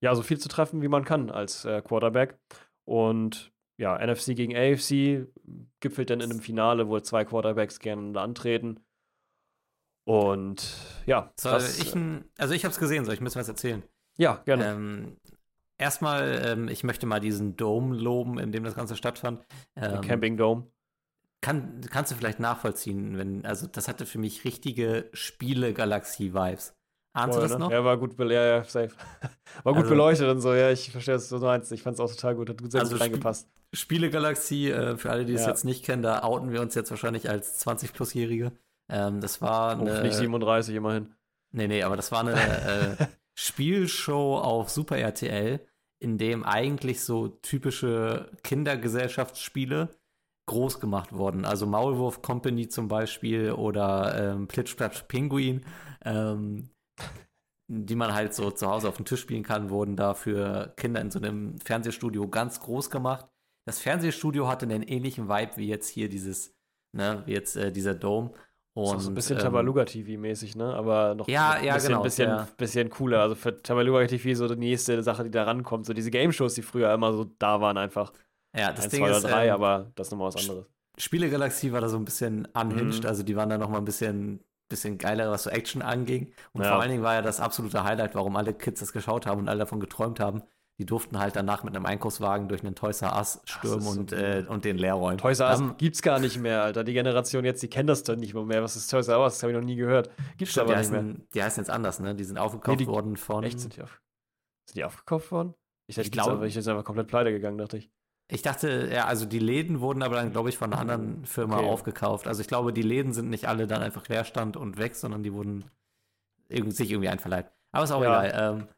ja, 0.00 0.14
so 0.14 0.22
viel 0.22 0.38
zu 0.38 0.48
treffen, 0.48 0.82
wie 0.82 0.88
man 0.88 1.04
kann 1.04 1.30
als 1.30 1.64
äh, 1.64 1.82
Quarterback. 1.82 2.38
Und 2.88 3.52
ja, 3.76 3.98
NFC 3.98 4.34
gegen 4.34 4.56
AFC 4.56 5.28
gipfelt 5.80 6.08
dann 6.08 6.20
in 6.20 6.30
einem 6.30 6.40
Finale, 6.40 6.88
wo 6.88 6.98
zwei 7.00 7.26
Quarterbacks 7.26 7.80
gerne 7.80 8.18
antreten. 8.18 8.80
Und 10.04 10.74
ja. 11.04 11.30
Soll 11.38 11.52
das, 11.52 11.78
ich 11.78 11.94
also 12.38 12.54
ich 12.54 12.64
habe 12.64 12.72
es 12.72 12.78
gesehen, 12.78 13.04
soll 13.04 13.12
ich 13.12 13.20
bisschen 13.20 13.42
was 13.42 13.48
erzählen? 13.48 13.82
Ja, 14.16 14.40
gerne. 14.46 14.70
Ähm, 14.70 15.16
erstmal, 15.76 16.42
ähm, 16.46 16.68
ich 16.68 16.82
möchte 16.82 17.04
mal 17.04 17.20
diesen 17.20 17.56
Dome 17.56 17.94
loben, 17.94 18.38
in 18.38 18.52
dem 18.52 18.64
das 18.64 18.74
Ganze 18.74 18.96
stattfand. 18.96 19.44
Ähm, 19.76 20.00
Camping 20.00 20.38
Dome. 20.38 20.66
Kann, 21.42 21.82
kannst 21.90 22.10
du 22.10 22.16
vielleicht 22.16 22.40
nachvollziehen, 22.40 23.18
wenn, 23.18 23.44
also 23.44 23.66
das 23.66 23.86
hatte 23.86 24.06
für 24.06 24.18
mich 24.18 24.46
richtige 24.46 25.10
Spiele-Galaxie-Vibes. 25.12 26.74
Ahnst 27.18 27.34
Voll, 27.34 27.42
du 27.42 27.48
das 27.48 27.58
ne? 27.58 27.64
noch? 27.64 27.70
Ja, 27.70 27.84
war 27.84 27.96
gut, 27.96 28.18
ja, 28.18 28.26
ja, 28.26 28.64
safe. 28.64 28.90
War 29.64 29.72
gut 29.72 29.82
also, 29.82 29.90
beleuchtet 29.90 30.28
und 30.28 30.40
so, 30.40 30.54
ja, 30.54 30.70
ich 30.70 30.90
verstehe, 30.90 31.16
was 31.16 31.28
du 31.28 31.38
meinst. 31.38 31.72
Ich 31.72 31.82
fand 31.82 31.94
es 31.94 32.00
auch 32.00 32.10
total 32.10 32.36
gut, 32.36 32.48
hat 32.48 32.62
gut 32.62 32.70
sehr 32.70 32.82
also 32.82 32.92
gut 32.92 33.00
reingepasst. 33.00 33.48
Spielegalaxie, 33.72 34.70
äh, 34.70 34.96
für 34.96 35.10
alle, 35.10 35.24
die 35.24 35.32
es 35.32 35.42
ja. 35.42 35.48
jetzt 35.48 35.64
nicht 35.64 35.84
kennen, 35.84 36.02
da 36.02 36.22
outen 36.22 36.52
wir 36.52 36.60
uns 36.60 36.74
jetzt 36.74 36.90
wahrscheinlich 36.90 37.28
als 37.28 37.66
20-Plus-Jährige. 37.66 38.52
Ähm, 38.88 39.20
das 39.20 39.42
war 39.42 39.72
eine. 39.72 40.00
Oh, 40.00 40.02
nicht 40.02 40.14
37 40.14 40.74
immerhin. 40.74 41.14
Nee, 41.50 41.66
nee, 41.66 41.82
aber 41.82 41.96
das 41.96 42.12
war 42.12 42.20
eine 42.20 42.34
äh, 42.34 43.06
Spielshow 43.34 44.38
auf 44.38 44.70
Super 44.70 44.98
RTL, 44.98 45.60
in 45.98 46.18
dem 46.18 46.44
eigentlich 46.44 47.02
so 47.02 47.28
typische 47.28 48.30
Kindergesellschaftsspiele 48.44 49.88
groß 50.46 50.80
gemacht 50.80 51.12
wurden. 51.12 51.44
Also 51.44 51.66
Maulwurf 51.66 52.22
Company 52.22 52.68
zum 52.68 52.88
Beispiel 52.88 53.52
oder 53.52 54.32
ähm, 54.32 54.48
Plitsch 54.48 54.76
Platsch 54.76 55.02
Pinguin. 55.02 55.64
Ähm, 56.04 56.70
die 57.68 57.96
man 57.96 58.14
halt 58.14 58.34
so 58.34 58.50
zu 58.50 58.66
Hause 58.66 58.88
auf 58.88 58.96
dem 58.96 59.04
Tisch 59.04 59.20
spielen 59.20 59.42
kann, 59.42 59.70
wurden 59.70 59.94
da 59.94 60.14
für 60.14 60.72
Kinder 60.76 61.00
in 61.00 61.10
so 61.10 61.18
einem 61.18 61.58
Fernsehstudio 61.60 62.28
ganz 62.28 62.60
groß 62.60 62.90
gemacht. 62.90 63.26
Das 63.66 63.80
Fernsehstudio 63.80 64.48
hatte 64.48 64.64
einen 64.64 64.82
ähnlichen 64.82 65.28
Vibe 65.28 65.56
wie 65.56 65.68
jetzt 65.68 65.88
hier 65.88 66.08
dieses, 66.08 66.54
ne, 66.92 67.22
wie 67.26 67.32
jetzt 67.32 67.56
äh, 67.56 67.70
dieser 67.70 67.94
Dome. 67.94 68.32
Und, 68.74 68.96
ist 68.96 69.04
so 69.04 69.10
ein 69.10 69.14
bisschen 69.14 69.36
ähm, 69.36 69.42
Tabaluga 69.42 69.82
TV-mäßig, 69.82 70.56
ne? 70.56 70.72
Aber 70.72 71.14
noch 71.16 71.28
ja, 71.28 71.52
ein 71.52 71.64
ja, 71.64 71.74
bisschen, 71.74 71.88
genau, 71.90 72.02
bisschen, 72.02 72.28
ja. 72.28 72.48
bisschen 72.56 72.90
cooler. 72.90 73.20
Also 73.22 73.34
für 73.34 73.60
Tabaluga 73.60 74.06
TV 74.06 74.34
so 74.34 74.46
die 74.46 74.56
nächste 74.56 75.02
Sache, 75.02 75.24
die 75.24 75.30
da 75.30 75.42
rankommt. 75.42 75.84
So 75.84 75.92
diese 75.92 76.10
Game-Shows, 76.12 76.54
die 76.54 76.62
früher 76.62 76.94
immer 76.94 77.12
so 77.12 77.24
da 77.38 77.60
waren, 77.60 77.76
einfach. 77.76 78.12
Ja, 78.56 78.70
das 78.72 78.84
Eins, 78.84 78.92
Ding 78.92 79.04
zwei 79.04 79.10
ist. 79.10 79.24
Oder 79.24 79.28
drei, 79.28 79.46
ähm, 79.48 79.54
aber 79.54 79.90
das 79.96 80.06
ist 80.06 80.10
nochmal 80.12 80.28
was 80.28 80.36
anderes. 80.36 80.66
Spielegalaxie 80.96 81.72
war 81.72 81.80
da 81.80 81.88
so 81.88 81.96
ein 81.96 82.04
bisschen 82.04 82.46
unhinged, 82.54 83.02
mhm. 83.02 83.08
also 83.08 83.22
die 83.22 83.36
waren 83.36 83.50
da 83.50 83.58
nochmal 83.58 83.80
ein 83.80 83.84
bisschen 83.84 84.40
bisschen 84.68 84.98
geiler, 84.98 85.30
was 85.30 85.44
so 85.44 85.50
Action 85.50 85.82
anging. 85.82 86.32
Und 86.52 86.62
ja. 86.62 86.70
vor 86.70 86.80
allen 86.80 86.90
Dingen 86.90 87.02
war 87.02 87.14
ja 87.14 87.22
das 87.22 87.40
absolute 87.40 87.84
Highlight, 87.84 88.14
warum 88.14 88.36
alle 88.36 88.54
Kids 88.54 88.80
das 88.80 88.92
geschaut 88.92 89.26
haben 89.26 89.40
und 89.40 89.48
alle 89.48 89.60
davon 89.60 89.80
geträumt 89.80 90.20
haben. 90.20 90.42
Die 90.80 90.86
durften 90.86 91.18
halt 91.18 91.34
danach 91.34 91.64
mit 91.64 91.74
einem 91.74 91.86
Einkaufswagen 91.86 92.46
durch 92.46 92.62
einen 92.62 92.76
Toys 92.76 93.02
R 93.02 93.16
Us 93.16 93.40
stürmen 93.44 93.80
so 93.80 93.98
und, 93.98 94.12
äh, 94.12 94.44
und 94.46 94.64
den 94.64 94.78
leer 94.78 94.94
räumen. 94.94 95.18
Toys 95.18 95.40
R 95.40 95.50
Us 95.50 95.60
um, 95.60 95.76
gibt's 95.76 96.02
gar 96.02 96.20
nicht 96.20 96.38
mehr, 96.38 96.62
Alter. 96.62 96.84
Die 96.84 96.92
Generation 96.92 97.44
jetzt, 97.44 97.62
die 97.64 97.68
kennt 97.68 97.88
das 97.88 98.04
doch 98.04 98.14
nicht 98.14 98.34
mehr. 98.34 98.62
Was 98.62 98.76
ist 98.76 98.88
Toys 98.88 99.08
R 99.08 99.18
Us? 99.18 99.34
Das 99.34 99.42
habe 99.42 99.52
ich 99.52 99.58
noch 99.58 99.64
nie 99.64 99.74
gehört. 99.74 100.10
Gibt's 100.36 100.52
stimmt, 100.52 100.68
aber 100.68 100.78
nicht 100.78 100.90
heißen, 100.90 101.06
mehr. 101.06 101.16
Die 101.34 101.42
heißen 101.42 101.60
jetzt 101.62 101.70
anders, 101.70 101.98
ne? 101.98 102.14
Die 102.14 102.22
sind 102.22 102.38
aufgekauft 102.38 102.78
nee, 102.78 102.84
die, 102.84 102.90
worden 102.90 103.16
von. 103.16 103.42
Echt? 103.42 103.58
Sind 103.58 103.76
die, 103.76 103.82
auf, 103.82 104.00
sind 104.66 104.76
die 104.76 104.84
aufgekauft 104.84 105.32
worden? 105.32 105.54
Ich, 105.88 105.98
ich 105.98 106.12
glaube, 106.12 106.46
ich 106.46 106.54
jetzt 106.54 106.68
einfach 106.68 106.84
komplett 106.84 107.08
pleite 107.08 107.32
gegangen, 107.32 107.58
dachte 107.58 107.78
ich. 107.78 107.90
Ich 108.30 108.42
dachte, 108.42 108.90
ja, 108.92 109.06
also 109.06 109.24
die 109.24 109.38
Läden 109.38 109.80
wurden 109.80 110.02
aber 110.02 110.16
dann, 110.16 110.32
glaube 110.32 110.50
ich, 110.50 110.58
von 110.58 110.72
einer 110.72 110.80
anderen 110.80 111.24
Firma 111.24 111.58
okay. 111.58 111.66
aufgekauft. 111.66 112.26
Also 112.26 112.42
ich 112.42 112.48
glaube, 112.48 112.74
die 112.74 112.82
Läden 112.82 113.14
sind 113.14 113.30
nicht 113.30 113.48
alle 113.48 113.66
dann 113.66 113.80
einfach 113.80 114.06
Leerstand 114.08 114.56
und 114.56 114.76
weg, 114.76 114.96
sondern 114.96 115.22
die 115.22 115.32
wurden 115.32 115.64
irgendwie, 116.48 116.74
sich 116.76 116.90
irgendwie 116.90 117.08
einverleibt. 117.08 117.52
Aber 117.72 117.84
ist 117.84 117.90
auch 117.90 118.02
ja. 118.02 118.24
egal. 118.24 118.58
Ähm, 118.58 118.68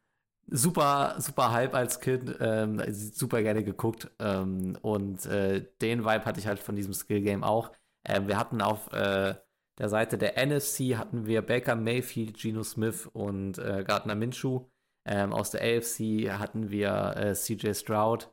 super, 0.47 1.17
super 1.19 1.51
Hype 1.51 1.75
als 1.75 1.99
Kind, 1.99 2.37
ähm, 2.41 2.81
super 2.93 3.43
gerne 3.43 3.65
geguckt. 3.65 4.09
Ähm, 4.21 4.79
und 4.83 5.27
äh, 5.27 5.67
den 5.83 6.05
Vibe 6.05 6.25
hatte 6.25 6.39
ich 6.39 6.47
halt 6.47 6.61
von 6.61 6.77
diesem 6.77 6.95
Skill-Game 6.95 7.43
auch. 7.43 7.73
Ähm, 8.05 8.29
wir 8.29 8.39
hatten 8.39 8.63
auf 8.63 8.93
äh, 8.93 9.35
der 9.79 9.89
Seite 9.89 10.19
der 10.19 10.37
NFC 10.37 10.97
hatten 10.97 11.27
wir 11.27 11.43
Baker 11.43 11.75
Mayfield, 11.75 12.39
Geno 12.39 12.63
Smith 12.63 13.09
und 13.13 13.59
äh, 13.59 13.83
Gardner 13.83 14.15
Minshew. 14.15 14.67
Ähm, 15.07 15.33
aus 15.33 15.51
der 15.51 15.63
AFC 15.63 16.31
hatten 16.39 16.71
wir 16.71 17.17
äh, 17.17 17.35
CJ 17.35 17.73
Stroud. 17.73 18.31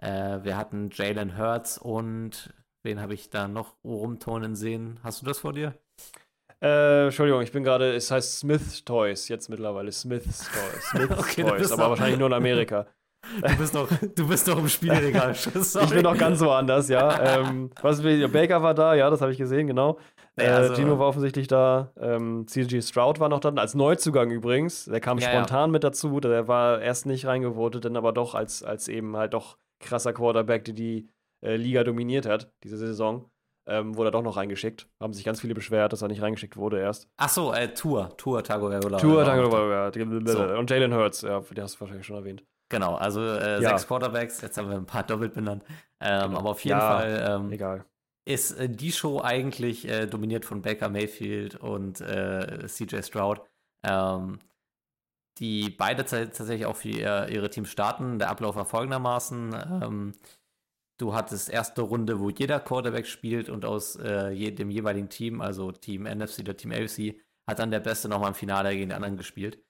Äh, 0.00 0.42
wir 0.42 0.56
hatten 0.56 0.90
Jalen 0.92 1.36
Hurts 1.36 1.78
und 1.78 2.52
wen 2.82 3.00
habe 3.00 3.14
ich 3.14 3.30
da 3.30 3.48
noch 3.48 3.74
rumturnen 3.84 4.54
sehen? 4.56 4.98
Hast 5.02 5.20
du 5.22 5.26
das 5.26 5.38
vor 5.38 5.52
dir? 5.52 5.74
Äh, 6.62 7.04
Entschuldigung, 7.06 7.42
ich 7.42 7.52
bin 7.52 7.64
gerade, 7.64 7.94
es 7.94 8.10
heißt 8.10 8.38
Smith 8.40 8.84
Toys 8.84 9.28
jetzt 9.28 9.48
mittlerweile. 9.48 9.92
Smith's 9.92 10.48
Toys. 10.50 10.84
Smith's 10.90 11.18
Okay, 11.18 11.42
Toys, 11.42 11.72
aber 11.72 11.90
wahrscheinlich 11.90 12.18
nur 12.18 12.28
in 12.28 12.34
Amerika. 12.34 12.86
Du 13.46 13.56
bist 13.58 13.74
doch, 13.74 13.88
du 14.14 14.28
bist 14.28 14.48
doch 14.48 14.58
im 14.58 14.68
Spielregal. 14.68 15.34
Sorry. 15.34 15.84
Ich 15.86 15.90
bin 15.92 16.02
noch 16.02 16.16
ganz 16.16 16.40
woanders, 16.40 16.88
ja. 16.88 17.38
ähm, 17.40 17.70
was, 17.82 18.02
Baker 18.02 18.62
war 18.62 18.74
da, 18.74 18.94
ja, 18.94 19.10
das 19.10 19.20
habe 19.20 19.32
ich 19.32 19.38
gesehen, 19.38 19.66
genau. 19.66 19.98
Nee, 20.36 20.44
äh, 20.44 20.48
also- 20.48 20.74
Gino 20.74 20.98
war 20.98 21.06
offensichtlich 21.08 21.46
da. 21.46 21.92
Ähm, 22.00 22.46
CG 22.46 22.80
Stroud 22.80 23.20
war 23.20 23.28
noch 23.28 23.40
da, 23.40 23.50
als 23.50 23.74
Neuzugang 23.74 24.30
übrigens. 24.30 24.86
Der 24.86 25.00
kam 25.00 25.18
Ja, 25.18 25.28
spontan 25.30 25.70
mit 25.70 25.84
dazu. 25.84 26.18
Der 26.20 26.48
war 26.48 26.80
erst 26.80 27.04
nicht 27.06 27.26
reingevotet, 27.26 27.84
dann 27.84 27.96
aber 27.96 28.12
doch 28.12 28.34
als, 28.34 28.62
als 28.62 28.88
eben 28.88 29.16
halt 29.16 29.34
doch 29.34 29.58
krasser 29.80 30.12
Quarterback, 30.12 30.64
der 30.64 30.74
die 30.74 31.08
äh, 31.44 31.56
Liga 31.56 31.82
dominiert 31.84 32.26
hat, 32.26 32.52
diese 32.64 32.76
Saison. 32.76 33.30
Ähm, 33.66 33.94
wurde 33.96 34.08
er 34.08 34.12
doch 34.12 34.22
noch 34.22 34.36
reingeschickt. 34.36 34.88
Haben 35.00 35.12
sich 35.12 35.24
ganz 35.24 35.40
viele 35.40 35.54
beschwert, 35.54 35.92
dass 35.92 36.02
er 36.02 36.08
nicht 36.08 36.22
reingeschickt 36.22 36.56
wurde 36.56 36.80
erst. 36.80 37.08
Ach 37.18 37.28
so, 37.28 37.52
äh, 37.52 37.72
Tour. 37.72 38.16
Tour 38.16 38.42
Tagovailoa. 38.42 38.98
Tour, 38.98 39.22
danke, 39.24 39.46
auch 39.46 39.50
da. 39.50 39.90
ja. 40.52 40.58
Und 40.58 40.70
Jalen 40.70 40.94
Hurts, 40.94 41.22
ja, 41.22 41.40
den 41.40 41.62
hast 41.62 41.76
du 41.76 41.80
wahrscheinlich 41.80 42.06
schon 42.06 42.16
erwähnt. 42.16 42.42
Genau, 42.70 42.94
also 42.94 43.20
äh, 43.20 43.60
Ja. 43.62 43.70
sechs 43.70 43.86
Quarterbacks. 43.86 44.40
Jetzt 44.40 44.56
haben 44.58 44.70
wir 44.70 44.76
ein 44.76 44.86
paar 44.86 45.02
doppelt 45.04 45.34
benannt. 45.34 45.62
Ähm, 46.00 46.28
Genau. 46.28 46.38
Aber 46.38 46.50
auf 46.50 46.64
jeden 46.64 46.78
Ja, 46.78 46.96
Fall 46.98 47.26
ähm, 47.28 47.52
Egal. 47.52 47.84
ist 48.24 48.52
äh, 48.58 48.68
die 48.68 48.92
Show 48.92 49.20
eigentlich 49.22 49.86
äh, 49.88 50.06
dominiert 50.06 50.44
von 50.46 50.62
Baker 50.62 50.88
Mayfield 50.88 51.56
und 51.56 52.00
äh, 52.00 52.66
CJ 52.66 53.02
Stroud. 53.02 53.42
Ähm, 53.84 54.38
die 55.38 55.70
beide 55.70 56.04
ta- 56.04 56.26
tatsächlich 56.26 56.66
auch 56.66 56.76
für 56.76 56.88
ihr, 56.88 57.28
ihre 57.28 57.50
Teams 57.50 57.70
starten. 57.70 58.18
Der 58.18 58.30
Ablauf 58.30 58.56
war 58.56 58.64
folgendermaßen. 58.66 59.54
Ähm, 59.82 60.12
du 60.98 61.14
hattest 61.14 61.48
erste 61.50 61.82
Runde, 61.82 62.20
wo 62.20 62.30
jeder 62.30 62.60
Quarterback 62.60 63.06
spielt 63.06 63.48
und 63.48 63.64
aus 63.64 63.96
äh, 63.96 64.50
dem 64.52 64.70
jeweiligen 64.70 65.08
Team, 65.08 65.40
also 65.40 65.72
Team 65.72 66.04
NFC 66.04 66.40
oder 66.40 66.56
Team 66.56 66.72
AFC, 66.72 67.20
hat 67.48 67.58
dann 67.58 67.70
der 67.70 67.80
Beste 67.80 68.08
nochmal 68.08 68.28
im 68.28 68.34
Finale 68.34 68.70
gegen 68.72 68.90
den 68.90 68.96
anderen 68.96 69.16
gespielt. 69.16 69.64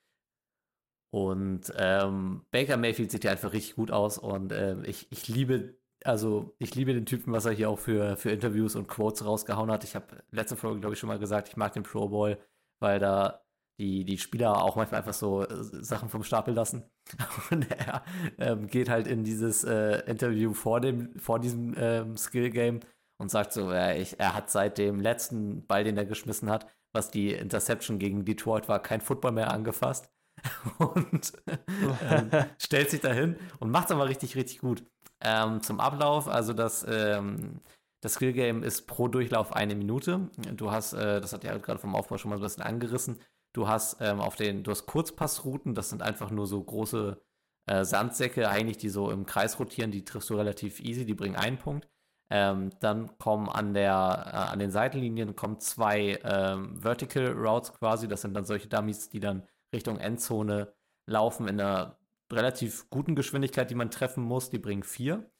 Und 1.12 1.72
ähm, 1.76 2.44
Baker 2.52 2.76
Mayfield 2.76 3.10
sieht 3.10 3.24
ja 3.24 3.32
einfach 3.32 3.52
richtig 3.52 3.74
gut 3.74 3.90
aus 3.90 4.16
und 4.16 4.52
ähm, 4.52 4.84
ich, 4.86 5.10
ich 5.10 5.26
liebe, 5.26 5.76
also 6.04 6.54
ich 6.58 6.74
liebe 6.76 6.94
den 6.94 7.04
Typen, 7.06 7.32
was 7.32 7.46
er 7.46 7.52
hier 7.52 7.68
auch 7.68 7.80
für, 7.80 8.16
für 8.16 8.30
Interviews 8.30 8.76
und 8.76 8.86
Quotes 8.86 9.24
rausgehauen 9.24 9.70
hat. 9.72 9.82
Ich 9.82 9.96
habe 9.96 10.22
letzte 10.30 10.56
Folge, 10.56 10.78
glaube 10.80 10.94
ich, 10.94 11.00
schon 11.00 11.08
mal 11.08 11.18
gesagt, 11.18 11.48
ich 11.48 11.56
mag 11.56 11.72
den 11.72 11.82
Pro 11.82 12.08
Bowl, 12.08 12.38
weil 12.78 13.00
da 13.00 13.44
die, 13.80 14.04
die 14.04 14.18
Spieler 14.18 14.62
auch 14.62 14.76
manchmal 14.76 15.00
einfach 15.00 15.14
so 15.14 15.42
äh, 15.42 15.64
Sachen 15.82 16.10
vom 16.10 16.22
Stapel 16.22 16.54
lassen. 16.54 16.84
Und 17.50 17.70
er 17.70 18.02
ähm, 18.38 18.66
geht 18.66 18.88
halt 18.90 19.06
in 19.06 19.24
dieses 19.24 19.64
äh, 19.64 20.00
Interview 20.06 20.52
vor, 20.52 20.80
dem, 20.80 21.18
vor 21.18 21.40
diesem 21.40 21.74
ähm, 21.78 22.16
Skill-Game 22.16 22.80
und 23.18 23.30
sagt 23.30 23.52
so, 23.52 23.72
ja, 23.72 23.92
ich, 23.92 24.20
er 24.20 24.34
hat 24.34 24.50
seit 24.50 24.78
dem 24.78 25.00
letzten 25.00 25.66
Ball, 25.66 25.84
den 25.84 25.96
er 25.96 26.04
geschmissen 26.04 26.50
hat, 26.50 26.66
was 26.92 27.10
die 27.10 27.32
Interception 27.32 27.98
gegen 27.98 28.24
Detroit 28.24 28.68
war, 28.68 28.82
kein 28.82 29.00
Football 29.00 29.32
mehr 29.32 29.50
angefasst. 29.52 30.10
Und 30.78 31.32
ähm, 31.46 32.30
stellt 32.58 32.90
sich 32.90 33.00
dahin 33.00 33.36
und 33.58 33.70
macht 33.70 33.86
es 33.86 33.92
aber 33.92 34.08
richtig, 34.08 34.36
richtig 34.36 34.60
gut. 34.60 34.84
Ähm, 35.20 35.60
zum 35.60 35.80
Ablauf, 35.80 36.28
also 36.28 36.54
das, 36.54 36.86
ähm, 36.88 37.60
das 38.00 38.14
Skill 38.14 38.32
Game 38.32 38.62
ist 38.62 38.86
pro 38.86 39.08
Durchlauf 39.08 39.52
eine 39.52 39.74
Minute. 39.74 40.30
Du 40.54 40.70
hast, 40.70 40.94
äh, 40.94 41.20
das 41.20 41.34
hat 41.34 41.44
ja 41.44 41.58
gerade 41.58 41.78
vom 41.78 41.94
Aufbau 41.94 42.16
schon 42.16 42.30
mal 42.30 42.38
so 42.38 42.44
ein 42.44 42.46
bisschen 42.46 42.62
angerissen, 42.62 43.18
du 43.52 43.68
hast 43.68 43.98
ähm, 44.00 44.20
auf 44.20 44.36
den, 44.36 44.62
du 44.62 44.70
hast 44.70 44.86
Kurzpassrouten, 44.86 45.74
das 45.74 45.90
sind 45.90 46.02
einfach 46.02 46.30
nur 46.30 46.46
so 46.46 46.62
große 46.62 47.20
äh, 47.66 47.84
Sandsäcke, 47.84 48.48
eigentlich, 48.48 48.78
die 48.78 48.88
so 48.88 49.10
im 49.10 49.26
Kreis 49.26 49.58
rotieren, 49.58 49.90
die 49.90 50.04
triffst 50.04 50.30
du 50.30 50.36
relativ 50.36 50.80
easy, 50.80 51.04
die 51.04 51.14
bringen 51.14 51.36
einen 51.36 51.58
Punkt. 51.58 51.88
Ähm, 52.32 52.70
dann 52.80 53.18
kommen 53.18 53.48
an 53.48 53.74
der, 53.74 53.90
äh, 54.32 54.52
an 54.52 54.58
den 54.60 54.70
Seitenlinien 54.70 55.34
kommen 55.34 55.58
zwei 55.60 56.20
ähm, 56.22 56.76
Vertical 56.80 57.32
Routes 57.32 57.72
quasi, 57.74 58.06
das 58.06 58.22
sind 58.22 58.34
dann 58.34 58.44
solche 58.44 58.68
Dummies, 58.68 59.08
die 59.08 59.20
dann 59.20 59.46
Richtung 59.74 59.98
Endzone 59.98 60.72
laufen 61.06 61.48
in 61.48 61.60
einer 61.60 61.98
relativ 62.32 62.88
guten 62.90 63.14
Geschwindigkeit, 63.14 63.70
die 63.70 63.74
man 63.74 63.90
treffen 63.90 64.22
muss. 64.22 64.50
Die 64.50 64.58
bringen 64.58 64.82
vier. 64.82 65.30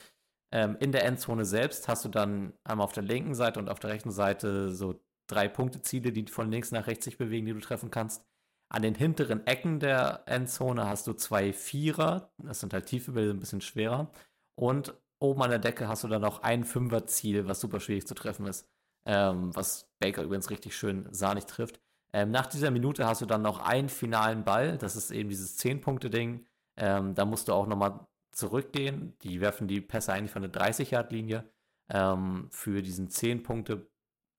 Ähm, 0.53 0.77
in 0.81 0.93
der 0.93 1.05
Endzone 1.05 1.45
selbst 1.45 1.89
hast 1.89 2.05
du 2.05 2.09
dann 2.09 2.53
einmal 2.65 2.85
auf 2.85 2.93
der 2.93 3.05
linken 3.05 3.35
Seite 3.35 3.61
und 3.61 3.69
auf 3.69 3.79
der 3.79 3.91
rechten 3.91 4.11
Seite 4.11 4.71
so 4.75 5.01
drei 5.31 5.49
Punkteziele, 5.49 6.13
die 6.13 6.27
von 6.27 6.51
links 6.51 6.73
nach 6.73 6.87
rechts 6.87 7.05
sich 7.05 7.19
bewegen, 7.19 7.47
die 7.47 7.53
du 7.53 7.61
treffen 7.61 7.91
kannst. 7.91 8.25
An 8.69 8.83
den 8.83 8.95
hinteren 8.95 9.47
Ecken 9.47 9.81
der 9.81 10.23
Endzone 10.27 10.87
hast 10.87 11.07
du 11.07 11.13
zwei 11.13 11.53
Vierer. 11.53 12.33
Das 12.39 12.61
sind 12.61 12.73
halt 12.73 12.87
tiefe 12.87 13.13
Bälle, 13.13 13.33
ein 13.33 13.41
bisschen 13.41 13.61
schwerer. 13.61 14.11
Und 14.55 14.95
oben 15.19 15.43
an 15.43 15.51
der 15.51 15.59
Decke 15.59 15.89
hast 15.89 16.05
du 16.05 16.09
dann 16.09 16.23
noch 16.23 16.43
ein 16.43 16.65
Fünfer-Ziel, 16.65 17.49
was 17.49 17.61
super 17.61 17.81
schwierig 17.81 18.07
zu 18.07 18.15
treffen 18.15 18.47
ist. 18.47 18.69
Ähm, 19.07 19.55
was 19.57 19.91
Baker 19.99 20.23
übrigens 20.23 20.51
richtig 20.51 20.77
schön 20.77 21.09
sahnig 21.11 21.47
trifft. 21.47 21.81
Ähm, 22.13 22.31
nach 22.31 22.47
dieser 22.47 22.71
Minute 22.71 23.07
hast 23.07 23.23
du 23.23 23.27
dann 23.27 23.43
noch 23.43 23.61
einen 23.61 23.89
finalen 23.89 24.45
Ball. 24.45 24.79
Das 24.79 24.95
ist 24.95 25.11
eben 25.11 25.29
dieses 25.29 25.59
10-Punkte-Ding. 25.59 26.47
Ähm, 26.77 27.15
da 27.15 27.25
musst 27.25 27.49
du 27.49 27.53
auch 27.53 27.67
nochmal 27.67 28.07
zurückgehen. 28.33 29.17
Die 29.23 29.41
werfen 29.41 29.69
die 29.69 29.81
Pässe 29.81 30.13
eigentlich 30.13 30.33
von 30.33 30.43
der 30.43 30.53
30-Yard-Linie. 30.53 31.45
Ähm, 31.89 32.49
für 32.51 32.83
diesen 32.83 33.09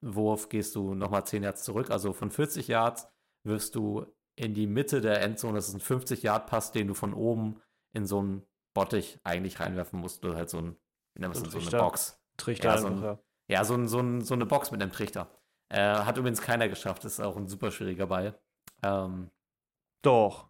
10-Punkte-Wurf 0.02 0.48
gehst 0.48 0.74
du 0.74 0.94
nochmal 0.94 1.24
10 1.26 1.42
Yards 1.42 1.62
zurück. 1.64 1.90
Also 1.90 2.12
von 2.12 2.30
40 2.30 2.68
Yards 2.68 3.08
wirfst 3.44 3.74
du 3.74 4.06
in 4.36 4.54
die 4.54 4.66
Mitte 4.66 5.00
der 5.00 5.22
Endzone. 5.22 5.54
Das 5.54 5.68
ist 5.68 5.74
ein 5.74 5.80
50-Yard-Pass, 5.80 6.72
den 6.72 6.88
du 6.88 6.94
von 6.94 7.14
oben 7.14 7.60
in 7.92 8.06
so 8.06 8.18
einen 8.20 8.46
Bottich 8.74 9.20
eigentlich 9.24 9.60
reinwerfen 9.60 10.00
musst. 10.00 10.24
Oder 10.24 10.36
halt 10.36 10.50
so, 10.50 10.58
ein, 10.58 10.76
wie 11.14 11.20
nennt 11.20 11.34
man 11.34 11.44
So 11.44 11.50
so 11.50 11.56
eine 11.58 11.62
Trichter. 11.64 11.78
Box. 11.78 12.20
Trichter 12.36 12.68
Ja, 12.70 12.78
so 12.78 12.86
einfach, 12.86 12.98
ein- 13.02 13.04
ja. 13.04 13.18
Ja, 13.48 13.64
so, 13.64 13.74
ein, 13.74 13.88
so, 13.88 13.98
ein, 13.98 14.22
so 14.22 14.34
eine 14.34 14.46
Box 14.46 14.70
mit 14.70 14.80
einem 14.80 14.92
Trichter. 14.92 15.28
Äh, 15.68 15.78
hat 15.80 16.16
übrigens 16.16 16.40
keiner 16.40 16.68
geschafft. 16.68 17.04
Das 17.04 17.14
ist 17.14 17.20
auch 17.20 17.36
ein 17.36 17.48
super 17.48 17.70
schwieriger 17.70 18.06
Ball. 18.06 18.38
Ähm, 18.82 19.30
Doch. 20.02 20.48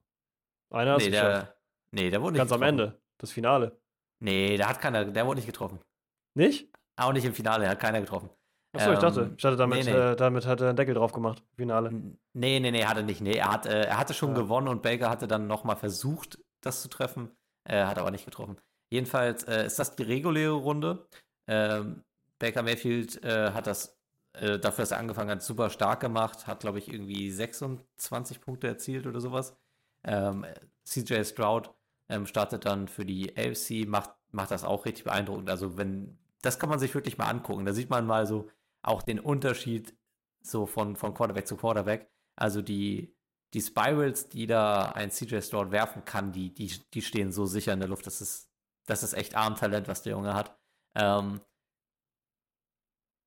Einer 0.71 0.97
nee, 0.99 1.11
geschafft. 1.11 1.47
der, 1.49 1.57
nee, 1.91 2.11
der 2.11 2.23
wurde 2.23 2.33
nicht 2.33 2.41
Ganz 2.41 2.53
am 2.53 2.61
getroffen. 2.61 2.79
Ende. 2.81 3.03
Das 3.19 3.33
Finale. 3.33 3.81
Nee, 4.21 4.57
der 4.57 4.69
hat 4.69 4.81
keiner, 4.81 5.05
der 5.05 5.27
wurde 5.27 5.37
nicht 5.37 5.47
getroffen. 5.47 5.81
Nicht? 6.35 6.71
Auch 6.97 7.13
nicht 7.13 7.25
im 7.25 7.35
Finale, 7.35 7.69
hat 7.69 7.81
keiner 7.81 8.01
getroffen. 8.01 8.31
Achso, 8.75 8.93
ich 8.93 8.99
dachte. 8.99 9.21
Ähm, 9.23 9.35
Ich 9.37 9.43
dachte, 9.43 9.57
damit, 9.57 9.85
nee, 9.85 9.93
nee. 9.93 9.99
Äh, 9.99 10.17
damit 10.17 10.47
hat 10.47 10.61
er 10.61 10.69
einen 10.69 10.77
Deckel 10.77 10.95
drauf 10.95 11.13
gemacht. 11.13 11.43
Finale. 11.57 11.91
Nee, 12.33 12.61
nee, 12.61 12.71
nee, 12.71 12.85
hat 12.85 12.97
er 12.97 13.03
nicht. 13.03 13.21
Nee, 13.21 13.35
er, 13.37 13.53
hat, 13.53 13.67
äh, 13.67 13.85
er 13.85 13.99
hatte 13.99 14.15
schon 14.15 14.31
Ja. 14.31 14.37
gewonnen 14.37 14.69
und 14.69 14.83
Baker 14.83 15.11
hatte 15.11 15.29
dann 15.29 15.47
nochmal 15.47 15.77
versucht, 15.77 16.39
das 16.63 16.83
zu 16.83 16.89
treffen. 16.89 17.31
Äh, 17.65 17.85
hat 17.85 17.99
aber 17.99 18.11
nicht 18.11 18.25
getroffen. 18.25 18.57
Jedenfalls 18.91 19.45
äh, 19.45 19.67
ist 19.67 19.79
das 19.79 19.95
die 19.97 20.03
reguläre 20.03 20.53
Runde. 20.55 21.07
Ähm, 21.47 22.03
Baker 22.39 22.63
Mayfield 22.63 23.23
äh, 23.25 23.53
hat 23.53 23.67
das 23.67 23.99
äh, 24.33 24.59
dafür, 24.59 24.83
dass 24.83 24.91
er 24.93 24.99
angefangen 24.99 25.31
hat, 25.31 25.43
super 25.43 25.71
stark 25.71 26.01
gemacht. 26.01 26.47
Hat, 26.47 26.61
glaube 26.61 26.79
ich, 26.79 26.93
irgendwie 26.93 27.31
26 27.31 28.41
Punkte 28.41 28.67
erzielt 28.69 29.07
oder 29.07 29.21
sowas. 29.21 29.57
Ähm, 30.05 30.45
CJ 30.85 31.25
Stroud 31.25 31.71
ähm, 32.09 32.27
startet 32.27 32.65
dann 32.65 32.89
für 32.89 33.05
die 33.05 33.37
AFC, 33.37 33.87
macht, 33.87 34.11
macht 34.33 34.51
das 34.51 34.65
auch 34.65 34.85
richtig 34.87 35.05
beeindruckend. 35.05 35.49
Also, 35.51 35.77
wenn, 35.77 36.19
das 36.43 36.59
kann 36.59 36.69
man 36.71 36.79
sich 36.79 36.95
wirklich 36.95 37.19
mal 37.19 37.29
angucken. 37.29 37.65
Da 37.65 37.73
sieht 37.73 37.91
man 37.91 38.07
mal 38.07 38.27
so 38.27 38.49
auch 38.83 39.03
den 39.03 39.21
Unterschied 39.21 39.95
so 40.43 40.67
von, 40.67 40.97
von 40.97 41.15
Quarterback 41.15 41.47
zu 41.47 41.57
Quarterback. 41.57 42.11
Also 42.37 42.63
die, 42.63 43.15
die 43.55 43.61
Spirals, 43.61 44.29
die 44.29 44.47
da 44.47 44.87
ein 44.87 45.11
CJ 45.11 45.41
Stroud 45.41 45.71
werfen 45.71 46.05
kann, 46.05 46.33
die, 46.33 46.53
die, 46.53 46.73
die 46.93 47.03
stehen 47.03 47.33
so 47.33 47.47
sicher 47.47 47.73
in 47.73 47.81
der 47.81 47.89
Luft. 47.89 48.07
Das 48.07 48.21
ist, 48.21 48.51
das 48.87 49.03
ist 49.03 49.13
echt 49.15 49.37
Armtalent, 49.37 49.89
was 49.89 50.03
der 50.03 50.13
Junge 50.13 50.35
hat. 50.35 50.59
Ähm, 50.95 51.41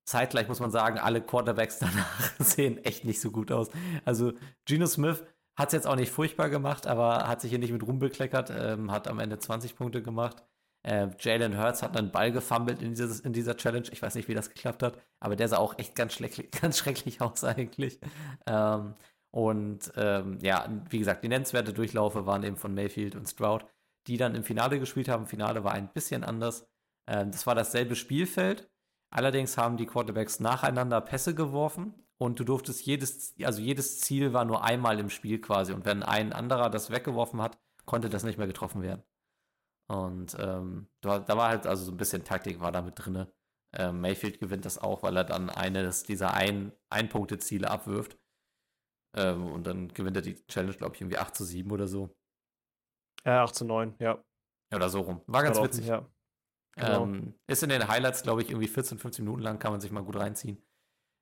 zeitgleich 0.06 0.48
muss 0.48 0.60
man 0.60 0.70
sagen, 0.70 0.98
alle 0.98 1.22
Quarterbacks 1.22 1.78
danach 1.80 2.34
sehen 2.38 2.78
echt 2.84 3.04
nicht 3.04 3.20
so 3.20 3.30
gut 3.30 3.52
aus. 3.52 3.70
Also 4.04 4.32
Geno 4.64 4.86
Smith 4.86 5.24
hat 5.56 5.68
es 5.68 5.72
jetzt 5.72 5.86
auch 5.86 5.96
nicht 5.96 6.12
furchtbar 6.12 6.50
gemacht, 6.50 6.86
aber 6.86 7.26
hat 7.26 7.40
sich 7.40 7.50
hier 7.50 7.58
nicht 7.58 7.72
mit 7.72 7.82
Ruhm 7.82 7.98
bekleckert, 7.98 8.50
ähm, 8.50 8.90
hat 8.90 9.08
am 9.08 9.18
Ende 9.18 9.38
20 9.38 9.74
Punkte 9.74 10.02
gemacht. 10.02 10.44
Äh, 10.86 11.08
Jalen 11.18 11.58
Hurts 11.58 11.82
hat 11.82 11.96
einen 11.96 12.12
Ball 12.12 12.30
gefummelt 12.30 12.80
in, 12.80 12.90
dieses, 12.90 13.18
in 13.18 13.32
dieser 13.32 13.56
Challenge. 13.56 13.88
Ich 13.90 14.00
weiß 14.00 14.14
nicht, 14.14 14.28
wie 14.28 14.34
das 14.34 14.50
geklappt 14.50 14.84
hat, 14.84 14.98
aber 15.18 15.34
der 15.34 15.48
sah 15.48 15.58
auch 15.58 15.76
echt 15.78 15.96
ganz 15.96 16.14
schrecklich, 16.14 16.50
ganz 16.60 16.78
schrecklich 16.78 17.20
aus 17.20 17.42
eigentlich. 17.42 17.98
Ähm, 18.46 18.94
und 19.32 19.92
ähm, 19.96 20.38
ja, 20.40 20.68
wie 20.88 21.00
gesagt, 21.00 21.24
die 21.24 21.28
nennenswerte 21.28 21.72
Durchlaufe 21.72 22.24
waren 22.24 22.44
eben 22.44 22.56
von 22.56 22.72
Mayfield 22.72 23.16
und 23.16 23.26
Stroud, 23.26 23.66
die 24.06 24.16
dann 24.16 24.36
im 24.36 24.44
Finale 24.44 24.78
gespielt 24.78 25.08
haben. 25.08 25.26
Finale 25.26 25.64
war 25.64 25.72
ein 25.72 25.92
bisschen 25.92 26.22
anders. 26.22 26.68
Ähm, 27.08 27.32
das 27.32 27.48
war 27.48 27.56
dasselbe 27.56 27.96
Spielfeld. 27.96 28.70
Allerdings 29.10 29.58
haben 29.58 29.76
die 29.76 29.86
Quarterbacks 29.86 30.38
nacheinander 30.38 31.00
Pässe 31.00 31.34
geworfen 31.34 31.94
und 32.18 32.38
du 32.38 32.44
durftest 32.44 32.86
jedes, 32.86 33.34
also 33.42 33.60
jedes 33.60 34.00
Ziel 34.00 34.32
war 34.32 34.44
nur 34.44 34.62
einmal 34.62 35.00
im 35.00 35.10
Spiel 35.10 35.40
quasi. 35.40 35.72
Und 35.72 35.84
wenn 35.84 36.04
ein 36.04 36.32
anderer 36.32 36.70
das 36.70 36.90
weggeworfen 36.90 37.42
hat, 37.42 37.58
konnte 37.86 38.08
das 38.08 38.22
nicht 38.22 38.38
mehr 38.38 38.46
getroffen 38.46 38.82
werden. 38.82 39.02
Und 39.88 40.36
ähm, 40.40 40.88
da, 41.00 41.20
da 41.20 41.36
war 41.36 41.48
halt 41.50 41.66
also 41.66 41.84
so 41.84 41.92
ein 41.92 41.96
bisschen 41.96 42.24
Taktik 42.24 42.60
war 42.60 42.72
da 42.72 42.82
mit 42.82 42.94
drinne. 42.96 43.32
äh, 43.72 43.92
Mayfield 43.92 44.40
gewinnt 44.40 44.64
das 44.64 44.78
auch, 44.78 45.02
weil 45.02 45.16
er 45.16 45.24
dann 45.24 45.50
eines 45.50 46.02
dieser 46.04 46.34
ein, 46.34 46.72
Ein-Punkte-Ziele 46.90 47.70
abwirft. 47.70 48.18
Ähm, 49.16 49.46
und 49.52 49.66
dann 49.66 49.88
gewinnt 49.88 50.16
er 50.16 50.22
die 50.22 50.44
Challenge, 50.46 50.74
glaube 50.76 50.94
ich, 50.94 51.00
irgendwie 51.00 51.18
8 51.18 51.34
zu 51.34 51.44
7 51.44 51.70
oder 51.70 51.86
so. 51.88 52.14
Ja, 53.24 53.44
8 53.44 53.54
zu 53.54 53.64
9, 53.64 53.94
ja. 53.98 54.22
Oder 54.74 54.88
so 54.88 55.00
rum. 55.00 55.22
War 55.26 55.42
ganz 55.42 55.60
witzig. 55.60 55.86
Ja. 55.86 56.06
Genau. 56.76 57.04
Ähm, 57.04 57.34
ist 57.46 57.62
in 57.62 57.70
den 57.70 57.88
Highlights, 57.88 58.22
glaube 58.22 58.42
ich, 58.42 58.50
irgendwie 58.50 58.68
14, 58.68 58.98
15 58.98 59.24
Minuten 59.24 59.42
lang, 59.42 59.58
kann 59.58 59.72
man 59.72 59.80
sich 59.80 59.90
mal 59.90 60.04
gut 60.04 60.16
reinziehen. 60.16 60.62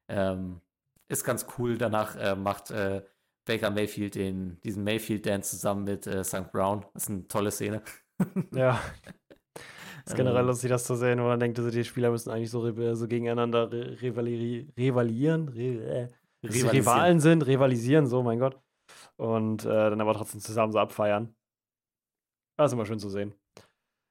Ähm, 0.09 0.61
ist 1.09 1.25
ganz 1.25 1.47
cool. 1.59 1.79
Danach 1.79 2.17
äh, 2.17 2.35
macht 2.35 2.71
äh, 2.71 3.05
Baker 3.47 3.71
Mayfield 3.71 4.15
den, 4.17 4.61
diesen 4.63 4.85
Mayfield-Dance 4.85 5.51
zusammen 5.51 5.85
mit 5.85 6.07
äh, 6.07 6.25
St. 6.25 6.51
Brown. 6.51 6.85
Das 6.95 7.05
ist 7.05 7.11
eine 7.11 7.29
tolle 7.29 7.51
Szene. 7.51 7.83
Ja. 8.53 8.81
ist 10.07 10.17
generell 10.17 10.41
ähm. 10.41 10.47
lustig, 10.47 10.71
das 10.71 10.85
zu 10.85 10.95
sehen, 10.97 11.19
wo 11.19 11.25
man 11.25 11.41
denkt, 11.41 11.59
also 11.59 11.71
die 11.71 11.85
Spieler 11.85 12.11
müssen 12.11 12.31
eigentlich 12.31 12.51
so, 12.51 12.95
so 12.95 13.09
gegeneinander 13.09 13.71
rivalieren, 13.71 15.49
re 15.49 15.63
äh, 15.85 16.09
Rivalen 16.47 17.21
sind, 17.21 17.47
rivalisieren, 17.47 18.07
so, 18.07 18.23
mein 18.23 18.39
Gott. 18.39 18.61
Und 19.17 19.65
äh, 19.65 19.69
dann 19.69 20.01
aber 20.01 20.15
trotzdem 20.15 20.41
zusammen 20.41 20.73
so 20.73 20.79
abfeiern. 20.79 21.35
Das 22.59 22.71
ist 22.71 22.75
immer 22.75 22.87
schön 22.87 22.99
zu 22.99 23.09
sehen. 23.09 23.35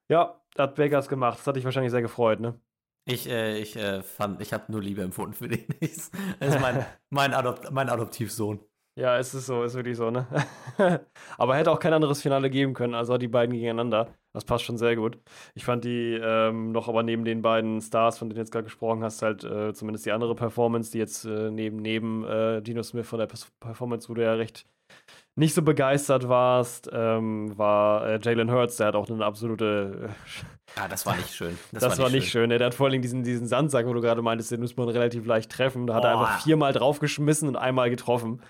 Ja, 0.10 0.42
hat 0.58 0.76
Bakers 0.76 1.08
gemacht. 1.08 1.40
Das 1.40 1.48
hat 1.48 1.56
dich 1.56 1.64
wahrscheinlich 1.64 1.92
sehr 1.92 2.02
gefreut, 2.02 2.40
ne? 2.40 2.60
Ich, 3.06 3.28
äh, 3.28 3.58
ich 3.60 3.76
äh, 3.76 4.02
fand, 4.02 4.42
ich 4.42 4.54
habe 4.54 4.72
nur 4.72 4.82
Liebe 4.82 5.02
empfunden 5.02 5.34
für 5.34 5.48
den. 5.48 5.66
Das 5.80 6.56
ist 6.56 6.62
mein, 6.62 6.86
mein, 7.10 7.34
Adopt, 7.34 7.72
mein 7.72 7.90
Adoptivsohn. 7.90 8.60
Ja, 8.96 9.18
es 9.18 9.34
ist 9.34 9.48
so, 9.48 9.64
ist 9.64 9.74
wirklich 9.74 9.98
so, 9.98 10.12
ne? 10.12 10.28
Aber 11.38 11.56
hätte 11.56 11.72
auch 11.72 11.80
kein 11.80 11.94
anderes 11.94 12.22
Finale 12.22 12.50
geben 12.52 12.74
können, 12.76 12.94
also 12.94 13.18
die 13.18 13.28
beiden 13.28 13.54
gegeneinander. 13.54 14.14
Das 14.34 14.46
passt 14.46 14.66
schon 14.66 14.78
sehr 14.78 14.96
gut. 14.96 15.18
Ich 15.56 15.66
fand 15.66 15.84
die 15.84 16.20
ähm, 16.22 16.72
noch 16.72 16.90
aber 16.90 17.04
neben 17.04 17.24
den 17.24 17.42
beiden 17.42 17.82
Stars, 17.82 18.18
von 18.18 18.30
denen 18.30 18.36
du 18.36 18.42
jetzt 18.42 18.52
gerade 18.52 18.66
gesprochen 18.66 19.04
hast, 19.04 19.22
halt 19.22 19.44
äh, 19.44 19.74
zumindest 19.74 20.06
die 20.06 20.12
andere 20.12 20.36
Performance, 20.36 20.92
die 20.92 20.98
jetzt 20.98 21.26
äh, 21.26 21.52
neben, 21.52 21.78
neben 21.78 22.24
äh, 22.26 22.62
Dino 22.62 22.82
Smith 22.84 23.08
von 23.08 23.20
der 23.20 23.28
Performance, 23.60 24.10
wo 24.10 24.16
du 24.16 24.24
ja 24.24 24.34
recht 24.34 24.66
nicht 25.36 25.56
so 25.56 25.64
begeistert 25.64 26.30
warst, 26.30 26.90
ähm, 26.94 27.58
war 27.58 28.08
äh, 28.08 28.20
Jalen 28.22 28.52
Hurts, 28.52 28.78
der 28.78 28.88
hat 28.88 28.96
auch 28.96 29.10
eine 29.10 29.26
absolute. 29.26 30.10
Äh, 30.76 30.80
ja, 30.80 30.88
das 30.88 31.06
war 31.08 31.16
nicht 31.16 31.34
schön. 31.34 31.58
Das, 31.72 31.82
das 31.82 31.84
war, 31.84 31.90
nicht, 31.90 32.00
war 32.00 32.10
nicht 32.12 32.30
schön. 32.30 32.50
schön. 32.50 32.58
Der 32.58 32.68
hat 32.68 32.76
vor 32.76 32.88
allem 32.88 33.02
diesen, 33.02 33.24
diesen 33.24 33.48
Sandsack, 33.48 33.88
wo 33.88 33.94
du 33.94 34.02
gerade 34.02 34.22
meintest, 34.22 34.52
den 34.52 34.62
muss 34.62 34.78
man 34.78 34.90
relativ 34.90 35.26
leicht 35.26 35.52
treffen. 35.52 35.88
Da 35.88 35.96
hat 35.96 36.04
oh. 36.04 36.08
er 36.08 36.12
einfach 36.14 36.42
viermal 36.44 36.72
draufgeschmissen 36.72 37.48
und 37.48 37.56
einmal 37.56 37.90
getroffen. 37.90 38.42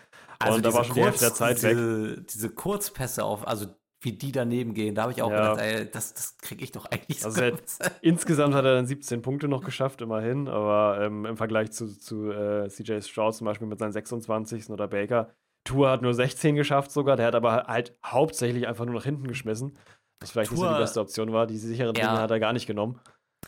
Also 0.43 0.57
und 0.57 0.65
da 0.65 0.73
war 0.73 0.83
schon 0.83 0.95
Kurz, 0.95 1.19
der 1.19 1.33
Zeit 1.33 1.57
diese, 1.57 2.17
weg. 2.17 2.27
Diese 2.27 2.49
Kurzpässe 2.49 3.23
auf, 3.23 3.47
also 3.47 3.67
wie 4.01 4.11
die 4.11 4.31
daneben 4.31 4.73
gehen, 4.73 4.95
da 4.95 5.03
habe 5.03 5.13
ich 5.13 5.21
auch 5.21 5.31
ja. 5.31 5.53
gedacht, 5.53 5.59
ey, 5.65 5.89
das, 5.89 6.13
das 6.13 6.37
kriege 6.37 6.63
ich 6.63 6.71
doch 6.71 6.85
eigentlich 6.85 7.23
also 7.23 7.41
so. 7.41 7.57
insgesamt 8.01 8.53
hat 8.53 8.65
er 8.65 8.75
dann 8.75 8.85
17 8.85 9.21
Punkte 9.21 9.47
noch 9.47 9.63
geschafft, 9.63 10.01
immerhin, 10.01 10.49
aber 10.49 10.99
ähm, 11.01 11.25
im 11.25 11.37
Vergleich 11.37 11.71
zu, 11.71 11.97
zu 11.97 12.31
äh, 12.31 12.67
CJ 12.67 13.01
Stroud 13.01 13.33
zum 13.33 13.45
Beispiel 13.45 13.67
mit 13.67 13.79
seinen 13.79 13.93
26. 13.93 14.69
oder 14.69 14.87
Baker 14.87 15.29
Tour 15.63 15.89
hat 15.89 16.01
nur 16.01 16.13
16 16.13 16.55
geschafft 16.55 16.91
sogar, 16.91 17.15
der 17.15 17.27
hat 17.27 17.35
aber 17.35 17.65
halt 17.67 17.97
hauptsächlich 18.05 18.67
einfach 18.67 18.85
nur 18.85 18.95
nach 18.95 19.05
hinten 19.05 19.27
geschmissen. 19.27 19.77
Was 20.19 20.31
vielleicht 20.31 20.51
Tour, 20.51 20.57
nicht 20.57 20.67
so 20.67 20.73
die 20.73 20.81
beste 20.81 21.01
Option 21.01 21.33
war. 21.33 21.47
Die 21.47 21.57
sicheren 21.57 21.95
ja. 21.95 22.07
Dinge 22.07 22.21
hat 22.21 22.31
er 22.31 22.39
gar 22.39 22.53
nicht 22.53 22.67
genommen. 22.67 22.99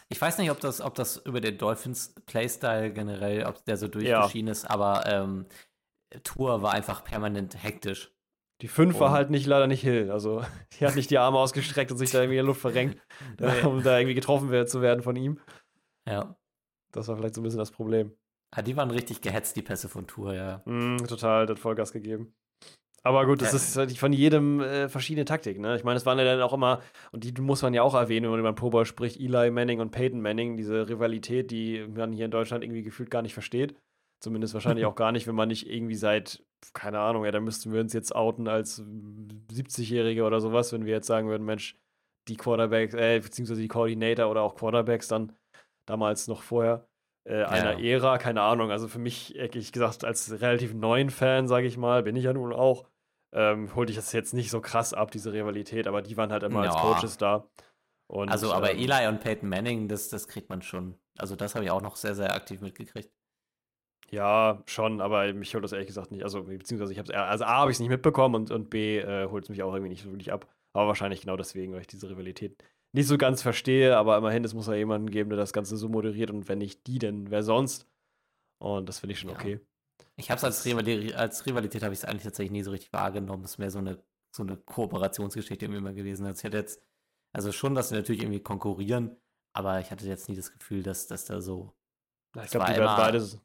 Ich 0.09 0.19
weiß 0.19 0.37
nicht, 0.37 0.51
ob 0.51 0.59
das, 0.59 0.81
ob 0.81 0.95
das 0.95 1.17
über 1.17 1.41
den 1.41 1.57
Dolphins 1.57 2.13
Playstyle 2.25 2.91
generell, 2.91 3.45
ob 3.45 3.63
der 3.65 3.77
so 3.77 3.87
durchgeschieden 3.87 4.47
ja. 4.47 4.51
ist, 4.51 4.65
aber 4.65 5.05
ähm, 5.05 5.45
Tour 6.23 6.61
war 6.61 6.73
einfach 6.73 7.03
permanent 7.03 7.61
hektisch. 7.61 8.11
Die 8.61 8.67
5 8.67 8.99
war 8.99 9.11
halt 9.11 9.29
nicht 9.29 9.45
leider 9.47 9.67
nicht 9.67 9.81
Hill. 9.81 10.11
Also, 10.11 10.41
die 10.79 10.85
hat 10.85 10.95
nicht 10.95 11.11
die 11.11 11.17
Arme 11.17 11.37
ausgestreckt 11.37 11.91
und 11.91 11.97
sich 11.97 12.11
da 12.11 12.19
irgendwie 12.19 12.37
in 12.37 12.43
der 12.43 12.45
Luft 12.45 12.61
verrenkt, 12.61 13.01
nee. 13.39 13.61
um 13.63 13.83
da 13.83 13.97
irgendwie 13.99 14.15
getroffen 14.15 14.67
zu 14.67 14.81
werden 14.81 15.03
von 15.03 15.15
ihm. 15.15 15.39
Ja. 16.07 16.37
Das 16.91 17.07
war 17.09 17.17
vielleicht 17.17 17.35
so 17.35 17.41
ein 17.41 17.43
bisschen 17.43 17.59
das 17.59 17.71
Problem. 17.71 18.15
Ja, 18.55 18.61
die 18.61 18.77
waren 18.77 18.91
richtig 18.91 19.21
gehetzt, 19.21 19.57
die 19.57 19.61
Pässe 19.61 19.89
von 19.89 20.07
Tour, 20.07 20.33
ja. 20.33 20.61
Mm, 20.65 20.97
total, 21.07 21.45
das 21.45 21.55
hat 21.55 21.59
Vollgas 21.59 21.91
gegeben. 21.91 22.33
Aber 23.03 23.25
gut, 23.25 23.41
das 23.41 23.51
ja. 23.51 23.57
ist 23.57 23.75
halt 23.75 23.97
von 23.97 24.13
jedem 24.13 24.61
äh, 24.61 24.87
verschiedene 24.89 25.25
Taktik, 25.25 25.59
ne? 25.59 25.75
Ich 25.75 25.83
meine, 25.83 25.97
es 25.97 26.05
waren 26.05 26.17
ja 26.17 26.23
dann 26.23 26.41
auch 26.41 26.53
immer, 26.53 26.81
und 27.11 27.23
die 27.23 27.39
muss 27.41 27.61
man 27.61 27.73
ja 27.73 27.83
auch 27.83 27.93
erwähnen, 27.93 28.23
wenn 28.23 28.31
man 28.31 28.39
über 28.39 28.51
den 28.51 28.55
Pro 28.55 28.83
spricht, 28.85 29.19
Eli 29.19 29.51
Manning 29.51 29.79
und 29.79 29.91
Peyton 29.91 30.21
Manning, 30.21 30.57
diese 30.57 30.89
Rivalität, 30.89 31.51
die 31.51 31.85
man 31.87 32.13
hier 32.13 32.25
in 32.25 32.31
Deutschland 32.31 32.63
irgendwie 32.63 32.81
gefühlt 32.81 33.11
gar 33.11 33.21
nicht 33.21 33.33
versteht. 33.33 33.75
Zumindest 34.25 34.55
wahrscheinlich 34.55 34.87
auch 34.87 34.95
gar 34.95 35.11
nicht, 35.11 35.27
wenn 35.27 35.35
man 35.35 35.49
nicht 35.49 35.69
irgendwie 35.69 35.93
seit, 35.93 36.43
keine 36.73 36.97
Ahnung, 36.97 37.25
ja, 37.25 37.31
da 37.31 37.39
müssten 37.39 37.71
wir 37.71 37.79
uns 37.79 37.93
jetzt 37.93 38.15
outen 38.15 38.47
als 38.47 38.81
70-Jährige 38.81 40.23
oder 40.23 40.41
sowas, 40.41 40.73
wenn 40.73 40.83
wir 40.83 40.93
jetzt 40.93 41.05
sagen 41.05 41.27
würden, 41.27 41.45
Mensch, 41.45 41.77
die 42.27 42.35
Quarterbacks, 42.35 42.95
äh, 42.95 43.19
beziehungsweise 43.19 43.61
die 43.61 43.67
Coordinator 43.67 44.31
oder 44.31 44.41
auch 44.41 44.55
Quarterbacks 44.55 45.07
dann 45.07 45.33
damals 45.85 46.27
noch 46.27 46.41
vorher, 46.41 46.87
äh, 47.23 47.43
einer 47.43 47.77
ja. 47.77 47.97
Ära, 47.97 48.17
keine 48.17 48.41
Ahnung. 48.41 48.71
Also 48.71 48.87
für 48.87 48.97
mich, 48.97 49.35
ehrlich 49.35 49.71
gesagt, 49.71 50.03
als 50.03 50.41
relativ 50.41 50.73
neuen 50.73 51.11
Fan, 51.11 51.47
sage 51.47 51.67
ich 51.67 51.77
mal, 51.77 52.01
bin 52.01 52.15
ich 52.15 52.23
ja 52.23 52.33
nun 52.33 52.51
auch, 52.51 52.87
ähm, 53.31 53.75
holte 53.75 53.91
ich 53.91 53.95
das 53.95 54.11
jetzt 54.11 54.33
nicht 54.33 54.49
so 54.49 54.59
krass 54.59 54.95
ab, 54.95 55.11
diese 55.11 55.33
Rivalität, 55.33 55.85
aber 55.85 56.01
die 56.01 56.17
waren 56.17 56.31
halt 56.31 56.41
immer 56.41 56.63
ja. 56.63 56.71
als 56.71 56.81
Coaches 56.81 57.17
da. 57.19 57.47
Und, 58.07 58.29
also, 58.29 58.51
aber 58.51 58.71
ähm, 58.71 58.79
Eli 58.79 59.07
und 59.07 59.19
Peyton 59.19 59.49
Manning, 59.49 59.87
das, 59.87 60.09
das 60.09 60.27
kriegt 60.27 60.49
man 60.49 60.63
schon. 60.63 60.97
Also, 61.15 61.35
das 61.35 61.53
habe 61.53 61.63
ich 61.63 61.69
auch 61.69 61.83
noch 61.83 61.95
sehr, 61.95 62.15
sehr 62.15 62.33
aktiv 62.33 62.61
mitgekriegt. 62.61 63.11
Ja, 64.11 64.61
schon, 64.65 65.01
aber 65.01 65.33
mich 65.33 65.53
holt 65.53 65.63
das 65.63 65.71
ehrlich 65.71 65.87
gesagt 65.87 66.11
nicht. 66.11 66.23
Also, 66.23 66.43
beziehungsweise 66.43 66.91
ich 66.91 66.99
habe 66.99 67.11
es, 67.11 67.17
also 67.17 67.43
A, 67.43 67.57
habe 67.57 67.71
ich 67.71 67.75
es 67.75 67.79
nicht 67.79 67.89
mitbekommen 67.89 68.35
und, 68.35 68.51
und 68.51 68.69
B, 68.69 68.99
äh, 68.99 69.27
holt 69.29 69.43
es 69.43 69.49
mich 69.49 69.63
auch 69.63 69.73
irgendwie 69.73 69.89
nicht 69.89 70.03
so 70.03 70.11
wirklich 70.11 70.31
ab. 70.31 70.47
Aber 70.73 70.87
wahrscheinlich 70.87 71.21
genau 71.21 71.37
deswegen, 71.37 71.73
weil 71.73 71.81
ich 71.81 71.87
diese 71.87 72.09
Rivalität 72.09 72.61
nicht 72.95 73.07
so 73.07 73.17
ganz 73.17 73.41
verstehe, 73.41 73.97
aber 73.97 74.17
immerhin, 74.17 74.45
es 74.45 74.53
muss 74.53 74.67
ja 74.67 74.73
jemanden 74.73 75.09
geben, 75.09 75.29
der 75.29 75.37
das 75.37 75.53
Ganze 75.53 75.75
so 75.75 75.89
moderiert 75.89 76.31
und 76.31 76.47
wenn 76.47 76.59
nicht 76.59 76.87
die, 76.87 76.97
denn 76.97 77.29
wer 77.29 77.43
sonst? 77.43 77.89
Und 78.57 78.87
das 78.87 78.99
finde 78.99 79.13
ich 79.13 79.19
schon 79.19 79.31
ja. 79.31 79.35
okay. 79.35 79.59
Ich 80.15 80.31
habe 80.31 80.37
es 80.37 80.43
als, 80.45 80.65
Rivalität, 80.65 81.13
als 81.15 81.45
Rivalität 81.45 81.83
habe 81.83 81.93
ich 81.93 81.99
es 81.99 82.05
eigentlich 82.05 82.23
tatsächlich 82.23 82.51
nie 82.51 82.63
so 82.63 82.71
richtig 82.71 82.93
wahrgenommen. 82.93 83.43
Es 83.43 83.51
ist 83.51 83.57
mehr 83.57 83.69
so 83.69 83.79
eine, 83.79 84.01
so 84.33 84.43
eine 84.43 84.55
Kooperationsgeschichte 84.55 85.65
immer 85.65 85.93
gewesen. 85.93 86.25
Also 86.25 86.39
ich 86.39 86.45
hatte 86.45 86.57
jetzt, 86.57 86.81
also 87.33 87.51
schon, 87.51 87.75
dass 87.75 87.89
sie 87.89 87.95
natürlich 87.95 88.21
irgendwie 88.21 88.39
konkurrieren, 88.39 89.17
aber 89.53 89.79
ich 89.81 89.91
hatte 89.91 90.07
jetzt 90.07 90.29
nie 90.29 90.35
das 90.35 90.53
Gefühl, 90.53 90.83
dass, 90.83 91.07
dass 91.07 91.25
da 91.25 91.41
so. 91.41 91.73
Ich 92.43 92.51
glaube, 92.51 92.67
die 92.67 92.79
werden 92.79 92.97
beides. 92.97 93.41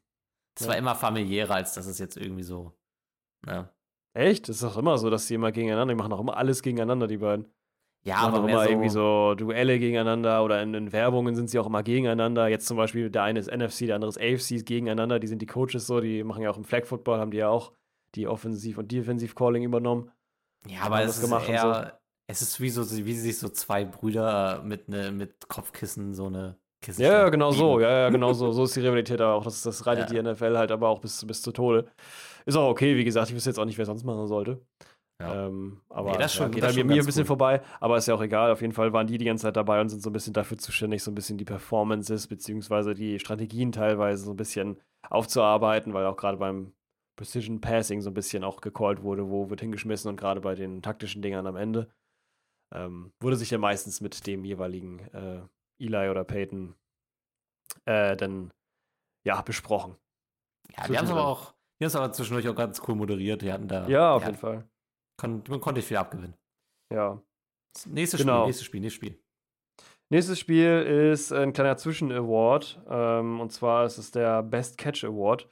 Es 0.55 0.63
ja. 0.63 0.69
war 0.69 0.77
immer 0.77 0.95
familiärer, 0.95 1.55
als 1.55 1.73
dass 1.73 1.85
es 1.85 1.99
jetzt 1.99 2.17
irgendwie 2.17 2.43
so. 2.43 2.73
Ja. 3.45 3.63
Ne? 3.63 3.69
Echt? 4.13 4.49
Das 4.49 4.57
ist 4.57 4.63
doch 4.63 4.77
immer 4.77 4.97
so, 4.97 5.09
dass 5.09 5.27
die 5.27 5.35
immer 5.35 5.51
gegeneinander, 5.51 5.93
die 5.93 5.97
machen 5.97 6.11
auch 6.11 6.19
immer 6.19 6.35
alles 6.35 6.61
gegeneinander, 6.61 7.07
die 7.07 7.17
beiden. 7.17 7.45
Ja, 8.03 8.17
aber 8.17 8.39
auch 8.39 8.47
immer 8.47 8.63
so 8.63 8.69
irgendwie 8.69 8.89
so 8.89 9.35
Duelle 9.35 9.77
gegeneinander 9.77 10.43
oder 10.43 10.61
in, 10.61 10.73
in, 10.73 10.91
Werbungen 10.91 11.35
sind 11.35 11.49
sie 11.49 11.59
auch 11.59 11.67
immer 11.67 11.83
gegeneinander. 11.83 12.47
Jetzt 12.47 12.65
zum 12.65 12.75
Beispiel 12.75 13.11
der 13.11 13.23
eine 13.23 13.39
ist 13.39 13.51
NFC, 13.51 13.85
der 13.85 13.95
andere 13.95 14.09
ist 14.09 14.19
AFC 14.19 14.65
gegeneinander. 14.65 15.19
Die 15.19 15.27
sind 15.27 15.41
die 15.41 15.45
Coaches 15.45 15.85
so, 15.85 16.01
die 16.01 16.23
machen 16.23 16.41
ja 16.41 16.49
auch 16.49 16.57
im 16.57 16.63
Flag 16.63 16.85
Football, 16.85 17.19
haben 17.19 17.31
die 17.31 17.37
ja 17.37 17.49
auch 17.49 17.73
die 18.15 18.27
Offensiv- 18.27 18.79
und 18.79 18.91
Defensiv-Calling 18.91 19.63
übernommen. 19.63 20.11
Ja, 20.67 20.81
aber 20.81 21.03
es 21.03 21.17
ist 21.17 21.31
eher, 21.47 21.91
so. 21.91 21.97
es 22.27 22.41
ist 22.41 22.59
wie 22.59 22.69
so, 22.69 22.83
wie 23.05 23.13
sich 23.13 23.37
so 23.37 23.49
zwei 23.49 23.85
Brüder 23.85 24.63
mit, 24.63 24.89
ne, 24.89 25.11
mit 25.11 25.47
Kopfkissen 25.47 26.13
so 26.13 26.25
eine 26.25 26.57
Kissen 26.81 27.03
Ja, 27.03 27.29
genau 27.29 27.51
so, 27.51 27.79
ja, 27.79 27.89
ja, 27.89 28.09
genau 28.11 28.33
so. 28.33 28.51
So 28.51 28.63
ist 28.63 28.75
die 28.75 28.81
Rivalität 28.81 29.21
auch. 29.21 29.43
Das, 29.43 29.61
das 29.61 29.85
reitet 29.85 30.11
ja. 30.11 30.21
die 30.21 30.31
NFL 30.31 30.57
halt 30.57 30.71
aber 30.71 30.89
auch 30.89 30.99
bis, 30.99 31.25
bis 31.25 31.41
zu 31.41 31.51
Tode. 31.51 31.87
Ist 32.45 32.55
auch 32.55 32.69
okay, 32.69 32.95
wie 32.97 33.03
gesagt, 33.03 33.29
ich 33.29 33.35
wüsste 33.35 33.51
jetzt 33.51 33.59
auch 33.59 33.65
nicht, 33.65 33.77
wer 33.77 33.85
sonst 33.85 34.03
machen 34.03 34.27
sollte. 34.27 34.59
Ja. 35.21 35.47
Ähm, 35.47 35.81
aber 35.89 36.13
nee, 36.13 36.17
das 36.17 36.33
schon, 36.33 36.47
ja, 36.47 36.49
geht 36.49 36.75
ja, 36.75 36.83
mir, 36.83 36.99
ein 36.99 37.05
bisschen 37.05 37.21
cool. 37.21 37.27
vorbei, 37.27 37.61
aber 37.79 37.97
ist 37.97 38.07
ja 38.07 38.15
auch 38.15 38.21
egal. 38.21 38.51
Auf 38.51 38.61
jeden 38.61 38.73
Fall 38.73 38.91
waren 38.91 39.05
die 39.05 39.19
die 39.19 39.25
ganze 39.25 39.43
Zeit 39.43 39.55
dabei 39.55 39.79
und 39.79 39.89
sind 39.89 40.01
so 40.01 40.09
ein 40.09 40.13
bisschen 40.13 40.33
dafür 40.33 40.57
zuständig, 40.57 41.03
so 41.03 41.11
ein 41.11 41.15
bisschen 41.15 41.37
die 41.37 41.45
Performances 41.45 42.25
beziehungsweise 42.27 42.95
die 42.95 43.19
Strategien 43.19 43.71
teilweise 43.71 44.23
so 44.25 44.31
ein 44.31 44.37
bisschen 44.37 44.81
aufzuarbeiten, 45.09 45.93
weil 45.93 46.07
auch 46.07 46.17
gerade 46.17 46.37
beim 46.37 46.73
Precision 47.15 47.61
Passing 47.61 48.01
so 48.01 48.09
ein 48.09 48.15
bisschen 48.15 48.43
auch 48.43 48.61
gecallt 48.61 49.03
wurde, 49.03 49.29
wo 49.29 49.51
wird 49.51 49.61
hingeschmissen 49.61 50.09
und 50.09 50.17
gerade 50.17 50.41
bei 50.41 50.55
den 50.55 50.81
taktischen 50.81 51.21
Dingern 51.21 51.45
am 51.45 51.55
Ende 51.55 51.91
ähm, 52.73 53.11
wurde 53.19 53.35
sich 53.35 53.51
ja 53.51 53.59
meistens 53.59 54.01
mit 54.01 54.25
dem 54.25 54.43
jeweiligen 54.43 54.99
äh, 55.13 55.41
Eli 55.81 56.09
oder 56.09 56.23
Peyton 56.23 56.75
äh, 57.85 58.15
dann 58.15 58.53
ja 59.25 59.41
besprochen. 59.41 59.95
Ja, 60.77 60.87
die 60.87 60.97
haben 60.97 61.05
es 61.05 61.11
aber 61.11 61.25
auch, 61.25 61.53
die 61.79 61.85
haben 61.85 61.87
es 61.87 61.95
aber 61.95 62.11
zwischendurch 62.11 62.47
auch 62.47 62.55
ganz 62.55 62.81
cool 62.87 62.95
moderiert. 62.95 63.41
Die 63.41 63.51
hatten 63.51 63.67
da. 63.67 63.87
Ja, 63.87 64.13
auf 64.13 64.25
jeden 64.25 64.37
Fall. 64.37 64.67
Kon 65.17 65.43
man 65.49 65.59
konnte 65.59 65.79
ich 65.79 65.85
viel 65.85 65.97
abgewinnen. 65.97 66.35
Ja. 66.91 67.21
Nächstes 67.85 68.21
genau. 68.21 68.41
Spiel, 68.41 68.47
nächstes 68.47 68.65
Spiel, 68.65 68.81
nächstes 68.81 68.95
Spiel. 68.95 69.23
Nächstes 70.09 70.39
Spiel 70.39 71.11
ist 71.13 71.31
ein 71.31 71.53
kleiner 71.53 71.77
Zwischen-Award. 71.77 72.81
Ähm, 72.89 73.39
und 73.39 73.51
zwar 73.53 73.85
ist 73.85 73.97
es 73.97 74.11
der 74.11 74.43
Best 74.43 74.77
Catch 74.77 75.05
Award, 75.05 75.49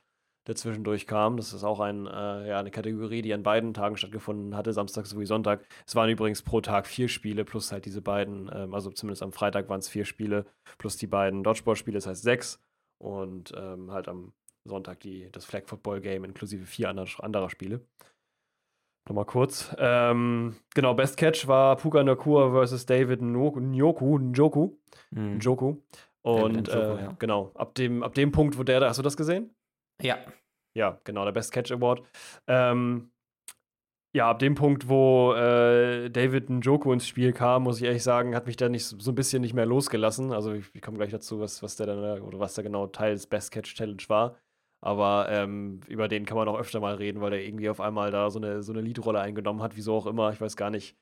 der 0.50 0.56
zwischendurch 0.56 1.06
kam. 1.08 1.38
Das 1.38 1.54
ist 1.54 1.64
auch 1.64 1.80
ein, 1.80 2.08
äh, 2.08 2.48
ja, 2.50 2.60
eine 2.60 2.72
Kategorie, 2.72 3.22
die 3.22 3.34
an 3.34 3.44
beiden 3.44 3.74
Tagen 3.74 3.96
stattgefunden 3.96 4.58
hatte, 4.58 4.74
Samstag 4.74 5.06
sowie 5.06 5.26
Sonntag. 5.26 5.64
Es 5.86 5.96
waren 5.96 6.10
übrigens 6.10 6.42
pro 6.42 6.60
Tag 6.60 6.88
vier 6.88 7.08
Spiele 7.08 7.46
plus 7.46 7.72
halt 7.72 7.86
diese 7.86 8.02
beiden, 8.02 8.50
ähm, 8.54 8.74
also 8.74 8.90
zumindest 8.90 9.22
am 9.22 9.32
Freitag 9.32 9.70
waren 9.70 9.80
es 9.80 9.88
vier 9.88 10.06
Spiele 10.06 10.46
plus 10.80 10.98
die 10.98 11.08
beiden 11.08 11.44
Dodgeball-Spiele, 11.44 11.98
das 11.98 12.08
heißt 12.08 12.24
sechs. 12.24 12.60
Und 12.98 13.54
ähm, 13.56 13.92
halt 13.92 14.10
am 14.10 14.34
Sonntag 14.66 15.00
die, 15.02 15.30
das 15.32 15.46
Flag 15.46 15.68
Football 15.68 16.02
Game 16.02 16.26
inklusive 16.26 16.66
vier 16.66 16.90
anderer, 16.90 17.08
anderer 17.24 17.50
Spiele. 17.50 17.82
Nochmal 19.08 19.26
kurz. 19.26 19.74
Ähm, 19.78 20.56
genau, 20.74 20.96
Best 20.96 21.16
Catch 21.16 21.48
war 21.48 21.78
Puka 21.78 22.04
Nakua 22.04 22.52
versus 22.52 22.86
David 22.86 23.22
Njoku, 23.22 23.60
Njoku, 23.60 24.78
mhm. 25.12 25.38
Njoku. 25.38 25.78
Und 26.22 26.68
Njoku, 26.68 26.72
äh, 26.72 27.04
ja. 27.04 27.16
genau, 27.20 27.52
ab 27.54 27.76
dem, 27.76 28.04
ab 28.04 28.14
dem 28.16 28.32
Punkt, 28.32 28.58
wo 28.58 28.64
der 28.64 28.80
da, 28.80 28.90
hast 28.90 28.98
du 28.98 29.04
das 29.04 29.16
gesehen? 29.16 29.56
Ja. 30.02 30.18
Ja, 30.76 31.00
genau, 31.04 31.26
der 31.26 31.32
Best 31.32 31.52
Catch 31.52 31.72
Award. 31.72 32.04
Ähm, 32.48 33.12
ja, 34.16 34.30
ab 34.30 34.40
dem 34.40 34.56
Punkt, 34.56 34.90
wo 34.90 35.34
äh, 35.34 36.10
David 36.10 36.50
Njoku 36.50 36.92
ins 36.92 37.08
Spiel 37.08 37.32
kam, 37.32 37.64
muss 37.64 37.78
ich 37.78 37.84
ehrlich 37.84 38.02
sagen, 38.04 38.36
hat 38.36 38.48
mich 38.48 38.56
da 38.56 38.68
nicht 38.68 38.86
so 38.86 39.12
ein 39.12 39.16
bisschen 39.16 39.42
nicht 39.42 39.54
mehr 39.54 39.68
losgelassen. 39.68 40.32
Also 40.32 40.54
ich, 40.54 40.66
ich 40.74 40.82
komme 40.82 40.98
gleich 40.98 41.12
dazu, 41.12 41.40
was, 41.40 41.62
was 41.62 41.76
der 41.76 41.86
dann 41.88 42.04
äh, 42.18 42.20
oder 42.22 42.40
was 42.40 42.56
da 42.56 42.64
genau 42.64 42.88
Teil 42.88 43.14
des 43.14 43.28
Best 43.28 43.52
Catch 43.52 43.76
Challenge 43.76 44.02
war. 44.08 44.36
Aber 44.82 45.28
ähm, 45.30 45.82
über 45.88 46.08
den 46.08 46.26
kann 46.26 46.38
man 46.38 46.48
auch 46.48 46.58
öfter 46.58 46.80
mal 46.80 46.96
reden, 46.96 47.22
weil 47.22 47.32
der 47.32 47.44
irgendwie 47.44 47.70
auf 47.70 47.82
einmal 47.82 48.12
da 48.12 48.30
so 48.32 48.40
eine, 48.40 48.64
so 48.64 48.72
eine 48.72 48.82
Leadrolle 48.82 49.20
eingenommen 49.20 49.62
hat, 49.62 49.76
wieso 49.76 49.96
auch 49.96 50.08
immer. 50.08 50.32
Ich 50.32 50.42
weiß 50.42 50.56
gar 50.56 50.70
nicht. 50.72 50.96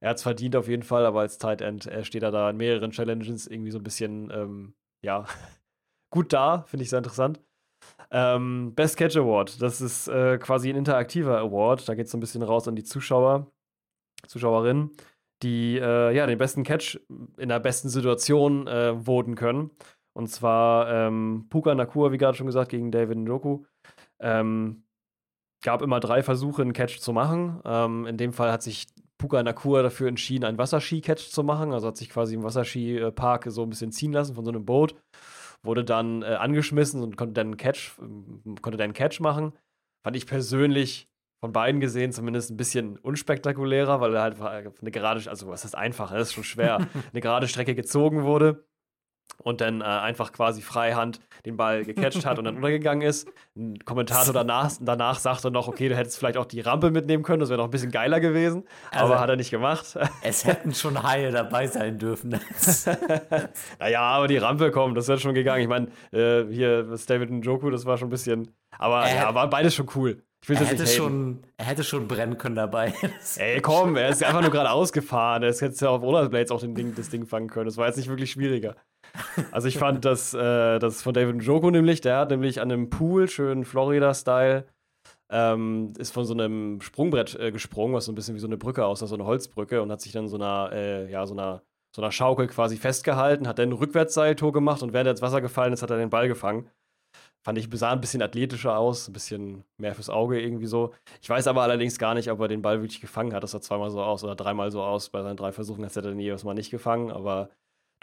Er 0.00 0.10
hat 0.10 0.18
es 0.18 0.22
verdient 0.22 0.56
auf 0.56 0.68
jeden 0.68 0.84
Fall, 0.84 1.04
aber 1.04 1.20
als 1.20 1.36
Tight 1.38 1.60
End 1.60 1.86
er 1.86 2.04
steht 2.04 2.22
er 2.22 2.30
da 2.30 2.48
in 2.48 2.56
mehreren 2.56 2.92
Challenges 2.92 3.46
irgendwie 3.48 3.72
so 3.72 3.78
ein 3.78 3.82
bisschen, 3.84 4.30
ähm, 4.30 4.74
ja, 5.04 5.26
gut 6.10 6.32
da. 6.32 6.62
Finde 6.62 6.84
ich 6.84 6.90
sehr 6.90 6.98
interessant. 7.00 7.40
Ähm, 8.10 8.74
Best 8.74 8.96
Catch 8.96 9.16
Award, 9.16 9.60
das 9.60 9.80
ist 9.80 10.08
äh, 10.08 10.38
quasi 10.38 10.70
ein 10.70 10.76
interaktiver 10.76 11.38
Award. 11.38 11.88
Da 11.88 11.94
geht 11.94 12.06
es 12.06 12.12
so 12.12 12.18
ein 12.18 12.20
bisschen 12.20 12.42
raus 12.42 12.68
an 12.68 12.76
die 12.76 12.84
Zuschauer, 12.84 13.50
Zuschauerinnen, 14.26 14.90
die 15.42 15.78
äh, 15.78 16.14
ja 16.14 16.26
den 16.26 16.38
besten 16.38 16.62
Catch 16.62 17.00
in 17.38 17.48
der 17.48 17.60
besten 17.60 17.88
Situation 17.88 18.66
äh, 18.66 18.94
voten 19.04 19.34
können. 19.34 19.70
Und 20.12 20.28
zwar 20.28 20.88
ähm, 20.90 21.46
Puka 21.50 21.74
Nakua, 21.74 22.12
wie 22.12 22.18
gerade 22.18 22.36
schon 22.36 22.46
gesagt, 22.46 22.70
gegen 22.70 22.92
David 22.92 23.18
Njoku. 23.18 23.64
Ähm, 24.20 24.84
gab 25.62 25.82
immer 25.82 25.98
drei 25.98 26.22
Versuche, 26.22 26.62
einen 26.62 26.72
Catch 26.72 27.00
zu 27.00 27.12
machen. 27.12 27.60
Ähm, 27.64 28.06
in 28.06 28.16
dem 28.16 28.32
Fall 28.32 28.52
hat 28.52 28.62
sich 28.62 28.86
Puka 29.18 29.42
Nakua 29.42 29.82
dafür 29.82 30.08
entschieden, 30.08 30.44
einen 30.44 30.58
Wasserski-Catch 30.58 31.30
zu 31.30 31.42
machen. 31.42 31.72
Also 31.72 31.88
hat 31.88 31.96
sich 31.96 32.10
quasi 32.10 32.34
im 32.34 32.44
Wasserski-Park 32.44 33.46
so 33.48 33.62
ein 33.62 33.70
bisschen 33.70 33.90
ziehen 33.90 34.12
lassen 34.12 34.34
von 34.34 34.44
so 34.44 34.52
einem 34.52 34.64
Boot. 34.64 34.94
Wurde 35.64 35.84
dann 35.84 36.22
äh, 36.22 36.26
angeschmissen 36.26 37.02
und 37.02 37.16
konnte 37.16 37.34
dann 37.34 37.48
einen 37.48 37.56
Catch, 37.56 37.96
konnte 38.62 38.76
dann 38.76 38.84
einen 38.84 38.92
Catch 38.92 39.20
machen. 39.20 39.52
Fand 40.04 40.16
ich 40.16 40.26
persönlich 40.26 41.08
von 41.40 41.52
beiden 41.52 41.80
gesehen 41.80 42.12
zumindest 42.12 42.50
ein 42.50 42.56
bisschen 42.56 42.98
unspektakulärer, 42.98 44.00
weil 44.00 44.14
er 44.14 44.22
halt 44.22 44.40
eine 44.40 44.90
gerade, 44.90 45.28
also 45.28 45.48
was 45.48 45.64
ist 45.64 45.74
einfach, 45.74 46.12
das 46.12 46.28
ist 46.28 46.34
schon 46.34 46.44
schwer, 46.44 46.78
eine 47.12 47.20
gerade 47.20 47.48
Strecke 47.48 47.74
gezogen 47.74 48.24
wurde 48.24 48.64
und 49.38 49.60
dann 49.60 49.80
äh, 49.80 49.84
einfach 49.84 50.32
quasi 50.32 50.62
freihand 50.62 51.20
den 51.44 51.56
Ball 51.56 51.84
gecatcht 51.84 52.24
hat 52.24 52.38
und 52.38 52.44
dann 52.44 52.56
untergegangen 52.56 53.06
ist. 53.06 53.28
Ein 53.56 53.78
Kommentator 53.84 54.32
danach, 54.32 54.72
danach 54.80 55.18
sagte 55.18 55.50
noch, 55.50 55.68
okay, 55.68 55.88
du 55.88 55.96
hättest 55.96 56.18
vielleicht 56.18 56.38
auch 56.38 56.46
die 56.46 56.60
Rampe 56.60 56.90
mitnehmen 56.90 57.22
können, 57.22 57.40
das 57.40 57.50
wäre 57.50 57.58
noch 57.58 57.66
ein 57.66 57.70
bisschen 57.70 57.90
geiler 57.90 58.20
gewesen, 58.20 58.64
also, 58.90 59.04
aber 59.06 59.20
hat 59.20 59.28
er 59.28 59.36
nicht 59.36 59.50
gemacht. 59.50 59.98
Es 60.22 60.44
hätten 60.44 60.72
schon 60.74 61.02
Haie 61.02 61.30
dabei 61.30 61.66
sein 61.66 61.98
dürfen. 61.98 62.30
naja, 63.78 64.00
aber 64.00 64.26
die 64.26 64.38
Rampe 64.38 64.70
kommt, 64.70 64.96
das 64.96 65.08
wäre 65.08 65.18
schon 65.18 65.34
gegangen. 65.34 65.62
Ich 65.62 65.68
meine, 65.68 65.88
äh, 66.12 66.44
hier, 66.50 66.84
das 66.84 67.06
David 67.06 67.30
Njoku, 67.30 67.70
das 67.70 67.84
war 67.84 67.98
schon 67.98 68.08
ein 68.08 68.10
bisschen, 68.10 68.54
aber 68.78 69.04
er 69.04 69.16
ja, 69.16 69.34
war 69.34 69.50
beides 69.50 69.74
schon 69.74 69.88
cool. 69.94 70.22
er, 70.48 70.56
hätte 70.56 70.86
schon, 70.86 71.42
er 71.56 71.66
hätte 71.66 71.84
schon 71.84 72.08
brennen 72.08 72.38
können 72.38 72.56
dabei. 72.56 72.94
Ey, 73.36 73.60
komm, 73.60 73.96
er 73.96 74.08
ist 74.08 74.24
einfach 74.24 74.40
nur 74.40 74.50
gerade 74.50 74.70
ausgefahren. 74.70 75.42
Er 75.42 75.52
hätte 75.52 75.84
ja 75.84 75.90
auf 75.90 76.02
Rollerblades 76.02 76.50
auch 76.50 76.60
den 76.60 76.74
Ding, 76.74 76.94
das 76.94 77.10
Ding 77.10 77.26
fangen 77.26 77.48
können. 77.48 77.66
Das 77.66 77.76
war 77.76 77.86
jetzt 77.86 77.96
nicht 77.96 78.08
wirklich 78.08 78.30
schwieriger. 78.30 78.76
Also 79.52 79.68
ich 79.68 79.78
fand 79.78 80.04
das, 80.04 80.34
äh, 80.34 80.78
das 80.78 81.02
von 81.02 81.14
David 81.14 81.42
Joko 81.42 81.70
nämlich, 81.70 82.00
der 82.00 82.18
hat 82.18 82.30
nämlich 82.30 82.60
an 82.60 82.70
einem 82.70 82.90
Pool, 82.90 83.28
schön 83.28 83.64
Florida-Style, 83.64 84.66
ähm, 85.30 85.92
ist 85.98 86.12
von 86.12 86.24
so 86.24 86.34
einem 86.34 86.80
Sprungbrett 86.80 87.34
äh, 87.38 87.52
gesprungen, 87.52 87.94
was 87.94 88.06
so 88.06 88.12
ein 88.12 88.14
bisschen 88.14 88.34
wie 88.34 88.40
so 88.40 88.46
eine 88.46 88.56
Brücke 88.56 88.84
aussah, 88.84 89.06
so 89.06 89.14
eine 89.14 89.24
Holzbrücke 89.24 89.82
und 89.82 89.90
hat 89.90 90.00
sich 90.00 90.12
dann 90.12 90.28
so 90.28 90.36
einer, 90.36 90.70
äh, 90.72 91.10
ja, 91.10 91.26
so 91.26 91.34
einer, 91.34 91.62
so 91.94 92.02
einer 92.02 92.12
Schaukel 92.12 92.48
quasi 92.48 92.76
festgehalten, 92.76 93.46
hat 93.46 93.58
dann 93.58 93.70
ein 93.70 93.72
Rückwärtsseiltor 93.72 94.52
gemacht 94.52 94.82
und 94.82 94.92
während 94.92 95.06
er 95.08 95.12
ins 95.12 95.22
Wasser 95.22 95.40
gefallen 95.40 95.72
ist, 95.72 95.82
hat 95.82 95.90
er 95.90 95.98
den 95.98 96.10
Ball 96.10 96.28
gefangen. 96.28 96.68
Fand 97.44 97.58
ich, 97.58 97.68
sah 97.74 97.92
ein 97.92 98.00
bisschen 98.00 98.22
athletischer 98.22 98.78
aus, 98.78 99.08
ein 99.08 99.12
bisschen 99.12 99.64
mehr 99.76 99.94
fürs 99.94 100.08
Auge 100.08 100.40
irgendwie 100.40 100.66
so. 100.66 100.94
Ich 101.20 101.28
weiß 101.28 101.46
aber 101.46 101.62
allerdings 101.62 101.98
gar 101.98 102.14
nicht, 102.14 102.30
ob 102.30 102.40
er 102.40 102.48
den 102.48 102.62
Ball 102.62 102.80
wirklich 102.80 103.02
gefangen 103.02 103.34
hat. 103.34 103.42
Das 103.42 103.50
sah 103.50 103.60
zweimal 103.60 103.90
so 103.90 104.02
aus 104.02 104.24
oder 104.24 104.34
dreimal 104.34 104.70
so 104.70 104.82
aus. 104.82 105.10
Bei 105.10 105.22
seinen 105.22 105.36
drei 105.36 105.52
Versuchen 105.52 105.84
hat 105.84 105.94
er 105.94 106.02
dann 106.02 106.18
jedes 106.18 106.42
Mal 106.44 106.54
nicht 106.54 106.70
gefangen, 106.70 107.10
aber 107.10 107.50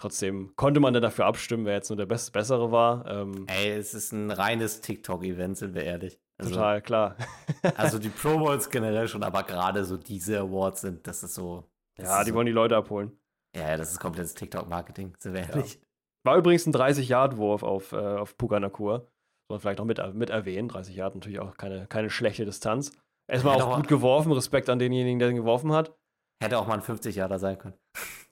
Trotzdem 0.01 0.51
konnte 0.55 0.79
man 0.79 0.95
dann 0.95 1.03
dafür 1.03 1.27
abstimmen, 1.27 1.63
wer 1.63 1.75
jetzt 1.75 1.91
nur 1.91 1.97
der 1.97 2.07
Best 2.07 2.33
Bessere 2.33 2.71
war. 2.71 3.05
Ähm, 3.05 3.45
Ey, 3.45 3.69
es 3.69 3.93
ist 3.93 4.11
ein 4.11 4.31
reines 4.31 4.81
TikTok-Event, 4.81 5.55
sind 5.55 5.75
wir 5.75 5.83
ehrlich. 5.83 6.19
Also, 6.39 6.55
total, 6.55 6.81
klar. 6.81 7.15
also 7.77 7.99
die 7.99 8.09
Pro 8.09 8.39
Bowls 8.39 8.71
generell 8.71 9.07
schon, 9.07 9.21
aber 9.21 9.43
gerade 9.43 9.85
so 9.85 9.97
diese 9.97 10.39
Awards 10.39 10.81
sind, 10.81 11.05
das 11.05 11.21
ist 11.21 11.35
so. 11.35 11.69
Das 11.97 12.07
ja, 12.07 12.17
ist 12.17 12.25
die 12.25 12.31
so, 12.31 12.35
wollen 12.35 12.47
die 12.47 12.51
Leute 12.51 12.75
abholen. 12.75 13.11
Ja, 13.55 13.77
das 13.77 13.91
ist 13.91 13.99
komplettes 13.99 14.33
TikTok-Marketing, 14.33 15.13
sind 15.19 15.35
wir 15.35 15.47
ehrlich. 15.47 15.75
Ja. 15.75 15.79
War 16.23 16.37
übrigens 16.37 16.65
ein 16.65 16.73
30-Yard-Wurf 16.73 17.61
auf, 17.61 17.91
äh, 17.91 17.97
auf 17.97 18.35
Puka 18.37 18.59
Nakur. 18.59 19.01
Soll 19.01 19.07
man 19.49 19.59
vielleicht 19.59 19.77
noch 19.77 19.85
mit, 19.85 20.01
mit 20.15 20.31
erwähnen. 20.31 20.67
30 20.67 20.95
Yard 20.95 21.13
natürlich 21.13 21.39
auch 21.39 21.57
keine, 21.57 21.85
keine 21.85 22.09
schlechte 22.09 22.45
Distanz. 22.45 22.91
Erstmal 23.27 23.61
auch 23.61 23.75
gut 23.75 23.87
geworfen. 23.87 24.31
Respekt 24.31 24.67
an 24.67 24.79
denjenigen, 24.79 25.19
der 25.19 25.27
den 25.27 25.37
geworfen 25.37 25.71
hat. 25.73 25.95
Hätte 26.41 26.57
auch 26.57 26.65
mal 26.65 26.73
ein 26.73 26.81
50 26.81 27.17
Jahre 27.17 27.37
sein 27.37 27.59
können. 27.59 27.75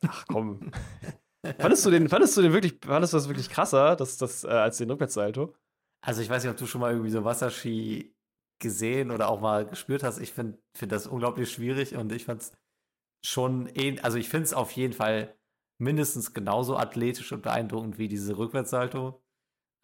Ach 0.08 0.26
komm. 0.28 0.72
fandest, 1.60 1.86
du 1.86 1.92
den, 1.92 2.10
fandest 2.10 2.38
du 2.38 2.42
den 2.42 2.54
wirklich, 2.54 2.80
fandest 2.84 3.14
du 3.14 3.18
das 3.18 3.28
wirklich 3.28 3.50
krasser, 3.50 3.96
dass, 3.96 4.18
das, 4.18 4.44
äh, 4.44 4.48
als 4.48 4.78
den 4.78 4.90
Rückwärtssalto? 4.90 5.56
Also 6.02 6.22
ich 6.22 6.30
weiß 6.30 6.44
nicht, 6.44 6.52
ob 6.52 6.58
du 6.58 6.66
schon 6.66 6.82
mal 6.82 6.92
irgendwie 6.92 7.12
so 7.12 7.24
Wasserski 7.24 8.16
gesehen 8.62 9.12
oder 9.12 9.30
auch 9.30 9.40
mal 9.40 9.66
gespürt 9.66 10.04
hast. 10.04 10.20
Ich 10.20 10.34
finde 10.34 10.60
find 10.76 10.92
das 10.92 11.08
unglaublich 11.08 11.52
schwierig 11.52 11.96
und 11.96 12.12
ich 12.12 12.26
fand 12.26 12.42
es 12.42 12.52
schon, 13.26 13.68
eh, 13.76 14.00
also 14.02 14.18
ich 14.18 14.30
finde 14.30 14.46
es 14.46 14.54
auf 14.54 14.72
jeden 14.72 14.94
Fall 14.94 15.36
mindestens 15.80 16.34
genauso 16.34 16.78
athletisch 16.78 17.32
und 17.32 17.42
beeindruckend 17.42 17.98
wie 17.98 18.08
diese 18.08 18.38
Rückwärtssalto. 18.38 19.24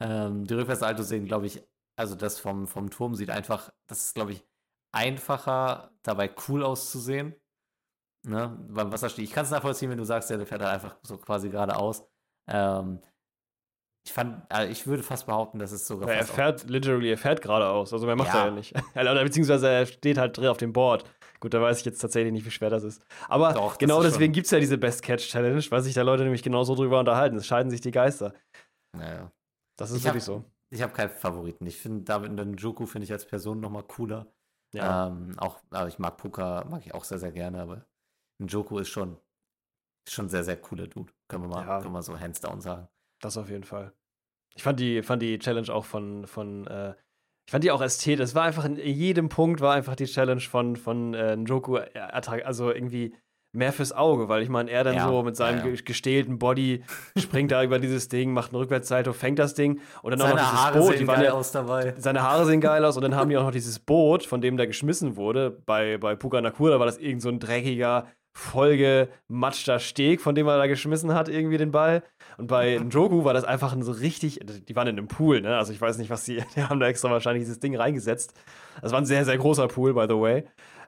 Ähm, 0.02 0.46
die 0.46 0.54
Rückwärtssalto 0.54 1.04
sehen, 1.04 1.26
glaube 1.26 1.48
ich, 1.48 1.64
also 1.98 2.16
das 2.16 2.40
vom, 2.40 2.68
vom 2.68 2.90
Turm 2.90 3.16
sieht 3.16 3.30
einfach, 3.30 3.72
das 3.88 4.08
ist, 4.08 4.16
glaube 4.16 4.34
ich, 4.34 4.46
einfacher, 4.92 5.94
dabei 6.04 6.34
cool 6.48 6.64
auszusehen. 6.64 7.36
Ne? 8.26 8.58
Beim 8.70 8.92
Wasserski. 8.92 9.22
Ich 9.22 9.32
kann 9.32 9.46
es 9.46 9.52
nachvollziehen, 9.52 9.90
wenn 9.90 9.98
du 9.98 10.04
sagst, 10.04 10.30
der 10.30 10.40
fährt 10.46 10.62
halt 10.62 10.74
einfach 10.74 10.98
so 11.04 11.18
quasi 11.18 11.50
geradeaus. 11.50 12.04
Ähm, 12.48 13.00
ich 14.06 14.14
fand, 14.14 14.44
also 14.52 14.72
ich 14.72 14.86
würde 14.86 15.02
fast 15.02 15.26
behaupten, 15.26 15.58
dass 15.58 15.72
es 15.72 15.88
sogar. 15.88 16.08
Ja, 16.10 16.16
er 16.16 16.26
fährt 16.26 16.70
literally, 16.70 17.10
er 17.10 17.18
fährt 17.18 17.42
geradeaus. 17.42 17.92
Also 17.92 18.06
mehr 18.06 18.16
macht 18.16 18.34
ja. 18.34 18.42
er 18.42 18.46
ja 18.46 18.52
nicht. 18.52 18.74
Oder 18.96 19.24
beziehungsweise 19.24 19.68
er 19.68 19.86
steht 19.88 20.18
halt 20.18 20.38
drin 20.38 20.48
auf 20.48 20.58
dem 20.58 20.74
Board. 20.74 21.06
Gut, 21.40 21.54
da 21.54 21.62
weiß 21.62 21.80
ich 21.80 21.86
jetzt 21.86 22.00
tatsächlich 22.00 22.32
nicht, 22.32 22.46
wie 22.46 22.52
schwer 22.52 22.70
das 22.70 22.84
ist. 22.84 23.04
Aber 23.28 23.54
Doch, 23.54 23.78
genau 23.78 24.02
deswegen 24.04 24.32
gibt 24.32 24.46
es 24.46 24.52
ja 24.52 24.60
diese 24.60 24.78
Best 24.78 25.02
Catch 25.02 25.28
Challenge, 25.28 25.64
weil 25.70 25.82
sich 25.82 25.94
da 25.94 26.04
Leute 26.04 26.24
nämlich 26.24 26.44
genauso 26.44 26.76
drüber 26.76 27.00
unterhalten. 27.00 27.36
Es 27.38 27.48
scheiden 27.48 27.70
sich 27.72 27.82
die 27.82 27.92
Geister. 27.92 28.34
Naja. 28.96 29.32
Das 29.76 29.92
ist 29.92 29.98
ich 29.98 30.04
wirklich 30.06 30.24
hab, 30.24 30.44
so. 30.44 30.46
Ich 30.70 30.82
habe 30.82 30.94
keinen 30.94 31.10
Favoriten. 31.10 31.66
Ich 31.66 31.78
finde 31.78 32.04
David 32.04 32.32
Njoku 32.32 32.86
finde 32.86 33.06
ich 33.06 33.12
als 33.12 33.26
Person 33.26 33.60
nochmal 33.60 33.84
cooler. 33.84 34.28
Ja. 34.74 35.08
Ähm, 35.08 35.34
auch, 35.38 35.60
also 35.72 35.88
ich 35.88 36.00
mag 36.00 36.18
Puka, 36.18 36.66
mag 36.70 36.86
ich 36.86 36.94
auch 36.94 37.04
sehr, 37.04 37.20
sehr 37.20 37.32
gerne, 37.32 37.62
aber 37.62 37.86
Njoku 38.40 38.80
ist 38.80 38.90
schon, 38.90 39.18
schon 40.08 40.30
sehr, 40.30 40.44
sehr 40.44 40.58
cooler 40.58 40.88
Dude. 40.88 41.12
Können 41.28 41.44
wir 41.44 41.50
mal, 41.50 41.66
ja. 41.66 41.82
können 41.82 41.94
wir 41.94 42.02
so 42.02 42.20
hands 42.20 42.42
down 42.42 42.62
sagen. 42.62 42.88
Das 43.22 43.38
auf 43.38 43.50
jeden 43.50 43.64
Fall. 43.64 43.94
Ich 44.56 44.64
fand 44.64 44.80
die, 44.80 45.02
fand 45.04 45.22
die 45.22 45.40
Challenge 45.40 45.74
auch 45.74 45.86
von, 45.86 46.28
von 46.28 46.68
äh, 46.68 46.96
ich 47.48 47.52
fand 47.52 47.64
die 47.64 47.72
auch 47.72 47.82
ästhetisch. 47.82 48.24
Es 48.24 48.36
war 48.36 48.44
einfach 48.44 48.66
in 48.66 48.78
jedem 48.78 49.30
Punkt 49.30 49.62
war 49.62 49.76
einfach 49.76 49.96
die 49.96 50.06
Challenge 50.06 50.42
von, 50.42 50.76
von 50.76 51.14
äh, 51.14 51.36
Njoku, 51.36 51.78
äh, 51.78 51.90
also 51.94 52.72
irgendwie 52.72 53.16
mehr 53.56 53.72
fürs 53.72 53.94
Auge, 53.94 54.28
weil 54.30 54.42
ich 54.42 54.50
meine, 54.50 54.70
er 54.70 54.84
dann 54.84 54.96
ja, 54.96 55.08
so 55.08 55.24
mit 55.24 55.36
seinem 55.36 55.66
ja, 55.66 55.74
ja. 55.74 55.82
gestählten 55.84 56.38
Body 56.38 56.84
springt 57.18 57.52
da 57.52 57.64
über 57.64 57.80
dieses 57.80 58.10
Ding, 58.10 58.34
macht 58.34 58.52
einen 58.52 58.62
Rückwärtssalto, 58.62 59.14
fängt 59.14 59.40
das 59.40 59.54
Ding 59.54 59.80
und 60.02 60.12
dann 60.12 60.20
seine 60.20 60.34
auch 60.34 60.36
noch 60.36 60.44
dieses 60.44 60.66
Haare 60.66 60.80
Boot. 60.80 60.98
Sehen 60.98 61.08
geil 61.08 61.30
aus 61.30 61.52
dabei. 61.52 61.94
Seine 61.98 62.22
Haare 62.22 62.46
sehen 62.46 62.62
geil 62.62 62.84
aus 62.84 62.98
und 62.98 63.04
dann 63.04 63.16
haben 63.16 63.30
die 63.30 63.38
auch 63.38 63.44
noch 63.44 63.52
dieses 63.52 63.80
Boot, 63.80 64.26
von 64.26 64.42
dem 64.42 64.58
der 64.58 64.68
geschmissen 64.68 65.16
wurde. 65.16 65.52
Bei, 65.66 65.98
bei 65.98 66.16
Puka 66.16 66.42
Nakur, 66.42 66.70
da 66.70 66.80
war 66.80 66.86
das 66.86 66.98
irgend 66.98 67.22
so 67.22 67.30
ein 67.30 67.40
dreckiger, 67.40 68.08
vollgematschter 68.36 69.80
Steg, 69.80 70.20
von 70.20 70.36
dem 70.36 70.48
er 70.48 70.58
da 70.58 70.68
geschmissen 70.68 71.14
hat, 71.14 71.30
irgendwie 71.30 71.58
den 71.58 71.72
Ball. 71.72 72.04
Und 72.38 72.48
bei 72.48 72.78
Njoku 72.78 73.24
war 73.24 73.34
das 73.34 73.46
einfach 73.46 73.76
so 73.80 73.94
richtig, 73.94 74.42
die 74.44 74.76
waren 74.76 74.88
in 74.88 74.98
einem 74.98 75.08
Pool, 75.08 75.40
ne? 75.40 75.56
Also 75.58 75.72
ich 75.72 75.80
weiß 75.80 75.98
nicht, 75.98 76.10
was 76.10 76.26
die, 76.26 76.44
die 76.56 76.64
haben 76.64 76.82
da 76.82 76.88
extra 76.88 77.10
wahrscheinlich 77.10 77.44
dieses 77.44 77.62
Ding 77.62 77.76
reingesetzt. 77.78 78.34
Das 78.82 78.92
war 78.92 79.00
ein 79.00 79.06
sehr, 79.06 79.24
sehr 79.24 79.38
großer 79.38 79.70
Pool, 79.70 79.94
by 79.94 80.06
the 80.10 80.20
way. 80.20 80.44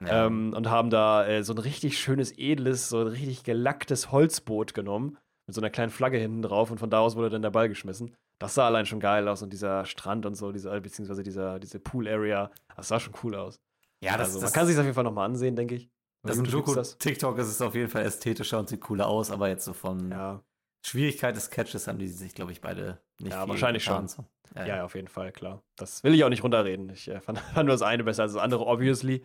Ja. 0.06 0.26
Ähm, 0.26 0.52
und 0.54 0.68
haben 0.68 0.90
da 0.90 1.26
äh, 1.26 1.42
so 1.42 1.54
ein 1.54 1.58
richtig 1.58 1.98
schönes, 1.98 2.36
edles, 2.36 2.90
so 2.90 3.00
ein 3.00 3.06
richtig 3.08 3.44
gelacktes 3.44 4.12
Holzboot 4.12 4.74
genommen. 4.74 5.16
Mit 5.46 5.54
so 5.54 5.62
einer 5.62 5.70
kleinen 5.70 5.90
Flagge 5.90 6.18
hinten 6.18 6.42
drauf 6.42 6.70
und 6.70 6.78
von 6.78 6.90
da 6.90 7.00
aus 7.00 7.16
wurde 7.16 7.30
dann 7.30 7.42
der 7.42 7.50
Ball 7.50 7.70
geschmissen. 7.70 8.14
Das 8.38 8.54
sah 8.54 8.66
allein 8.66 8.84
schon 8.84 9.00
geil 9.00 9.26
aus 9.26 9.42
und 9.42 9.54
dieser 9.54 9.86
Strand 9.86 10.26
und 10.26 10.34
so, 10.34 10.52
dieser, 10.52 10.78
beziehungsweise 10.82 11.22
dieser, 11.22 11.58
diese 11.58 11.80
Pool-Area, 11.80 12.50
das 12.76 12.88
sah 12.88 13.00
schon 13.00 13.14
cool 13.22 13.34
aus. 13.34 13.58
Ja, 14.04 14.18
das, 14.18 14.28
also, 14.28 14.38
man 14.38 14.42
das, 14.42 14.52
kann 14.52 14.66
sich 14.66 14.76
auf 14.76 14.84
jeden 14.84 14.94
Fall 14.94 15.04
nochmal 15.04 15.24
ansehen, 15.24 15.56
denke 15.56 15.74
ich. 15.74 15.88
Das 16.22 16.36
ist 16.36 16.46
Joko 16.48 16.82
TikTok 16.82 17.38
ist 17.38 17.48
es 17.48 17.62
auf 17.62 17.74
jeden 17.74 17.88
Fall 17.88 18.04
ästhetischer 18.04 18.58
und 18.58 18.68
sieht 18.68 18.80
cooler 18.80 19.06
aus, 19.06 19.30
aber 19.30 19.48
jetzt 19.48 19.64
so 19.64 19.72
von 19.72 20.10
ja. 20.10 20.42
Schwierigkeit 20.84 21.36
des 21.36 21.50
Catches 21.50 21.86
haben 21.86 21.98
die 21.98 22.08
sich, 22.08 22.34
glaube 22.34 22.52
ich, 22.52 22.60
beide 22.60 22.98
nicht. 23.20 23.32
Ja, 23.32 23.48
wahrscheinlich 23.48 23.84
schon. 23.84 24.08
So. 24.08 24.24
Ja, 24.54 24.66
ja, 24.66 24.84
auf 24.84 24.94
jeden 24.94 25.08
Fall, 25.08 25.32
klar. 25.32 25.62
Das 25.76 26.02
will 26.02 26.14
ich 26.14 26.24
auch 26.24 26.28
nicht 26.28 26.42
runterreden. 26.42 26.90
Ich 26.90 27.08
äh, 27.08 27.20
fand, 27.20 27.38
fand, 27.38 27.66
nur 27.66 27.74
das 27.74 27.82
eine 27.82 28.04
besser 28.04 28.24
als 28.24 28.32
das 28.32 28.42
andere, 28.42 28.66
obviously. 28.66 29.24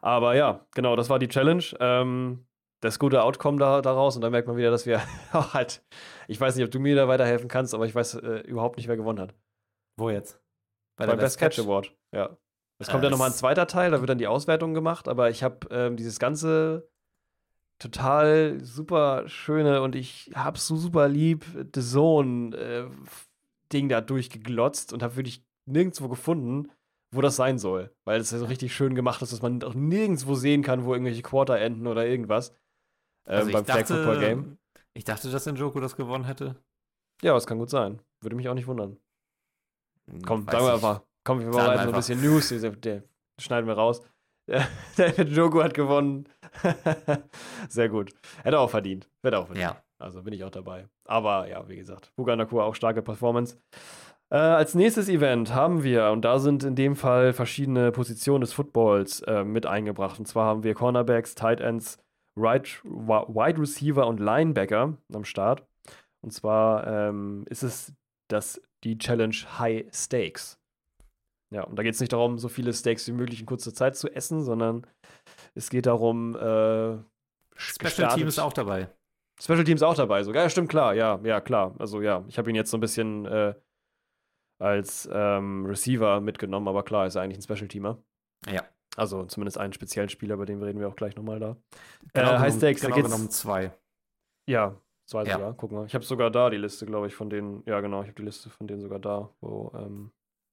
Aber 0.00 0.34
ja, 0.34 0.66
genau, 0.74 0.96
das 0.96 1.10
war 1.10 1.18
die 1.18 1.28
Challenge. 1.28 1.64
Ähm, 1.80 2.46
das 2.80 2.98
gute 2.98 3.22
Outcome 3.22 3.58
da, 3.58 3.80
daraus 3.80 4.16
und 4.16 4.22
dann 4.22 4.32
merkt 4.32 4.48
man 4.48 4.56
wieder, 4.56 4.70
dass 4.70 4.86
wir 4.86 5.00
auch 5.32 5.54
halt, 5.54 5.84
ich 6.28 6.40
weiß 6.40 6.56
nicht, 6.56 6.64
ob 6.64 6.70
du 6.70 6.80
mir 6.80 6.96
da 6.96 7.08
weiterhelfen 7.08 7.48
kannst, 7.48 7.74
aber 7.74 7.86
ich 7.86 7.94
weiß 7.94 8.14
äh, 8.14 8.40
überhaupt 8.40 8.76
nicht, 8.76 8.88
wer 8.88 8.96
gewonnen 8.96 9.20
hat. 9.20 9.34
Wo 9.96 10.10
jetzt? 10.10 10.40
Bei 10.96 11.06
Beim 11.06 11.18
Best, 11.18 11.38
Best 11.38 11.56
Catch 11.56 11.64
Award, 11.64 11.94
ja. 12.12 12.36
Es 12.82 12.88
kommt 12.88 13.04
äh, 13.04 13.06
ja 13.06 13.10
nochmal 13.10 13.30
ein 13.30 13.34
zweiter 13.34 13.68
Teil, 13.68 13.92
da 13.92 14.00
wird 14.00 14.10
dann 14.10 14.18
die 14.18 14.26
Auswertung 14.26 14.74
gemacht, 14.74 15.06
aber 15.06 15.30
ich 15.30 15.42
habe 15.44 15.68
ähm, 15.70 15.96
dieses 15.96 16.18
ganze 16.18 16.88
total 17.78 18.58
super 18.60 19.28
schöne 19.28 19.82
und 19.82 19.94
ich 19.94 20.32
hab's 20.34 20.66
so 20.66 20.76
super 20.76 21.08
lieb, 21.08 21.44
The 21.74 21.80
Zone 21.80 22.56
äh, 22.56 22.86
Ding 23.72 23.88
da 23.88 24.00
durchgeglotzt 24.00 24.92
und 24.92 25.02
habe 25.02 25.16
wirklich 25.16 25.44
nirgendwo 25.64 26.08
gefunden, 26.08 26.70
wo 27.12 27.20
das 27.20 27.36
sein 27.36 27.58
soll. 27.58 27.94
Weil 28.04 28.20
es 28.20 28.32
ja 28.32 28.38
so 28.38 28.46
richtig 28.46 28.74
schön 28.74 28.96
gemacht 28.96 29.22
ist, 29.22 29.32
dass 29.32 29.42
man 29.42 29.62
auch 29.62 29.74
nirgendwo 29.74 30.34
sehen 30.34 30.62
kann, 30.62 30.84
wo 30.84 30.92
irgendwelche 30.92 31.22
Quarter 31.22 31.58
enden 31.58 31.86
oder 31.86 32.04
irgendwas. 32.04 32.50
Ähm, 33.26 33.36
also 33.36 33.52
beim 33.52 33.64
dachte, 33.64 33.86
Flag 33.86 33.96
Football 33.96 34.20
Game. 34.20 34.58
Ich 34.94 35.04
dachte, 35.04 35.30
dass 35.30 35.46
Njoku 35.46 35.78
das 35.78 35.94
gewonnen 35.94 36.24
hätte. 36.24 36.56
Ja, 37.22 37.34
das 37.34 37.46
kann 37.46 37.58
gut 37.58 37.70
sein. 37.70 38.00
Würde 38.20 38.34
mich 38.34 38.48
auch 38.48 38.54
nicht 38.54 38.66
wundern. 38.66 38.96
Hm, 40.10 40.22
komm, 40.22 40.44
sagen 40.46 40.64
wir 40.64 40.74
einfach. 40.74 41.02
Komm, 41.24 41.40
wir 41.40 41.46
machen 41.48 41.78
so 41.78 41.88
ein 41.88 41.92
bisschen 41.92 42.20
News. 42.22 42.48
Der, 42.48 43.02
schneiden 43.38 43.66
wir 43.66 43.74
raus. 43.74 44.02
Der 44.98 45.24
Njoku 45.24 45.62
hat 45.62 45.74
gewonnen. 45.74 46.28
Sehr 47.68 47.88
gut. 47.88 48.12
Hätte 48.42 48.58
auch 48.58 48.70
verdient. 48.70 49.08
Hätte 49.22 49.38
auch 49.38 49.46
verdient. 49.46 49.70
Ja. 49.70 49.82
Also 49.98 50.22
bin 50.22 50.34
ich 50.34 50.42
auch 50.42 50.50
dabei. 50.50 50.88
Aber 51.04 51.48
ja, 51.48 51.68
wie 51.68 51.76
gesagt, 51.76 52.12
Buga 52.16 52.34
Nakua 52.34 52.64
auch 52.64 52.74
starke 52.74 53.02
Performance. 53.02 53.56
Äh, 54.30 54.36
als 54.36 54.74
nächstes 54.74 55.08
Event 55.08 55.54
haben 55.54 55.84
wir, 55.84 56.10
und 56.10 56.24
da 56.24 56.38
sind 56.38 56.64
in 56.64 56.74
dem 56.74 56.96
Fall 56.96 57.32
verschiedene 57.32 57.92
Positionen 57.92 58.40
des 58.40 58.52
Footballs 58.52 59.20
äh, 59.20 59.44
mit 59.44 59.66
eingebracht. 59.66 60.18
Und 60.18 60.26
zwar 60.26 60.46
haben 60.46 60.64
wir 60.64 60.74
Cornerbacks, 60.74 61.34
Tight 61.34 61.60
Ends, 61.60 61.98
right, 62.36 62.66
Wide 62.84 63.60
Receiver 63.60 64.06
und 64.06 64.18
Linebacker 64.18 64.96
am 65.12 65.24
Start. 65.24 65.64
Und 66.22 66.32
zwar 66.32 66.86
ähm, 66.86 67.44
ist 67.48 67.62
es 67.62 67.92
das, 68.28 68.60
die 68.84 68.98
Challenge 68.98 69.36
High 69.58 69.84
Stakes. 69.92 70.58
Ja, 71.52 71.64
und 71.64 71.76
da 71.76 71.82
geht 71.82 71.94
es 71.94 72.00
nicht 72.00 72.12
darum, 72.12 72.38
so 72.38 72.48
viele 72.48 72.72
Steaks 72.72 73.06
wie 73.08 73.12
möglich 73.12 73.40
in 73.40 73.46
kurzer 73.46 73.74
Zeit 73.74 73.94
zu 73.94 74.08
essen, 74.08 74.42
sondern 74.42 74.86
es 75.54 75.68
geht 75.68 75.86
darum, 75.86 76.34
äh, 76.34 76.96
Special 77.54 78.14
Team 78.14 78.26
ist 78.26 78.38
auch 78.38 78.52
dabei. 78.52 78.88
Special 79.40 79.64
Team 79.64 79.76
ist 79.76 79.82
auch 79.82 79.94
dabei 79.94 80.22
sogar. 80.22 80.44
Ja, 80.44 80.48
stimmt, 80.48 80.70
klar, 80.70 80.94
ja, 80.94 81.20
ja, 81.24 81.40
klar. 81.40 81.74
Also 81.78 82.00
ja, 82.00 82.24
ich 82.28 82.38
habe 82.38 82.48
ihn 82.48 82.56
jetzt 82.56 82.70
so 82.70 82.78
ein 82.78 82.80
bisschen 82.80 83.26
äh, 83.26 83.54
als 84.58 85.08
ähm, 85.12 85.66
Receiver 85.66 86.20
mitgenommen, 86.20 86.68
aber 86.68 86.84
klar, 86.84 87.06
ist 87.06 87.16
er 87.16 87.22
eigentlich 87.22 87.38
ein 87.38 87.42
Special 87.42 87.68
Teamer. 87.68 87.98
Ja. 88.46 88.62
Also 88.96 89.24
zumindest 89.24 89.58
einen 89.58 89.72
speziellen 89.72 90.08
Spieler, 90.08 90.36
bei 90.36 90.44
dem 90.44 90.62
reden 90.62 90.78
wir 90.78 90.88
auch 90.88 90.96
gleich 90.96 91.16
nochmal 91.16 91.38
da. 91.38 91.56
Genau, 92.14 92.32
äh, 92.32 92.38
High 92.38 92.54
Stakes, 92.54 92.82
genau 92.82 92.96
da 92.96 93.02
genommen 93.02 93.30
zwei. 93.30 93.72
Ja, 94.48 94.76
zwei 95.06 95.24
ja. 95.24 95.34
sogar. 95.34 95.54
Guck 95.54 95.72
mal. 95.72 95.86
Ich 95.86 95.94
habe 95.94 96.04
sogar 96.04 96.30
da 96.30 96.50
die 96.50 96.58
Liste, 96.58 96.86
glaube 96.86 97.08
ich, 97.08 97.14
von 97.14 97.28
denen. 97.28 97.62
Ja, 97.66 97.80
genau, 97.80 98.02
ich 98.02 98.08
habe 98.08 98.16
die 98.16 98.24
Liste 98.24 98.48
von 98.50 98.66
denen 98.66 98.80
sogar 98.80 98.98
da, 98.98 99.28
wo. 99.40 99.72
Ähm, 99.74 100.12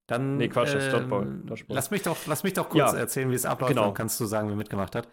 dann. 0.10 0.38
Nee, 0.38 0.50
Quatsch, 0.50 0.74
das 0.74 0.86
ähm, 0.86 0.92
Dodgeball. 0.92 1.66
Lass 1.68 1.92
mich 1.92 2.04
doch, 2.04 2.18
lass 2.28 2.44
mich 2.44 2.54
doch 2.54 2.70
kurz 2.70 2.94
ja. 2.94 2.98
erzählen, 2.98 3.30
wie 3.30 3.36
es 3.36 3.46
abläuft. 3.46 3.74
Genau. 3.74 3.86
Dann 3.86 3.94
kannst 3.94 4.20
du 4.20 4.26
sagen, 4.26 4.50
wer 4.50 4.56
mitgemacht 4.56 4.96
hat. 4.96 5.08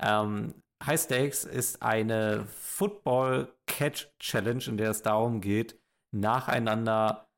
Ähm, 0.00 0.54
High 0.84 1.00
Stakes 1.00 1.44
ist 1.44 1.82
eine 1.82 2.46
Football 2.46 3.52
Catch 3.66 4.08
Challenge, 4.18 4.64
in 4.66 4.76
der 4.76 4.90
es 4.90 5.02
darum 5.02 5.40
geht, 5.40 5.78
nacheinander 6.10 7.28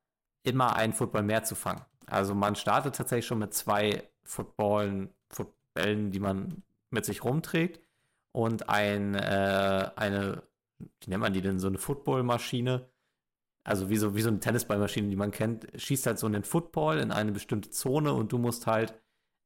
immer 0.44 0.76
einen 0.76 0.92
Football 0.92 1.22
mehr 1.22 1.44
zu 1.44 1.54
fangen. 1.54 1.84
Also 2.06 2.34
man 2.34 2.56
startet 2.56 2.96
tatsächlich 2.96 3.26
schon 3.26 3.38
mit 3.38 3.54
zwei 3.54 4.08
Footballen, 4.24 5.10
Footballen, 5.28 6.10
die 6.10 6.20
man 6.20 6.62
mit 6.90 7.04
sich 7.04 7.24
rumträgt 7.24 7.80
und 8.32 8.68
ein, 8.68 9.14
äh, 9.14 9.90
eine, 9.96 10.42
wie 10.78 11.10
nennt 11.10 11.22
man 11.22 11.32
die 11.32 11.42
denn, 11.42 11.58
so 11.58 11.68
eine 11.68 11.78
Footballmaschine, 11.78 12.88
also 13.64 13.88
wie 13.90 13.96
so, 13.96 14.14
wie 14.16 14.22
so 14.22 14.28
eine 14.28 14.40
Tennisballmaschine, 14.40 15.08
die 15.08 15.16
man 15.16 15.30
kennt, 15.30 15.66
schießt 15.74 16.06
halt 16.06 16.18
so 16.18 16.26
einen 16.26 16.44
Football 16.44 16.98
in 16.98 17.12
eine 17.12 17.32
bestimmte 17.32 17.70
Zone 17.70 18.12
und 18.12 18.32
du 18.32 18.38
musst 18.38 18.66
halt 18.66 18.94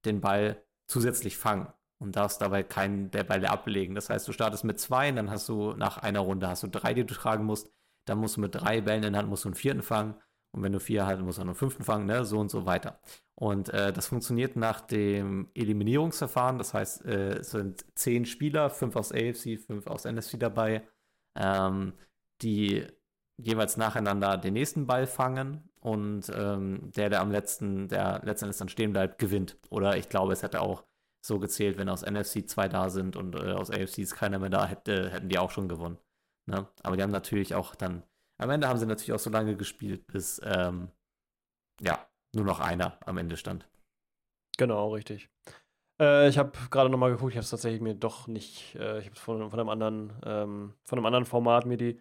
den 0.04 0.20
Ball 0.20 0.62
zusätzlich 0.86 1.36
fangen 1.36 1.68
und 1.98 2.16
darfst 2.16 2.40
dabei 2.40 2.62
keinen 2.62 3.10
der 3.10 3.24
Bälle 3.24 3.50
ablegen. 3.50 3.94
Das 3.94 4.10
heißt, 4.10 4.26
du 4.28 4.32
startest 4.32 4.64
mit 4.64 4.78
zwei, 4.80 5.10
dann 5.12 5.30
hast 5.30 5.48
du 5.48 5.72
nach 5.72 5.98
einer 5.98 6.20
Runde 6.20 6.48
hast 6.48 6.62
du 6.62 6.68
drei, 6.68 6.94
die 6.94 7.04
du 7.04 7.14
tragen 7.14 7.44
musst. 7.44 7.70
Dann 8.06 8.18
musst 8.18 8.36
du 8.36 8.40
mit 8.40 8.54
drei 8.54 8.80
Bällen 8.80 9.02
in 9.02 9.12
der 9.12 9.20
Hand 9.20 9.28
musst 9.28 9.44
du 9.44 9.48
einen 9.48 9.54
vierten 9.54 9.82
fangen 9.82 10.14
und 10.56 10.62
wenn 10.62 10.72
du 10.72 10.80
vier 10.80 11.06
hast, 11.06 11.20
musst 11.20 11.38
du 11.38 11.42
einen 11.42 11.54
fünften 11.54 11.84
fangen, 11.84 12.06
ne? 12.06 12.24
so 12.24 12.38
und 12.38 12.50
so 12.50 12.64
weiter. 12.64 12.98
Und 13.34 13.68
äh, 13.68 13.92
das 13.92 14.06
funktioniert 14.08 14.56
nach 14.56 14.80
dem 14.80 15.50
Eliminierungsverfahren. 15.54 16.56
Das 16.56 16.72
heißt, 16.72 17.04
äh, 17.04 17.38
es 17.38 17.50
sind 17.50 17.84
zehn 17.94 18.24
Spieler, 18.24 18.70
fünf 18.70 18.96
aus 18.96 19.12
AFC, 19.12 19.58
fünf 19.58 19.86
aus 19.86 20.04
NFC 20.04 20.40
dabei, 20.40 20.88
ähm, 21.36 21.92
die 22.40 22.86
jeweils 23.39 23.76
nacheinander 23.76 24.39
den 24.39 24.55
nächsten 24.55 24.87
Ball 24.87 25.07
fangen 25.07 25.68
und 25.80 26.30
ähm, 26.34 26.91
der, 26.97 27.11
der 27.11 27.20
am 27.20 27.30
letzten, 27.30 27.89
der 27.89 28.20
letztendlich 28.24 28.59
dann 28.59 28.68
stehen 28.68 28.93
bleibt, 28.93 29.18
gewinnt. 29.18 29.57
Oder 29.70 29.97
ich 29.97 30.09
glaube, 30.09 30.32
es 30.32 30.43
hätte 30.43 30.61
auch 30.61 30.84
so 31.24 31.39
gezählt, 31.39 31.76
wenn 31.76 31.89
aus 31.89 32.03
NFC 32.03 32.49
zwei 32.49 32.68
da 32.68 32.89
sind 32.89 33.16
und 33.16 33.34
äh, 33.34 33.53
aus 33.53 33.70
AFC 33.70 33.99
ist 33.99 34.14
keiner 34.14 34.39
mehr 34.39 34.51
da, 34.51 34.66
hätte, 34.66 35.11
hätten 35.11 35.28
die 35.28 35.39
auch 35.39 35.51
schon 35.51 35.68
gewonnen. 35.68 35.99
Ne? 36.47 36.66
Aber 36.82 36.97
die 36.97 37.03
haben 37.03 37.11
natürlich 37.11 37.55
auch 37.55 37.74
dann 37.74 38.05
am 38.39 38.51
Ende 38.51 38.68
haben 38.68 38.78
sie 38.78 38.87
natürlich 38.87 39.12
auch 39.12 39.18
so 39.18 39.30
lange 39.30 39.57
gespielt, 39.57 40.07
bis 40.07 40.41
ähm, 40.45 40.91
ja, 41.80 42.07
nur 42.34 42.45
noch 42.45 42.61
einer 42.61 42.99
am 43.07 43.18
Ende 43.18 43.37
stand. 43.37 43.68
Genau, 44.59 44.93
richtig. 44.93 45.30
Äh, 46.01 46.28
ich 46.28 46.39
habe 46.39 46.53
gerade 46.70 46.91
nochmal 46.91 47.11
geguckt, 47.11 47.32
ich 47.32 47.37
habe 47.37 47.45
es 47.45 47.51
tatsächlich 47.51 47.80
mir 47.80 47.95
doch 47.95 48.26
nicht, 48.26 48.74
äh, 48.76 49.01
ich 49.01 49.07
habe 49.07 49.16
von, 49.16 49.51
von 49.51 49.59
einem 49.59 49.68
anderen, 49.68 50.12
ähm, 50.24 50.74
von 50.84 50.99
einem 50.99 51.07
anderen 51.07 51.24
Format 51.24 51.66
mir 51.66 51.78
die 51.78 52.01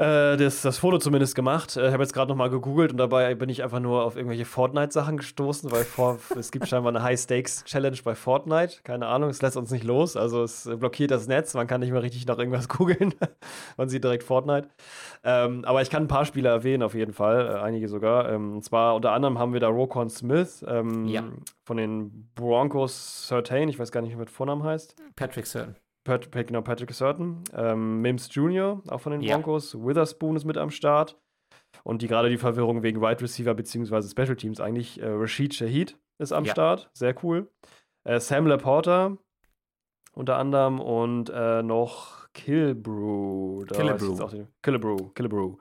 äh, 0.00 0.38
das, 0.38 0.62
das 0.62 0.78
Foto 0.78 0.98
zumindest 0.98 1.34
gemacht. 1.34 1.76
Äh, 1.76 1.88
ich 1.88 1.92
habe 1.92 2.02
jetzt 2.02 2.14
gerade 2.14 2.30
nochmal 2.30 2.48
gegoogelt 2.48 2.92
und 2.92 2.96
dabei 2.96 3.34
bin 3.34 3.50
ich 3.50 3.62
einfach 3.62 3.80
nur 3.80 4.02
auf 4.02 4.16
irgendwelche 4.16 4.46
Fortnite-Sachen 4.46 5.18
gestoßen, 5.18 5.70
weil 5.70 5.84
vor, 5.84 6.18
es 6.38 6.50
gibt 6.50 6.66
scheinbar 6.68 6.90
eine 6.90 7.02
High-Stakes-Challenge 7.02 7.98
bei 8.02 8.14
Fortnite. 8.14 8.78
Keine 8.82 9.06
Ahnung, 9.06 9.28
es 9.28 9.42
lässt 9.42 9.58
uns 9.58 9.70
nicht 9.70 9.84
los. 9.84 10.16
Also 10.16 10.42
es 10.42 10.68
blockiert 10.78 11.10
das 11.10 11.28
Netz, 11.28 11.52
man 11.52 11.66
kann 11.66 11.80
nicht 11.80 11.92
mehr 11.92 12.02
richtig 12.02 12.26
nach 12.26 12.38
irgendwas 12.38 12.68
googeln. 12.70 13.14
man 13.76 13.90
sieht 13.90 14.02
direkt 14.02 14.22
Fortnite. 14.22 14.68
Ähm, 15.22 15.64
aber 15.66 15.82
ich 15.82 15.90
kann 15.90 16.04
ein 16.04 16.08
paar 16.08 16.24
Spiele 16.24 16.48
erwähnen, 16.48 16.82
auf 16.82 16.94
jeden 16.94 17.12
Fall, 17.12 17.46
äh, 17.46 17.58
einige 17.60 17.86
sogar. 17.88 18.30
Ähm, 18.30 18.54
und 18.54 18.64
zwar 18.64 18.94
unter 18.94 19.12
anderem 19.12 19.38
haben 19.38 19.52
wir 19.52 19.60
da 19.60 19.68
Rokon 19.68 20.08
Smith 20.08 20.64
ähm, 20.66 21.06
ja. 21.08 21.24
von 21.64 21.76
den 21.76 22.30
Broncos 22.34 23.26
13, 23.28 23.68
ich 23.68 23.78
weiß 23.78 23.92
gar 23.92 24.00
nicht, 24.00 24.14
wie 24.14 24.24
der 24.24 24.28
Vornamen 24.28 24.62
heißt. 24.62 24.96
Patrick 25.14 25.46
Certain. 25.46 25.76
Pat, 26.04 26.30
genau, 26.32 26.62
Patrick 26.62 26.92
Certain, 26.92 27.42
ähm, 27.54 28.00
Mims 28.00 28.28
Jr., 28.34 28.82
auch 28.88 29.00
von 29.00 29.12
den 29.12 29.20
Broncos, 29.20 29.74
ja. 29.74 29.80
Witherspoon 29.80 30.36
ist 30.36 30.44
mit 30.44 30.56
am 30.56 30.70
Start. 30.70 31.18
Und 31.84 32.02
die 32.02 32.08
gerade 32.08 32.28
die 32.28 32.36
Verwirrung 32.36 32.82
wegen 32.82 33.00
Wide 33.00 33.20
Receiver 33.20 33.54
bzw. 33.54 34.02
Special 34.02 34.36
Teams 34.36 34.60
eigentlich. 34.60 35.00
Äh, 35.00 35.06
Rashid 35.06 35.54
Shahid 35.54 35.98
ist 36.18 36.32
am 36.32 36.44
ja. 36.44 36.52
Start, 36.52 36.90
sehr 36.92 37.14
cool. 37.22 37.50
Äh, 38.04 38.18
Sam 38.20 38.46
Laporta 38.46 39.16
unter 40.12 40.36
anderem 40.36 40.80
und 40.80 41.30
äh, 41.30 41.62
noch 41.62 42.28
Killebrew. 42.32 43.64
Killebrew. 43.66 44.46
Killebrew, 44.62 44.96
Killebrew. 45.14 45.56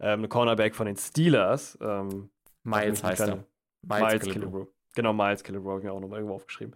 Ähm, 0.00 0.28
Cornerback 0.28 0.74
von 0.74 0.86
den 0.86 0.96
Steelers. 0.96 1.76
Ähm, 1.80 2.30
Miles 2.64 3.02
heißt 3.02 3.20
er. 3.20 3.44
Miles, 3.82 4.02
Miles 4.02 4.22
Killebrew. 4.22 4.32
Killebrew. 4.32 4.66
Genau, 4.98 5.12
Miles 5.12 5.44
Killebrew 5.44 5.70
habe 5.70 5.78
ich 5.78 5.84
mir 5.84 5.92
auch 5.92 6.00
nochmal 6.00 6.18
irgendwo 6.18 6.34
aufgeschrieben. 6.34 6.74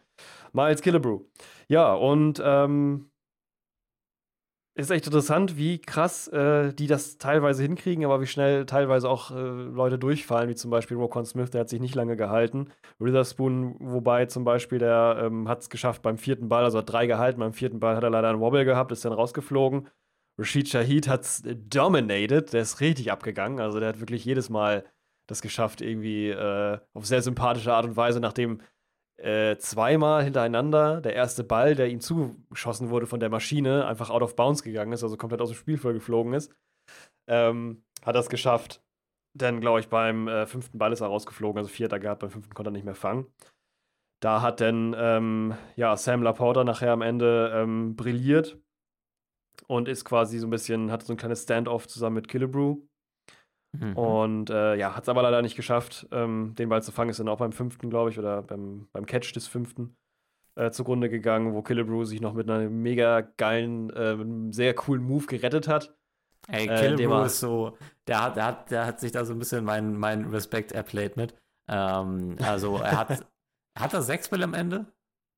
Miles 0.53 0.81
Killebrew. 0.81 1.23
Ja, 1.66 1.93
und 1.93 2.41
ähm, 2.45 3.11
ist 4.79 4.93
echt 4.93 5.07
interessant, 5.07 5.57
wie 5.57 5.81
krass 5.81 6.29
äh, 6.29 6.73
die 6.73 6.87
das 6.87 7.18
teilweise 7.18 7.64
hinkriegen, 7.64 8.05
aber 8.05 8.20
wie 8.20 8.29
schnell 8.29 8.64
teilweise 8.64 9.09
auch 9.09 9.33
äh, 9.33 9.35
Leute 9.35 9.99
durchfallen, 9.99 10.49
wie 10.49 10.55
zum 10.55 10.70
Beispiel 10.70 10.99
Rokon 10.99 11.27
Smith, 11.27 11.51
der 11.51 11.62
hat 11.62 11.68
sich 11.68 11.81
nicht 11.81 11.97
lange 11.97 12.14
gehalten. 12.14 12.68
Witherspoon, 13.01 13.75
wobei 13.81 14.27
zum 14.27 14.45
Beispiel, 14.45 14.79
der 14.79 15.16
ähm, 15.25 15.49
hat 15.49 15.62
es 15.62 15.68
geschafft 15.68 16.03
beim 16.03 16.16
vierten 16.16 16.49
Ball, 16.49 16.62
also 16.62 16.79
hat 16.79 16.93
drei 16.93 17.09
gehalten, 17.09 17.41
beim 17.41 17.53
vierten 17.53 17.81
Ball 17.81 17.97
hat 17.97 18.05
er 18.05 18.11
leider 18.11 18.29
einen 18.29 18.39
Wobble 18.39 18.64
gehabt, 18.64 18.93
ist 18.93 19.05
dann 19.05 19.12
rausgeflogen. 19.12 19.89
Rashid 20.39 20.68
Shahid 20.68 21.09
hat 21.09 21.23
es 21.23 21.43
dominated, 21.45 22.53
der 22.53 22.62
ist 22.62 22.81
richtig 22.81 23.11
abgegangen, 23.11 23.59
also 23.59 23.81
der 23.81 23.89
hat 23.89 23.99
wirklich 23.99 24.25
jedes 24.25 24.49
Mal 24.49 24.85
das 25.27 25.43
geschafft, 25.43 25.81
irgendwie 25.81 26.31
äh, 26.31 26.79
auf 26.95 27.07
sehr 27.07 27.23
sympathische 27.23 27.73
Art 27.73 27.87
und 27.87 27.97
Weise, 27.97 28.20
nachdem 28.20 28.61
äh, 29.16 29.57
zweimal 29.59 30.25
hintereinander 30.25 31.01
der 31.01 31.14
erste 31.14 31.45
Ball, 31.45 31.75
der 31.75 31.89
ihm 31.89 32.01
zugeschossen 32.01 32.91
wurde 32.91 33.07
von 33.07 33.20
der 33.20 33.31
Maschine, 33.31 33.87
einfach 33.87 34.11
out 34.11 34.23
of 34.23 34.35
bounds 34.35 34.62
gegangen 34.62 34.93
ist, 34.93 35.05
also 35.05 35.16
komplett 35.16 35.41
aus 35.41 35.51
dem 35.51 35.57
Spiel 35.57 35.79
geflogen 35.79 36.33
ist, 36.33 36.53
ähm, 37.29 37.85
hat 38.05 38.16
das 38.16 38.29
geschafft. 38.29 38.83
Denn, 39.35 39.61
glaube 39.61 39.81
ich, 39.81 39.89
beim 39.89 40.29
äh, 40.29 40.47
fünften 40.47 40.79
Ball 40.79 40.93
ist 40.93 41.01
er 41.01 41.07
rausgeflogen, 41.07 41.59
also 41.59 41.70
vierter 41.70 41.99
gehabt, 41.99 42.20
beim 42.20 42.31
fünften 42.31 42.53
konnte 42.53 42.68
er 42.68 42.73
nicht 42.73 42.85
mehr 42.85 42.95
fangen. 42.95 43.27
Da 44.20 44.43
hat 44.43 44.61
dann 44.61 44.95
ähm, 44.97 45.55
ja, 45.77 45.97
Sam 45.97 46.23
Laporta 46.23 46.64
nachher 46.64 46.93
am 46.93 47.03
Ende 47.03 47.51
ähm, 47.55 47.97
brilliert 47.97 48.59
und 49.66 49.89
ist 49.89 50.05
quasi 50.05 50.39
so 50.39 50.47
ein 50.47 50.51
bisschen, 50.51 50.93
hatte 50.93 51.07
so 51.07 51.12
ein 51.12 51.16
kleines 51.16 51.43
Standoff 51.45 51.89
zusammen 51.89 52.16
mit 52.16 52.29
Killebrew. 52.29 52.83
Mhm. 53.73 53.97
Und 53.97 54.51
äh, 54.51 54.75
ja, 54.77 54.95
hat 54.97 55.05
es 55.05 55.09
aber 55.09 55.23
leider 55.23 55.43
nicht 55.43 55.57
geschafft, 55.57 56.07
ähm, 56.12 56.55
den 56.57 56.68
Ball 56.68 56.83
zu 56.83 56.93
fangen. 56.93 57.11
Ist 57.11 57.20
dann 57.20 57.29
auch 57.29 57.39
beim 57.39 57.53
fünften, 57.53 57.91
glaube 57.91 58.11
ich, 58.11 58.18
oder 58.18 58.43
beim, 58.43 58.89
beim 58.93 59.07
Catch 59.07 59.33
des 59.35 59.47
fünften. 59.49 59.97
äh, 60.57 60.70
zugrunde 60.70 61.09
gegangen, 61.09 61.55
wo 61.55 61.62
Killebrew 61.62 62.05
sich 62.05 62.20
noch 62.20 62.35
mit 62.35 62.51
einem 62.51 62.83
mega 62.83 63.23
geilen, 63.23 63.91
äh, 63.91 64.53
sehr 64.53 64.75
coolen 64.75 65.03
Move 65.03 65.27
gerettet 65.27 65.68
hat. 65.68 65.97
Ey, 66.49 66.66
Killebrew 66.66 67.25
ist 67.25 67.41
so, 67.41 67.79
der 68.07 68.23
hat, 68.23 68.37
der, 68.37 68.45
hat, 68.47 68.70
der 68.70 68.87
hat 68.87 69.01
sich 69.01 69.12
da 69.12 69.25
so 69.25 69.33
ein 69.33 69.39
bisschen 69.39 69.64
meinen 69.64 69.97
mein 69.97 70.27
Respekt 70.27 70.73
erplayt 70.73 71.16
mit. 71.16 71.35
Ähm, 71.68 72.37
also 72.43 72.77
er 72.79 72.99
hat, 72.99 73.27
hat 73.79 73.95
er 73.95 74.03
sechs 74.03 74.29
Bälle 74.29 74.45
am 74.45 74.55
Ende? 74.55 74.87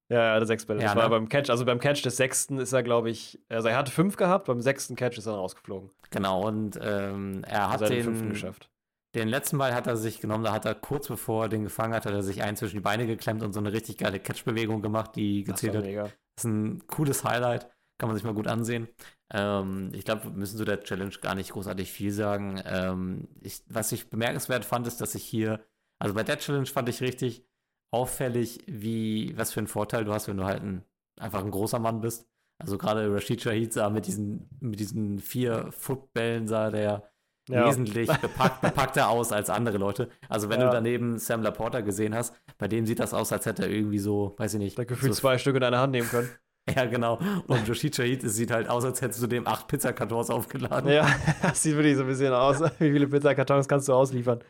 Ja, 0.09 0.18
er 0.18 0.34
hatte 0.34 0.46
sechs 0.46 0.66
Bälle. 0.66 0.80
Ja, 0.80 0.88
das 0.88 0.96
war 0.96 1.05
ne? 1.05 1.11
beim 1.11 1.28
Catch, 1.28 1.50
also 1.50 1.64
beim 1.64 1.80
Catch 1.80 2.05
des 2.05 2.16
sechsten 2.16 2.59
ist 2.59 2.72
er, 2.72 2.82
glaube 2.82 3.11
ich, 3.11 3.40
also 3.48 3.68
er 3.68 3.76
hatte 3.76 3.90
fünf 3.90 4.16
gehabt, 4.16 4.46
beim 4.46 4.61
sechsten 4.61 4.96
Catch 4.96 5.18
ist 5.18 5.26
er 5.26 5.34
rausgeflogen. 5.34 5.90
Genau, 6.11 6.46
und 6.46 6.78
ähm, 6.82 7.42
er 7.46 7.70
hat 7.70 7.82
also 7.82 7.94
den, 7.94 8.05
fünften 8.05 8.28
geschafft. 8.30 8.70
Den 9.14 9.28
letzten 9.28 9.59
Ball 9.59 9.74
hat 9.74 9.86
er 9.86 9.96
sich 9.96 10.20
genommen, 10.20 10.44
da 10.44 10.52
hat 10.52 10.66
er 10.66 10.74
kurz 10.74 11.09
bevor 11.09 11.44
er 11.44 11.48
den 11.48 11.62
gefangen 11.62 11.94
hat, 11.94 12.05
hat 12.05 12.12
er 12.12 12.22
sich 12.22 12.42
ein 12.42 12.57
zwischen 12.57 12.76
die 12.76 12.82
Beine 12.82 13.07
geklemmt 13.07 13.42
und 13.42 13.52
so 13.52 13.61
eine 13.61 13.72
richtig 13.72 13.96
geile 13.96 14.20
Catch-Bewegung 14.20 14.82
gemacht, 14.82 15.12
die 15.14 15.44
gezählt 15.44 15.76
hat. 15.76 15.84
Das 15.84 16.12
ist 16.38 16.44
ein 16.44 16.86
cooles 16.88 17.24
Highlight, 17.24 17.68
kann 17.98 18.09
man 18.09 18.16
sich 18.16 18.24
mal 18.24 18.34
gut 18.34 18.48
ansehen. 18.48 18.88
Ähm, 19.32 19.90
ich 19.94 20.05
glaube, 20.05 20.24
wir 20.24 20.30
müssen 20.32 20.59
zu 20.59 20.64
der 20.64 20.82
Challenge 20.82 21.14
gar 21.20 21.34
nicht 21.34 21.52
großartig 21.52 21.90
viel 21.90 22.11
sagen. 22.11 22.61
Ähm, 22.66 23.28
ich, 23.40 23.62
was 23.68 23.92
ich 23.92 24.11
bemerkenswert 24.11 24.64
fand, 24.64 24.86
ist, 24.86 25.00
dass 25.00 25.14
ich 25.14 25.24
hier, 25.24 25.64
also 25.98 26.14
bei 26.14 26.24
der 26.24 26.38
Challenge 26.38 26.66
fand 26.66 26.88
ich 26.88 27.00
richtig, 27.00 27.46
auffällig, 27.95 28.61
wie, 28.66 29.36
was 29.36 29.53
für 29.53 29.61
einen 29.61 29.68
Vorteil 29.68 30.05
du 30.05 30.12
hast, 30.12 30.26
wenn 30.26 30.36
du 30.36 30.45
halt 30.45 30.62
ein, 30.62 30.82
einfach 31.18 31.45
ein 31.45 31.51
großer 31.51 31.78
Mann 31.78 32.01
bist. 32.01 32.26
Also 32.59 32.76
gerade 32.76 33.12
Rashid 33.12 33.40
Shahid 33.40 33.72
sah 33.72 33.88
mit 33.88 34.07
diesen, 34.07 34.49
mit 34.61 34.80
diesen 34.80 35.18
vier 35.20 35.70
Footbällen 35.70 36.49
sah 36.49 36.70
der 36.70 37.11
ja. 37.49 37.66
wesentlich 37.66 38.11
bepackt, 38.18 38.61
bepackter 38.62 39.09
aus 39.09 39.32
als 39.32 39.51
andere 39.51 39.78
Leute. 39.78 40.09
Also 40.28 40.49
wenn 40.49 40.61
ja. 40.61 40.66
du 40.66 40.72
daneben 40.72 41.18
Sam 41.18 41.42
Laporta 41.42 41.80
gesehen 41.80 42.14
hast, 42.14 42.34
bei 42.59 42.68
dem 42.68 42.86
sieht 42.86 43.01
das 43.01 43.14
aus, 43.14 43.32
als 43.32 43.47
hätte 43.47 43.64
er 43.64 43.70
irgendwie 43.70 43.99
so, 43.99 44.34
weiß 44.38 44.55
ich 44.55 44.61
nicht. 44.61 44.78
Der 44.78 44.86
gefühlt 44.86 45.14
so 45.14 45.20
zwei 45.20 45.38
Stück 45.38 45.57
in 45.57 45.62
einer 45.62 45.78
Hand 45.78 45.92
nehmen 45.92 46.09
können. 46.09 46.28
Ja, 46.74 46.86
genau. 46.86 47.18
Und 47.47 47.68
Rashid 47.68 47.95
Shahid 47.95 48.22
sieht 48.22 48.51
halt 48.51 48.70
aus, 48.70 48.86
als 48.86 49.03
hättest 49.03 49.22
du 49.22 49.26
dem 49.26 49.47
acht 49.47 49.68
Pizzakartons 49.68 50.30
aufgeladen. 50.30 50.90
Ja, 50.90 51.07
das 51.42 51.62
sieht 51.62 51.74
wirklich 51.74 51.95
so 51.95 52.05
ein 52.05 52.09
bisschen 52.09 52.32
aus. 52.32 52.59
Wie 52.78 52.90
viele 52.90 53.07
Pizzakartons 53.07 53.68
kannst 53.68 53.86
du 53.86 53.92
ausliefern? 53.92 54.42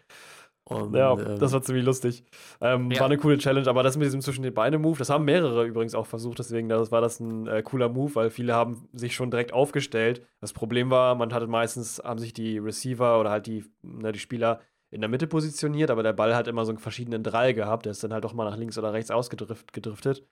Und, 0.66 0.94
ja, 0.94 1.12
ähm, 1.12 1.38
das 1.38 1.52
war 1.52 1.60
ziemlich 1.60 1.84
lustig. 1.84 2.24
Ähm, 2.60 2.90
ja. 2.90 3.00
War 3.00 3.06
eine 3.06 3.18
coole 3.18 3.36
Challenge, 3.36 3.68
aber 3.68 3.82
das 3.82 3.98
mit 3.98 4.06
diesem 4.06 4.22
zwischen 4.22 4.42
den 4.42 4.54
Beine 4.54 4.78
Move, 4.78 4.98
das 4.98 5.10
haben 5.10 5.26
mehrere 5.26 5.66
übrigens 5.66 5.94
auch 5.94 6.06
versucht, 6.06 6.38
deswegen 6.38 6.70
das 6.70 6.90
war 6.90 7.02
das 7.02 7.20
ein 7.20 7.46
äh, 7.46 7.62
cooler 7.62 7.90
Move, 7.90 8.14
weil 8.14 8.30
viele 8.30 8.54
haben 8.54 8.88
sich 8.92 9.14
schon 9.14 9.30
direkt 9.30 9.52
aufgestellt. 9.52 10.26
Das 10.40 10.54
Problem 10.54 10.90
war, 10.90 11.14
man 11.16 11.34
hatte 11.34 11.46
meistens, 11.46 12.00
haben 12.02 12.18
sich 12.18 12.32
die 12.32 12.58
Receiver 12.58 13.20
oder 13.20 13.30
halt 13.30 13.46
die, 13.46 13.64
ne, 13.82 14.12
die 14.12 14.18
Spieler 14.18 14.60
in 14.90 15.00
der 15.00 15.10
Mitte 15.10 15.26
positioniert, 15.26 15.90
aber 15.90 16.02
der 16.02 16.12
Ball 16.12 16.34
hat 16.36 16.48
immer 16.48 16.64
so 16.64 16.70
einen 16.70 16.78
verschiedenen 16.78 17.22
Drall 17.22 17.52
gehabt, 17.52 17.84
der 17.84 17.90
ist 17.92 18.02
dann 18.02 18.12
halt 18.12 18.24
doch 18.24 18.32
mal 18.32 18.48
nach 18.48 18.56
links 18.56 18.78
oder 18.78 18.92
rechts 18.92 19.10
ausgedriftet. 19.10 20.24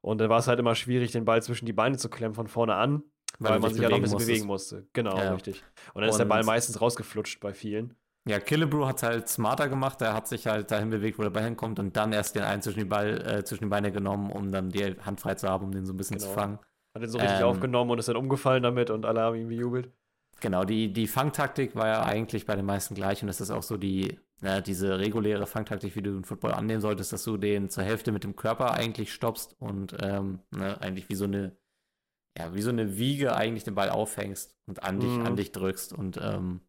Und 0.00 0.18
dann 0.18 0.28
war 0.28 0.40
es 0.40 0.48
halt 0.48 0.58
immer 0.58 0.74
schwierig, 0.74 1.12
den 1.12 1.24
Ball 1.24 1.42
zwischen 1.42 1.64
die 1.64 1.72
Beine 1.72 1.96
zu 1.96 2.10
klemmen 2.10 2.34
von 2.34 2.48
vorne 2.48 2.74
an, 2.74 3.04
weil, 3.38 3.52
weil 3.52 3.60
man 3.60 3.72
sich 3.72 3.82
ja 3.82 3.88
noch 3.88 3.96
ein 3.96 4.02
bisschen 4.02 4.16
musstest. 4.16 4.28
bewegen 4.28 4.46
musste. 4.46 4.86
Genau, 4.92 5.16
ja. 5.16 5.32
richtig. 5.32 5.62
Und 5.94 6.02
dann 6.02 6.04
Und 6.04 6.10
ist 6.10 6.18
der 6.18 6.24
Ball 6.24 6.42
meistens 6.42 6.80
rausgeflutscht 6.80 7.40
bei 7.40 7.54
vielen. 7.54 7.94
Ja, 8.28 8.38
Killebrew 8.38 8.86
hat 8.86 8.98
es 8.98 9.02
halt 9.02 9.28
smarter 9.28 9.68
gemacht. 9.68 10.02
Er 10.02 10.12
hat 10.12 10.28
sich 10.28 10.46
halt 10.46 10.70
dahin 10.70 10.90
bewegt, 10.90 11.18
wo 11.18 11.22
der 11.22 11.30
Ball 11.30 11.44
hinkommt 11.44 11.78
und 11.78 11.96
dann 11.96 12.12
erst 12.12 12.34
den 12.34 12.42
einen 12.42 12.60
zwischen 12.60 12.80
die, 12.80 12.84
Ball, 12.84 13.20
äh, 13.26 13.44
zwischen 13.44 13.64
die 13.64 13.70
Beine 13.70 13.92
genommen, 13.92 14.30
um 14.30 14.52
dann 14.52 14.68
die 14.68 14.96
Hand 15.00 15.20
frei 15.20 15.34
zu 15.34 15.48
haben, 15.48 15.66
um 15.66 15.72
den 15.72 15.86
so 15.86 15.94
ein 15.94 15.96
bisschen 15.96 16.18
genau. 16.18 16.28
zu 16.28 16.34
fangen. 16.34 16.58
Hat 16.94 17.02
den 17.02 17.10
so 17.10 17.18
richtig 17.18 17.40
ähm, 17.40 17.46
aufgenommen 17.46 17.90
und 17.90 17.98
ist 17.98 18.08
dann 18.08 18.16
umgefallen 18.16 18.62
damit 18.62 18.90
und 18.90 19.06
alle 19.06 19.20
haben 19.20 19.36
ihn 19.36 19.48
bejubelt. 19.48 19.90
Genau, 20.40 20.64
die, 20.64 20.92
die 20.92 21.06
Fangtaktik 21.06 21.76
war 21.76 21.86
ja 21.86 22.02
eigentlich 22.02 22.46
bei 22.46 22.56
den 22.56 22.64
meisten 22.64 22.94
gleich 22.94 23.22
und 23.22 23.28
das 23.28 23.40
ist 23.40 23.50
auch 23.50 23.62
so 23.62 23.76
die, 23.76 24.18
ja, 24.42 24.60
diese 24.60 24.98
reguläre 24.98 25.46
Fangtaktik, 25.46 25.94
wie 25.96 26.02
du 26.02 26.12
den 26.12 26.24
Football 26.24 26.52
annehmen 26.52 26.80
solltest, 26.80 27.12
dass 27.12 27.24
du 27.24 27.36
den 27.36 27.68
zur 27.68 27.84
Hälfte 27.84 28.10
mit 28.10 28.24
dem 28.24 28.36
Körper 28.36 28.72
eigentlich 28.72 29.12
stoppst 29.12 29.54
und 29.60 29.96
ähm, 30.00 30.40
ne, 30.50 30.80
eigentlich 30.80 31.08
wie 31.10 31.14
so 31.14 31.24
eine, 31.24 31.56
ja, 32.38 32.54
wie 32.54 32.62
so 32.62 32.70
eine 32.70 32.96
Wiege 32.96 33.36
eigentlich 33.36 33.64
den 33.64 33.74
Ball 33.74 33.90
aufhängst 33.90 34.56
und 34.66 34.82
an 34.82 34.98
dich, 34.98 35.10
mhm. 35.10 35.26
an 35.26 35.36
dich 35.36 35.52
drückst 35.52 35.92
und 35.92 36.18
ähm, 36.22 36.62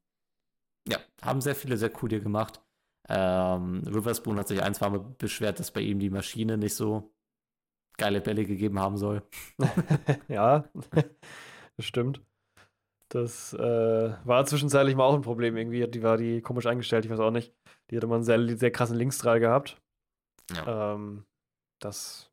ja, 0.88 0.99
haben 1.21 1.41
sehr 1.41 1.55
viele 1.55 1.77
sehr 1.77 1.91
cool 2.01 2.09
hier 2.09 2.21
gemacht. 2.21 2.61
Ähm, 3.09 3.84
Riverspoon 3.86 4.38
hat 4.38 4.47
sich 4.47 4.61
ein, 4.61 4.73
zwei 4.73 4.89
Mal 4.89 4.99
beschwert, 5.17 5.59
dass 5.59 5.71
bei 5.71 5.82
ihm 5.82 5.99
die 5.99 6.09
Maschine 6.09 6.57
nicht 6.57 6.75
so 6.75 7.13
geile 7.97 8.21
Bälle 8.21 8.45
gegeben 8.45 8.79
haben 8.79 8.97
soll. 8.97 9.23
ja, 10.27 10.65
das 11.77 11.86
stimmt. 11.86 12.21
Das 13.09 13.53
äh, 13.53 14.15
war 14.23 14.45
zwischenzeitlich 14.45 14.95
mal 14.95 15.03
auch 15.03 15.15
ein 15.15 15.21
Problem. 15.21 15.57
Irgendwie 15.57 15.86
die 15.88 16.01
war 16.01 16.17
die 16.17 16.41
komisch 16.41 16.65
eingestellt, 16.65 17.03
ich 17.03 17.11
weiß 17.11 17.19
auch 17.19 17.32
nicht. 17.32 17.53
Die 17.89 17.97
hatte 17.97 18.07
mal 18.07 18.15
einen 18.15 18.23
sehr, 18.23 18.57
sehr 18.57 18.71
krassen 18.71 18.97
Linksdrall 18.97 19.41
gehabt. 19.41 19.77
Ja. 20.53 20.93
Ähm, 20.93 21.25
das. 21.79 22.32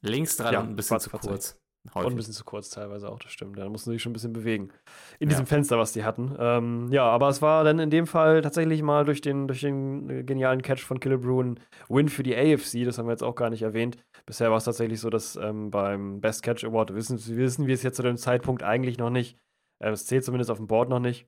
Linksdrall 0.00 0.52
ja, 0.54 0.60
ein 0.60 0.76
bisschen 0.76 1.00
zu 1.00 1.10
kurz. 1.10 1.58
Häufig. 1.92 2.06
Und 2.06 2.12
ein 2.14 2.16
bisschen 2.16 2.32
zu 2.32 2.44
kurz 2.44 2.70
teilweise 2.70 3.10
auch, 3.10 3.18
das 3.18 3.30
stimmt. 3.30 3.58
Da 3.58 3.68
mussten 3.68 3.90
sie 3.90 3.96
sich 3.96 4.02
schon 4.02 4.10
ein 4.10 4.14
bisschen 4.14 4.32
bewegen. 4.32 4.70
In 5.18 5.28
ja. 5.28 5.34
diesem 5.34 5.46
Fenster, 5.46 5.78
was 5.78 5.92
die 5.92 6.02
hatten. 6.02 6.34
Ähm, 6.38 6.88
ja, 6.90 7.04
aber 7.04 7.28
es 7.28 7.42
war 7.42 7.62
dann 7.62 7.78
in 7.78 7.90
dem 7.90 8.06
Fall 8.06 8.40
tatsächlich 8.40 8.82
mal 8.82 9.04
durch 9.04 9.20
den, 9.20 9.46
durch 9.46 9.60
den 9.60 10.08
äh, 10.08 10.22
genialen 10.24 10.62
Catch 10.62 10.80
von 10.80 10.98
Killebrew 10.98 11.42
ein 11.42 11.60
Win 11.88 12.08
für 12.08 12.22
die 12.22 12.34
AFC. 12.34 12.84
Das 12.84 12.96
haben 12.96 13.06
wir 13.06 13.12
jetzt 13.12 13.22
auch 13.22 13.34
gar 13.34 13.50
nicht 13.50 13.62
erwähnt. 13.62 13.98
Bisher 14.24 14.50
war 14.50 14.56
es 14.56 14.64
tatsächlich 14.64 14.98
so, 14.98 15.10
dass 15.10 15.36
ähm, 15.36 15.70
beim 15.70 16.20
Best 16.20 16.42
Catch 16.42 16.64
Award 16.64 16.94
wissen, 16.94 17.18
wissen 17.36 17.66
wir 17.66 17.74
es 17.74 17.82
jetzt 17.82 17.96
zu 17.96 18.02
dem 18.02 18.16
Zeitpunkt 18.16 18.62
eigentlich 18.62 18.96
noch 18.96 19.10
nicht. 19.10 19.36
Ähm, 19.82 19.92
es 19.92 20.06
zählt 20.06 20.24
zumindest 20.24 20.50
auf 20.50 20.58
dem 20.58 20.66
Board 20.66 20.88
noch 20.88 21.00
nicht. 21.00 21.26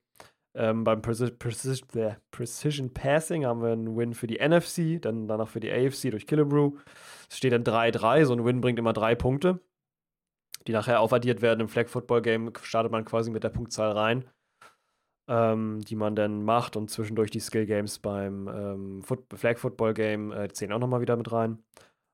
Ähm, 0.56 0.84
beim 0.84 1.02
Preci 1.02 1.30
Preci 1.32 1.82
Precision 2.30 2.94
Passing 2.94 3.44
haben 3.44 3.60
wir 3.60 3.72
einen 3.72 3.94
Win 3.94 4.14
für 4.14 4.26
die 4.26 4.38
NFC, 4.38 5.02
dann 5.02 5.28
danach 5.28 5.48
für 5.48 5.60
die 5.60 5.70
AFC 5.70 6.10
durch 6.10 6.26
Killebrew. 6.26 6.72
Es 7.28 7.36
steht 7.36 7.52
dann 7.52 7.62
3-3. 7.62 8.24
So 8.24 8.32
ein 8.32 8.44
Win 8.46 8.62
bringt 8.62 8.78
immer 8.78 8.94
drei 8.94 9.14
Punkte 9.14 9.60
die 10.66 10.72
nachher 10.72 11.00
aufaddiert 11.00 11.42
werden. 11.42 11.60
Im 11.60 11.68
Flag 11.68 11.88
Football 11.88 12.22
Game 12.22 12.52
startet 12.62 12.92
man 12.92 13.04
quasi 13.04 13.30
mit 13.30 13.44
der 13.44 13.50
Punktzahl 13.50 13.92
rein, 13.92 14.24
ähm, 15.28 15.80
die 15.80 15.96
man 15.96 16.16
dann 16.16 16.42
macht 16.44 16.76
und 16.76 16.90
zwischendurch 16.90 17.30
die 17.30 17.40
Skill 17.40 17.66
Games 17.66 17.98
beim 17.98 18.48
ähm, 18.48 19.02
Foot 19.02 19.24
Flag 19.34 19.58
Football 19.58 19.94
Game 19.94 20.32
äh, 20.32 20.48
zählen 20.52 20.72
auch 20.72 20.78
nochmal 20.78 21.00
wieder 21.00 21.16
mit 21.16 21.30
rein. 21.32 21.62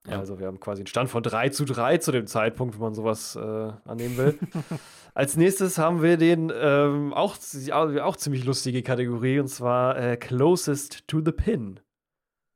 Ja. 0.07 0.19
Also 0.19 0.37
wir 0.37 0.47
haben 0.47 0.59
quasi 0.59 0.81
einen 0.81 0.87
Stand 0.87 1.09
von 1.09 1.23
3 1.23 1.49
zu 1.49 1.63
3 1.63 1.97
zu 1.99 2.11
dem 2.11 2.27
Zeitpunkt, 2.27 2.75
wenn 2.75 2.81
man 2.81 2.93
sowas 2.93 3.35
äh, 3.37 3.39
annehmen 3.85 4.17
will. 4.17 4.37
Als 5.13 5.37
nächstes 5.37 5.77
haben 5.77 6.01
wir 6.01 6.17
den 6.17 6.51
ähm, 6.53 7.13
auch, 7.13 7.37
auch 7.71 8.15
ziemlich 8.17 8.43
lustige 8.43 8.83
Kategorie 8.83 9.39
und 9.39 9.47
zwar 9.47 9.97
äh, 9.97 10.17
Closest 10.17 11.07
to 11.07 11.21
the 11.23 11.31
Pin. 11.31 11.79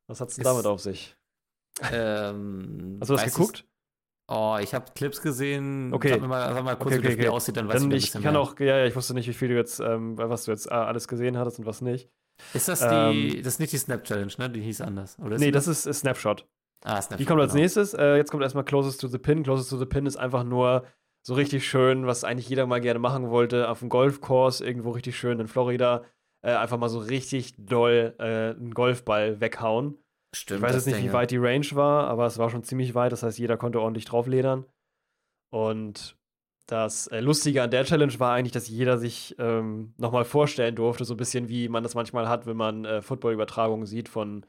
Was 0.10 0.20
hat 0.20 0.30
es 0.30 0.38
damit 0.38 0.66
auf 0.66 0.82
sich? 0.82 1.16
Ähm, 1.92 2.98
Hast 3.00 3.10
du 3.10 3.16
das 3.16 3.26
geguckt? 3.26 3.66
Oh, 4.30 4.58
ich 4.62 4.74
habe 4.74 4.86
Clips 4.94 5.22
gesehen. 5.22 5.94
Okay. 5.94 6.10
Sag 6.10 6.22
mir 6.22 6.28
mal, 6.28 6.54
sag 6.54 6.64
mal 6.64 6.76
kurz, 6.76 6.88
okay, 6.88 6.98
okay, 6.98 7.04
wie 7.04 7.08
das 7.08 7.14
Spiel 7.14 7.30
aussieht, 7.30 7.58
dann 7.58 7.68
weiß 7.68 7.82
dann 7.82 7.92
ich 7.92 8.14
ein 8.14 8.20
Ich 8.20 8.24
kann 8.24 8.34
mehr. 8.34 8.42
auch, 8.42 8.60
ja, 8.60 8.86
ich 8.86 8.96
wusste 8.96 9.14
nicht, 9.14 9.28
wie 9.28 9.34
viel 9.34 9.48
du 9.48 9.56
jetzt, 9.56 9.80
ähm, 9.80 10.18
was 10.18 10.46
du 10.46 10.52
jetzt 10.52 10.68
äh, 10.68 10.74
alles 10.74 11.08
gesehen 11.08 11.38
hattest 11.38 11.60
und 11.60 11.66
was 11.66 11.82
nicht. 11.82 12.10
Ist 12.54 12.68
das 12.68 12.80
die, 12.80 12.86
ähm, 12.86 13.38
das 13.38 13.54
ist 13.54 13.60
nicht 13.60 13.72
die 13.72 13.78
Snap 13.78 14.04
Challenge, 14.04 14.32
ne? 14.38 14.50
Die 14.50 14.62
hieß 14.62 14.82
anders, 14.82 15.18
oder? 15.20 15.38
Nee, 15.38 15.52
das 15.52 15.68
ist, 15.68 15.86
ist 15.86 16.00
Snapshot. 16.00 16.46
Ah, 16.84 17.02
Snapshot. 17.02 17.20
Die 17.20 17.26
kommt 17.26 17.42
als 17.42 17.54
genau. 17.54 17.62
nächstes. 17.64 17.94
Äh, 17.94 18.18
jetzt 18.18 18.30
kommt 18.30 18.44
erstmal 18.44 18.66
Closest 18.66 19.02
to 19.02 19.08
the 19.08 19.18
Pin. 19.18 19.44
Closest 19.44 19.70
to 19.70 19.78
the 19.78 19.86
Pin 19.86 20.06
ist 20.06 20.18
einfach 20.18 20.44
nur 20.44 20.84
so 21.26 21.34
richtig 21.34 21.68
schön, 21.68 22.06
was 22.06 22.24
eigentlich 22.24 22.48
jeder 22.50 22.68
mal 22.68 22.80
gerne 22.80 23.00
machen 23.00 23.30
wollte, 23.30 23.70
auf 23.70 23.80
dem 23.80 23.90
Golfkurs 23.90 24.62
irgendwo 24.62 24.92
richtig 24.92 25.18
schön 25.18 25.40
in 25.40 25.48
Florida. 25.48 26.04
Äh, 26.42 26.52
einfach 26.52 26.78
mal 26.78 26.90
so 26.90 27.00
richtig 27.00 27.56
doll 27.58 28.14
äh, 28.20 28.52
einen 28.52 28.74
Golfball 28.74 29.42
weghauen. 29.42 29.98
Stimmt, 30.34 30.60
ich 30.60 30.64
weiß 30.64 30.76
jetzt 30.76 30.86
nicht, 30.86 30.98
Ding, 30.98 31.06
wie 31.06 31.14
weit 31.14 31.32
die 31.32 31.38
Range 31.38 31.68
war, 31.74 32.08
aber 32.08 32.26
es 32.26 32.38
war 32.38 32.50
schon 32.50 32.64
ziemlich 32.64 32.96
weit. 32.96 33.12
Das 33.12 33.24
heißt, 33.24 33.38
jeder 33.38 33.58
konnte 33.58 33.82
ordentlich 33.82 34.06
draufledern. 34.06 34.66
Und 35.50 36.18
das 36.68 37.08
äh, 37.08 37.22
Lustige 37.22 37.64
an 37.64 37.72
der 37.72 37.86
Challenge 37.86 38.20
war 38.20 38.34
eigentlich, 38.34 38.52
dass 38.52 38.68
jeder 38.68 38.98
sich 38.98 39.36
ähm, 39.40 39.94
nochmal 39.98 40.26
vorstellen 40.26 40.76
durfte, 40.76 41.06
so 41.06 41.14
ein 41.14 41.18
bisschen 41.18 41.48
wie 41.48 41.70
man 41.70 41.82
das 41.82 41.96
manchmal 41.96 42.28
hat, 42.28 42.46
wenn 42.46 42.58
man 42.58 42.84
äh, 42.84 43.02
Football-Übertragungen 43.02 43.86
sieht 43.86 44.10
von, 44.10 44.46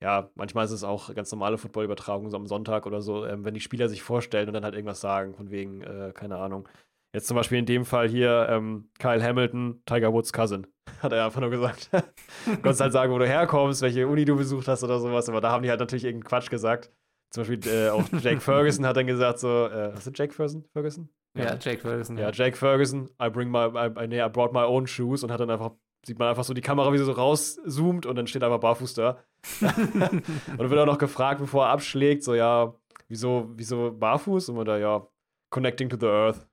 ja, 0.00 0.30
manchmal 0.36 0.64
ist 0.64 0.70
es 0.70 0.84
auch 0.84 1.12
ganz 1.12 1.32
normale 1.32 1.58
Football-Übertragungen 1.58 2.30
so 2.30 2.36
am 2.36 2.46
Sonntag 2.46 2.86
oder 2.86 3.02
so, 3.02 3.26
ähm, 3.26 3.44
wenn 3.44 3.54
die 3.54 3.60
Spieler 3.60 3.88
sich 3.88 4.02
vorstellen 4.02 4.46
und 4.46 4.54
dann 4.54 4.64
halt 4.64 4.74
irgendwas 4.74 5.00
sagen, 5.00 5.34
von 5.34 5.50
wegen, 5.50 5.82
äh, 5.82 6.12
keine 6.14 6.36
Ahnung. 6.36 6.68
Jetzt 7.12 7.26
zum 7.26 7.36
Beispiel 7.36 7.58
in 7.58 7.66
dem 7.66 7.84
Fall 7.84 8.08
hier 8.08 8.46
ähm, 8.48 8.90
Kyle 9.00 9.22
Hamilton, 9.22 9.82
Tiger 9.86 10.12
Woods 10.12 10.32
Cousin. 10.32 10.68
Hat 11.02 11.12
er 11.12 11.26
einfach 11.26 11.40
nur 11.40 11.50
gesagt. 11.50 11.90
du 12.46 12.52
konntest 12.52 12.80
halt 12.80 12.92
sagen, 12.92 13.12
wo 13.12 13.18
du 13.18 13.26
herkommst, 13.26 13.82
welche 13.82 14.06
Uni 14.06 14.24
du 14.24 14.36
besucht 14.36 14.68
hast 14.68 14.82
oder 14.82 14.98
sowas. 14.98 15.28
Aber 15.28 15.40
da 15.40 15.50
haben 15.50 15.62
die 15.62 15.70
halt 15.70 15.80
natürlich 15.80 16.04
irgendeinen 16.04 16.28
Quatsch 16.28 16.50
gesagt. 16.50 16.90
Zum 17.30 17.42
Beispiel 17.42 17.72
äh, 17.72 17.90
auch 17.90 18.04
Jake 18.20 18.40
Ferguson 18.40 18.86
hat 18.86 18.96
dann 18.96 19.06
gesagt 19.06 19.38
so, 19.38 19.66
äh, 19.66 19.94
was 19.94 20.06
ist 20.06 20.18
Jake 20.18 20.32
Ferguson? 20.32 20.64
Ferguson? 20.72 21.08
Ja, 21.36 21.44
ja 21.44 21.58
Jake 21.60 21.80
Ferguson. 21.80 22.16
Ja, 22.16 22.28
ja, 22.28 22.32
Jake 22.32 22.56
Ferguson, 22.56 23.10
I 23.22 23.28
bring 23.28 23.50
my, 23.50 23.66
I, 23.66 24.06
nee, 24.06 24.24
I 24.24 24.28
brought 24.28 24.52
my 24.52 24.62
own 24.62 24.86
shoes 24.86 25.22
und 25.22 25.30
hat 25.30 25.40
dann 25.40 25.50
einfach, 25.50 25.72
sieht 26.06 26.18
man 26.18 26.28
einfach 26.28 26.44
so 26.44 26.54
die 26.54 26.62
Kamera, 26.62 26.92
wie 26.92 26.98
sie 26.98 27.04
so 27.04 27.12
rauszoomt 27.12 28.06
und 28.06 28.16
dann 28.16 28.26
steht 28.26 28.42
einfach 28.42 28.60
barfuß 28.60 28.94
da. 28.94 29.18
und 29.60 30.00
dann 30.00 30.70
wird 30.70 30.80
auch 30.80 30.86
noch 30.86 30.98
gefragt, 30.98 31.40
bevor 31.40 31.66
er 31.66 31.72
abschlägt, 31.72 32.24
so, 32.24 32.34
ja, 32.34 32.74
wieso, 33.08 33.50
wieso 33.54 33.92
barfuß? 33.92 34.48
Und 34.48 34.56
man 34.56 34.64
da, 34.64 34.78
ja, 34.78 35.06
connecting 35.50 35.88
to 35.88 35.96
the 35.98 36.06
earth. 36.06 36.46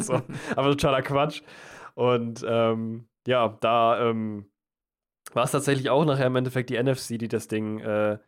so, 0.00 0.20
aber 0.56 0.70
totaler 0.70 1.02
Quatsch. 1.02 1.42
Und 1.94 2.44
ähm, 2.46 3.08
ja, 3.26 3.56
da 3.60 4.10
ähm, 4.10 4.46
war 5.32 5.44
es 5.44 5.52
tatsächlich 5.52 5.90
auch 5.90 6.04
nachher 6.04 6.26
im 6.26 6.36
Endeffekt 6.36 6.70
die 6.70 6.82
NFC, 6.82 7.18
die 7.18 7.28
das 7.28 7.48
Ding 7.48 7.80
äh, 7.80 8.18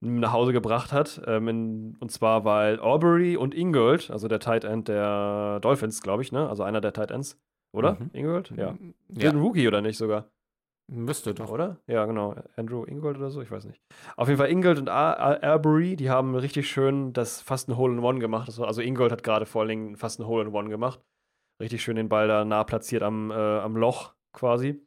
nach 0.00 0.32
Hause 0.32 0.52
gebracht 0.52 0.92
hat. 0.92 1.22
Ähm, 1.26 1.48
in, 1.48 1.96
und 2.00 2.10
zwar, 2.10 2.44
weil 2.44 2.78
Aubrey 2.80 3.36
und 3.36 3.54
Ingold, 3.54 4.10
also 4.10 4.28
der 4.28 4.40
Tight 4.40 4.64
End 4.64 4.88
der 4.88 5.60
Dolphins, 5.60 6.02
glaube 6.02 6.22
ich, 6.22 6.32
ne? 6.32 6.48
Also 6.48 6.62
einer 6.62 6.80
der 6.80 6.92
Tight 6.92 7.10
Ends, 7.10 7.40
oder? 7.72 7.94
Mhm. 7.94 8.10
Ingold? 8.12 8.52
Ja. 8.56 8.76
ja. 9.16 9.30
Ein 9.30 9.40
Rookie 9.40 9.66
oder 9.66 9.80
nicht 9.80 9.96
sogar? 9.96 10.30
Müsste 10.86 11.32
doch. 11.32 11.50
Oder? 11.50 11.78
Ja, 11.86 12.04
genau. 12.04 12.36
Andrew 12.56 12.84
Ingold 12.84 13.16
oder 13.16 13.30
so, 13.30 13.40
ich 13.40 13.50
weiß 13.50 13.64
nicht. 13.64 13.80
Auf 14.16 14.28
jeden 14.28 14.36
Fall 14.36 14.50
Ingold 14.50 14.78
und 14.78 14.90
Arbery, 14.90 15.96
die 15.96 16.10
haben 16.10 16.34
richtig 16.34 16.68
schön 16.68 17.14
das 17.14 17.40
fast 17.40 17.68
ein 17.68 17.76
Hole-in-One 17.78 18.18
gemacht. 18.18 18.48
Also 18.60 18.82
Ingold 18.82 19.10
hat 19.10 19.22
gerade 19.22 19.46
vor 19.46 19.62
allen 19.62 19.70
Dingen 19.70 19.96
fast 19.96 20.20
ein 20.20 20.26
Hole-in-One 20.26 20.68
gemacht. 20.68 21.00
Richtig 21.58 21.82
schön 21.82 21.96
den 21.96 22.10
Ball 22.10 22.28
da 22.28 22.44
nah 22.44 22.64
platziert 22.64 23.02
am, 23.02 23.30
äh, 23.30 23.34
am 23.34 23.76
Loch 23.76 24.14
quasi. 24.34 24.84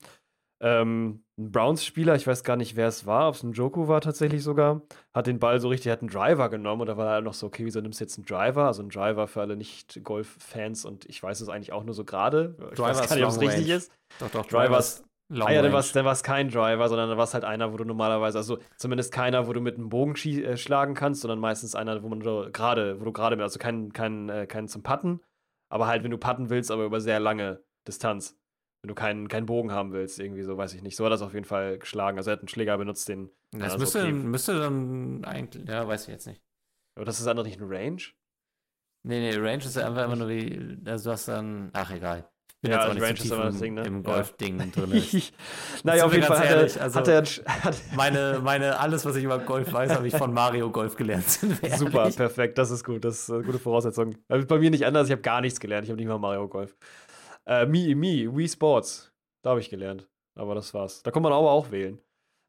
Ähm, 0.59 1.23
ein 1.37 1.51
Browns-Spieler, 1.51 2.15
ich 2.15 2.25
weiß 2.25 2.43
gar 2.43 2.55
nicht, 2.55 2.75
wer 2.75 2.87
es 2.87 3.05
war, 3.05 3.29
ob 3.29 3.35
es 3.35 3.43
ein 3.43 3.51
Joku 3.51 3.87
war 3.87 4.01
tatsächlich 4.01 4.41
sogar, 4.41 4.81
hat 5.13 5.27
den 5.27 5.37
Ball 5.37 5.59
so 5.59 5.67
richtig, 5.67 5.91
hat 5.91 6.01
einen 6.01 6.09
Driver 6.09 6.49
genommen 6.49 6.81
und 6.81 6.87
da 6.87 6.97
war 6.97 7.05
er 7.05 7.11
halt 7.13 7.25
noch 7.25 7.35
so, 7.35 7.45
okay, 7.45 7.63
wieso 7.63 7.79
nimmst 7.79 7.99
du 7.99 8.05
jetzt 8.05 8.17
einen 8.17 8.25
Driver? 8.25 8.65
Also 8.65 8.81
ein 8.81 8.89
Driver 8.89 9.27
für 9.27 9.41
alle 9.41 9.55
Nicht-Golf-Fans 9.55 10.85
und 10.85 11.05
ich 11.05 11.21
weiß 11.21 11.41
es 11.41 11.49
eigentlich 11.49 11.73
auch 11.73 11.83
nur 11.83 11.93
so 11.93 12.05
gerade. 12.05 12.55
Ich 12.73 12.79
weiß 12.79 13.07
gar 13.07 13.15
nicht, 13.15 13.25
ob 13.25 13.31
es 13.31 13.39
richtig 13.39 13.69
ist. 13.69 13.91
Doch, 14.19 14.31
doch, 14.31 14.45
Drivers. 14.47 15.03
Long 15.29 15.49
ah 15.49 15.51
ja, 15.51 15.61
dann 15.61 15.73
war 15.73 16.11
es 16.11 16.23
kein 16.23 16.49
Driver, 16.49 16.87
sondern 16.87 17.09
dann 17.09 17.17
war 17.17 17.25
es 17.25 17.33
halt 17.33 17.43
einer, 17.43 17.73
wo 17.73 17.77
du 17.77 17.83
normalerweise, 17.83 18.37
also 18.37 18.59
zumindest 18.77 19.11
keiner, 19.11 19.45
wo 19.45 19.51
du 19.53 19.59
mit 19.59 19.75
einem 19.75 19.89
Bogen 19.89 20.15
äh, 20.15 20.55
schlagen 20.55 20.93
kannst, 20.93 21.21
sondern 21.21 21.39
meistens 21.39 21.75
einer, 21.75 22.01
wo 22.01 22.07
man 22.07 22.21
gerade, 22.21 23.01
wo 23.01 23.03
du 23.03 23.11
gerade, 23.11 23.41
also 23.43 23.59
keinen 23.59 23.91
kein, 23.91 24.29
äh, 24.29 24.47
kein 24.47 24.69
zum 24.69 24.83
Putten, 24.83 25.19
aber 25.69 25.87
halt, 25.87 26.03
wenn 26.05 26.11
du 26.11 26.17
putten 26.17 26.49
willst, 26.49 26.71
aber 26.71 26.85
über 26.85 27.01
sehr 27.01 27.19
lange 27.19 27.61
Distanz 27.85 28.37
wenn 28.81 28.89
du 28.89 28.95
keinen, 28.95 29.27
keinen 29.27 29.45
Bogen 29.45 29.71
haben 29.71 29.91
willst, 29.91 30.19
irgendwie 30.19 30.43
so, 30.43 30.57
weiß 30.57 30.73
ich 30.73 30.81
nicht. 30.81 30.95
So 30.95 31.03
hat 31.03 31.09
er 31.09 31.15
das 31.15 31.21
auf 31.21 31.33
jeden 31.33 31.45
Fall 31.45 31.79
geschlagen. 31.79 32.17
Also 32.17 32.29
er 32.29 32.33
hat 32.33 32.41
einen 32.41 32.47
Schläger 32.47 32.77
benutzt, 32.77 33.07
den. 33.09 33.29
Das 33.51 33.77
müsste, 33.77 34.01
okay. 34.01 34.11
müsste 34.11 34.59
dann 34.59 35.23
eigentlich, 35.25 35.67
ja, 35.67 35.87
weiß 35.87 36.03
ich 36.03 36.09
jetzt 36.09 36.27
nicht. 36.27 36.41
Aber 36.95 37.05
das 37.05 37.19
ist 37.19 37.27
einfach 37.27 37.43
nicht 37.43 37.59
ein 37.61 37.67
Range? 37.67 38.01
Nee, 39.03 39.19
nee, 39.19 39.35
Range 39.35 39.63
ist 39.63 39.75
ja 39.75 39.87
einfach 39.87 40.05
immer 40.05 40.15
nur 40.15 40.29
wie, 40.29 40.77
also 40.85 41.05
du 41.05 41.13
hast 41.13 41.27
dann, 41.27 41.69
ach 41.73 41.91
egal. 41.91 42.29
Bin 42.61 42.71
ja, 42.71 42.79
jetzt 42.79 42.89
auch 42.89 42.93
nicht 42.95 43.03
Range 43.03 43.17
so 43.17 43.23
ist 43.23 43.31
immer 43.31 43.43
das 43.45 43.59
Ding, 43.59 43.73
ne? 43.75 43.83
im 43.83 44.03
Golf-Ding 44.03 44.59
ja. 44.59 44.65
drin. 44.65 45.03
naja, 45.83 46.05
auf 46.05 46.13
jeden 46.13 46.25
Fall 46.25 46.39
hat 46.39 46.75
er, 46.75 46.81
also 46.81 46.99
hat 46.99 47.07
er, 47.07 47.23
hat 47.23 47.77
meine, 47.95 48.41
meine, 48.43 48.79
alles, 48.79 49.05
was 49.05 49.15
ich 49.15 49.23
über 49.23 49.37
Golf 49.37 49.71
weiß, 49.71 49.91
habe 49.91 50.07
ich 50.07 50.15
von 50.15 50.33
Mario 50.33 50.71
Golf 50.71 50.95
gelernt. 50.95 51.29
Super, 51.29 52.09
perfekt, 52.09 52.57
das 52.57 52.71
ist 52.71 52.83
gut, 52.83 53.05
das 53.05 53.19
ist 53.19 53.31
eine 53.31 53.43
gute 53.43 53.59
Voraussetzung. 53.59 54.15
Also 54.27 54.47
bei 54.47 54.57
mir 54.57 54.71
nicht 54.71 54.87
anders, 54.87 55.07
ich 55.07 55.11
habe 55.11 55.21
gar 55.21 55.41
nichts 55.41 55.59
gelernt, 55.59 55.85
ich 55.85 55.91
habe 55.91 55.99
nicht 55.99 56.09
mal 56.09 56.17
Mario 56.17 56.47
Golf. 56.47 56.75
Äh, 57.47 57.65
Mi, 57.65 57.95
Mi, 57.95 58.27
Wii 58.29 58.47
Sports. 58.47 59.13
Da 59.41 59.51
habe 59.51 59.61
ich 59.61 59.69
gelernt. 59.69 60.07
Aber 60.35 60.53
das 60.53 60.73
war's. 60.73 61.01
Da 61.03 61.11
kann 61.11 61.23
man 61.23 61.31
aber 61.31 61.49
auch 61.49 61.71
wählen. 61.71 61.99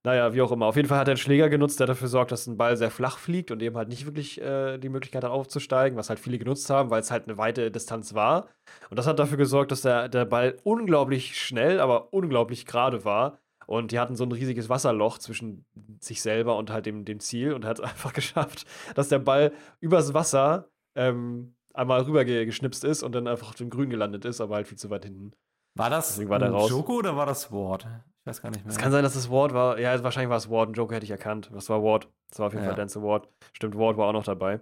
Naja, 0.05 0.32
wie 0.34 0.42
auch 0.42 0.53
immer. 0.53 0.66
Auf 0.66 0.76
jeden 0.76 0.88
Fall 0.88 0.99
hat 0.99 1.09
er 1.09 1.12
einen 1.12 1.18
Schläger 1.18 1.49
genutzt, 1.49 1.80
der 1.80 1.86
dafür 1.86 2.09
sorgt, 2.09 2.32
dass 2.32 2.46
ein 2.46 2.57
Ball 2.57 2.76
sehr 2.76 2.90
flach 2.90 3.18
fliegt 3.18 3.51
und 3.51 3.62
eben 3.62 3.76
halt 3.76 3.88
nicht 3.88 4.07
wirklich 4.07 4.40
äh, 4.40 4.78
die 4.78 4.88
Möglichkeit 4.88 5.24
hat, 5.24 5.30
aufzusteigen, 5.30 5.99
was 5.99 6.09
halt 6.09 6.18
viele 6.18 6.38
genutzt 6.38 6.68
haben, 6.70 6.90
weil 6.90 7.01
es 7.01 7.11
halt 7.11 7.28
eine 7.28 7.38
weite 7.38 7.70
Distanz 7.70 8.14
war. 8.14 8.49
Und 8.90 8.99
das 8.99 9.07
hat 9.07 9.18
dafür 9.18 9.36
gesorgt, 9.36 9.70
dass 9.70 9.82
der, 9.82 10.09
der 10.09 10.24
Ball 10.24 10.57
unglaublich 10.62 11.40
schnell, 11.40 11.80
aber 11.80 12.12
unglaublich 12.12 12.66
gerade 12.66 13.05
war. 13.05 13.38
Und 13.66 13.92
die 13.92 13.99
hatten 13.99 14.16
so 14.16 14.24
ein 14.24 14.32
riesiges 14.32 14.68
Wasserloch 14.68 15.18
zwischen 15.18 15.66
sich 16.01 16.22
selber 16.22 16.57
und 16.57 16.70
halt 16.70 16.86
dem, 16.86 17.05
dem 17.05 17.20
Ziel 17.20 17.53
und 17.53 17.64
hat 17.64 17.80
einfach 17.82 18.12
geschafft, 18.12 18.66
dass 18.94 19.09
der 19.09 19.18
Ball 19.18 19.53
übers 19.80 20.14
Wasser 20.14 20.70
ähm, 20.94 21.55
einmal 21.79 22.03
rüber 22.03 22.24
geschnipst 22.24 22.85
ist 22.85 23.03
und 23.03 23.14
dann 23.14 23.26
einfach 23.26 23.51
auf 23.51 23.55
dem 23.55 23.70
Grün 23.70 23.89
gelandet 23.89 24.24
ist, 24.24 24.41
aber 24.41 24.57
halt 24.57 24.66
viel 24.66 24.79
zu 24.79 24.91
weit 24.91 25.05
hinten. 25.05 25.33
War 25.76 25.91
das 25.91 26.18
war 26.29 26.43
ein 26.43 26.53
Joko 26.53 26.95
oder 26.97 27.16
war 27.16 27.26
das 27.26 27.53
Ward? 27.53 27.87
Ich 28.20 28.26
weiß 28.26 28.43
gar 28.43 28.51
nicht 28.51 28.64
mehr. 28.64 28.72
Es 28.72 28.79
kann 28.79 28.91
sein, 28.91 29.05
dass 29.05 29.14
das 29.14 29.31
Ward 29.31 29.55
war. 29.55 29.79
Ja, 29.79 30.03
wahrscheinlich 30.03 30.29
war 30.29 30.37
es 30.37 30.51
Ward. 30.51 30.70
Ein 30.70 30.74
Joko 30.74 30.93
hätte 30.93 31.05
ich 31.05 31.11
erkannt. 31.11 31.51
Das 31.53 31.68
war 31.70 31.83
Ward. 31.83 32.09
Das 32.31 32.41
war 32.41 32.49
auf 32.49 32.53
jeden 32.53 32.64
ja. 32.64 32.70
Fall 32.70 32.76
Dance 32.76 33.01
Ward. 33.01 33.29
Stimmt, 33.53 33.79
Ward 33.79 33.97
war 33.97 34.09
auch 34.09 34.12
noch 34.12 34.24
dabei. 34.24 34.61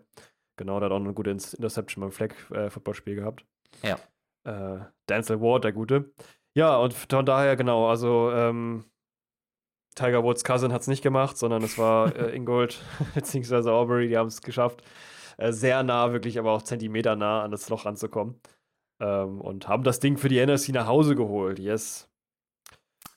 Genau, 0.57 0.79
der 0.79 0.87
hat 0.87 0.93
auch 0.93 1.01
eine 1.01 1.15
gute 1.15 1.31
Interception 1.31 2.03
beim 2.03 2.13
Flag-Footballspiel 2.13 3.15
äh, 3.15 3.17
gehabt. 3.17 3.45
Ja. 3.83 3.99
Äh, 4.45 4.85
Denzel 5.09 5.41
Ward, 5.41 5.65
der 5.65 5.73
Gute. 5.73 6.13
Ja, 6.55 6.77
und 6.77 6.95
von 6.95 7.27
daher, 7.27 7.57
genau, 7.57 7.89
also 7.89 8.31
ähm, 8.33 8.85
Tiger 9.95 10.23
Woods 10.23 10.45
Cousin 10.45 10.73
hat 10.73 10.83
es 10.83 10.87
nicht 10.87 11.03
gemacht, 11.03 11.37
sondern 11.37 11.63
es 11.63 11.79
war 11.79 12.15
äh, 12.15 12.31
Ingold 12.37 12.79
bzw. 13.15 13.71
Aubrey, 13.71 14.09
die 14.09 14.17
haben 14.17 14.29
es 14.29 14.43
geschafft 14.43 14.83
äh, 15.37 15.53
sehr 15.53 15.83
nah, 15.83 16.13
wirklich 16.13 16.39
aber 16.39 16.53
auch 16.53 16.63
Zentimeter 16.63 17.17
nah 17.17 17.43
an 17.43 17.51
das 17.51 17.69
Loch 17.69 17.85
ranzukommen. 17.87 18.41
Ähm, 19.01 19.41
und 19.41 19.69
haben 19.69 19.85
das 19.85 20.01
Ding 20.01 20.17
für 20.17 20.29
die 20.29 20.45
NFC 20.45 20.71
nach 20.71 20.87
Hause 20.87 21.15
geholt. 21.15 21.59
Yes. 21.59 22.09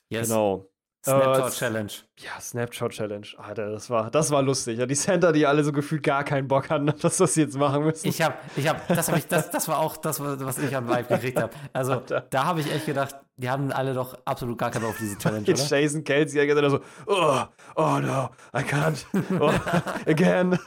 Yes. 0.08 0.28
Genau. 0.28 0.69
Snapshot 1.02 1.46
äh, 1.46 1.50
Challenge. 1.50 1.92
Ja, 2.18 2.40
Snapshot 2.40 2.92
Challenge. 2.92 3.26
Alter, 3.38 3.70
das 3.70 3.88
war, 3.88 4.10
das 4.10 4.30
war 4.30 4.42
lustig. 4.42 4.78
Ja, 4.78 4.84
die 4.84 4.94
Center, 4.94 5.32
die 5.32 5.46
alle 5.46 5.64
so 5.64 5.72
gefühlt 5.72 6.02
gar 6.02 6.24
keinen 6.24 6.46
Bock 6.46 6.68
hatten, 6.68 6.86
dass 7.00 7.16
das 7.16 7.36
jetzt 7.36 7.56
machen 7.56 7.84
müssen. 7.84 8.06
Ich 8.06 8.20
habe, 8.20 8.34
ich 8.56 8.68
habe, 8.68 8.80
das 8.88 9.08
habe 9.08 9.18
ich, 9.18 9.26
das, 9.26 9.50
das 9.50 9.66
war 9.68 9.78
auch 9.78 9.96
das, 9.96 10.20
was 10.20 10.58
ich 10.58 10.76
am 10.76 10.88
Vibe 10.88 11.04
gekriegt 11.04 11.40
habe. 11.40 11.52
Also 11.72 11.92
Alter. 11.92 12.26
da 12.28 12.44
habe 12.44 12.60
ich 12.60 12.70
echt 12.70 12.84
gedacht, 12.84 13.16
die 13.36 13.48
haben 13.48 13.72
alle 13.72 13.94
doch 13.94 14.18
absolut 14.26 14.58
gar 14.58 14.70
keinen 14.70 14.82
Bock 14.82 14.90
auf 14.90 14.98
diese 14.98 15.16
Challenge, 15.16 15.46
Jetzt 15.46 15.70
oder? 15.70 15.80
Jason 15.80 16.04
Kelsey 16.04 16.38
hat 16.38 16.48
gesagt 16.48 16.70
so, 16.70 16.80
oh, 17.06 17.44
oh 17.76 17.98
no, 17.98 18.28
I 18.54 18.62
can't, 18.62 19.06
oh, 19.40 19.52
again. 20.06 20.52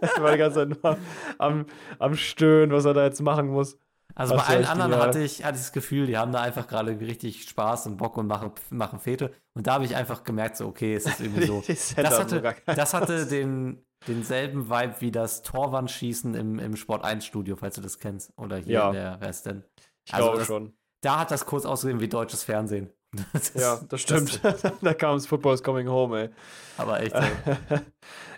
ich 0.00 0.22
war 0.22 0.32
die 0.32 0.38
ganze 0.38 0.68
Zeit 0.68 0.82
nur 0.82 0.96
am, 1.36 1.66
am 1.98 2.16
Stöhnen, 2.16 2.72
was 2.74 2.86
er 2.86 2.94
da 2.94 3.04
jetzt 3.04 3.20
machen 3.20 3.48
muss. 3.48 3.76
Also 4.14 4.36
bei 4.36 4.42
allen 4.42 4.64
anderen 4.64 4.96
hatte 4.96 5.20
ich, 5.20 5.44
hatte 5.44 5.56
ich 5.56 5.62
das 5.62 5.72
Gefühl, 5.72 6.06
die 6.06 6.16
haben 6.16 6.32
da 6.32 6.40
einfach 6.40 6.66
gerade 6.66 6.98
richtig 7.00 7.48
Spaß 7.48 7.86
und 7.86 7.96
Bock 7.96 8.16
und 8.16 8.26
machen, 8.26 8.52
machen 8.70 8.98
Fete. 8.98 9.32
Und 9.54 9.66
da 9.66 9.74
habe 9.74 9.84
ich 9.84 9.96
einfach 9.96 10.24
gemerkt, 10.24 10.56
so, 10.56 10.66
okay, 10.66 10.94
es 10.94 11.06
ist 11.06 11.20
irgendwie 11.20 11.46
so. 11.46 11.62
das 11.66 12.18
hatte, 12.18 12.54
das 12.66 12.94
hatte 12.94 13.26
den, 13.26 13.84
denselben 14.06 14.68
Vibe 14.68 14.94
wie 15.00 15.10
das 15.10 15.42
Torwandschießen 15.42 16.34
im, 16.34 16.58
im 16.58 16.76
Sport 16.76 17.04
1 17.04 17.24
Studio, 17.24 17.56
falls 17.56 17.76
du 17.76 17.80
das 17.80 17.98
kennst. 17.98 18.32
Oder 18.36 18.56
hier 18.56 18.72
ja. 18.72 18.88
in 18.88 18.94
der, 18.94 19.16
wer 19.20 19.30
ist 19.30 19.46
denn? 19.46 19.64
Ich 20.06 20.14
also 20.14 20.26
glaube 20.26 20.38
das, 20.38 20.46
schon. 20.46 20.72
Da 21.02 21.20
hat 21.20 21.30
das 21.30 21.46
kurz 21.46 21.64
ausgesehen 21.64 22.00
wie 22.00 22.08
deutsches 22.08 22.44
Fernsehen. 22.44 22.90
Das 23.34 23.52
ja, 23.52 23.78
das 23.90 24.00
stimmt. 24.00 24.42
Das, 24.42 24.62
da 24.80 24.94
kam 24.94 25.16
es 25.16 25.26
Football's 25.26 25.62
Coming 25.62 25.86
Home, 25.86 26.18
ey. 26.18 26.30
Aber 26.78 27.00
echt. 27.00 27.14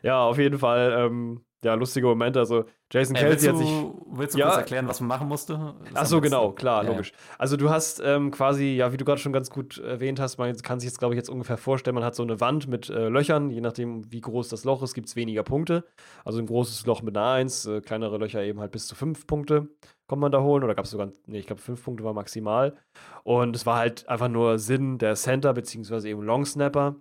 ja, 0.02 0.20
auf 0.24 0.36
jeden 0.36 0.58
Fall. 0.58 0.92
Ähm, 0.98 1.44
ja, 1.64 1.74
lustige 1.74 2.08
Momente. 2.08 2.40
Also 2.40 2.64
Jason 2.94 3.16
äh, 3.16 3.18
Kelsey 3.18 3.48
hat 3.48 3.58
sich. 3.58 3.68
Willst 4.06 4.34
du 4.34 4.38
ja, 4.38 4.46
kurz 4.46 4.58
erklären, 4.58 4.86
was 4.86 5.00
man 5.00 5.08
machen 5.08 5.26
musste? 5.26 5.74
Ach 5.94 6.06
so, 6.06 6.20
genau, 6.20 6.52
klar, 6.52 6.84
ja. 6.84 6.90
logisch. 6.90 7.12
Also 7.38 7.56
du 7.56 7.68
hast 7.68 8.00
ähm, 8.04 8.30
quasi, 8.30 8.76
ja, 8.76 8.92
wie 8.92 8.96
du 8.96 9.04
gerade 9.04 9.20
schon 9.20 9.32
ganz 9.32 9.50
gut 9.50 9.78
erwähnt 9.78 10.20
hast, 10.20 10.38
man 10.38 10.56
kann 10.58 10.78
sich 10.78 10.88
jetzt, 10.88 11.00
glaube 11.00 11.14
ich, 11.14 11.16
jetzt 11.16 11.28
ungefähr 11.28 11.56
vorstellen, 11.56 11.96
man 11.96 12.04
hat 12.04 12.14
so 12.14 12.22
eine 12.22 12.40
Wand 12.40 12.68
mit 12.68 12.88
äh, 12.90 13.08
Löchern, 13.08 13.50
je 13.50 13.60
nachdem, 13.60 14.12
wie 14.12 14.20
groß 14.20 14.48
das 14.48 14.62
Loch 14.62 14.80
ist, 14.84 14.94
gibt 14.94 15.08
es 15.08 15.16
weniger 15.16 15.42
Punkte. 15.42 15.84
Also 16.24 16.38
ein 16.38 16.46
großes 16.46 16.86
Loch 16.86 17.02
mit 17.02 17.16
einer 17.16 17.32
1, 17.32 17.66
äh, 17.66 17.80
kleinere 17.80 18.16
Löcher 18.18 18.44
eben 18.44 18.60
halt 18.60 18.70
bis 18.70 18.86
zu 18.86 18.94
5 18.94 19.26
Punkte 19.26 19.68
kommt 20.06 20.20
man 20.20 20.30
da 20.30 20.40
holen. 20.42 20.62
Oder 20.62 20.76
gab 20.76 20.84
es 20.84 20.92
sogar, 20.92 21.10
nee, 21.26 21.38
ich 21.38 21.46
glaube, 21.46 21.62
5 21.62 21.82
Punkte 21.82 22.04
war 22.04 22.12
maximal. 22.12 22.76
Und 23.24 23.56
es 23.56 23.66
war 23.66 23.78
halt 23.78 24.08
einfach 24.08 24.28
nur 24.28 24.60
Sinn 24.60 24.98
der 24.98 25.16
Center, 25.16 25.52
beziehungsweise 25.52 26.08
eben 26.08 26.22
Long 26.22 26.44
Snapper, 26.44 26.96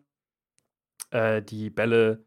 äh, 1.12 1.44
die 1.44 1.70
Bälle 1.70 2.26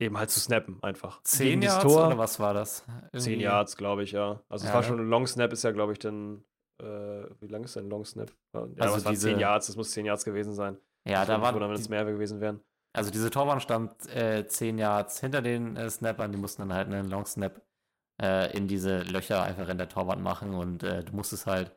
eben 0.00 0.18
halt 0.18 0.30
zu 0.30 0.40
snappen 0.40 0.82
einfach. 0.82 1.22
Zehn 1.22 1.62
Yards 1.62 1.82
Tor. 1.84 2.08
oder 2.08 2.18
was 2.18 2.40
war 2.40 2.54
das? 2.54 2.84
Irgendwie? 3.12 3.18
Zehn 3.20 3.40
Yards, 3.40 3.76
glaube 3.76 4.02
ich, 4.02 4.12
ja. 4.12 4.42
Also 4.48 4.64
ja, 4.64 4.70
es 4.70 4.74
war 4.74 4.82
schon 4.82 4.98
ein 4.98 5.08
Long 5.08 5.26
Snap, 5.26 5.52
ist 5.52 5.62
ja, 5.62 5.70
glaube 5.70 5.92
ich, 5.92 5.98
dann, 5.98 6.42
äh, 6.82 6.84
wie 7.40 7.46
lang 7.46 7.62
ist 7.64 7.76
denn 7.76 7.86
ein 7.86 7.90
Long 7.90 8.04
Snap? 8.04 8.32
Ja, 8.54 8.66
also 8.78 8.96
es 8.96 9.04
waren 9.04 9.16
zehn 9.16 9.38
Yards, 9.38 9.66
das 9.66 9.76
muss 9.76 9.90
zehn 9.90 10.06
Yards 10.06 10.24
gewesen 10.24 10.54
sein. 10.54 10.78
Ja, 11.06 11.24
da 11.24 11.40
war. 11.40 11.54
Wenn 11.54 11.70
es 11.72 11.88
mehr 11.88 12.04
gewesen 12.04 12.40
wären. 12.40 12.60
Also 12.92 13.10
diese 13.10 13.30
Torwand 13.30 13.62
stand 13.62 13.92
äh, 14.14 14.46
zehn 14.48 14.78
Yards 14.78 15.20
hinter 15.20 15.42
den 15.42 15.76
äh, 15.76 15.88
Snappern, 15.88 16.32
die 16.32 16.38
mussten 16.38 16.62
dann 16.62 16.74
halt 16.74 16.88
einen 16.88 17.08
Long 17.08 17.24
Snap 17.24 17.60
äh, 18.20 18.56
in 18.56 18.66
diese 18.66 19.02
Löcher 19.02 19.42
einfach 19.42 19.68
in 19.68 19.78
der 19.78 19.88
Torwand 19.88 20.22
machen 20.22 20.54
und 20.54 20.82
äh, 20.82 21.04
du 21.04 21.14
musstest 21.14 21.46
halt 21.46 21.76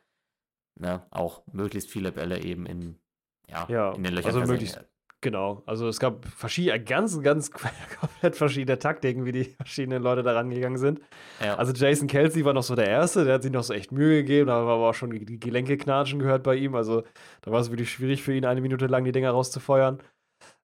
ne, 0.79 1.05
auch 1.11 1.43
möglichst 1.51 1.89
viele 1.89 2.11
Bälle 2.11 2.41
eben 2.41 2.65
in, 2.65 2.99
ja, 3.47 3.67
ja 3.69 3.91
in 3.91 4.03
den 4.03 4.13
Löchern 4.13 4.35
also 4.35 4.51
möglichst 4.51 4.83
Genau, 5.23 5.63
also 5.65 5.87
es 5.87 6.01
gab 6.01 6.25
verschiedene, 6.25 6.83
ganz, 6.83 7.21
ganz 7.21 7.49
komplett 7.99 8.35
verschiedene 8.35 8.77
Taktiken, 8.77 9.23
wie 9.23 9.31
die 9.31 9.45
verschiedenen 9.45 10.03
Leute 10.03 10.21
da 10.21 10.33
rangegangen 10.33 10.77
sind. 10.77 10.99
Ja. 11.41 11.55
Also 11.55 11.71
Jason 11.71 12.09
Kelsey 12.09 12.43
war 12.43 12.51
noch 12.51 12.63
so 12.63 12.75
der 12.75 12.89
Erste, 12.89 13.23
der 13.23 13.35
hat 13.35 13.43
sich 13.43 13.51
noch 13.53 13.63
so 13.63 13.73
echt 13.73 13.93
Mühe 13.93 14.21
gegeben, 14.21 14.47
da 14.47 14.65
war 14.65 14.75
aber 14.75 14.89
auch 14.89 14.93
schon 14.93 15.11
die 15.11 15.39
Gelenke 15.39 15.77
knatschen 15.77 16.19
gehört 16.19 16.43
bei 16.43 16.55
ihm, 16.55 16.75
also 16.75 17.03
da 17.41 17.51
war 17.51 17.61
es 17.61 17.71
wirklich 17.71 17.89
schwierig 17.89 18.21
für 18.21 18.33
ihn, 18.33 18.43
eine 18.43 18.59
Minute 18.59 18.87
lang 18.87 19.05
die 19.05 19.13
Dinger 19.13 19.31
rauszufeuern. 19.31 20.03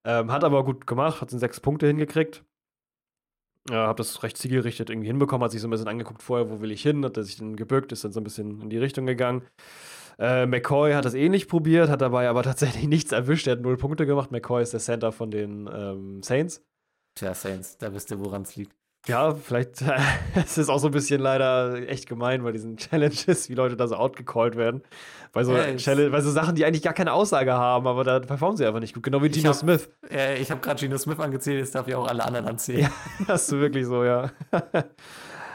Ähm, 0.03 0.29
hat 0.29 0.43
aber 0.43 0.65
gut 0.65 0.85
gemacht, 0.85 1.21
hat 1.21 1.29
sechs 1.29 1.61
Punkte 1.61 1.87
hingekriegt. 1.87 2.43
Ja, 3.69 3.87
habe 3.87 3.97
das 3.97 4.23
recht 4.23 4.35
zielgerichtet 4.35 4.89
irgendwie 4.89 5.07
hinbekommen, 5.07 5.45
hat 5.45 5.51
sich 5.51 5.61
so 5.61 5.67
ein 5.67 5.71
bisschen 5.71 5.87
angeguckt 5.87 6.21
vorher, 6.21 6.49
wo 6.49 6.59
will 6.59 6.71
ich 6.71 6.81
hin, 6.81 7.05
hat 7.05 7.15
er 7.15 7.23
sich 7.23 7.37
dann 7.37 7.55
gebückt, 7.55 7.93
ist 7.93 8.03
dann 8.03 8.11
so 8.11 8.19
ein 8.19 8.25
bisschen 8.25 8.61
in 8.61 8.69
die 8.69 8.77
Richtung 8.77 9.05
gegangen. 9.05 9.43
Äh, 10.19 10.45
McCoy 10.45 10.93
hat 10.93 11.05
das 11.05 11.13
ähnlich 11.13 11.47
probiert, 11.47 11.89
hat 11.89 12.01
dabei 12.01 12.27
aber 12.29 12.43
tatsächlich 12.43 12.87
nichts 12.87 13.11
erwischt. 13.11 13.47
Er 13.47 13.53
hat 13.53 13.61
null 13.61 13.77
Punkte 13.77 14.05
gemacht. 14.05 14.31
McCoy 14.31 14.61
ist 14.61 14.73
der 14.73 14.79
Center 14.79 15.11
von 15.11 15.31
den 15.31 15.69
ähm, 15.73 16.21
Saints. 16.23 16.61
Tja, 17.15 17.33
Saints, 17.33 17.77
da 17.77 17.93
wisst 17.93 18.11
ihr, 18.11 18.19
woran 18.19 18.41
es 18.43 18.55
liegt. 18.55 18.73
Ja, 19.07 19.33
vielleicht 19.33 19.81
es 20.35 20.57
ist 20.57 20.67
auch 20.67 20.77
so 20.79 20.87
ein 20.89 20.91
bisschen 20.91 21.21
leider 21.21 21.87
echt 21.87 22.05
gemein 22.07 22.43
bei 22.43 22.51
diesen 22.51 22.75
Challenges, 22.77 23.47
wie 23.49 23.53
Leute 23.55 23.77
da 23.77 23.87
so 23.87 23.95
outgecallt 23.95 24.57
werden. 24.57 24.83
Bei 25.31 25.43
so, 25.45 25.55
Ja, 25.55 25.73
Challenge, 25.77 26.09
bei 26.09 26.19
so 26.19 26.31
Sachen, 26.31 26.55
die 26.55 26.65
eigentlich 26.65 26.81
gar 26.83 26.93
keine 26.93 27.13
Aussage 27.13 27.53
haben, 27.53 27.87
aber 27.87 28.03
da 28.03 28.19
performen 28.19 28.57
sie 28.57 28.65
einfach 28.65 28.81
nicht 28.81 28.93
gut. 28.93 29.03
Genau 29.03 29.23
wie 29.23 29.29
Gino 29.31 29.49
hab- 29.49 29.55
Smith. 29.55 29.89
Äh, 30.11 30.41
ich 30.41 30.51
habe 30.51 30.59
gerade 30.59 30.79
Gino 30.79 30.97
Smith 30.97 31.19
angezählt, 31.19 31.59
jetzt 31.59 31.73
darf 31.75 31.87
ich 31.87 31.95
auch 31.95 32.07
alle 32.07 32.25
anderen 32.25 32.47
anzählen. 32.47 32.81
Ja, 32.81 32.91
das 33.27 33.43
ist 33.47 33.57
wirklich 33.57 33.85
so, 33.85 34.03
ja. 34.03 34.31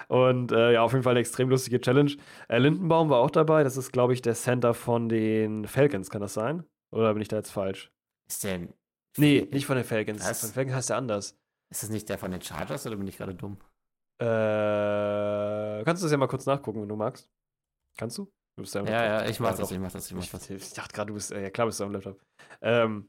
Und 0.09 0.53
äh, 0.53 0.73
ja, 0.73 0.83
auf 0.83 0.93
jeden 0.93 1.03
Fall 1.03 1.13
eine 1.13 1.21
extrem 1.21 1.49
lustige 1.49 1.81
Challenge. 1.81 2.13
Äh, 2.49 2.59
Lindenbaum 2.59 3.11
war 3.11 3.19
auch 3.21 3.31
dabei. 3.31 3.65
Das 3.65 3.77
ist, 3.77 3.93
glaube 3.93 4.13
ich, 4.13 4.23
der 4.23 4.35
Center 4.35 4.75
von 4.75 5.09
den 5.09 5.67
Falcons, 5.67 6.11
kann 6.11 6.21
das 6.21 6.35
sein? 6.35 6.65
Oder 6.93 7.13
bin 7.13 7.23
ich 7.23 7.29
da 7.29 7.37
jetzt 7.37 7.51
falsch? 7.51 7.91
Ist 8.29 8.45
der. 8.45 8.69
Nee, 9.17 9.49
nicht 9.53 9.67
von 9.67 9.77
den 9.77 9.85
Falcons. 9.85 10.21
Was? 10.29 10.41
Von 10.41 10.49
den 10.51 10.55
Falcons 10.55 10.75
heißt 10.77 10.91
der 10.91 10.97
anders. 10.97 11.39
Ist 11.71 11.83
das 11.83 11.91
nicht 11.91 12.09
der 12.09 12.19
von 12.19 12.31
den 12.31 12.41
Chargers 12.43 12.87
oder 12.87 12.97
bin 12.97 13.07
ich 13.07 13.17
gerade 13.17 13.35
dumm? 13.35 13.59
Äh, 14.21 15.85
kannst 15.85 16.03
du 16.03 16.07
das 16.07 16.13
ja 16.13 16.17
mal 16.19 16.27
kurz 16.29 16.47
nachgucken, 16.47 16.83
wenn 16.83 16.89
du 16.89 16.97
magst? 16.97 17.29
Kannst 17.99 18.19
du? 18.19 18.25
Du 18.57 18.63
bist 18.63 18.75
ja, 18.75 18.81
am 18.81 18.87
Ja, 18.87 18.93
Laptop. 18.93 19.25
ja, 19.25 19.31
ich 19.31 19.41
mach 19.41 19.55
das, 19.57 19.71
ich 19.71 19.79
mach 19.79 19.93
das, 19.93 20.07
ich 20.07 20.15
mach 20.15 20.23
Ich, 20.23 20.31
das. 20.31 20.51
ich 20.51 20.73
dachte 20.73 20.95
gerade, 20.95 21.09
du 21.09 21.15
bist, 21.15 21.33
äh, 21.33 21.43
ja 21.43 21.51
klar 21.51 21.67
bist 21.67 21.81
du 21.81 21.85
am 21.85 21.93
Laptop. 21.93 22.21
Ähm, 22.61 23.09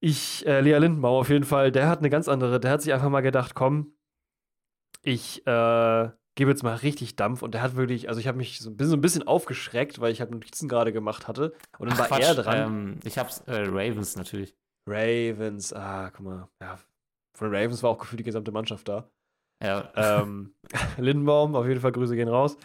ich, 0.00 0.46
äh, 0.46 0.60
Lea 0.60 0.78
Lindenbauer 0.78 1.20
auf 1.20 1.28
jeden 1.28 1.44
Fall, 1.44 1.72
der 1.72 1.88
hat 1.88 1.98
eine 2.00 2.10
ganz 2.10 2.28
andere, 2.28 2.60
der 2.60 2.70
hat 2.72 2.82
sich 2.82 2.92
einfach 2.92 3.08
mal 3.08 3.20
gedacht, 3.20 3.54
komm, 3.54 3.94
ich 5.02 5.46
äh, 5.46 6.10
gebe 6.34 6.50
jetzt 6.50 6.62
mal 6.62 6.76
richtig 6.76 7.16
Dampf 7.16 7.42
und 7.42 7.52
der 7.54 7.62
hat 7.62 7.76
wirklich, 7.76 8.08
also 8.08 8.20
ich 8.20 8.28
habe 8.28 8.38
mich 8.38 8.60
so 8.60 8.70
ein 8.70 8.76
bisschen, 8.76 8.90
so 8.90 8.96
ein 8.96 9.00
bisschen 9.00 9.26
aufgeschreckt, 9.26 10.00
weil 10.00 10.12
ich 10.12 10.20
halt 10.20 10.30
Notizen 10.30 10.68
gerade 10.68 10.92
gemacht 10.92 11.28
hatte 11.28 11.52
und 11.78 11.90
dann 11.90 11.94
Ach, 11.94 12.10
war 12.10 12.18
Quatsch, 12.18 12.22
er 12.22 12.34
dran. 12.34 12.58
Ähm, 12.58 13.00
ich 13.04 13.18
hab's, 13.18 13.40
äh, 13.46 13.64
Ravens 13.66 14.16
natürlich. 14.16 14.54
Ravens, 14.88 15.72
ah, 15.72 16.10
guck 16.10 16.24
mal, 16.24 16.48
ja, 16.60 16.78
von 17.36 17.54
Ravens 17.54 17.82
war 17.82 17.90
auch 17.90 17.98
gefühlt 17.98 18.20
die 18.20 18.24
gesamte 18.24 18.52
Mannschaft 18.52 18.88
da. 18.88 19.08
Ja, 19.62 19.92
ähm, 19.94 20.54
Lindenbaum, 20.98 21.54
auf 21.54 21.66
jeden 21.66 21.80
Fall 21.80 21.92
Grüße 21.92 22.16
gehen 22.16 22.28
raus. 22.28 22.56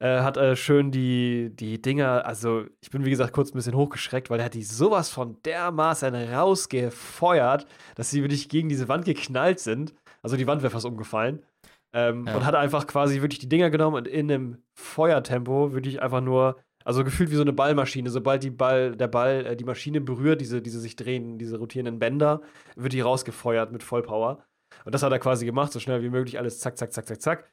Äh, 0.00 0.20
hat 0.20 0.36
äh, 0.36 0.56
schön 0.56 0.90
die, 0.90 1.50
die 1.54 1.80
Dinger, 1.80 2.26
also 2.26 2.64
ich 2.80 2.90
bin 2.90 3.04
wie 3.04 3.10
gesagt 3.10 3.32
kurz 3.32 3.50
ein 3.50 3.54
bisschen 3.54 3.76
hochgeschreckt, 3.76 4.28
weil 4.30 4.40
er 4.40 4.46
hat 4.46 4.54
die 4.54 4.64
sowas 4.64 5.08
von 5.08 5.40
dermaßen 5.42 6.14
rausgefeuert, 6.14 7.66
dass 7.94 8.10
sie 8.10 8.22
wirklich 8.22 8.48
gegen 8.48 8.68
diese 8.68 8.88
Wand 8.88 9.04
geknallt 9.04 9.60
sind. 9.60 9.94
Also 10.20 10.36
die 10.36 10.46
Wand 10.46 10.62
wäre 10.62 10.72
fast 10.72 10.86
umgefallen. 10.86 11.42
Ähm, 11.94 12.26
Ja. 12.26 12.36
Und 12.36 12.44
hat 12.46 12.54
einfach 12.54 12.86
quasi 12.86 13.20
wirklich 13.20 13.38
die 13.40 13.48
Dinger 13.48 13.70
genommen 13.70 13.96
und 13.96 14.08
in 14.08 14.30
einem 14.30 14.58
Feuertempo 14.74 15.72
wirklich 15.72 16.00
einfach 16.02 16.20
nur, 16.20 16.56
also 16.84 17.04
gefühlt 17.04 17.30
wie 17.30 17.34
so 17.36 17.42
eine 17.42 17.52
Ballmaschine. 17.52 18.08
Sobald 18.10 18.42
die 18.42 18.50
Ball, 18.50 18.96
der 18.96 19.08
Ball 19.08 19.46
äh, 19.46 19.56
die 19.56 19.64
Maschine 19.64 20.00
berührt, 20.00 20.40
diese, 20.40 20.62
diese 20.62 20.80
sich 20.80 20.96
drehen, 20.96 21.38
diese 21.38 21.58
rotierenden 21.58 21.98
Bänder, 21.98 22.40
wird 22.76 22.92
die 22.92 23.00
rausgefeuert 23.00 23.72
mit 23.72 23.82
Vollpower. 23.82 24.44
Und 24.84 24.94
das 24.94 25.02
hat 25.02 25.12
er 25.12 25.18
quasi 25.18 25.44
gemacht, 25.44 25.70
so 25.72 25.80
schnell 25.80 26.02
wie 26.02 26.08
möglich, 26.10 26.38
alles 26.38 26.58
zack, 26.60 26.78
zack, 26.78 26.92
zack, 26.92 27.06
zack, 27.06 27.20
zack. 27.20 27.50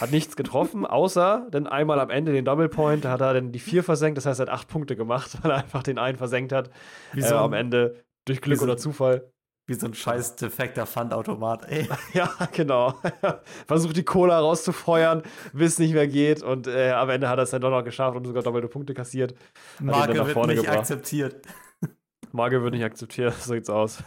Hat 0.00 0.10
nichts 0.10 0.36
getroffen, 0.36 0.86
außer 1.00 1.48
dann 1.50 1.66
einmal 1.66 2.00
am 2.00 2.08
Ende 2.08 2.32
den 2.32 2.44
Double 2.46 2.68
Point, 2.68 3.04
da 3.04 3.10
hat 3.10 3.20
er 3.20 3.34
dann 3.34 3.52
die 3.52 3.58
vier 3.58 3.84
versenkt, 3.84 4.16
das 4.16 4.24
heißt, 4.26 4.40
er 4.40 4.46
hat 4.46 4.52
acht 4.52 4.68
Punkte 4.68 4.96
gemacht, 4.96 5.36
weil 5.42 5.50
er 5.50 5.58
einfach 5.58 5.82
den 5.82 5.98
einen 5.98 6.16
versenkt 6.16 6.52
hat. 6.52 6.70
wie, 7.12 7.20
Äh, 7.20 7.24
so 7.24 7.36
am 7.36 7.52
Ende 7.52 8.02
durch 8.24 8.40
Glück 8.40 8.58
so- 8.58 8.64
oder 8.64 8.76
Zufall. 8.78 9.30
Wie 9.72 9.80
so 9.80 9.86
ein 9.86 9.94
scheiß 9.94 10.36
defekter 10.36 10.86
Pfandautomat, 10.86 11.68
ey. 11.70 11.88
Ja, 12.12 12.30
genau. 12.52 12.94
Versucht 13.66 13.96
die 13.96 14.04
Cola 14.04 14.38
rauszufeuern, 14.38 15.22
bis 15.52 15.72
es 15.72 15.78
nicht 15.78 15.94
mehr 15.94 16.06
geht. 16.06 16.42
Und 16.42 16.66
äh, 16.66 16.90
am 16.90 17.08
Ende 17.08 17.28
hat 17.28 17.38
er 17.38 17.44
es 17.44 17.50
dann 17.50 17.62
doch 17.62 17.70
noch 17.70 17.82
geschafft 17.82 18.16
und 18.16 18.26
sogar 18.26 18.42
doppelte 18.42 18.68
Punkte 18.68 18.92
kassiert. 18.92 19.34
Marke 19.80 20.14
wird 20.26 20.46
nicht 20.46 20.60
gebracht. 20.60 20.78
akzeptiert. 20.78 21.46
Marke 22.32 22.62
wird 22.62 22.74
nicht 22.74 22.84
akzeptiert, 22.84 23.34
so 23.34 23.54
sieht's 23.54 23.70
aus. 23.70 24.02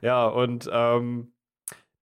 ja, 0.00 0.26
und 0.26 0.70
ähm, 0.72 1.32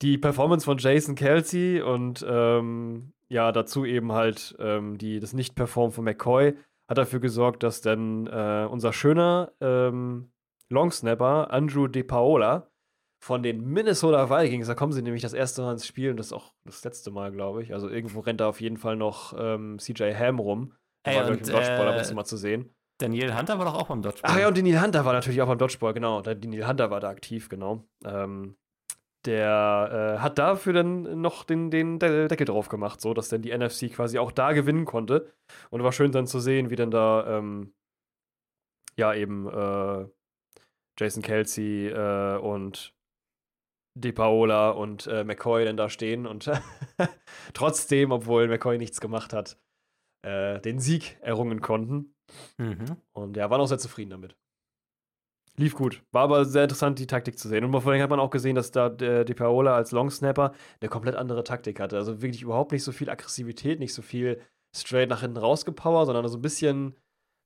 die 0.03 0.19
Performance 0.19 0.65
von 0.65 0.79
Jason 0.79 1.15
Kelsey 1.15 1.81
und 1.81 2.25
ähm, 2.29 3.13
ja, 3.29 3.53
dazu 3.53 3.87
eben 3.87 4.13
halt 4.13 4.55
ähm, 4.59 4.99
die, 4.99 5.19
das 5.19 5.33
Nicht-Perform 5.33 5.93
von 5.93 6.05
McCoy 6.05 6.57
hat 6.89 6.99
dafür 6.99 7.21
gesorgt, 7.21 7.63
dass 7.63 7.81
dann 7.81 8.27
äh, 8.27 8.67
unser 8.71 8.93
schöner 8.93 9.53
ähm, 9.61 10.31
Longsnapper 10.71 11.51
Andrew 11.51 11.87
De 11.87 12.03
Paola 12.03 12.71
von 13.23 13.43
den 13.43 13.65
Minnesota 13.65 14.29
Vikings, 14.29 14.67
da 14.67 14.75
kommen 14.75 14.93
sie 14.93 15.01
nämlich 15.03 15.23
das 15.23 15.33
erste 15.33 15.63
Mal 15.63 15.73
ins 15.73 15.87
Spiel 15.87 16.11
und 16.11 16.19
das 16.19 16.27
ist 16.27 16.33
auch 16.33 16.53
das 16.65 16.85
letzte 16.85 17.11
Mal, 17.11 17.33
glaube 17.33 17.63
ich. 17.63 17.73
Also 17.73 17.89
irgendwo 17.89 18.21
rennt 18.21 18.41
da 18.41 18.49
auf 18.49 18.61
jeden 18.61 18.77
Fall 18.77 18.97
noch 18.97 19.35
ähm, 19.39 19.79
CJ 19.79 20.15
Ham 20.15 20.39
rum. 20.39 20.75
Ey, 21.05 21.17
war, 21.17 21.25
glaube 21.25 21.37
ich, 21.37 21.49
im 21.49 21.55
und, 21.55 21.63
Dodgeball 21.63 21.89
ab 21.89 21.95
und 21.95 22.01
äh, 22.01 22.05
zu 22.05 22.15
mal 22.15 22.25
zu 22.25 22.37
sehen. 22.37 22.75
Daniel 22.99 23.37
Hunter 23.37 23.59
war 23.59 23.65
doch 23.65 23.75
auch 23.75 23.89
beim 23.89 24.03
Dodgeball. 24.03 24.31
Ach 24.31 24.39
ja, 24.39 24.49
und 24.49 24.57
Daniel 24.57 24.81
Hunter 24.81 25.05
war 25.05 25.13
natürlich 25.13 25.41
auch 25.43 25.49
beim 25.49 25.59
Dodgeball, 25.59 25.95
genau. 25.95 26.21
Daniel 26.21 26.67
Hunter 26.67 26.91
war 26.91 27.01
da 27.01 27.09
aktiv, 27.09 27.49
genau. 27.49 27.85
Ähm, 28.05 28.57
der 29.25 30.17
äh, 30.17 30.21
hat 30.21 30.39
dafür 30.39 30.75
dann 30.75 31.21
noch 31.21 31.45
den, 31.45 31.71
den 31.71 31.99
De- 31.99 32.29
Deckel 32.29 32.47
drauf 32.47 32.69
gemacht, 32.69 33.01
so 33.01 33.15
dass 33.15 33.31
dann 33.31 33.41
die 33.41 33.57
NFC 33.57 33.91
quasi 33.91 34.19
auch 34.19 34.33
da 34.33 34.53
gewinnen 34.53 34.85
konnte. 34.85 35.33
Und 35.71 35.83
war 35.83 35.93
schön 35.93 36.13
dann 36.13 36.27
zu 36.27 36.41
sehen, 36.41 36.69
wie 36.71 36.77
dann 36.77 36.91
da, 36.91 37.39
ähm, 37.39 37.73
ja, 38.97 39.15
eben 39.15 39.49
äh, 39.49 40.07
Jason 40.99 41.23
Kelsey 41.23 41.89
äh, 41.89 42.39
und 42.39 42.95
De 43.97 44.11
Paola 44.11 44.71
und 44.71 45.07
äh, 45.07 45.23
McCoy 45.23 45.65
dann 45.65 45.77
da 45.77 45.89
stehen 45.89 46.27
und 46.27 46.51
trotzdem, 47.55 48.11
obwohl 48.11 48.49
McCoy 48.49 48.77
nichts 48.77 49.01
gemacht 49.01 49.33
hat, 49.33 49.57
äh, 50.25 50.61
den 50.61 50.81
Sieg 50.81 51.17
errungen 51.21 51.61
konnten. 51.61 52.15
Mhm. 52.59 52.97
Und 53.13 53.37
ja, 53.37 53.51
waren 53.51 53.61
auch 53.61 53.67
sehr 53.67 53.79
zufrieden 53.79 54.11
damit. 54.11 54.37
Lief 55.57 55.77
gut. 55.77 56.03
War 56.11 56.25
aber 56.25 56.45
sehr 56.45 56.65
interessant, 56.65 56.99
die 56.99 57.07
Taktik 57.07 57.39
zu 57.39 57.49
sehen. 57.49 57.65
Und 57.65 57.81
vorhin 57.81 58.03
hat 58.03 58.11
man 58.11 58.19
auch 58.19 58.31
gesehen, 58.31 58.57
dass 58.57 58.73
da 58.73 58.89
der 58.89 59.25
Di 59.25 59.35
Paola 59.35 59.77
als 59.77 59.93
Longsnapper 59.93 60.53
eine 60.81 60.89
komplett 60.89 61.15
andere 61.15 61.45
Taktik 61.45 61.79
hatte. 61.79 61.97
Also 61.97 62.23
wirklich 62.23 62.43
überhaupt 62.43 62.73
nicht 62.73 62.83
so 62.83 62.91
viel 62.91 63.09
Aggressivität, 63.09 63.79
nicht 63.79 63.95
so 63.95 64.03
viel 64.03 64.41
straight 64.75 65.09
nach 65.09 65.21
hinten 65.21 65.37
rausgepowert, 65.37 66.07
sondern 66.07 66.27
so 66.27 66.39
ein 66.39 66.43
bisschen 66.43 66.97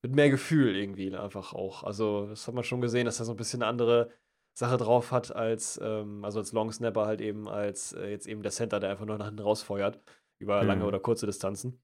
mit 0.03 0.15
mehr 0.15 0.31
Gefühl 0.31 0.77
irgendwie 0.77 1.15
einfach 1.17 1.53
auch. 1.53 1.83
Also, 1.85 2.27
das 2.29 2.47
hat 2.47 2.55
man 2.55 2.65
schon 2.65 2.81
gesehen, 2.81 3.05
dass 3.07 3.19
er 3.21 3.25
so 3.27 3.33
ein 3.33 3.37
bisschen 3.37 3.63
eine 3.63 3.71
andere 3.71 4.11
Sache 4.57 4.77
drauf 4.77 5.13
hat 5.13 5.35
als, 5.35 5.79
ähm, 5.83 6.25
also 6.25 6.39
als 6.41 6.53
Longsnapper 6.53 7.07
halt 7.07 7.21
eben, 7.21 7.49
als 7.49 7.93
äh, 7.93 8.11
jetzt 8.11 8.27
eben 8.27 8.43
der 8.43 8.53
Center, 8.53 8.81
der 8.81 8.91
einfach 8.91 9.07
nur 9.07 9.19
nach 9.19 9.27
hinten 9.27 9.43
rausfeuert. 9.43 10.01
Über 10.41 10.63
Mhm. 10.63 10.69
lange 10.69 10.87
oder 10.87 11.01
kurze 11.01 11.27
Distanzen. 11.27 11.81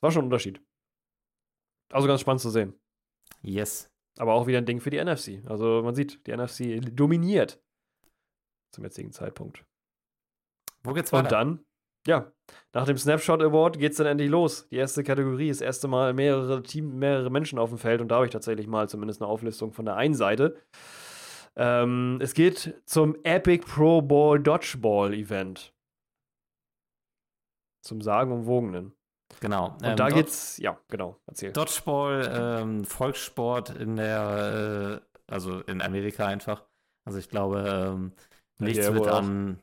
War 0.00 0.10
schon 0.10 0.22
ein 0.22 0.26
Unterschied. 0.26 0.60
Also 1.90 2.06
ganz 2.06 2.20
spannend 2.20 2.40
zu 2.42 2.50
sehen. 2.50 2.78
Yes. 3.42 3.90
Aber 4.18 4.34
auch 4.34 4.46
wieder 4.46 4.58
ein 4.58 4.66
Ding 4.66 4.80
für 4.80 4.90
die 4.90 4.98
NFC. 5.02 5.42
Also 5.46 5.82
man 5.82 5.94
sieht, 5.94 6.26
die 6.26 6.32
NFC 6.36 6.80
dominiert 6.94 7.62
zum 8.72 8.84
jetzigen 8.84 9.10
Zeitpunkt. 9.12 9.64
Wo 10.82 10.92
geht's 10.92 11.12
Und 11.12 11.20
weiter? 11.20 11.28
dann, 11.30 11.64
ja, 12.06 12.30
nach 12.72 12.86
dem 12.86 12.96
Snapshot 12.98 13.42
Award 13.42 13.78
geht 13.78 13.92
es 13.92 13.98
dann 13.98 14.06
endlich 14.06 14.30
los. 14.30 14.68
Die 14.68 14.76
erste 14.76 15.04
Kategorie, 15.04 15.48
das 15.48 15.60
erste 15.60 15.88
Mal 15.88 16.12
mehrere 16.12 16.62
Team, 16.62 16.98
mehrere 16.98 17.30
Menschen 17.30 17.58
auf 17.58 17.70
dem 17.70 17.78
Feld 17.78 18.00
und 18.00 18.08
da 18.08 18.16
habe 18.16 18.26
ich 18.26 18.32
tatsächlich 18.32 18.66
mal 18.66 18.88
zumindest 18.88 19.22
eine 19.22 19.30
Auflistung 19.30 19.72
von 19.72 19.84
der 19.84 19.96
einen 19.96 20.14
Seite. 20.14 20.56
Ähm, 21.56 22.18
es 22.20 22.34
geht 22.34 22.74
zum 22.84 23.16
Epic 23.22 23.64
Pro 23.66 24.02
Bowl 24.02 24.40
Dodgeball 24.42 25.14
Event. 25.14 25.72
Zum 27.82 28.00
sagenumwogenen. 28.00 28.92
Genau. 29.40 29.68
Und 29.74 29.84
ähm, 29.84 29.96
da 29.96 30.08
Dod- 30.08 30.14
geht's, 30.14 30.58
ja, 30.58 30.78
genau, 30.88 31.16
erzähl. 31.26 31.52
Dodgeball, 31.52 32.60
ähm, 32.60 32.84
Volkssport 32.84 33.70
in 33.70 33.96
der, 33.96 35.00
äh, 35.02 35.32
also 35.32 35.60
in 35.60 35.80
Amerika 35.80 36.26
einfach. 36.26 36.64
Also 37.04 37.18
ich 37.18 37.28
glaube, 37.28 37.64
ähm, 37.68 38.12
nichts 38.64 38.92
wird 38.92 39.06
an. 39.06 39.58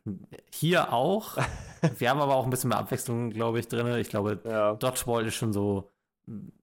Hier 0.51 0.93
auch. 0.93 1.37
Wir 1.97 2.09
haben 2.09 2.19
aber 2.19 2.35
auch 2.35 2.43
ein 2.43 2.49
bisschen 2.49 2.69
mehr 2.69 2.77
Abwechslung, 2.77 3.31
glaube 3.31 3.59
ich, 3.59 3.67
drin. 3.67 3.87
Ich 3.97 4.09
glaube, 4.09 4.39
Ja, 4.45 4.75
Dodgeball 4.75 5.25
ist 5.25 5.35
schon 5.35 5.51
so, 5.53 5.89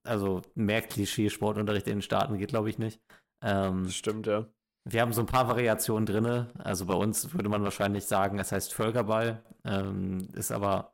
also 0.03 0.41
mehr 0.55 0.81
Klischee-Sportunterricht 0.81 1.87
in 1.87 1.97
den 1.97 2.01
Staaten 2.01 2.37
geht, 2.37 2.49
glaube 2.49 2.69
ich, 2.69 2.79
nicht. 2.79 3.01
Ähm, 3.43 3.89
stimmt, 3.89 4.27
ja. 4.27 4.45
wir 4.85 5.01
haben 5.01 5.13
so 5.13 5.21
ein 5.21 5.27
paar 5.27 5.47
Variationen 5.47 6.05
drin. 6.05 6.47
Also 6.57 6.85
bei 6.85 6.93
uns 6.93 7.33
würde 7.33 7.49
man 7.49 7.63
wahrscheinlich 7.63 8.05
sagen, 8.05 8.39
es 8.39 8.51
heißt 8.51 8.73
Völkerball. 8.73 9.43
Ähm, 9.65 10.29
ist 10.33 10.51
aber 10.51 10.93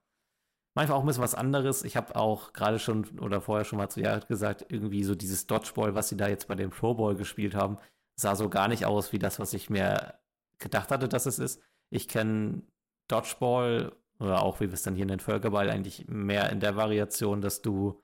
manchmal 0.75 0.97
auch 0.97 1.03
ein 1.03 1.07
bisschen 1.07 1.23
was 1.23 1.35
anderes. 1.35 1.83
Ich 1.83 1.95
habe 1.95 2.15
auch 2.15 2.53
gerade 2.53 2.79
schon 2.79 3.19
oder 3.19 3.41
vorher 3.41 3.65
schon 3.65 3.77
mal 3.77 3.89
zu 3.89 4.01
Jared 4.01 4.27
gesagt, 4.27 4.65
irgendwie 4.69 5.03
so 5.03 5.15
dieses 5.15 5.47
Dodgeball, 5.47 5.95
was 5.95 6.09
sie 6.09 6.17
da 6.17 6.27
jetzt 6.27 6.47
bei 6.47 6.55
dem 6.55 6.69
Pro 6.69 6.93
Bowl 6.93 7.15
gespielt 7.15 7.55
haben, 7.55 7.77
sah 8.19 8.35
so 8.35 8.49
gar 8.49 8.67
nicht 8.67 8.85
aus 8.85 9.13
wie 9.13 9.19
das, 9.19 9.39
was 9.39 9.53
ich 9.53 9.69
mir 9.69 10.15
gedacht 10.59 10.91
hatte, 10.91 11.07
dass 11.07 11.25
es 11.25 11.39
ist. 11.39 11.61
Ich 11.89 12.07
kenne 12.07 12.63
Dodgeball 13.07 13.95
oder 14.19 14.41
auch 14.41 14.59
wie 14.59 14.67
wir 14.67 14.73
es 14.73 14.83
dann 14.83 14.95
hier 14.95 15.05
nennen, 15.05 15.19
Völkerball 15.19 15.69
eigentlich 15.69 16.07
mehr 16.07 16.49
in 16.49 16.59
der 16.59 16.75
Variation, 16.75 17.41
dass 17.41 17.61
du 17.61 18.01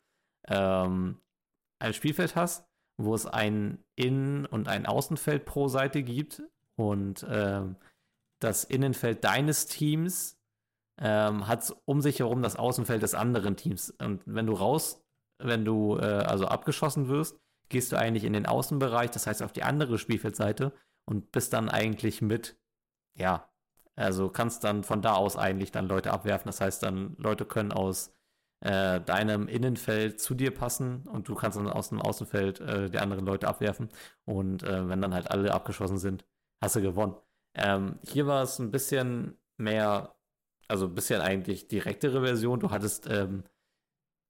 ähm, 0.48 1.22
ein 1.80 1.94
Spielfeld 1.94 2.36
hast, 2.36 2.68
wo 2.98 3.16
es 3.16 3.26
ein 3.26 3.84
Innen- 3.96 4.46
und 4.46 4.68
ein 4.68 4.86
Außenfeld 4.86 5.46
pro 5.46 5.68
Seite 5.68 6.04
gibt 6.04 6.44
und 6.76 7.26
ähm, 7.30 7.76
das 8.40 8.64
Innenfeld 8.64 9.24
deines 9.24 9.68
Teams 9.68 10.38
ähm, 11.00 11.48
hat 11.48 11.74
um 11.86 12.02
sich 12.02 12.20
herum 12.20 12.42
das 12.42 12.56
Außenfeld 12.56 13.02
des 13.02 13.16
anderen 13.16 13.56
Teams. 13.56 13.92
Und 13.92 14.22
wenn 14.26 14.48
du 14.48 14.54
raus, 14.54 15.04
wenn 15.40 15.66
du 15.66 15.98
äh, 15.98 16.02
also 16.02 16.46
abgeschossen 16.46 17.08
wirst, 17.08 17.40
gehst 17.70 17.92
du 17.92 17.98
eigentlich 17.98 18.24
in 18.24 18.34
den 18.34 18.46
Außenbereich, 18.46 19.12
das 19.12 19.28
heißt 19.28 19.42
auf 19.42 19.54
die 19.54 19.64
andere 19.64 19.98
Spielfeldseite 19.98 20.74
und 21.06 21.32
bist 21.32 21.54
dann 21.54 21.70
eigentlich 21.70 22.22
mit, 22.22 22.58
ja, 23.16 23.50
Also 23.96 24.30
kannst 24.30 24.64
dann 24.64 24.84
von 24.84 25.02
da 25.02 25.14
aus 25.14 25.38
eigentlich 25.38 25.72
dann 25.72 25.88
Leute 25.88 26.12
abwerfen. 26.12 26.48
Das 26.48 26.62
heißt 26.62 26.84
dann, 26.84 27.16
Leute 27.18 27.46
können 27.46 27.72
aus 27.72 28.14
äh, 28.62 29.02
deinem 29.02 29.48
Innenfeld 29.48 30.20
zu 30.22 30.34
dir 30.36 30.52
passen 30.54 31.08
und 31.08 31.28
du 31.28 31.36
kannst 31.36 31.58
dann 31.58 31.68
aus 31.68 31.90
dem 31.90 32.02
Außenfeld 32.02 32.60
äh, 32.62 32.90
die 32.90 33.00
anderen 33.00 33.26
Leute 33.26 33.48
abwerfen. 33.48 33.90
Und 34.26 34.64
äh, 34.64 34.88
wenn 34.88 35.02
dann 35.02 35.14
halt 35.14 35.30
alle 35.32 35.54
abgeschossen 35.54 35.98
sind, 35.98 36.26
hast 36.62 36.76
du 36.76 36.82
gewonnen. 36.82 37.16
Ähm, 37.56 38.00
hier 38.04 38.28
war 38.28 38.44
es 38.44 38.60
ein 38.60 38.72
bisschen 38.72 39.38
mehr, 39.58 40.16
also 40.68 40.86
ein 40.88 40.96
bisschen 40.96 41.22
eigentlich 41.22 41.68
direktere 41.68 42.22
Version. 42.24 42.60
Du 42.60 42.72
hattest 42.72 43.08
ähm, 43.10 43.44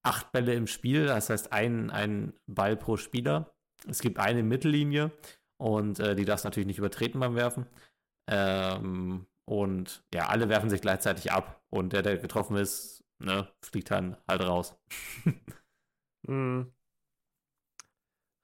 acht 0.04 0.32
Bälle 0.32 0.54
im 0.56 0.68
Spiel, 0.68 1.06
das 1.06 1.30
heißt 1.30 1.54
ein, 1.54 1.92
ein 1.92 2.34
Ball 2.48 2.76
pro 2.76 2.98
Spieler. 2.98 3.54
Es 3.88 4.02
gibt 4.02 4.20
eine 4.20 4.44
Mittellinie 4.44 5.12
und 5.62 6.00
äh, 6.00 6.16
die 6.16 6.26
darfst 6.26 6.44
natürlich 6.44 6.66
nicht 6.66 6.80
übertreten 6.80 7.20
beim 7.20 7.36
Werfen. 7.36 7.68
Ähm, 8.28 9.28
und 9.46 10.04
ja, 10.12 10.28
alle 10.28 10.50
werfen 10.50 10.72
sich 10.72 10.82
gleichzeitig 10.82 11.32
ab 11.32 11.62
und 11.70 11.94
der, 11.94 12.02
der 12.02 12.18
getroffen 12.18 12.56
ist, 12.58 13.04
ne, 13.20 13.48
fliegt 13.64 13.92
dann 13.92 14.18
halt 14.28 14.42
raus. 14.42 14.76
mhm. 16.28 16.74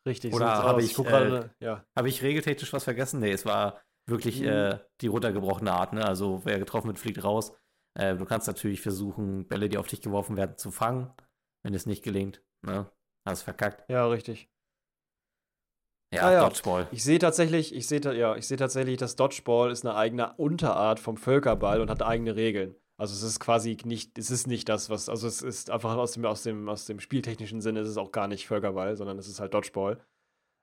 Richtig. 0.07 0.33
Oder 0.33 0.63
habe 0.63 0.83
ich, 0.83 0.97
äh, 0.99 1.49
ja. 1.59 1.83
hab 1.95 2.05
ich 2.05 2.21
regeltechnisch 2.21 2.71
was 2.71 2.83
vergessen? 2.83 3.19
Nee, 3.19 3.31
es 3.31 3.45
war 3.45 3.81
wirklich 4.05 4.41
mhm. 4.41 4.47
äh, 4.47 4.79
die 5.01 5.07
runtergebrochene 5.07 5.71
Art. 5.71 5.93
Ne? 5.93 6.05
Also 6.05 6.41
wer 6.45 6.59
getroffen 6.59 6.87
wird, 6.87 6.99
fliegt 6.99 7.23
raus. 7.23 7.51
Äh, 7.95 8.15
du 8.15 8.25
kannst 8.25 8.47
natürlich 8.47 8.81
versuchen, 8.81 9.47
Bälle, 9.47 9.69
die 9.69 9.79
auf 9.79 9.87
dich 9.87 10.01
geworfen 10.01 10.37
werden, 10.37 10.57
zu 10.57 10.69
fangen. 10.69 11.11
Wenn 11.63 11.73
es 11.73 11.87
nicht 11.87 12.03
gelingt, 12.03 12.43
ne? 12.61 12.89
hast 13.25 13.41
verkackt. 13.41 13.89
Ja, 13.89 14.05
richtig. 14.07 14.49
Ja, 16.13 16.21
ah, 16.23 16.31
ja. 16.31 16.43
Dodgeball. 16.43 16.87
Ich 16.91 17.03
sehe 17.03 17.19
tatsächlich, 17.19 17.75
ich 17.75 17.87
sehe 17.87 17.99
ja, 18.13 18.35
ich 18.35 18.47
sehe 18.47 18.57
tatsächlich, 18.57 18.97
dass 18.97 19.15
Dodgeball 19.15 19.71
ist 19.71 19.85
eine 19.85 19.95
eigene 19.95 20.33
Unterart 20.35 20.99
vom 20.99 21.17
Völkerball 21.17 21.81
und 21.81 21.89
hat 21.89 22.01
eigene 22.01 22.35
Regeln. 22.35 22.75
Also 22.99 23.13
es 23.13 23.23
ist 23.23 23.39
quasi 23.39 23.77
nicht, 23.83 24.17
es 24.17 24.31
ist 24.31 24.47
nicht 24.47 24.69
das, 24.69 24.89
was, 24.89 25.09
also 25.09 25.27
es 25.27 25.41
ist 25.41 25.69
einfach 25.69 25.95
aus 25.97 26.13
dem, 26.13 26.25
aus 26.25 26.43
dem, 26.43 26.67
aus 26.67 26.85
dem 26.85 26.99
spieltechnischen 26.99 27.61
Sinne 27.61 27.81
ist 27.81 27.89
es 27.89 27.97
auch 27.97 28.11
gar 28.11 28.27
nicht 28.27 28.47
Völkerball, 28.47 28.95
sondern 28.95 29.19
es 29.19 29.27
ist 29.27 29.39
halt 29.39 29.53
Dodgeball. 29.53 29.99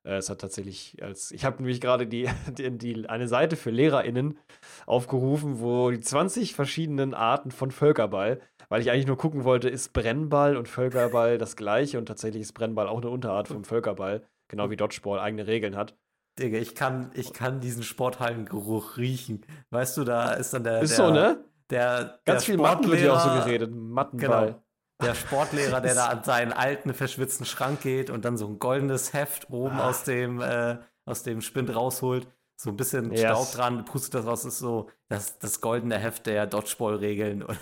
Äh, 0.04 0.16
es 0.16 0.30
hat 0.30 0.40
tatsächlich 0.40 1.00
als, 1.02 1.30
ich 1.30 1.44
habe 1.44 1.58
nämlich 1.58 1.80
gerade 1.80 2.06
die, 2.06 2.28
die, 2.50 2.76
die, 2.76 3.08
eine 3.08 3.28
Seite 3.28 3.56
für 3.56 3.70
LehrerInnen 3.70 4.38
aufgerufen, 4.86 5.60
wo 5.60 5.90
die 5.90 6.00
20 6.00 6.54
verschiedenen 6.54 7.14
Arten 7.14 7.50
von 7.50 7.70
Völkerball, 7.70 8.40
weil 8.68 8.80
ich 8.80 8.90
eigentlich 8.90 9.06
nur 9.06 9.18
gucken 9.18 9.44
wollte, 9.44 9.68
ist 9.68 9.92
Brennball 9.92 10.56
und 10.56 10.68
Völkerball 10.68 11.38
das 11.38 11.54
gleiche 11.54 11.98
und 11.98 12.06
tatsächlich 12.06 12.42
ist 12.42 12.54
Brennball 12.54 12.88
auch 12.88 13.00
eine 13.00 13.10
Unterart 13.10 13.46
vom 13.46 13.64
Völkerball 13.64 14.26
genau 14.48 14.70
wie 14.70 14.76
Dodgeball 14.76 15.20
eigene 15.20 15.46
Regeln 15.46 15.76
hat. 15.76 15.96
Digga, 16.38 16.58
ich 16.58 16.74
kann, 16.74 17.10
ich 17.14 17.32
kann 17.32 17.60
diesen 17.60 17.82
Sporthallengeruch 17.82 18.96
riechen. 18.96 19.46
Weißt 19.70 19.96
du, 19.96 20.04
da 20.04 20.32
ist 20.32 20.52
dann 20.52 20.64
der. 20.64 20.80
Ist 20.80 20.98
der, 20.98 21.06
so, 21.06 21.12
ne? 21.12 21.44
Der, 21.70 22.20
Ganz 22.24 22.44
der 22.44 22.54
viel 22.54 22.56
Matten 22.56 22.90
wird 22.90 23.00
ja 23.00 23.14
auch 23.14 23.20
so 23.20 23.44
geredet. 23.44 23.72
Mattenball. 23.72 24.46
Genau. 24.46 24.60
Der 25.02 25.14
Sportlehrer, 25.14 25.80
der 25.80 25.94
da 25.94 26.06
an 26.08 26.24
seinen 26.24 26.52
alten, 26.52 26.92
verschwitzten 26.94 27.46
Schrank 27.46 27.80
geht 27.80 28.10
und 28.10 28.24
dann 28.24 28.36
so 28.36 28.46
ein 28.46 28.58
goldenes 28.58 29.12
Heft 29.12 29.50
oben 29.50 29.76
ah. 29.76 29.88
aus 29.88 30.04
dem, 30.04 30.40
äh, 30.40 30.78
aus 31.04 31.22
dem 31.22 31.40
Spind 31.40 31.74
rausholt. 31.74 32.28
So 32.56 32.70
ein 32.70 32.76
bisschen 32.76 33.10
yes. 33.10 33.20
Staub 33.20 33.52
dran, 33.52 33.84
pustet 33.84 34.14
das 34.14 34.26
raus, 34.26 34.44
ist 34.44 34.58
so 34.58 34.88
das, 35.08 35.38
das 35.38 35.60
goldene 35.60 35.98
Heft 35.98 36.26
der 36.26 36.46
Dodgeball-Regeln 36.46 37.42
oder, 37.44 37.58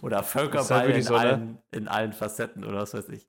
oder 0.00 0.22
Völkerball 0.22 0.80
halt 0.80 0.96
in, 0.96 1.02
so, 1.02 1.14
ne? 1.14 1.20
allen, 1.20 1.58
in 1.70 1.88
allen 1.88 2.12
Facetten 2.12 2.64
oder 2.64 2.78
was 2.78 2.94
weiß 2.94 3.08
ich. 3.10 3.28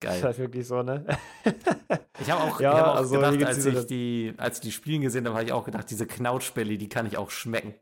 Geil. 0.00 0.16
Ist 0.16 0.24
halt 0.24 0.38
wirklich 0.38 0.66
so, 0.66 0.82
ne? 0.82 1.04
ich 2.20 2.30
habe 2.30 2.44
auch, 2.44 2.60
ja, 2.60 2.72
hab 2.72 2.86
auch 2.86 2.96
also 2.96 3.16
gedacht, 3.16 3.44
als 3.44 3.66
ich, 3.66 3.86
die, 3.86 4.32
als 4.36 4.58
ich 4.58 4.62
die 4.62 4.72
Spielen 4.72 5.02
gesehen 5.02 5.26
habe, 5.26 5.34
habe 5.34 5.44
ich 5.44 5.52
auch 5.52 5.64
gedacht, 5.64 5.90
diese 5.90 6.06
Knautschbälle, 6.06 6.78
die 6.78 6.88
kann 6.88 7.06
ich 7.06 7.16
auch 7.18 7.30
schmecken. 7.30 7.74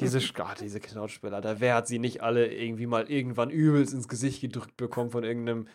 Diese, 0.00 0.18
oh, 0.18 0.44
diese 0.60 0.80
Knautschbälle, 0.80 1.36
Alter, 1.36 1.60
wer 1.60 1.74
hat 1.74 1.88
sie 1.88 1.98
nicht 1.98 2.22
alle 2.22 2.46
irgendwie 2.46 2.86
mal 2.86 3.10
irgendwann 3.10 3.50
übelst 3.50 3.92
ins 3.92 4.08
Gesicht 4.08 4.40
gedrückt 4.40 4.76
bekommen 4.76 5.10
von 5.10 5.24
irgendeinem 5.24 5.66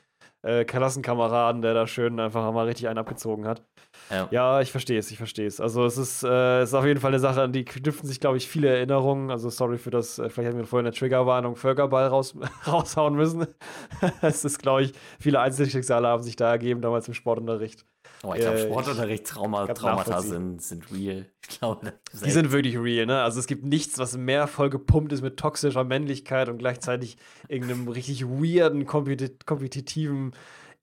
äh, 0.41 0.63
Klassenkameraden, 0.65 1.61
der 1.61 1.73
da 1.73 1.87
schön 1.87 2.19
einfach 2.19 2.51
mal 2.53 2.65
richtig 2.65 2.87
einen 2.87 2.99
abgezogen 2.99 3.45
hat. 3.45 3.63
Ja, 4.09 4.27
ja 4.31 4.61
ich 4.61 4.71
verstehe 4.71 4.99
es, 4.99 5.11
ich 5.11 5.17
verstehe 5.17 5.47
es. 5.47 5.59
Also 5.59 5.85
es 5.85 5.97
ist, 5.97 6.23
äh, 6.23 6.63
ist 6.63 6.73
auf 6.73 6.85
jeden 6.85 6.99
Fall 6.99 7.11
eine 7.11 7.19
Sache, 7.19 7.41
an 7.41 7.51
die 7.51 7.65
knüpfen 7.65 8.07
sich, 8.07 8.19
glaube 8.19 8.37
ich, 8.37 8.47
viele 8.47 8.69
Erinnerungen. 8.69 9.31
Also 9.31 9.49
sorry 9.49 9.77
für 9.77 9.91
das, 9.91 10.19
äh, 10.19 10.29
vielleicht 10.29 10.49
hätten 10.49 10.57
wir 10.59 10.65
vorhin 10.65 10.87
eine 10.87 10.95
Triggerwarnung 10.95 11.55
Völkerball 11.55 12.07
raus, 12.07 12.35
raushauen 12.67 13.15
müssen. 13.15 13.47
es 14.21 14.45
ist, 14.45 14.59
glaube 14.59 14.83
ich, 14.83 14.93
viele 15.19 15.39
Einzelschicksale 15.39 16.07
haben 16.07 16.23
sich 16.23 16.35
da 16.35 16.51
ergeben 16.51 16.81
damals 16.81 17.07
im 17.07 17.13
Sportunterricht. 17.13 17.85
Oh, 18.25 18.33
ich 18.33 18.39
glaube, 18.39 18.57
äh, 18.57 18.67
Sportunterricht, 18.67 19.27
Trauma, 19.27 19.67
Traumata 19.67 20.21
sind, 20.21 20.61
sind 20.61 20.89
real. 20.93 21.25
Ich 21.41 21.59
glaube, 21.59 21.93
die 22.13 22.31
sind 22.31 22.53
wirklich 22.53 22.77
real, 22.77 23.05
ne? 23.05 23.21
Also 23.21 23.39
es 23.39 23.47
gibt 23.47 23.65
nichts, 23.65 23.99
was 23.99 24.15
mehr 24.15 24.47
voll 24.47 24.69
gepumpt 24.69 25.11
ist 25.11 25.21
mit 25.21 25.35
toxischer 25.37 25.83
Männlichkeit 25.83 26.47
und 26.47 26.57
gleichzeitig 26.57 27.17
irgendeinem 27.49 27.89
richtig 27.89 28.25
weirden, 28.25 28.85
kompetitiven 28.85 30.31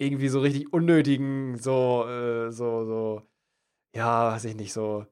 irgendwie 0.01 0.29
so 0.29 0.41
richtig 0.41 0.73
unnötigen, 0.73 1.57
so, 1.59 2.07
äh, 2.09 2.51
so, 2.51 2.85
so, 2.85 3.23
ja, 3.95 4.33
weiß 4.33 4.47
ich 4.47 4.57
nicht, 4.57 4.73
so. 4.73 5.07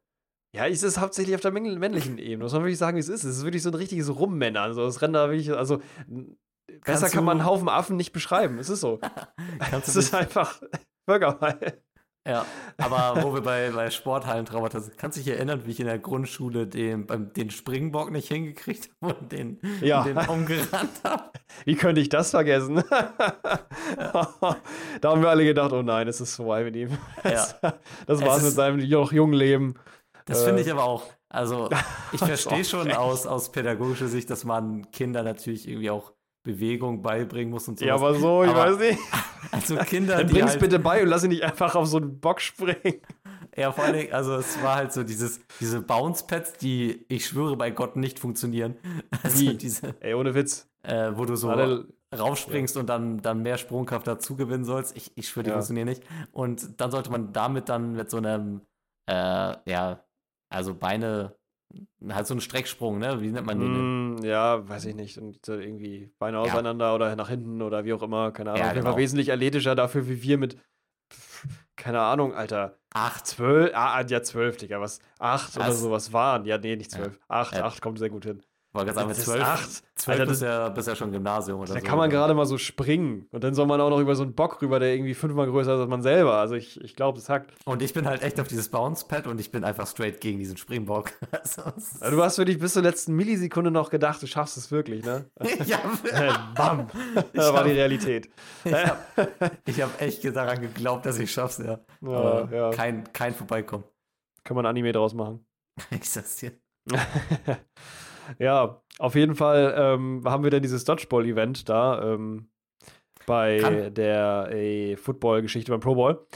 Ja, 0.57 0.65
ist 0.65 0.83
es 0.83 0.99
hauptsächlich 0.99 1.35
auf 1.35 1.43
der 1.43 1.51
männlichen 1.53 2.17
Ebene. 2.17 2.45
Muss 2.45 2.55
man 2.55 2.63
wirklich 2.63 2.79
sagen, 2.79 2.97
wie 2.97 3.01
es 3.01 3.11
ist. 3.11 3.23
Es 3.23 3.39
ist 3.39 3.45
wirklich 3.45 3.63
so 3.63 3.71
ein 3.71 3.75
richtiges 3.75 4.09
Rummänner. 4.09 4.63
Also, 4.63 4.87
es 4.87 5.03
rennt 5.03 5.15
da 5.15 5.29
wirklich, 5.29 5.53
also, 5.53 5.83
besser 6.85 7.11
kann 7.11 7.25
man 7.25 7.39
einen 7.39 7.47
Haufen 7.47 7.69
Affen 7.69 7.97
nicht 7.97 8.13
beschreiben. 8.13 8.59
Es 8.59 8.71
ist 8.71 8.81
so. 8.81 8.99
es 9.73 9.95
ist 9.95 10.15
einfach 10.15 10.61
Bürgerweil. 11.07 11.83
Ja, 12.29 12.45
aber 12.77 13.23
wo 13.23 13.33
wir 13.33 13.41
bei, 13.41 13.71
bei 13.71 13.91
Sporthallen 13.91 14.45
Traumata 14.45 14.81
sind, 14.81 14.99
kannst 14.99 15.17
du 15.17 15.23
dich 15.23 15.33
erinnern, 15.33 15.63
wie 15.65 15.71
ich 15.71 15.81
in 15.81 15.87
der 15.87 15.99
Grundschule 15.99 16.67
den, 16.67 17.07
beim, 17.07 17.33
den 17.33 17.51
Springbock 17.51 18.11
nicht 18.11 18.29
hingekriegt 18.29 18.91
habe 19.03 19.15
und 19.15 19.33
den, 19.33 19.59
ja. 19.81 20.03
den 20.05 20.19
umgerannt 20.19 21.01
habe? 21.05 21.25
Wie 21.65 21.75
könnte 21.75 22.03
ich 22.03 22.11
das 22.11 22.31
vergessen? 22.31 22.85
da 22.91 24.29
haben 25.03 25.23
wir 25.23 25.31
alle 25.31 25.45
gedacht, 25.45 25.73
oh 25.73 25.81
nein, 25.81 26.07
es 26.07 26.21
ist 26.21 26.37
vorbei 26.37 26.65
mit 26.65 26.77
ihm. 26.77 26.91
Ja. 27.25 27.47
Das 28.07 28.21
war's 28.23 28.43
mit 28.43 28.53
seinem 28.53 28.87
noch 28.89 29.11
jungen 29.11 29.33
Leben. 29.33 29.75
Das 30.27 30.45
finde 30.45 30.61
ich 30.61 30.69
äh. 30.69 30.73
aber 30.73 30.85
auch. 30.85 31.05
Also, 31.31 31.69
ich 32.13 32.21
verstehe 32.25 32.65
schon 32.65 32.91
aus, 32.93 33.27
aus 33.27 33.53
pädagogischer 33.53 34.09
Sicht, 34.09 34.31
dass 34.31 34.45
man 34.45 34.91
Kinder 34.91 35.23
natürlich 35.23 35.69
irgendwie 35.69 35.91
auch 35.91 36.13
Bewegung 36.49 37.03
beibringen 37.03 37.51
muss 37.51 37.69
und 37.69 37.79
so. 37.79 37.85
Ja, 37.85 37.95
aber 37.95 38.15
so, 38.15 38.43
ich 38.43 38.51
aber, 38.51 38.73
weiß 38.73 38.79
nicht. 38.79 38.99
Also 39.53 39.77
Kinder, 39.77 40.17
Dann 40.17 40.27
bring's 40.27 40.51
halt, 40.51 40.61
bitte 40.61 40.79
bei 40.79 41.01
und 41.01 41.09
lass 41.09 41.23
ihn 41.23 41.31
nicht 41.31 41.45
einfach 41.45 41.75
auf 41.77 41.87
so 41.87 41.99
einen 41.99 42.19
Bock 42.19 42.41
springen. 42.41 43.01
Ja, 43.57 43.73
vor 43.73 43.91
Dingen, 43.93 44.13
also 44.13 44.35
es 44.35 44.61
war 44.63 44.75
halt 44.75 44.93
so 44.93 45.05
dieses, 45.05 45.41
diese 45.61 45.81
Bounce-Pads, 45.81 46.55
die, 46.55 47.07
ich 47.09 47.27
schwöre 47.27 47.57
bei 47.57 47.71
Gott, 47.71 47.97
nicht 47.97 48.19
funktionieren. 48.19 48.77
Also 49.23 49.41
Wie? 49.41 49.57
diese. 49.57 49.95
Ey, 50.01 50.15
ohne 50.15 50.35
Witz. 50.35 50.69
Äh, 50.83 51.13
wo 51.15 51.25
du 51.25 51.37
so 51.37 51.51
Alle, 51.51 51.87
raufspringst 52.17 52.75
ja. 52.75 52.81
und 52.81 52.89
dann, 52.89 53.23
dann 53.23 53.43
mehr 53.43 53.59
Sprungkraft 53.59 54.07
dazu 54.07 54.37
gewinnen 54.37 54.65
sollst. 54.65 54.97
Ich, 54.97 55.13
ich 55.15 55.29
schwöre, 55.29 55.45
die 55.45 55.51
ja. 55.51 55.55
funktionieren 55.55 55.89
nicht. 55.89 56.03
Und 56.33 56.81
dann 56.81 56.91
sollte 56.91 57.11
man 57.11 57.33
damit 57.33 57.69
dann 57.69 57.93
mit 57.93 58.11
so 58.11 58.17
einem, 58.19 58.63
äh, 59.09 59.55
ja, 59.71 60.05
also 60.51 60.75
Beine 60.75 61.38
halt 62.09 62.27
so 62.27 62.35
ein 62.35 62.41
Strecksprung, 62.41 62.99
ne? 62.99 63.21
Wie 63.21 63.31
nennt 63.31 63.47
man 63.47 63.59
den? 63.59 64.17
Mm, 64.17 64.25
ja, 64.25 64.69
weiß 64.69 64.87
ich 64.87 64.95
nicht. 64.95 65.19
Und 65.19 65.47
irgendwie 65.49 66.11
Beine 66.19 66.39
auseinander 66.39 66.87
ja. 66.87 66.95
oder 66.95 67.17
nach 67.17 67.29
hinten 67.29 67.63
oder 67.63 67.85
wie 67.85 67.93
auch 67.93 68.03
immer, 68.03 68.33
keine 68.33 68.53
Ahnung. 68.53 68.65
Ja, 68.65 68.73
genau. 68.73 68.97
wesentlich 68.97 69.33
athletischer 69.33 69.75
dafür, 69.75 70.09
wie 70.09 70.23
wir 70.23 70.39
mit, 70.39 70.57
keine 71.77 72.01
Ahnung, 72.01 72.35
Alter. 72.35 72.79
Acht. 72.93 73.27
Zwölf, 73.27 73.71
ah, 73.75 74.03
ja, 74.07 74.23
zwölf, 74.23 74.57
Digga, 74.57 74.81
was? 74.81 75.01
Acht 75.19 75.57
was? 75.57 75.65
oder 75.65 75.73
sowas 75.73 76.13
waren. 76.13 76.45
Ja, 76.45 76.59
nee, 76.59 76.77
nicht 76.77 76.91
zwölf. 76.91 77.17
Ja. 77.17 77.23
Acht, 77.29 77.55
acht 77.55 77.83
kommt 77.83 77.99
sehr 77.99 78.11
gut 78.11 78.25
hin. 78.25 78.43
Ganz 78.85 78.99
einfach 78.99 79.15
zwölf. 79.15 79.43
Acht. 79.43 79.83
Zwölf 79.95 80.21
Alter, 80.21 80.31
bist, 80.31 80.43
ja, 80.43 80.69
bist 80.69 80.89
ja 80.89 80.95
schon 80.95 81.11
Gymnasium 81.11 81.59
oder 81.59 81.69
da 81.69 81.75
so. 81.75 81.81
Da 81.81 81.87
kann 81.87 81.99
man 81.99 82.09
gerade 82.09 82.33
mal 82.35 82.47
so 82.47 82.57
springen. 82.57 83.27
Und 83.33 83.43
dann 83.43 83.55
soll 83.55 83.67
man 83.67 83.81
auch 83.81 83.91
noch 83.91 83.99
über 83.99 84.15
so 84.15 84.23
einen 84.23 84.35
Bock 84.35 84.63
rüber, 84.63 84.79
der 84.79 84.95
irgendwie 84.95 85.15
fünfmal 85.15 85.47
größer 85.47 85.75
ist 85.75 85.81
als 85.81 85.89
man 85.89 86.03
selber. 86.03 86.35
Also 86.35 86.55
ich, 86.55 86.81
ich 86.81 86.95
glaube, 86.95 87.19
das 87.19 87.29
hackt. 87.29 87.53
Und 87.65 87.83
ich 87.83 87.93
bin 87.93 88.07
halt 88.07 88.23
echt 88.23 88.39
auf 88.41 88.47
dieses 88.47 88.69
Bounce-Pad 88.69 89.27
und 89.27 89.41
ich 89.41 89.51
bin 89.51 89.65
einfach 89.65 89.87
straight 89.87 90.21
gegen 90.21 90.39
diesen 90.39 90.57
Springbock. 90.57 91.13
also, 91.31 91.63
du 92.11 92.23
hast 92.23 92.37
für 92.37 92.45
dich 92.45 92.59
bis 92.59 92.75
zur 92.75 92.83
letzten 92.83 93.15
Millisekunde 93.15 93.71
noch 93.71 93.91
gedacht, 93.91 94.23
du 94.23 94.27
schaffst 94.27 94.57
es 94.57 94.71
wirklich, 94.71 95.05
ne? 95.05 95.27
ja. 95.67 95.79
Bam. 96.55 96.89
Das 97.33 97.53
war 97.53 97.65
die 97.65 97.73
Realität. 97.73 98.31
ich 98.65 98.73
habe 98.73 98.99
hab 99.83 100.01
echt 100.01 100.25
daran 100.37 100.61
geglaubt, 100.61 101.07
dass 101.07 101.19
ich 101.19 101.33
schaff's, 101.33 101.59
ja. 101.59 101.81
ja, 102.03 102.49
ja. 102.51 102.71
Kein, 102.71 103.13
kein 103.13 103.35
Vorbeikommen. 103.35 103.85
Kann 104.45 104.55
man 104.55 104.67
Anime 104.67 104.93
draus 104.93 105.15
machen. 105.15 105.45
ich 105.91 106.09
sag's 106.09 106.37
dir. 106.37 106.53
Ja, 108.39 108.83
auf 108.99 109.15
jeden 109.15 109.35
Fall 109.35 109.75
ähm, 109.77 110.23
haben 110.25 110.45
wir 110.45 110.51
dann 110.51 110.63
dieses 110.63 110.85
Dodgeball-Event 110.85 111.69
da 111.69 112.03
ähm, 112.03 112.51
bei 113.27 113.59
Kann 113.59 113.95
der 113.95 114.49
äh, 114.51 114.97
Football-Geschichte 114.97 115.71
beim 115.71 115.81
Pro 115.81 115.95
Bowl. 115.95 116.27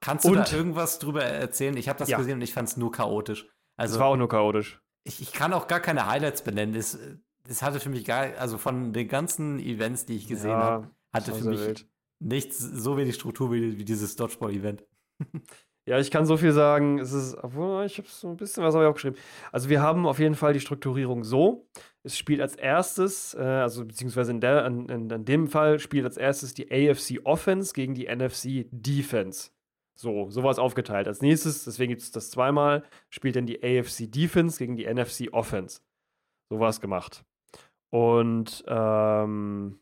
Kannst 0.00 0.24
du 0.24 0.30
und, 0.30 0.38
da 0.38 0.56
irgendwas 0.56 0.98
drüber 0.98 1.24
erzählen? 1.24 1.76
Ich 1.76 1.88
habe 1.88 1.98
das 1.98 2.08
ja. 2.08 2.18
gesehen 2.18 2.34
und 2.34 2.42
ich 2.42 2.52
fand 2.52 2.68
es 2.68 2.76
nur 2.76 2.92
chaotisch. 2.92 3.48
Also, 3.76 3.94
es 3.94 4.00
war 4.00 4.08
auch 4.08 4.16
nur 4.16 4.28
chaotisch. 4.28 4.80
Ich, 5.04 5.20
ich 5.20 5.32
kann 5.32 5.52
auch 5.52 5.66
gar 5.66 5.80
keine 5.80 6.06
Highlights 6.06 6.42
benennen. 6.42 6.74
Es, 6.74 6.98
es 7.48 7.62
hatte 7.62 7.80
für 7.80 7.90
mich 7.90 8.04
gar, 8.04 8.36
also 8.38 8.58
von 8.58 8.92
den 8.92 9.08
ganzen 9.08 9.58
Events, 9.58 10.06
die 10.06 10.16
ich 10.16 10.28
gesehen 10.28 10.50
ja, 10.50 10.62
habe, 10.62 10.90
hatte 11.12 11.34
für 11.34 11.48
mich 11.48 11.60
wild. 11.60 11.88
nichts 12.20 12.58
so 12.58 12.96
wenig 12.96 13.14
Struktur 13.14 13.52
wie, 13.52 13.78
wie 13.78 13.84
dieses 13.84 14.16
Dodgeball-Event. 14.16 14.84
Ja, 15.88 16.00
ich 16.00 16.10
kann 16.10 16.26
so 16.26 16.36
viel 16.36 16.52
sagen. 16.52 16.98
Es 16.98 17.12
ist, 17.12 17.36
obwohl 17.36 17.84
ich 17.86 17.96
habe 17.98 18.08
so 18.08 18.28
ein 18.28 18.36
bisschen 18.36 18.64
was 18.64 18.74
habe 18.74 18.84
ich 18.84 18.90
auch 18.90 18.94
geschrieben. 18.94 19.16
Also 19.52 19.68
wir 19.68 19.80
haben 19.80 20.04
auf 20.06 20.18
jeden 20.18 20.34
Fall 20.34 20.52
die 20.52 20.60
Strukturierung 20.60 21.22
so. 21.22 21.68
Es 22.02 22.18
spielt 22.18 22.40
als 22.40 22.56
erstes, 22.56 23.34
äh, 23.34 23.42
also 23.42 23.84
beziehungsweise 23.84 24.32
in, 24.32 24.40
der, 24.40 24.66
in, 24.66 24.88
in, 24.88 25.10
in, 25.10 25.24
dem 25.24 25.46
Fall 25.46 25.78
spielt 25.78 26.04
als 26.04 26.16
erstes 26.16 26.54
die 26.54 26.70
AFC 26.70 27.20
Offense 27.24 27.72
gegen 27.72 27.94
die 27.94 28.06
NFC 28.06 28.66
Defense. 28.70 29.50
So, 29.94 30.28
sowas 30.28 30.58
aufgeteilt. 30.58 31.06
Als 31.06 31.22
nächstes, 31.22 31.64
deswegen 31.64 31.90
gibt 31.90 32.02
es 32.02 32.10
das 32.10 32.30
zweimal, 32.30 32.82
spielt 33.08 33.36
dann 33.36 33.46
die 33.46 33.62
AFC 33.62 34.10
Defense 34.10 34.58
gegen 34.58 34.76
die 34.76 34.92
NFC 34.92 35.32
Offense. 35.32 35.80
Sowas 36.50 36.80
gemacht. 36.80 37.24
Und 37.90 38.64
ähm, 38.66 39.78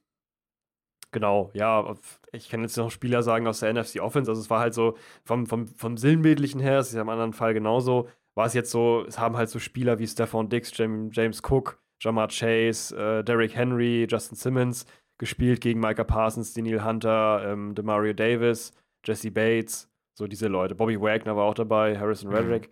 Genau, 1.14 1.52
ja, 1.54 1.94
ich 2.32 2.48
kann 2.48 2.62
jetzt 2.62 2.76
noch 2.76 2.90
Spieler 2.90 3.22
sagen 3.22 3.46
aus 3.46 3.60
der 3.60 3.72
NFC 3.72 4.00
Offense, 4.00 4.28
also 4.28 4.40
es 4.40 4.50
war 4.50 4.58
halt 4.58 4.74
so 4.74 4.96
vom, 5.24 5.46
vom, 5.46 5.68
vom 5.68 5.96
Sinnbildlichen 5.96 6.58
her, 6.58 6.80
es 6.80 6.88
ist 6.88 6.94
ja 6.94 7.02
im 7.02 7.08
anderen 7.08 7.32
Fall 7.32 7.54
genauso, 7.54 8.08
war 8.36 8.46
es 8.46 8.54
jetzt 8.54 8.72
so, 8.72 9.04
es 9.06 9.16
haben 9.16 9.36
halt 9.36 9.48
so 9.48 9.60
Spieler 9.60 10.00
wie 10.00 10.08
Stephon 10.08 10.48
Dix, 10.48 10.76
James, 10.76 11.14
James 11.14 11.40
Cook, 11.48 11.80
Jamar 12.02 12.26
Chase, 12.26 12.96
äh, 12.96 13.22
Derrick 13.22 13.54
Henry, 13.54 14.08
Justin 14.10 14.36
Simmons 14.36 14.86
gespielt 15.20 15.60
gegen 15.60 15.78
Micah 15.78 16.02
Parsons, 16.02 16.52
Daniel 16.52 16.82
Hunter, 16.82 17.44
ähm, 17.46 17.76
Demario 17.76 18.12
Davis, 18.12 18.72
Jesse 19.06 19.30
Bates, 19.30 19.88
so 20.18 20.26
diese 20.26 20.48
Leute. 20.48 20.74
Bobby 20.74 21.00
Wagner 21.00 21.36
war 21.36 21.44
auch 21.44 21.54
dabei, 21.54 21.96
Harrison 21.96 22.30
mhm. 22.30 22.36
Redrick. 22.36 22.70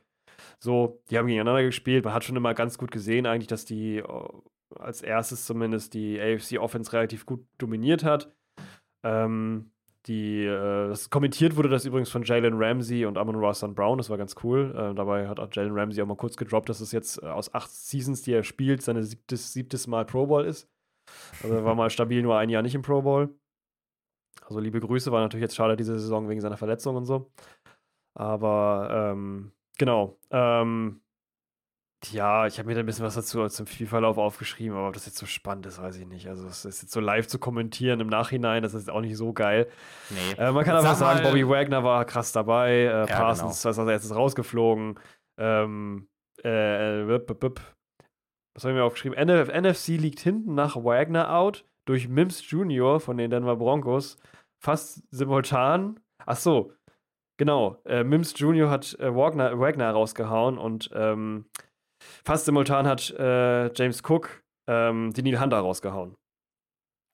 So, 0.59 1.01
die 1.11 1.17
haben 1.17 1.29
gegeneinander 1.29 1.63
gespielt. 1.63 2.05
Man 2.05 2.13
hat 2.13 2.25
schon 2.25 2.35
immer 2.35 2.55
ganz 2.55 2.77
gut 2.77 2.91
gesehen, 2.91 3.25
eigentlich, 3.25 3.47
dass 3.47 3.65
die 3.65 4.03
oh, 4.03 4.43
als 4.79 5.03
erstes 5.03 5.47
zumindest 5.47 5.95
die 5.95 6.21
AFC 6.21 6.59
Offense 6.59 6.93
relativ 6.93 7.27
gut 7.27 7.45
dominiert 7.59 8.05
hat. 8.05 8.33
Ähm, 9.05 9.73
die, 10.07 10.45
äh, 10.45 10.95
kommentiert 11.11 11.57
wurde 11.57 11.69
das 11.69 11.85
übrigens 11.85 12.11
von 12.11 12.25
Jalen 12.25 12.55
Ramsey 12.57 13.05
und 13.07 13.17
Amon 13.19 13.37
Rossan 13.37 13.75
Brown, 13.75 13.99
das 13.99 14.11
war 14.11 14.19
ganz 14.19 14.35
cool. 14.43 14.75
Äh, 14.77 14.95
dabei 14.95 15.29
hat 15.29 15.39
auch 15.39 15.49
Jalen 15.53 15.79
Ramsey 15.79 16.03
auch 16.03 16.07
mal 16.07 16.17
kurz 16.17 16.37
gedroppt, 16.37 16.69
dass 16.69 16.81
es 16.81 16.91
jetzt 16.91 17.23
äh, 17.23 17.27
aus 17.27 17.55
acht 17.55 17.71
Seasons, 17.71 18.23
die 18.23 18.33
er 18.33 18.43
spielt, 18.43 18.83
seine 18.83 19.05
siebtes, 19.05 19.53
siebtes 19.53 19.87
Mal 19.87 20.05
Pro 20.05 20.27
Bowl 20.27 20.45
ist. 20.45 20.69
Also 21.43 21.55
er 21.55 21.65
war 21.65 21.75
mal 21.75 21.91
stabil 21.91 22.23
nur 22.23 22.37
ein 22.37 22.49
Jahr 22.49 22.63
nicht 22.63 22.75
im 22.75 22.83
Pro 22.83 23.03
Bowl. 23.03 23.35
Also 24.45 24.59
liebe 24.59 24.81
Grüße, 24.81 25.13
war 25.13 25.21
natürlich 25.21 25.43
jetzt 25.43 25.55
schade 25.55 25.77
diese 25.77 25.99
Saison 25.99 26.29
wegen 26.29 26.41
seiner 26.41 26.57
Verletzung 26.57 26.97
und 26.97 27.05
so. 27.05 27.31
Aber 28.15 29.13
ähm, 29.13 29.53
genau. 29.79 30.19
Ähm, 30.31 31.02
ja, 32.11 32.47
ich 32.47 32.59
habe 32.59 32.69
mir 32.69 32.75
da 32.75 32.81
ein 32.81 32.87
bisschen 32.87 33.05
was 33.05 33.15
dazu 33.15 33.47
zum 33.49 33.67
FIFA-Lauf 33.67 34.19
aufgeschrieben, 34.19 34.77
aber 34.77 34.89
ob 34.89 34.95
das 34.95 35.07
jetzt 35.07 35.19
so 35.19 35.27
spannend 35.27 35.67
ist, 35.67 35.81
weiß 35.81 35.97
ich 35.97 36.07
nicht. 36.07 36.29
Also, 36.29 36.47
es 36.47 36.65
ist 36.65 36.83
jetzt 36.83 36.93
so 36.93 37.01
live 37.01 37.29
zu 37.29 37.39
kommentieren 37.39 38.01
im 38.01 38.09
Nachhinein, 38.09 38.63
das 38.63 38.75
ist 38.75 38.91
auch 38.91 39.01
nicht 39.01 39.17
so 39.17 39.33
geil. 39.33 39.69
Nee. 40.11 40.43
Äh, 40.43 40.53
man 40.53 40.65
kann 40.65 40.77
aber 40.77 40.95
sagen, 40.95 41.23
Bobby 41.23 41.49
Wagner 41.49 41.85
war 41.85 42.05
krass 42.05 42.33
dabei, 42.33 42.73
äh, 42.73 42.85
ja, 42.85 43.07
Parsons 43.07 43.63
genau. 43.63 43.71
ist 43.71 43.79
als 43.79 43.89
erstes 43.89 44.15
rausgeflogen. 44.15 44.99
Ähm, 45.39 46.09
äh, 46.45 47.03
äh 47.03 47.21
was 48.55 48.65
habe 48.65 48.73
ich 48.73 48.77
mir 48.77 48.85
aufgeschrieben? 48.85 49.17
NF 49.17 49.49
NFC 49.49 49.89
liegt 49.99 50.21
hinten 50.21 50.55
nach 50.55 50.77
Wagner 50.77 51.35
out 51.35 51.65
durch 51.87 52.09
Mims 52.09 52.49
Jr. 52.51 53.01
von 53.01 53.17
den 53.17 53.31
Denver 53.31 53.57
Broncos. 53.57 54.19
Fast 54.63 55.03
simultan. 55.11 55.99
Ach 56.27 56.37
so, 56.37 56.73
genau. 57.39 57.79
Äh, 57.85 58.05
Mims 58.05 58.39
Jr. 58.39 58.71
hat 58.71 58.99
äh, 59.01 59.15
Wagner, 59.15 59.59
Wagner 59.59 59.91
rausgehauen 59.91 60.59
und 60.59 60.91
ähm, 60.95 61.47
Fast 62.25 62.45
simultan 62.45 62.87
hat 62.87 63.11
äh, 63.11 63.73
James 63.75 64.03
Cook 64.03 64.43
ähm, 64.69 65.13
die 65.13 65.23
Neil 65.23 65.41
Hunter 65.41 65.59
rausgehauen. 65.59 66.17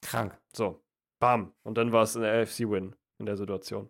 Krank. 0.01 0.37
So, 0.55 0.81
bam. 1.19 1.53
Und 1.63 1.77
dann 1.77 1.91
war 1.91 2.03
es 2.03 2.15
ein 2.15 2.23
AFC-Win 2.23 2.95
in 3.19 3.25
der 3.25 3.37
Situation. 3.37 3.89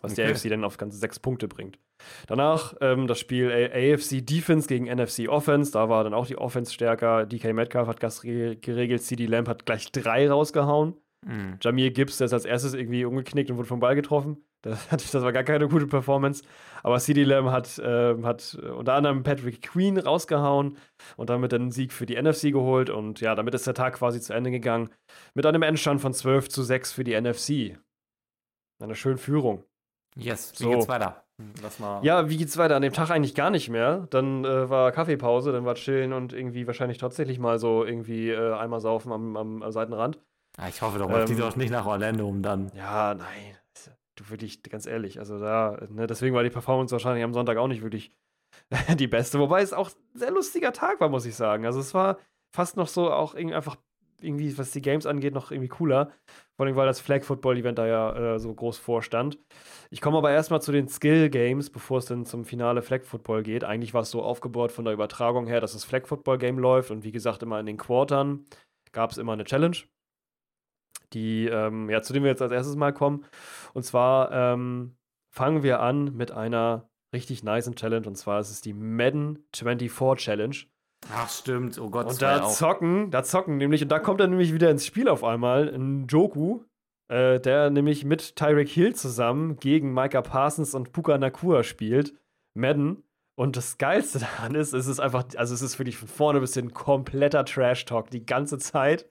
Was 0.00 0.12
okay. 0.12 0.26
die 0.26 0.32
AFC 0.32 0.48
dann 0.48 0.64
auf 0.64 0.76
ganze 0.76 0.98
sechs 0.98 1.18
Punkte 1.20 1.46
bringt. 1.46 1.78
Danach 2.26 2.74
ähm, 2.80 3.06
das 3.06 3.20
Spiel 3.20 3.50
AFC 3.52 4.26
Defense 4.26 4.66
gegen 4.66 4.86
NFC 4.86 5.28
Offense. 5.28 5.70
Da 5.70 5.88
war 5.88 6.02
dann 6.02 6.14
auch 6.14 6.26
die 6.26 6.36
Offense 6.36 6.72
stärker. 6.72 7.26
DK 7.26 7.52
Metcalf 7.52 7.86
hat 7.86 8.00
Gas 8.00 8.22
geregelt. 8.22 9.02
CD 9.02 9.26
Lamb 9.26 9.48
hat 9.48 9.66
gleich 9.66 9.92
drei 9.92 10.28
rausgehauen. 10.28 10.96
Mhm. 11.24 11.58
Jamir 11.60 11.92
Gibbs, 11.92 12.18
der 12.18 12.24
ist 12.24 12.32
als 12.32 12.44
erstes 12.44 12.74
irgendwie 12.74 13.04
umgeknickt 13.04 13.50
und 13.50 13.56
wurde 13.56 13.68
vom 13.68 13.78
Ball 13.80 13.94
getroffen. 13.94 14.44
Das, 14.62 14.88
das 14.90 15.14
war 15.14 15.32
gar 15.32 15.44
keine 15.44 15.68
gute 15.68 15.86
Performance. 15.86 16.42
Aber 16.82 16.98
CD 16.98 17.24
Lamb 17.24 17.50
hat, 17.50 17.78
äh, 17.78 18.14
hat 18.22 18.54
unter 18.54 18.94
anderem 18.94 19.22
Patrick 19.22 19.62
Queen 19.62 19.98
rausgehauen 19.98 20.78
und 21.16 21.30
damit 21.30 21.52
einen 21.52 21.70
Sieg 21.70 21.92
für 21.92 22.06
die 22.06 22.20
NFC 22.20 22.52
geholt. 22.52 22.90
Und 22.90 23.20
ja, 23.20 23.34
damit 23.34 23.54
ist 23.54 23.66
der 23.66 23.74
Tag 23.74 23.94
quasi 23.94 24.20
zu 24.20 24.32
Ende 24.32 24.50
gegangen. 24.50 24.90
Mit 25.34 25.46
einem 25.46 25.62
Endstand 25.62 26.00
von 26.00 26.14
12 26.14 26.48
zu 26.48 26.62
6 26.62 26.92
für 26.92 27.04
die 27.04 27.20
NFC. 27.20 27.78
Eine 28.80 28.94
schöne 28.94 29.18
Führung. 29.18 29.64
Yes, 30.16 30.52
wie 30.58 30.64
so. 30.64 30.70
geht's 30.70 30.88
weiter? 30.88 31.24
Ja, 32.02 32.28
wie 32.28 32.36
geht's 32.36 32.56
weiter? 32.56 32.76
An 32.76 32.82
dem 32.82 32.92
Tag 32.92 33.10
eigentlich 33.10 33.34
gar 33.34 33.50
nicht 33.50 33.68
mehr. 33.68 34.06
Dann 34.10 34.44
äh, 34.44 34.68
war 34.68 34.92
Kaffeepause, 34.92 35.50
dann 35.50 35.64
war 35.64 35.74
chillen 35.74 36.12
und 36.12 36.32
irgendwie 36.32 36.66
wahrscheinlich 36.66 36.98
tatsächlich 36.98 37.38
mal 37.38 37.58
so 37.58 37.84
irgendwie 37.84 38.30
äh, 38.30 38.54
einmal 38.54 38.80
saufen 38.80 39.12
am, 39.12 39.36
am, 39.36 39.62
am 39.62 39.72
Seitenrand. 39.72 40.20
Ja, 40.58 40.68
ich 40.68 40.82
hoffe 40.82 40.98
doch, 40.98 41.10
ähm, 41.10 41.26
die 41.26 41.34
doch 41.34 41.56
nicht 41.56 41.70
nach 41.70 41.86
Orlando 41.86 42.28
um 42.28 42.42
dann. 42.42 42.70
Ja, 42.76 43.14
nein. 43.14 43.56
Du 44.16 44.28
wirklich, 44.28 44.62
ganz 44.62 44.86
ehrlich, 44.86 45.18
also 45.18 45.38
da, 45.38 45.86
ne, 45.88 46.06
deswegen 46.06 46.34
war 46.34 46.42
die 46.42 46.50
Performance 46.50 46.92
wahrscheinlich 46.92 47.24
am 47.24 47.32
Sonntag 47.32 47.56
auch 47.56 47.68
nicht 47.68 47.82
wirklich 47.82 48.12
die 48.98 49.06
beste. 49.06 49.38
Wobei 49.38 49.62
es 49.62 49.72
auch 49.72 49.90
ein 49.90 50.18
sehr 50.18 50.30
lustiger 50.30 50.72
Tag 50.72 51.00
war, 51.00 51.08
muss 51.08 51.26
ich 51.26 51.34
sagen. 51.34 51.64
Also 51.64 51.80
es 51.80 51.94
war 51.94 52.18
fast 52.54 52.76
noch 52.76 52.88
so 52.88 53.10
auch 53.10 53.34
irgendwie 53.34 53.54
einfach 53.54 53.76
irgendwie, 54.20 54.56
was 54.56 54.70
die 54.70 54.82
Games 54.82 55.06
angeht, 55.06 55.34
noch 55.34 55.50
irgendwie 55.50 55.68
cooler. 55.68 56.12
Vor 56.56 56.66
allem, 56.66 56.76
weil 56.76 56.86
das 56.86 57.00
Flag 57.00 57.24
Football 57.24 57.58
Event 57.58 57.78
da 57.78 57.86
ja 57.86 58.34
äh, 58.34 58.38
so 58.38 58.54
groß 58.54 58.78
vorstand. 58.78 59.38
Ich 59.90 60.00
komme 60.00 60.18
aber 60.18 60.30
erstmal 60.30 60.62
zu 60.62 60.72
den 60.72 60.88
Skill 60.88 61.28
Games, 61.28 61.70
bevor 61.70 61.98
es 61.98 62.06
dann 62.06 62.24
zum 62.24 62.44
Finale 62.44 62.82
Flag 62.82 63.02
Football 63.02 63.42
geht. 63.42 63.64
Eigentlich 63.64 63.94
war 63.94 64.02
es 64.02 64.10
so 64.10 64.22
aufgebaut 64.22 64.72
von 64.72 64.84
der 64.84 64.94
Übertragung 64.94 65.46
her, 65.46 65.60
dass 65.60 65.72
das 65.72 65.84
Flag 65.84 66.06
Football 66.06 66.38
Game 66.38 66.58
läuft 66.58 66.90
und 66.90 67.04
wie 67.04 67.12
gesagt, 67.12 67.42
immer 67.42 67.58
in 67.58 67.66
den 67.66 67.78
Quartern 67.78 68.46
gab 68.92 69.10
es 69.10 69.18
immer 69.18 69.32
eine 69.32 69.44
Challenge 69.44 69.76
die, 71.14 71.46
ähm, 71.46 71.88
ja, 71.90 72.02
zu 72.02 72.12
dem 72.12 72.22
wir 72.22 72.30
jetzt 72.30 72.42
als 72.42 72.52
erstes 72.52 72.76
mal 72.76 72.92
kommen. 72.92 73.24
Und 73.74 73.84
zwar 73.84 74.32
ähm, 74.32 74.96
fangen 75.30 75.62
wir 75.62 75.80
an 75.80 76.16
mit 76.16 76.32
einer 76.32 76.88
richtig 77.12 77.42
nice 77.42 77.70
Challenge. 77.74 78.06
Und 78.06 78.16
zwar 78.16 78.40
ist 78.40 78.50
es 78.50 78.60
die 78.60 78.74
Madden 78.74 79.44
24 79.54 80.24
Challenge. 80.24 80.56
Ach, 81.12 81.28
stimmt. 81.28 81.78
Oh 81.78 81.90
Gott. 81.90 82.06
Und 82.06 82.22
da 82.22 82.48
zocken, 82.48 83.10
da 83.10 83.22
zocken 83.22 83.56
nämlich, 83.56 83.82
und 83.82 83.88
da 83.88 83.98
kommt 83.98 84.20
er 84.20 84.28
nämlich 84.28 84.54
wieder 84.54 84.70
ins 84.70 84.86
Spiel 84.86 85.08
auf 85.08 85.24
einmal, 85.24 85.68
ein 85.68 86.06
Joku, 86.06 86.60
äh, 87.08 87.40
der 87.40 87.70
nämlich 87.70 88.04
mit 88.04 88.36
Tyreek 88.36 88.68
Hill 88.68 88.94
zusammen 88.94 89.56
gegen 89.56 89.92
Micah 89.92 90.22
Parsons 90.22 90.74
und 90.74 90.92
Puka 90.92 91.18
Nakua 91.18 91.64
spielt. 91.64 92.14
Madden. 92.54 93.02
Und 93.34 93.56
das 93.56 93.78
Geilste 93.78 94.18
daran 94.20 94.54
ist, 94.54 94.72
es 94.74 94.86
ist 94.86 95.00
einfach, 95.00 95.24
also 95.36 95.54
es 95.54 95.62
ist 95.62 95.78
wirklich 95.78 95.96
von 95.96 96.08
vorne 96.08 96.40
bis 96.40 96.54
hin 96.54 96.72
kompletter 96.72 97.44
Trash-Talk 97.44 98.10
die 98.10 98.24
ganze 98.26 98.58
Zeit. 98.58 99.10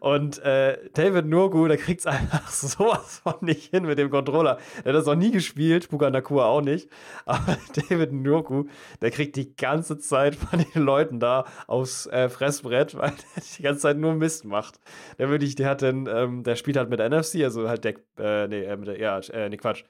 Und 0.00 0.38
äh, 0.40 0.78
David 0.94 1.26
Nurgu, 1.26 1.66
der 1.68 1.76
kriegt 1.76 2.00
es 2.00 2.06
einfach 2.06 2.48
sowas 2.48 3.20
von 3.22 3.34
nicht 3.40 3.70
hin 3.70 3.84
mit 3.84 3.98
dem 3.98 4.10
Controller. 4.10 4.58
Der 4.84 4.92
hat 4.92 4.98
das 4.98 5.06
noch 5.06 5.14
nie 5.14 5.30
gespielt, 5.30 5.88
Puka 5.88 6.10
Nakua 6.10 6.46
auch 6.46 6.60
nicht. 6.60 6.88
Aber 7.26 7.56
David 7.88 8.12
Nurgu, 8.12 8.66
der 9.00 9.10
kriegt 9.10 9.36
die 9.36 9.54
ganze 9.54 9.98
Zeit 9.98 10.34
von 10.34 10.64
den 10.72 10.82
Leuten 10.82 11.20
da 11.20 11.44
aufs 11.66 12.06
äh, 12.06 12.28
Fressbrett, 12.28 12.94
weil 12.98 13.10
der 13.10 13.42
die 13.58 13.62
ganze 13.62 13.80
Zeit 13.80 13.98
nur 13.98 14.14
Mist 14.14 14.44
macht. 14.44 14.80
Der 15.18 15.30
wirklich, 15.30 15.54
der 15.54 15.68
hat 15.68 15.82
den, 15.82 16.06
ähm, 16.06 16.42
der 16.42 16.56
spielt 16.56 16.76
halt 16.76 16.90
mit 16.90 17.00
NFC, 17.00 17.42
also 17.44 17.68
halt 17.68 17.84
der, 17.84 17.94
äh, 18.18 18.48
nee, 18.48 18.62
äh, 18.62 18.76
mit 18.76 18.88
der, 18.88 19.00
ja, 19.00 19.18
äh, 19.18 19.48
nee, 19.48 19.56
Quatsch. 19.56 19.84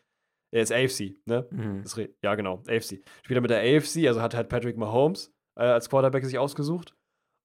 Er 0.51 0.62
ist 0.62 0.73
AFC, 0.73 1.15
ne? 1.27 1.47
Mhm. 1.51 1.85
ja, 2.23 2.35
genau, 2.35 2.62
AFC. 2.66 3.03
Spielt 3.23 3.39
er 3.39 3.41
mit 3.43 3.51
der 3.51 3.61
AFC, 3.61 4.07
also 4.07 4.23
hat 4.23 4.35
halt 4.35 4.49
Patrick 4.49 4.79
Mahomes 4.79 5.31
äh, 5.57 5.65
als 5.65 5.91
Quarterback 5.91 6.25
sich 6.25 6.39
ausgesucht 6.39 6.95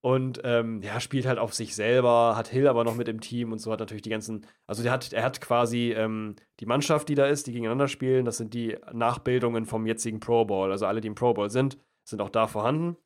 und 0.04 0.42
ähm, 0.44 0.82
ja, 0.82 1.00
spielt 1.00 1.24
halt 1.24 1.38
auf 1.38 1.54
sich 1.54 1.74
selber, 1.74 2.36
hat 2.36 2.48
Hill 2.48 2.68
aber 2.68 2.84
noch 2.84 2.94
mit 2.94 3.08
im 3.08 3.22
Team 3.22 3.52
und 3.52 3.58
so 3.58 3.72
hat 3.72 3.80
natürlich 3.80 4.02
die 4.02 4.10
ganzen, 4.10 4.46
also 4.66 4.82
der 4.82 4.92
hat, 4.92 5.14
er 5.14 5.22
hat 5.22 5.40
quasi 5.40 5.94
ähm, 5.96 6.36
die 6.60 6.66
Mannschaft, 6.66 7.08
die 7.08 7.14
da 7.14 7.24
ist, 7.24 7.46
die 7.46 7.52
gegeneinander 7.52 7.88
spielen, 7.88 8.26
das 8.26 8.36
sind 8.36 8.52
die 8.52 8.76
Nachbildungen 8.92 9.64
vom 9.64 9.86
jetzigen 9.86 10.20
Pro 10.20 10.44
Bowl. 10.44 10.70
Also 10.70 10.84
alle, 10.84 11.00
die 11.00 11.08
im 11.08 11.14
Pro 11.14 11.32
Bowl 11.32 11.48
sind, 11.48 11.78
sind 12.04 12.20
auch 12.20 12.28
da 12.28 12.46
vorhanden 12.48 12.98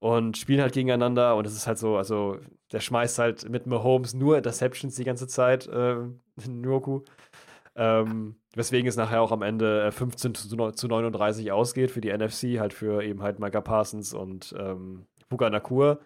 und 0.00 0.36
spielen 0.36 0.60
halt 0.60 0.74
gegeneinander 0.74 1.34
und 1.36 1.46
es 1.46 1.56
ist 1.56 1.66
halt 1.66 1.78
so, 1.78 1.96
also 1.96 2.36
der 2.72 2.80
schmeißt 2.80 3.18
halt 3.18 3.48
mit 3.48 3.66
Mahomes 3.66 4.12
nur 4.12 4.36
Interceptions 4.36 4.96
die 4.96 5.04
ganze 5.04 5.26
Zeit, 5.26 5.66
äh, 5.68 5.96
Nurku. 6.46 7.04
Ähm, 7.74 8.36
weswegen 8.54 8.86
es 8.86 8.96
nachher 8.96 9.22
auch 9.22 9.32
am 9.32 9.40
Ende 9.40 9.90
15 9.90 10.32
äh, 10.32 10.72
zu 10.74 10.88
39 10.88 11.52
ausgeht 11.52 11.90
für 11.90 12.02
die 12.02 12.12
NFC, 12.12 12.60
halt 12.60 12.74
für 12.74 13.02
eben 13.02 13.22
halt 13.22 13.38
Micah 13.38 13.62
Parsons 13.62 14.12
und 14.12 14.54
ähm, 14.58 15.06
Puka 15.30 15.48
Nakur. 15.48 16.00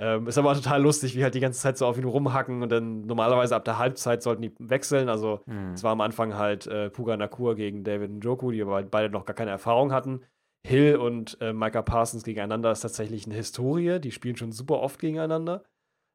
Ähm, 0.00 0.28
ist 0.28 0.38
aber 0.38 0.54
total 0.54 0.80
lustig, 0.80 1.16
wie 1.16 1.24
halt 1.24 1.34
die 1.34 1.40
ganze 1.40 1.60
Zeit 1.60 1.76
so 1.76 1.84
auf 1.84 1.98
ihn 1.98 2.04
rumhacken 2.04 2.62
und 2.62 2.70
dann 2.70 3.02
normalerweise 3.02 3.56
ab 3.56 3.64
der 3.64 3.78
Halbzeit 3.78 4.22
sollten 4.22 4.42
die 4.42 4.54
wechseln. 4.60 5.08
Also 5.08 5.40
mhm. 5.46 5.72
es 5.72 5.82
war 5.82 5.90
am 5.90 6.00
Anfang 6.00 6.36
halt 6.36 6.68
äh, 6.68 6.88
Puga 6.88 7.16
Nakur 7.16 7.56
gegen 7.56 7.82
David 7.82 8.12
Njoku, 8.12 8.52
die 8.52 8.62
aber 8.62 8.80
beide 8.84 9.12
noch 9.12 9.24
gar 9.24 9.34
keine 9.34 9.50
Erfahrung 9.50 9.92
hatten. 9.92 10.24
Hill 10.64 10.96
und 10.96 11.36
äh, 11.40 11.52
Micah 11.52 11.82
Parsons 11.82 12.22
gegeneinander 12.22 12.70
ist 12.70 12.80
tatsächlich 12.80 13.26
eine 13.26 13.34
Historie. 13.34 13.98
Die 13.98 14.12
spielen 14.12 14.36
schon 14.36 14.52
super 14.52 14.80
oft 14.80 15.00
gegeneinander, 15.00 15.64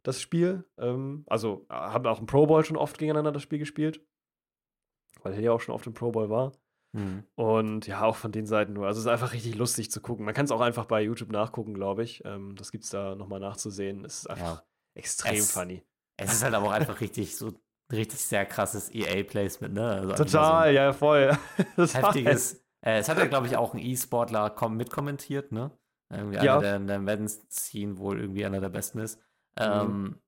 das 0.04 0.22
Spiel. 0.22 0.64
Ähm, 0.78 1.26
also 1.28 1.66
haben 1.70 2.06
auch 2.06 2.22
im 2.22 2.26
Pro 2.26 2.46
Bowl 2.46 2.64
schon 2.64 2.78
oft 2.78 2.98
gegeneinander 2.98 3.34
das 3.34 3.44
Spiel 3.44 3.60
gespielt. 3.60 4.02
Weil 5.24 5.34
Hill 5.34 5.44
ja 5.44 5.52
auch 5.52 5.62
schon 5.62 5.76
oft 5.76 5.88
im 5.88 5.94
Pro 5.94 6.12
Bowl 6.12 6.30
war. 6.30 6.54
Mhm. 6.94 7.24
Und 7.36 7.88
ja, 7.88 8.04
auch 8.04 8.16
von 8.16 8.32
den 8.32 8.46
Seiten 8.46 8.74
nur. 8.74 8.88
Also 8.88 9.00
es 9.00 9.06
ist 9.06 9.12
einfach 9.12 9.34
richtig 9.34 9.56
lustig 9.56 9.92
zu 9.92 10.00
gucken. 10.00 10.26
Man 10.26 10.34
kann 10.34 10.46
es 10.46 10.52
auch 10.52 10.62
einfach 10.62 10.86
bei 10.86 11.02
YouTube 11.02 11.32
nachgucken, 11.32 11.74
glaube 11.74 12.04
ich. 12.04 12.24
Ähm, 12.26 12.56
das 12.56 12.72
gibt 12.72 12.86
es 12.86 12.92
da 12.92 13.16
nochmal 13.16 13.40
nachzusehen. 13.40 14.06
Es 14.06 14.20
ist 14.20 14.30
einfach 14.30 14.58
ja. 14.58 14.64
extrem 14.94 15.36
es, 15.36 15.52
funny. 15.52 15.84
Es 16.18 16.34
ist 16.34 16.44
halt 16.44 16.54
aber 16.54 16.68
auch 16.68 16.72
einfach 16.72 17.02
richtig 17.02 17.36
so 17.36 17.52
richtig 17.92 18.20
sehr 18.20 18.46
krasses 18.46 18.94
EA-Placement, 18.94 19.74
ne? 19.74 19.88
Also 19.88 20.14
Total, 20.14 20.70
so 20.70 20.76
ja, 20.76 20.94
voll. 20.94 21.38
heftiges. 21.78 22.60
Äh, 22.86 22.98
es 22.98 23.08
hat 23.08 23.18
ja, 23.18 23.28
glaube 23.28 23.48
ich, 23.48 23.56
auch 23.56 23.74
ein 23.74 23.80
E-Sportler 23.80 24.54
mitkommentiert, 24.68 25.54
ne? 25.54 25.72
Irgendwie 26.12 26.36
ja. 26.36 26.56
einer, 26.56 26.62
der 26.62 26.76
in 26.76 26.88
der 26.88 27.00
Madden-Scene 27.00 27.98
wohl 27.98 28.20
irgendwie 28.20 28.46
einer 28.46 28.60
der 28.60 28.68
besten 28.68 29.00
ist. 29.00 29.20
Mhm. 29.58 29.64
Ähm, 29.64 30.22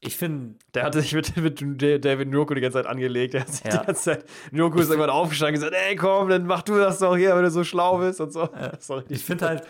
ich 0.00 0.16
finde. 0.16 0.54
Der 0.74 0.84
hatte 0.84 1.00
sich 1.00 1.12
mit, 1.12 1.36
mit 1.36 1.60
David 1.60 2.28
Njoku 2.28 2.54
die 2.54 2.60
ganze 2.60 2.78
Zeit 2.78 2.86
angelegt. 2.86 3.34
Der 3.34 3.40
hat 3.42 3.48
sich 3.48 3.64
ja. 3.64 3.78
die 3.78 3.86
ganze 3.86 4.02
Zeit. 4.02 4.24
Njoku 4.52 4.78
ist 4.78 4.88
irgendwann 4.88 5.10
aufgestanden 5.10 5.56
und 5.56 5.60
gesagt: 5.60 5.84
Ey, 5.88 5.96
komm, 5.96 6.28
dann 6.28 6.46
mach 6.46 6.62
du 6.62 6.76
das 6.76 6.98
doch 6.98 7.16
hier, 7.16 7.34
wenn 7.34 7.42
du 7.42 7.50
so 7.50 7.64
schlau 7.64 7.98
bist 7.98 8.20
und 8.20 8.32
so. 8.32 8.42
Ja. 8.42 8.72
Ich 9.08 9.24
finde 9.24 9.48
halt. 9.48 9.66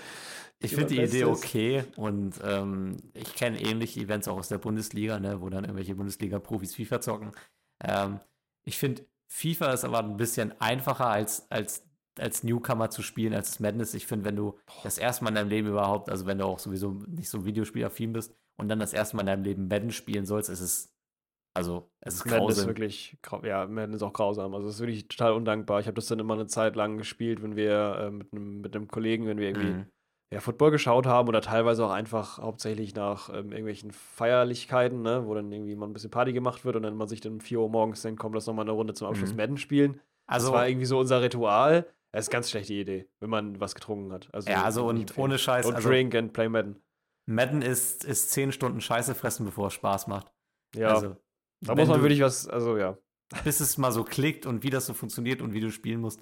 Ich 0.60 0.74
finde 0.74 0.88
die 0.88 1.00
Idee 1.00 1.22
okay 1.22 1.84
und 1.94 2.34
ähm, 2.42 2.96
ich 3.14 3.32
kenne 3.36 3.60
ähnliche 3.60 4.00
Events 4.00 4.26
auch 4.26 4.38
aus 4.38 4.48
der 4.48 4.58
Bundesliga, 4.58 5.20
ne, 5.20 5.40
wo 5.40 5.48
dann 5.50 5.62
irgendwelche 5.62 5.94
Bundesliga-Profis 5.94 6.74
FIFA 6.74 7.00
zocken. 7.00 7.30
Ähm, 7.84 8.18
ich 8.64 8.76
finde, 8.76 9.06
FIFA 9.28 9.72
ist 9.72 9.84
aber 9.84 10.00
ein 10.00 10.16
bisschen 10.16 10.60
einfacher 10.60 11.06
als, 11.06 11.48
als, 11.48 11.86
als 12.18 12.42
Newcomer 12.42 12.90
zu 12.90 13.02
spielen, 13.02 13.34
als 13.34 13.50
das 13.50 13.60
Madness. 13.60 13.94
Ich 13.94 14.08
finde, 14.08 14.24
wenn 14.24 14.34
du 14.34 14.58
das 14.82 14.98
erste 14.98 15.22
Mal 15.22 15.30
in 15.30 15.36
deinem 15.36 15.48
Leben 15.48 15.68
überhaupt, 15.68 16.10
also 16.10 16.26
wenn 16.26 16.38
du 16.38 16.46
auch 16.46 16.58
sowieso 16.58 16.90
nicht 17.06 17.28
so 17.28 17.44
Videospielaffin 17.44 18.12
bist 18.12 18.34
und 18.58 18.68
dann 18.68 18.78
das 18.78 18.92
erste 18.92 19.16
Mal 19.16 19.22
in 19.22 19.26
deinem 19.26 19.44
Leben 19.44 19.68
Madden 19.68 19.90
spielen 19.90 20.26
sollst, 20.26 20.50
ist 20.50 20.60
es 20.60 20.94
also, 21.54 21.90
es 22.00 22.14
ist 22.14 22.24
grausam. 22.24 22.40
Madden 22.40 22.50
ist 22.50 22.66
wirklich, 22.66 23.18
ja, 23.42 23.66
Madden 23.66 23.94
ist 23.94 24.02
auch 24.02 24.12
grausam. 24.12 24.54
Also, 24.54 24.68
es 24.68 24.74
ist 24.74 24.80
wirklich 24.80 25.08
total 25.08 25.32
undankbar. 25.32 25.80
Ich 25.80 25.86
habe 25.86 25.94
das 25.94 26.06
dann 26.06 26.20
immer 26.20 26.34
eine 26.34 26.46
Zeit 26.46 26.76
lang 26.76 26.98
gespielt, 26.98 27.42
wenn 27.42 27.56
wir 27.56 27.98
äh, 27.98 28.10
mit, 28.12 28.32
einem, 28.32 28.60
mit 28.60 28.76
einem 28.76 28.86
Kollegen, 28.86 29.26
wenn 29.26 29.38
wir 29.38 29.48
irgendwie 29.48 29.70
mhm 29.70 29.86
ja, 30.32 30.40
Football 30.40 30.70
geschaut 30.70 31.06
haben 31.06 31.28
oder 31.28 31.40
teilweise 31.40 31.84
auch 31.86 31.90
einfach 31.90 32.38
hauptsächlich 32.38 32.94
nach 32.94 33.30
ähm, 33.30 33.50
irgendwelchen 33.50 33.92
Feierlichkeiten, 33.92 35.00
ne, 35.00 35.26
wo 35.26 35.34
dann 35.34 35.50
irgendwie 35.50 35.74
mal 35.74 35.86
ein 35.86 35.94
bisschen 35.94 36.10
Party 36.10 36.32
gemacht 36.32 36.64
wird 36.64 36.76
und 36.76 36.82
dann 36.82 36.96
man 36.96 37.08
sich 37.08 37.20
dann 37.20 37.34
um 37.34 37.40
4 37.40 37.60
Uhr 37.60 37.70
morgens 37.70 38.02
denkt, 38.02 38.20
komm, 38.20 38.34
lass 38.34 38.46
nochmal 38.46 38.64
eine 38.64 38.72
Runde 38.72 38.92
zum 38.92 39.08
Abschluss 39.08 39.30
mhm. 39.30 39.36
Madden 39.36 39.56
spielen. 39.56 40.00
Also, 40.26 40.48
das 40.48 40.54
war 40.54 40.68
irgendwie 40.68 40.84
so 40.84 40.98
unser 40.98 41.22
Ritual. 41.22 41.86
Das 42.12 42.26
ist 42.26 42.30
ganz 42.30 42.50
schlechte 42.50 42.74
Idee, 42.74 43.08
wenn 43.20 43.30
man 43.30 43.60
was 43.60 43.74
getrunken 43.74 44.12
hat. 44.12 44.28
Also, 44.32 44.50
ja, 44.50 44.62
also 44.62 44.86
und 44.86 45.16
ohne 45.16 45.38
Scheiß. 45.38 45.66
Und 45.66 45.76
also, 45.76 45.88
drink 45.88 46.14
and 46.14 46.32
play 46.32 46.48
Madden. 46.48 46.76
Madden 47.28 47.60
ist, 47.60 48.04
ist 48.04 48.30
10 48.30 48.52
Stunden 48.52 48.80
Scheiße 48.80 49.14
fressen, 49.14 49.44
bevor 49.44 49.66
es 49.66 49.74
Spaß 49.74 50.06
macht. 50.06 50.32
Ja. 50.74 50.94
Also, 50.94 51.16
da 51.60 51.74
muss 51.74 51.88
man 51.88 52.00
wirklich 52.00 52.22
was, 52.22 52.48
also 52.48 52.78
ja. 52.78 52.96
Bis 53.44 53.60
es 53.60 53.76
mal 53.76 53.92
so 53.92 54.02
klickt 54.02 54.46
und 54.46 54.62
wie 54.62 54.70
das 54.70 54.86
so 54.86 54.94
funktioniert 54.94 55.42
und 55.42 55.52
wie 55.52 55.60
du 55.60 55.70
spielen 55.70 56.00
musst. 56.00 56.20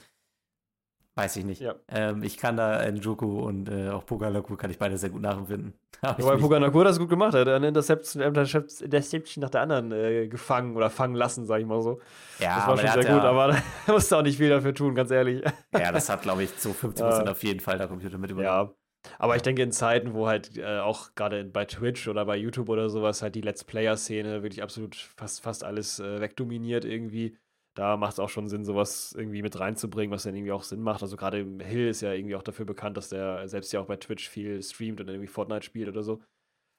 Weiß 1.14 1.36
ich 1.36 1.44
nicht. 1.44 1.62
Ja. 1.62 1.76
Ähm, 1.88 2.24
ich 2.24 2.36
kann 2.36 2.56
da 2.56 2.90
Njoku 2.90 3.38
und 3.38 3.68
äh, 3.70 3.88
auch 3.88 4.04
Poganaku 4.04 4.56
kann 4.56 4.70
ich 4.70 4.78
beide 4.78 4.98
sehr 4.98 5.10
gut 5.10 5.22
nachempfinden. 5.22 5.72
Ja, 6.02 6.16
weil 6.18 6.38
Poganaku 6.38 6.82
das 6.82 6.98
gut 6.98 7.08
gemacht 7.08 7.34
hat. 7.34 7.46
Eine 7.48 7.68
Interception, 7.68 8.20
Interception 8.20 9.40
nach 9.40 9.50
der 9.50 9.62
anderen 9.62 9.92
äh, 9.92 10.26
gefangen 10.26 10.76
oder 10.76 10.90
fangen 10.90 11.14
lassen, 11.14 11.46
sag 11.46 11.60
ich 11.60 11.66
mal 11.66 11.80
so. 11.80 12.00
Ja, 12.40 12.56
das 12.56 12.66
war 12.66 12.76
schon 12.76 13.02
sehr 13.02 13.14
gut, 13.14 13.22
ja, 13.22 13.30
aber 13.30 13.56
da 13.86 13.92
musste 13.92 14.18
auch 14.18 14.22
nicht 14.22 14.36
viel 14.36 14.50
dafür 14.50 14.74
tun, 14.74 14.94
ganz 14.94 15.10
ehrlich. 15.10 15.42
Ja, 15.72 15.92
das 15.92 16.08
hat, 16.08 16.22
glaube 16.22 16.42
ich, 16.42 16.50
so 16.58 16.70
50% 16.82 17.30
auf 17.30 17.42
jeden 17.44 17.60
Fall 17.60 17.78
der 17.78 17.86
Computer 17.86 18.18
mit 18.18 18.32
übernommen. 18.32 18.70
Ja, 18.70 18.74
aber 19.18 19.36
ich 19.36 19.42
denke, 19.42 19.62
in 19.62 19.72
Zeiten, 19.72 20.14
wo 20.14 20.26
halt 20.26 20.56
äh, 20.56 20.78
auch 20.78 21.14
gerade 21.14 21.44
bei 21.44 21.64
Twitch 21.64 22.08
oder 22.08 22.24
bei 22.24 22.36
YouTube 22.36 22.68
oder 22.68 22.88
sowas 22.88 23.22
halt 23.22 23.34
die 23.34 23.40
Let's 23.40 23.64
Player-Szene 23.64 24.42
wirklich 24.42 24.62
absolut 24.62 24.96
fast, 24.96 25.42
fast 25.42 25.64
alles 25.64 26.00
äh, 26.00 26.20
wegdominiert 26.20 26.84
irgendwie, 26.84 27.36
da 27.76 27.96
macht 27.96 28.14
es 28.14 28.20
auch 28.20 28.30
schon 28.30 28.48
Sinn, 28.48 28.64
sowas 28.64 29.14
irgendwie 29.16 29.42
mit 29.42 29.58
reinzubringen, 29.60 30.10
was 30.10 30.22
dann 30.22 30.34
irgendwie 30.34 30.52
auch 30.52 30.62
Sinn 30.62 30.80
macht. 30.80 31.02
Also 31.02 31.16
gerade 31.16 31.44
Hill 31.62 31.88
ist 31.88 32.00
ja 32.00 32.12
irgendwie 32.12 32.34
auch 32.34 32.42
dafür 32.42 32.64
bekannt, 32.64 32.96
dass 32.96 33.10
der 33.10 33.48
selbst 33.48 33.72
ja 33.72 33.80
auch 33.80 33.86
bei 33.86 33.96
Twitch 33.96 34.28
viel 34.28 34.62
streamt 34.62 35.00
und 35.00 35.08
irgendwie 35.08 35.28
Fortnite 35.28 35.64
spielt 35.64 35.88
oder 35.88 36.02
so. 36.02 36.22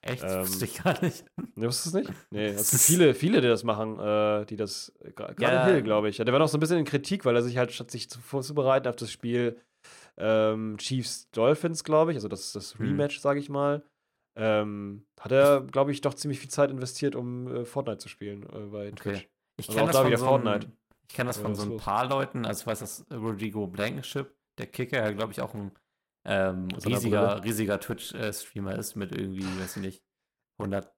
Echt? 0.00 0.24
Ähm, 0.24 0.40
wusste 0.40 0.64
ich 0.64 0.82
gar 0.82 1.00
nicht. 1.02 1.24
Ne, 1.54 1.66
wusstest 1.66 1.94
du 1.94 1.98
es 2.00 2.08
nicht? 2.08 2.18
Nee, 2.30 2.48
es 2.48 2.70
gibt 2.70 2.82
viele, 2.82 3.14
viele, 3.14 3.40
die 3.40 3.48
das 3.48 3.64
machen, 3.64 3.98
äh, 3.98 4.44
die 4.46 4.56
das, 4.56 4.92
gerade 5.14 5.40
ja. 5.40 5.66
Hill, 5.66 5.82
glaube 5.82 6.08
ich. 6.08 6.18
Ja, 6.18 6.24
der 6.24 6.32
war 6.32 6.38
noch 6.38 6.48
so 6.48 6.56
ein 6.56 6.60
bisschen 6.60 6.78
in 6.78 6.84
Kritik, 6.84 7.24
weil 7.24 7.34
er 7.34 7.42
sich 7.42 7.56
halt, 7.56 7.72
statt 7.72 7.90
sich 7.90 8.08
vorzubereiten 8.08 8.88
auf 8.88 8.96
das 8.96 9.10
Spiel 9.10 9.60
ähm, 10.18 10.76
Chiefs 10.78 11.30
Dolphins, 11.30 11.84
glaube 11.84 12.12
ich, 12.12 12.16
also 12.16 12.28
das, 12.28 12.52
das 12.52 12.78
hm. 12.78 12.86
Rematch, 12.86 13.16
hm. 13.16 13.22
sage 13.22 13.40
ich 13.40 13.48
mal, 13.48 13.84
ähm, 14.36 15.06
hat 15.18 15.32
er, 15.32 15.62
glaube 15.62 15.92
ich, 15.92 16.00
doch 16.00 16.14
ziemlich 16.14 16.40
viel 16.40 16.50
Zeit 16.50 16.70
investiert, 16.70 17.16
um 17.16 17.48
äh, 17.48 17.64
Fortnite 17.64 17.98
zu 17.98 18.08
spielen 18.08 18.44
äh, 18.44 18.66
bei 18.66 18.90
Twitch. 18.90 19.18
Okay. 19.18 19.28
Ich 19.56 19.68
also 19.68 19.78
kenne 19.78 19.92
das, 19.92 20.00
von 20.00 20.16
so 20.16 20.24
Fortnite. 20.24 20.72
Ich 21.08 21.14
kenne 21.14 21.28
das 21.28 21.38
von 21.38 21.54
so 21.54 21.62
ein 21.62 21.76
paar 21.78 22.06
Leuten, 22.06 22.44
also 22.44 22.60
ich 22.60 22.66
weiß, 22.66 22.80
dass 22.80 23.06
Rodrigo 23.10 23.66
Blankenship, 23.66 24.36
der 24.58 24.66
Kicker, 24.66 25.12
glaube 25.14 25.32
ich, 25.32 25.40
auch 25.40 25.54
ein 25.54 25.72
ähm, 26.24 26.68
riesiger, 26.84 27.42
riesiger 27.42 27.80
Twitch-Streamer 27.80 28.76
ist 28.76 28.94
mit 28.94 29.12
irgendwie, 29.12 29.44
weiß 29.60 29.76
ich 29.76 29.82
nicht, 29.82 30.04
100, 30.58 30.92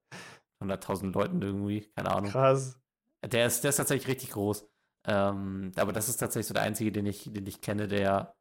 100.000 0.62 1.12
Leuten 1.12 1.40
irgendwie, 1.40 1.82
keine 1.94 2.10
Ahnung. 2.10 2.30
Krass. 2.30 2.80
Der 3.24 3.46
ist, 3.46 3.62
der 3.62 3.68
ist 3.68 3.76
tatsächlich 3.76 4.08
richtig 4.08 4.30
groß. 4.30 4.68
Ähm, 5.06 5.72
aber 5.76 5.92
das 5.92 6.08
ist 6.08 6.16
tatsächlich 6.16 6.48
so 6.48 6.54
der 6.54 6.64
einzige, 6.64 6.90
den 6.90 7.06
ich, 7.06 7.32
den 7.32 7.46
ich 7.46 7.60
kenne, 7.60 7.86
der, 7.86 8.34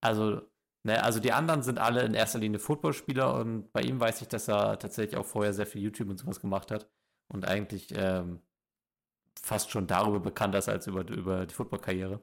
also, 0.00 0.42
ne, 0.84 1.02
also 1.02 1.20
die 1.20 1.32
anderen 1.32 1.62
sind 1.62 1.78
alle 1.78 2.02
in 2.02 2.14
erster 2.14 2.38
Linie 2.38 2.58
Footballspieler 2.58 3.34
und 3.34 3.72
bei 3.72 3.82
ihm 3.82 4.00
weiß 4.00 4.22
ich, 4.22 4.28
dass 4.28 4.48
er 4.48 4.78
tatsächlich 4.78 5.16
auch 5.16 5.26
vorher 5.26 5.52
sehr 5.52 5.66
viel 5.66 5.82
YouTube 5.82 6.08
und 6.08 6.18
sowas 6.18 6.40
gemacht 6.40 6.70
hat 6.70 6.88
und 7.32 7.46
eigentlich 7.46 7.88
ähm, 7.96 8.40
fast 9.42 9.70
schon 9.70 9.86
darüber 9.86 10.20
bekannt 10.20 10.54
ist 10.54 10.68
als 10.68 10.86
über, 10.86 11.08
über 11.08 11.46
die 11.46 11.54
Football-Karriere. 11.54 12.20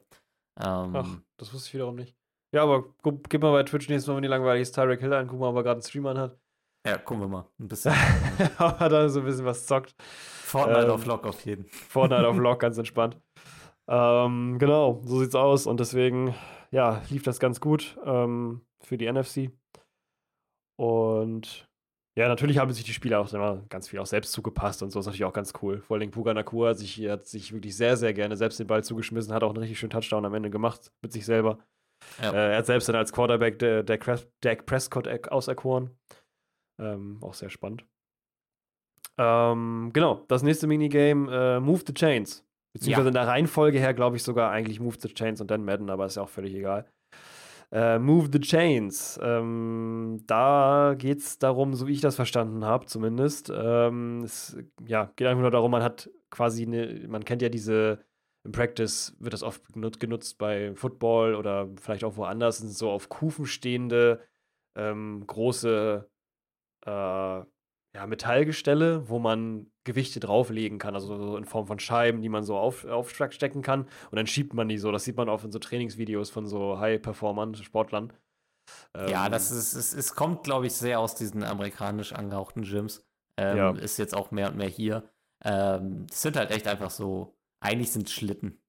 Ähm, 0.60 0.96
Ach, 0.96 1.18
das 1.36 1.52
wusste 1.52 1.68
ich 1.68 1.74
wiederum 1.74 1.96
nicht. 1.96 2.16
Ja, 2.52 2.62
aber 2.62 2.84
guck, 3.02 3.28
gib 3.28 3.42
mal 3.42 3.52
bei 3.52 3.64
Twitch 3.64 3.88
nächstes 3.88 4.08
Mal, 4.08 4.16
wenn 4.16 4.22
die 4.22 4.28
langweilig 4.28 4.62
ist, 4.62 4.74
Tyrek 4.74 5.00
Hill 5.00 5.12
an, 5.12 5.26
guck 5.26 5.40
mal, 5.40 5.48
ob 5.48 5.56
er 5.56 5.62
gerade 5.64 5.80
einen 5.80 5.82
Stream 5.82 6.06
hat. 6.06 6.38
Ja, 6.86 6.98
gucken 6.98 7.22
wir 7.22 7.28
mal. 7.28 7.48
Ein 7.58 7.68
bisschen. 7.68 7.94
ob 8.58 8.80
er 8.80 8.88
da 8.88 9.08
so 9.08 9.20
ein 9.20 9.26
bisschen 9.26 9.46
was 9.46 9.66
zockt. 9.66 9.94
Fortnite 10.00 10.84
ähm, 10.84 10.90
auf 10.90 11.06
Lock 11.06 11.26
auf 11.26 11.44
jeden. 11.46 11.64
Fortnite 11.64 12.28
auf 12.28 12.36
Lock, 12.36 12.60
ganz 12.60 12.78
entspannt. 12.78 13.20
Ähm, 13.86 14.58
genau, 14.58 15.02
so 15.04 15.20
sieht's 15.20 15.34
aus. 15.34 15.66
Und 15.66 15.78
deswegen, 15.78 16.34
ja, 16.74 17.02
lief 17.08 17.22
das 17.22 17.38
ganz 17.38 17.60
gut 17.60 17.96
ähm, 18.04 18.60
für 18.80 18.98
die 18.98 19.10
NFC. 19.10 19.52
Und 20.76 21.68
ja, 22.18 22.26
natürlich 22.26 22.58
haben 22.58 22.72
sich 22.72 22.84
die 22.84 22.92
Spieler 22.92 23.20
auch 23.20 23.32
immer 23.32 23.62
ganz 23.68 23.88
viel 23.88 24.00
auch 24.00 24.06
selbst 24.06 24.32
zugepasst 24.32 24.82
und 24.82 24.90
so 24.90 24.98
ist 24.98 25.06
natürlich 25.06 25.24
auch 25.24 25.32
ganz 25.32 25.52
cool. 25.62 25.80
Vor 25.82 25.96
allem 25.96 26.10
Puga 26.10 26.34
Nakua 26.34 26.70
hat 26.70 26.78
sich, 26.78 26.98
hat 27.08 27.26
sich 27.26 27.52
wirklich 27.52 27.76
sehr, 27.76 27.96
sehr 27.96 28.12
gerne 28.12 28.36
selbst 28.36 28.58
den 28.58 28.66
Ball 28.66 28.82
zugeschmissen, 28.82 29.32
hat 29.32 29.44
auch 29.44 29.50
einen 29.50 29.58
richtig 29.58 29.78
schönen 29.78 29.90
Touchdown 29.90 30.24
am 30.24 30.34
Ende 30.34 30.50
gemacht 30.50 30.92
mit 31.00 31.12
sich 31.12 31.24
selber. 31.24 31.58
Ja. 32.20 32.32
Äh, 32.32 32.52
er 32.52 32.58
hat 32.58 32.66
selbst 32.66 32.88
dann 32.88 32.96
als 32.96 33.12
Quarterback 33.12 33.60
der, 33.60 33.84
der 33.84 33.98
Dak 34.40 34.66
Prescott 34.66 35.06
auserkoren. 35.30 35.90
Ähm, 36.80 37.18
auch 37.22 37.34
sehr 37.34 37.50
spannend. 37.50 37.86
Ähm, 39.16 39.90
genau, 39.92 40.24
das 40.26 40.42
nächste 40.42 40.66
Minigame, 40.66 41.32
äh, 41.32 41.60
Move 41.60 41.84
the 41.86 41.94
Chains. 41.94 42.44
Beziehungsweise 42.74 43.06
ja. 43.06 43.08
in 43.08 43.14
der 43.14 43.26
Reihenfolge 43.28 43.78
her, 43.78 43.94
glaube 43.94 44.16
ich, 44.16 44.24
sogar 44.24 44.50
eigentlich 44.50 44.80
Move 44.80 44.96
the 44.98 45.08
Chains 45.08 45.40
und 45.40 45.50
dann 45.50 45.64
Madden, 45.64 45.90
aber 45.90 46.06
ist 46.06 46.16
ja 46.16 46.22
auch 46.22 46.28
völlig 46.28 46.54
egal. 46.54 46.84
Äh, 47.70 47.98
Move 48.00 48.28
the 48.32 48.40
Chains. 48.40 49.18
Ähm, 49.22 50.22
da 50.26 50.94
geht 50.98 51.18
es 51.18 51.38
darum, 51.38 51.74
so 51.74 51.86
wie 51.86 51.92
ich 51.92 52.00
das 52.00 52.16
verstanden 52.16 52.64
habe, 52.64 52.86
zumindest. 52.86 53.50
Ähm, 53.54 54.22
es 54.24 54.56
ja, 54.86 55.12
geht 55.16 55.28
einfach 55.28 55.42
nur 55.42 55.50
darum, 55.52 55.70
man 55.70 55.84
hat 55.84 56.10
quasi 56.30 56.66
eine, 56.66 57.06
man 57.08 57.24
kennt 57.24 57.42
ja 57.42 57.48
diese, 57.48 58.04
im 58.44 58.50
Practice 58.50 59.16
wird 59.20 59.32
das 59.32 59.44
oft 59.44 59.62
genutzt 60.00 60.38
bei 60.38 60.74
Football 60.74 61.36
oder 61.36 61.68
vielleicht 61.80 62.02
auch 62.02 62.16
woanders, 62.16 62.58
sind 62.58 62.70
so 62.70 62.90
auf 62.90 63.08
Kufen 63.08 63.46
stehende 63.46 64.20
ähm, 64.76 65.24
große 65.26 66.10
äh, 66.86 67.42
ja, 67.94 68.06
Metallgestelle, 68.06 69.08
wo 69.08 69.18
man 69.18 69.70
Gewichte 69.84 70.18
drauflegen 70.18 70.78
kann, 70.78 70.94
also 70.94 71.16
so 71.16 71.36
in 71.36 71.44
Form 71.44 71.66
von 71.66 71.78
Scheiben, 71.78 72.22
die 72.22 72.28
man 72.28 72.42
so 72.42 72.56
auf, 72.56 72.84
aufstecken 72.84 73.62
kann. 73.62 73.82
Und 74.10 74.16
dann 74.16 74.26
schiebt 74.26 74.52
man 74.52 74.68
die 74.68 74.78
so. 74.78 74.90
Das 74.90 75.04
sieht 75.04 75.16
man 75.16 75.28
auch 75.28 75.44
in 75.44 75.52
so 75.52 75.58
Trainingsvideos 75.60 76.30
von 76.30 76.46
so 76.46 76.78
High-Performern, 76.78 77.54
Sportlern. 77.54 78.12
Ähm, 78.94 79.08
ja, 79.08 79.28
das 79.28 79.50
ist, 79.50 79.74
es, 79.74 79.94
es 79.94 80.14
kommt, 80.14 80.42
glaube 80.42 80.66
ich, 80.66 80.72
sehr 80.72 80.98
aus 80.98 81.14
diesen 81.14 81.44
amerikanisch 81.44 82.12
angehauchten 82.12 82.62
Gyms. 82.62 83.06
Ähm, 83.36 83.56
ja. 83.56 83.70
Ist 83.72 83.98
jetzt 83.98 84.14
auch 84.14 84.30
mehr 84.30 84.50
und 84.50 84.56
mehr 84.56 84.68
hier. 84.68 85.08
Ähm, 85.44 86.06
das 86.08 86.22
sind 86.22 86.36
halt 86.36 86.50
echt 86.50 86.66
einfach 86.66 86.90
so, 86.90 87.36
eigentlich 87.60 87.92
sind 87.92 88.10
Schlitten. 88.10 88.60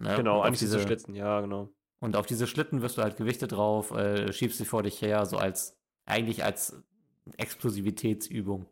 Ne? 0.00 0.14
Genau, 0.16 0.40
eigentlich 0.40 0.60
diese, 0.60 0.78
sind 0.78 0.82
Schlitten, 0.82 1.14
ja, 1.14 1.40
genau. 1.40 1.68
Und 2.02 2.16
auf 2.16 2.24
diese 2.24 2.46
Schlitten 2.46 2.80
wirst 2.80 2.96
du 2.96 3.02
halt 3.02 3.16
Gewichte 3.16 3.46
drauf, 3.46 3.90
äh, 3.90 4.32
schiebst 4.32 4.56
sie 4.56 4.64
vor 4.64 4.82
dich 4.82 5.02
her, 5.02 5.26
so 5.26 5.36
als, 5.36 5.76
eigentlich 6.06 6.44
als 6.44 6.82
Explosivitätsübung. 7.38 8.66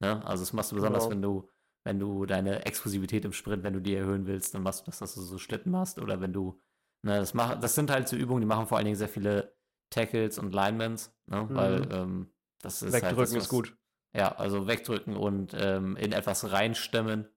Ne? 0.00 0.24
Also 0.24 0.42
das 0.42 0.52
machst 0.52 0.72
du 0.72 0.76
besonders, 0.76 1.04
genau. 1.04 1.14
wenn 1.14 1.22
du, 1.22 1.48
wenn 1.84 1.98
du 1.98 2.26
deine 2.26 2.64
Explosivität 2.66 3.24
im 3.24 3.32
Sprint, 3.32 3.62
wenn 3.62 3.74
du 3.74 3.80
die 3.80 3.94
erhöhen 3.94 4.26
willst, 4.26 4.54
dann 4.54 4.62
machst 4.62 4.80
du 4.80 4.84
das, 4.86 4.98
dass 4.98 5.14
du 5.14 5.20
so 5.22 5.38
Schlitten 5.38 5.72
machst. 5.72 5.98
Oder 5.98 6.20
wenn 6.20 6.32
du, 6.32 6.60
ne, 7.02 7.18
das 7.18 7.34
mach, 7.34 7.58
das 7.58 7.74
sind 7.74 7.90
halt 7.90 8.08
so 8.08 8.16
Übungen, 8.16 8.40
die 8.40 8.46
machen 8.46 8.66
vor 8.66 8.78
allen 8.78 8.86
Dingen 8.86 8.96
sehr 8.96 9.08
viele 9.08 9.54
Tackles 9.90 10.38
und 10.38 10.54
Linemans, 10.54 11.14
ne? 11.26 11.42
Mhm. 11.42 11.54
weil 11.54 11.88
ähm, 11.92 12.32
das 12.62 12.82
ist 12.82 12.92
halt 12.92 13.02
Wegdrücken 13.02 13.18
halt 13.18 13.28
das, 13.28 13.36
was, 13.36 13.42
ist 13.44 13.48
gut. 13.48 13.76
Ja, 14.16 14.32
also 14.32 14.66
wegdrücken 14.66 15.16
und 15.16 15.54
ähm, 15.54 15.96
in 15.96 16.12
etwas 16.12 16.50
reinstemmen. 16.50 17.28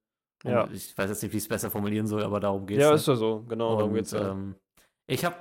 ja. 0.44 0.68
Ich 0.72 0.98
weiß 0.98 1.10
jetzt 1.10 1.22
nicht, 1.22 1.34
wie 1.34 1.38
ich 1.38 1.44
es 1.44 1.50
besser 1.50 1.70
formulieren 1.70 2.08
soll, 2.08 2.24
aber 2.24 2.40
darum 2.40 2.66
geht 2.66 2.78
es. 2.78 2.84
Ja, 2.84 2.90
ne? 2.90 2.96
ist 2.96 3.08
ja 3.08 3.16
so, 3.16 3.44
genau, 3.44 3.74
und, 3.74 3.78
darum 3.80 3.94
geht's 3.94 4.12
ja. 4.12 4.32
Ähm, 4.32 4.56
Ich 5.08 5.24
habe 5.24 5.36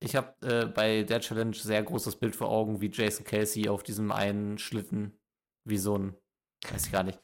ich 0.00 0.16
hab, 0.16 0.42
äh, 0.44 0.66
bei 0.66 1.02
der 1.02 1.20
Challenge 1.20 1.54
sehr 1.54 1.82
großes 1.82 2.16
Bild 2.16 2.36
vor 2.36 2.48
Augen, 2.48 2.80
wie 2.80 2.90
Jason 2.92 3.24
Kelsey 3.24 3.68
auf 3.68 3.82
diesem 3.82 4.12
einen 4.12 4.58
Schlitten, 4.58 5.18
wie 5.64 5.78
so 5.78 5.96
ein, 5.96 6.14
weiß 6.70 6.86
ich 6.86 6.92
gar 6.92 7.02
nicht. 7.02 7.20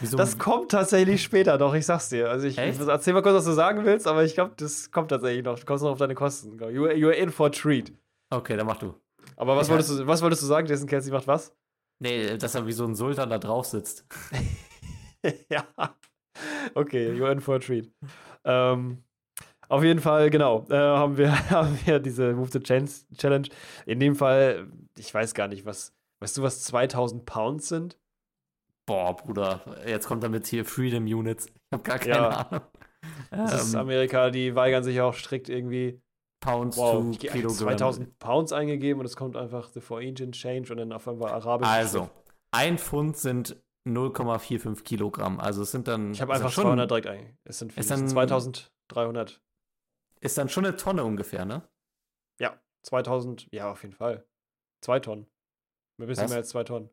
So 0.00 0.16
das 0.16 0.38
kommt 0.38 0.70
tatsächlich 0.70 1.22
später 1.22 1.58
noch, 1.58 1.74
ich 1.74 1.84
sag's 1.84 2.08
dir. 2.08 2.30
Also 2.30 2.46
ich 2.46 2.56
Echt? 2.56 2.80
erzähl 2.80 3.12
mal 3.12 3.22
kurz, 3.22 3.34
was 3.34 3.44
du 3.44 3.52
sagen 3.52 3.84
willst, 3.84 4.06
aber 4.06 4.24
ich 4.24 4.34
glaube, 4.34 4.54
das 4.56 4.90
kommt 4.90 5.10
tatsächlich 5.10 5.44
noch. 5.44 5.58
Du 5.58 5.66
kommst 5.66 5.84
noch 5.84 5.90
auf 5.90 5.98
deine 5.98 6.14
Kosten. 6.14 6.58
You, 6.58 6.86
you're 6.86 7.10
in 7.10 7.30
for 7.30 7.48
a 7.48 7.50
treat. 7.50 7.92
Okay, 8.30 8.56
dann 8.56 8.66
mach 8.66 8.78
du. 8.78 8.94
Aber 9.36 9.56
was, 9.56 9.68
wolltest 9.68 9.90
du, 9.90 10.06
was 10.06 10.22
wolltest 10.22 10.42
du 10.42 10.46
sagen? 10.46 10.66
Jason 10.66 10.88
Kelsey 10.88 11.12
macht 11.12 11.26
was? 11.26 11.54
Nee, 11.98 12.36
dass 12.38 12.54
er 12.54 12.66
wie 12.66 12.72
so 12.72 12.84
ein 12.84 12.94
Sultan 12.94 13.28
da 13.28 13.38
drauf 13.38 13.66
sitzt. 13.66 14.06
ja. 15.50 15.66
Okay, 16.74 17.12
you're 17.12 17.30
in 17.30 17.40
for 17.40 17.56
a 17.56 17.58
treat. 17.58 17.90
Ähm, 18.44 19.04
auf 19.68 19.82
jeden 19.84 20.00
Fall, 20.00 20.30
genau, 20.30 20.66
äh, 20.70 20.74
haben, 20.74 21.16
wir, 21.16 21.32
haben 21.50 21.78
wir 21.84 21.98
diese 21.98 22.32
Move 22.34 22.50
the 22.52 22.60
Chance 22.60 23.06
Challenge. 23.16 23.48
In 23.86 24.00
dem 24.00 24.14
Fall, 24.14 24.68
ich 24.98 25.12
weiß 25.12 25.34
gar 25.34 25.48
nicht, 25.48 25.64
was, 25.64 25.94
weißt 26.20 26.38
du, 26.38 26.42
was 26.42 26.62
2000 26.64 27.24
Pounds 27.24 27.68
sind? 27.68 27.98
Boah, 28.86 29.16
Bruder, 29.16 29.60
jetzt 29.86 30.06
kommt 30.06 30.24
damit 30.24 30.46
hier 30.46 30.64
Freedom 30.64 31.04
Units. 31.04 31.46
Ich 31.46 31.52
habe 31.72 31.82
gar 31.82 31.98
keine 31.98 32.14
ja. 32.14 32.28
Ahnung. 32.28 32.62
Das 33.30 33.52
ähm, 33.52 33.58
ist 33.58 33.74
Amerika, 33.74 34.30
die 34.30 34.54
weigern 34.54 34.84
sich 34.84 35.00
auch 35.00 35.14
strikt 35.14 35.48
irgendwie. 35.48 36.00
Pounds 36.40 36.76
wow, 36.76 36.94
to 36.94 37.18
Kilogramm. 37.18 37.78
2000 37.78 38.18
Pounds 38.18 38.52
eingegeben 38.52 38.98
und 38.98 39.06
es 39.06 39.14
kommt 39.14 39.36
einfach 39.36 39.68
the 39.68 39.80
for 39.80 40.00
Engine 40.00 40.32
Change 40.32 40.72
und 40.72 40.78
dann 40.78 40.92
auf 40.92 41.06
einmal 41.06 41.30
arabisch. 41.30 41.68
Also, 41.68 42.10
ein 42.50 42.78
Pfund 42.78 43.16
sind 43.16 43.56
0,45 43.86 44.82
Kilogramm. 44.82 45.40
Also 45.40 45.62
es 45.62 45.70
sind 45.70 45.88
dann. 45.88 46.12
Ich 46.12 46.20
habe 46.20 46.34
einfach 46.34 46.50
schon, 46.50 46.64
200 46.64 46.90
direkt 46.90 47.06
eingegeben. 47.06 47.38
Es 47.44 47.60
sind 47.60 47.76
ist 47.76 47.90
dann, 47.90 48.08
2300. 48.08 49.40
Ist 50.22 50.38
dann 50.38 50.48
schon 50.48 50.64
eine 50.64 50.76
Tonne 50.76 51.04
ungefähr, 51.04 51.44
ne? 51.44 51.68
Ja, 52.38 52.60
2000, 52.84 53.48
ja, 53.50 53.70
auf 53.70 53.82
jeden 53.82 53.94
Fall. 53.94 54.24
Zwei 54.80 55.00
Tonnen. 55.00 55.26
Ein 55.98 56.06
bisschen 56.06 56.24
Was? 56.24 56.30
mehr 56.30 56.38
als 56.38 56.48
zwei 56.50 56.62
Tonnen. 56.62 56.90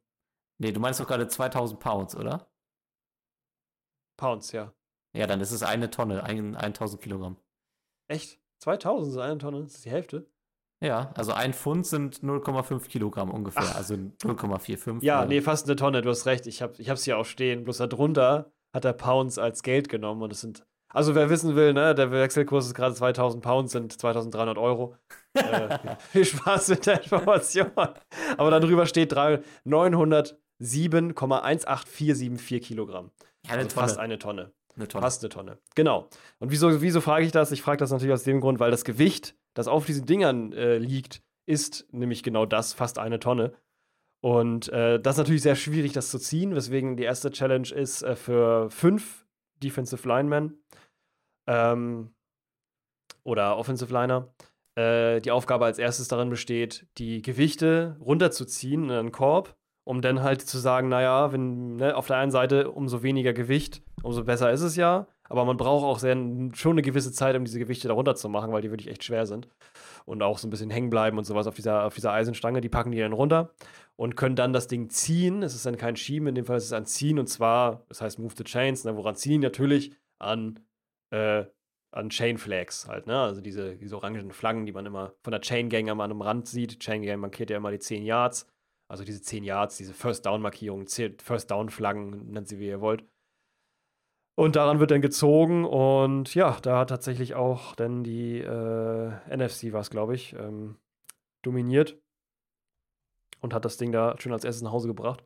Nee, 0.57 0.72
du 0.72 0.80
meinst 0.80 0.99
doch 0.99 1.07
gerade 1.07 1.27
2000 1.27 1.80
Pounds, 1.80 2.15
oder? 2.15 2.51
Pounds, 4.18 4.51
ja. 4.51 4.73
Ja, 5.15 5.27
dann 5.27 5.41
ist 5.41 5.51
es 5.51 5.64
eine 5.64 5.89
Tonne, 5.91 6.23
ein, 6.23 6.56
1000 6.56 7.01
Kilogramm. 7.01 7.38
Echt? 8.07 8.41
2000 8.64 9.14
ist 9.14 9.19
eine 9.19 9.38
Tonne? 9.38 9.61
Das 9.61 9.76
ist 9.76 9.85
die 9.85 9.91
Hälfte? 9.91 10.30
Ja, 10.81 11.11
also 11.15 11.34
ein 11.34 11.53
Pfund 11.53 11.85
sind 11.85 12.22
0,5 12.22 12.88
Kilogramm 12.88 13.30
ungefähr, 13.30 13.64
Ach. 13.64 13.76
also 13.76 13.93
0,45. 13.93 15.03
Ja, 15.03 15.26
nee, 15.26 15.41
fast 15.41 15.68
eine 15.68 15.76
Tonne, 15.76 16.01
du 16.01 16.10
hast 16.10 16.26
recht. 16.26 16.47
Ich, 16.47 16.61
hab, 16.61 16.80
ich 16.80 16.89
hab's 16.89 17.03
hier 17.03 17.18
auch 17.18 17.26
stehen. 17.26 17.64
Bloß 17.64 17.77
darunter 17.77 18.51
hat 18.73 18.85
er 18.85 18.93
Pounds 18.93 19.38
als 19.38 19.61
Geld 19.61 19.88
genommen 19.88 20.23
und 20.23 20.31
es 20.31 20.41
sind. 20.41 20.65
Also, 20.89 21.15
wer 21.15 21.29
wissen 21.29 21.55
will, 21.55 21.73
ne, 21.73 21.93
der 21.93 22.11
Wechselkurs 22.11 22.65
ist 22.65 22.73
gerade 22.73 22.95
2000 22.95 23.43
Pounds, 23.43 23.71
sind 23.71 23.93
2300 23.93 24.57
Euro. 24.57 24.95
äh, 25.33 25.77
viel 26.11 26.25
Spaß 26.25 26.69
mit 26.69 26.85
der 26.87 27.03
Information. 27.03 27.71
Aber 28.37 28.51
darüber 28.51 28.85
steht 28.85 29.13
900. 29.63 30.37
7,18474 30.61 32.59
Kilogramm. 32.59 33.11
Ja, 33.45 33.55
also 33.55 33.69
fast 33.69 33.97
eine 33.97 34.19
Tonne. 34.19 34.51
Eine 34.75 34.87
Tonne. 34.87 35.01
Fast 35.01 35.23
eine 35.23 35.29
Tonne. 35.29 35.57
Genau. 35.75 36.09
Und 36.39 36.51
wieso, 36.51 36.81
wieso 36.81 37.01
frage 37.01 37.25
ich 37.25 37.31
das? 37.31 37.51
Ich 37.51 37.61
frage 37.61 37.77
das 37.77 37.91
natürlich 37.91 38.13
aus 38.13 38.23
dem 38.23 38.41
Grund, 38.41 38.59
weil 38.59 38.71
das 38.71 38.83
Gewicht, 38.83 39.35
das 39.53 39.67
auf 39.67 39.85
diesen 39.85 40.05
Dingern 40.05 40.53
äh, 40.53 40.77
liegt, 40.77 41.21
ist 41.45 41.87
nämlich 41.91 42.23
genau 42.23 42.45
das, 42.45 42.73
fast 42.73 42.99
eine 42.99 43.19
Tonne. 43.19 43.53
Und 44.21 44.67
äh, 44.69 44.99
das 44.99 45.15
ist 45.15 45.19
natürlich 45.19 45.41
sehr 45.41 45.55
schwierig, 45.55 45.93
das 45.93 46.11
zu 46.11 46.19
ziehen, 46.19 46.53
weswegen 46.53 46.97
die 46.97 47.03
erste 47.03 47.31
Challenge 47.31 47.69
ist 47.69 48.03
äh, 48.03 48.15
für 48.15 48.69
fünf 48.69 49.25
Defensive 49.63 50.07
Linemen 50.07 50.61
ähm, 51.49 52.13
oder 53.23 53.57
Offensive 53.57 53.91
Liner. 53.91 54.34
Äh, 54.76 55.19
die 55.19 55.31
Aufgabe 55.31 55.65
als 55.65 55.80
erstes 55.80 56.07
darin 56.07 56.30
besteht, 56.30 56.88
die 56.97 57.21
Gewichte 57.21 57.97
runterzuziehen 57.99 58.85
in 58.85 58.91
einen 58.91 59.11
Korb 59.11 59.59
um 59.89 60.03
dann 60.03 60.21
halt 60.21 60.43
zu 60.43 60.59
sagen, 60.59 60.88
naja, 60.88 61.34
wenn 61.34 61.77
ne, 61.77 61.95
auf 61.95 62.05
der 62.05 62.17
einen 62.17 62.30
Seite 62.30 62.69
umso 62.69 63.01
weniger 63.01 63.34
Gewicht, 63.34 63.81
umso 64.03 64.23
besser 64.23 64.51
ist 64.51 64.61
es 64.61 64.76
ja. 64.76 65.07
Aber 65.23 65.45
man 65.45 65.57
braucht 65.57 65.84
auch 65.84 65.97
sehr, 65.97 66.15
schon 66.53 66.73
eine 66.73 66.84
gewisse 66.84 67.11
Zeit, 67.11 67.35
um 67.35 67.43
diese 67.43 67.57
Gewichte 67.57 67.88
darunter 67.88 68.13
zu 68.13 68.30
machen, 68.30 68.51
weil 68.51 68.61
die 68.61 68.69
wirklich 68.69 68.88
echt 68.88 69.03
schwer 69.03 69.26
sind. 69.26 69.47
Und 70.05 70.21
auch 70.21 70.38
so 70.38 70.47
ein 70.47 70.51
bisschen 70.51 70.69
hängen 70.69 70.91
bleiben 70.91 71.17
und 71.17 71.23
sowas 71.23 71.47
auf 71.47 71.55
dieser, 71.55 71.85
auf 71.85 71.95
dieser 71.95 72.11
Eisenstange. 72.13 72.61
Die 72.61 72.69
packen 72.69 72.91
die 72.91 72.99
dann 72.99 73.13
runter 73.13 73.49
und 73.95 74.15
können 74.15 74.35
dann 74.35 74.53
das 74.53 74.67
Ding 74.67 74.91
ziehen. 74.91 75.41
Es 75.41 75.55
ist 75.55 75.65
dann 75.65 75.77
kein 75.77 75.95
Schieben, 75.95 76.27
in 76.27 76.35
dem 76.35 76.45
Fall 76.45 76.57
ist 76.57 76.65
es 76.65 76.73
ein 76.73 76.85
Ziehen. 76.85 77.17
Und 77.17 77.26
zwar, 77.26 77.84
das 77.89 78.01
heißt 78.01 78.19
Move 78.19 78.35
the 78.38 78.43
Chains. 78.43 78.84
Ne, 78.84 78.95
woran 78.95 79.15
ziehen? 79.15 79.41
Natürlich 79.41 79.95
an, 80.19 80.59
äh, 81.11 81.45
an 81.91 82.10
Chain 82.10 82.38
Flags 82.38 82.88
halt. 82.88 83.07
Ne? 83.07 83.19
Also 83.19 83.41
diese, 83.41 83.76
diese 83.76 83.95
orangen 83.95 84.31
Flaggen, 84.31 84.65
die 84.65 84.72
man 84.72 84.86
immer 84.86 85.14
von 85.23 85.31
der 85.31 85.41
Chain 85.41 85.69
Gang 85.69 85.90
am 85.90 86.22
Rand 86.22 86.48
sieht. 86.48 86.80
Chain 86.80 87.02
Gang 87.02 87.19
markiert 87.19 87.49
ja 87.49 87.57
immer 87.57 87.72
die 87.72 87.80
10 87.80 88.03
Yards. 88.03 88.48
Also 88.88 89.03
diese 89.03 89.22
10 89.22 89.44
Yards, 89.44 89.77
diese 89.77 89.94
First 89.94 90.26
Down-Markierungen, 90.26 90.88
First 90.88 91.52
Down-Flaggen, 91.52 92.31
nennt 92.31 92.48
sie 92.48 92.60
wie 92.60 92.68
ihr 92.68 92.81
wollt. 92.81 93.06
Und 94.36 94.56
daran 94.56 94.80
wird 94.80 94.91
dann 94.91 95.02
gezogen 95.02 95.65
und 95.65 96.34
ja, 96.34 96.57
da 96.61 96.80
hat 96.80 96.90
tatsächlich 96.90 97.36
auch 97.36 97.76
dann 97.76 98.06
die 98.06 98.40
äh, 98.40 99.11
NFC, 99.36 99.73
war 99.73 99.81
es 99.81 99.90
glaube 99.90 100.15
ich, 100.15 100.31
ähm, 100.34 100.77
dominiert 101.44 102.02
und 103.41 103.53
hat 103.53 103.65
das 103.65 103.76
Ding 103.76 103.91
da 103.91 104.15
schön 104.18 104.31
als 104.31 104.45
erstes 104.45 104.64
nach 104.64 104.72
Hause 104.72 104.88
gebracht. 104.88 105.26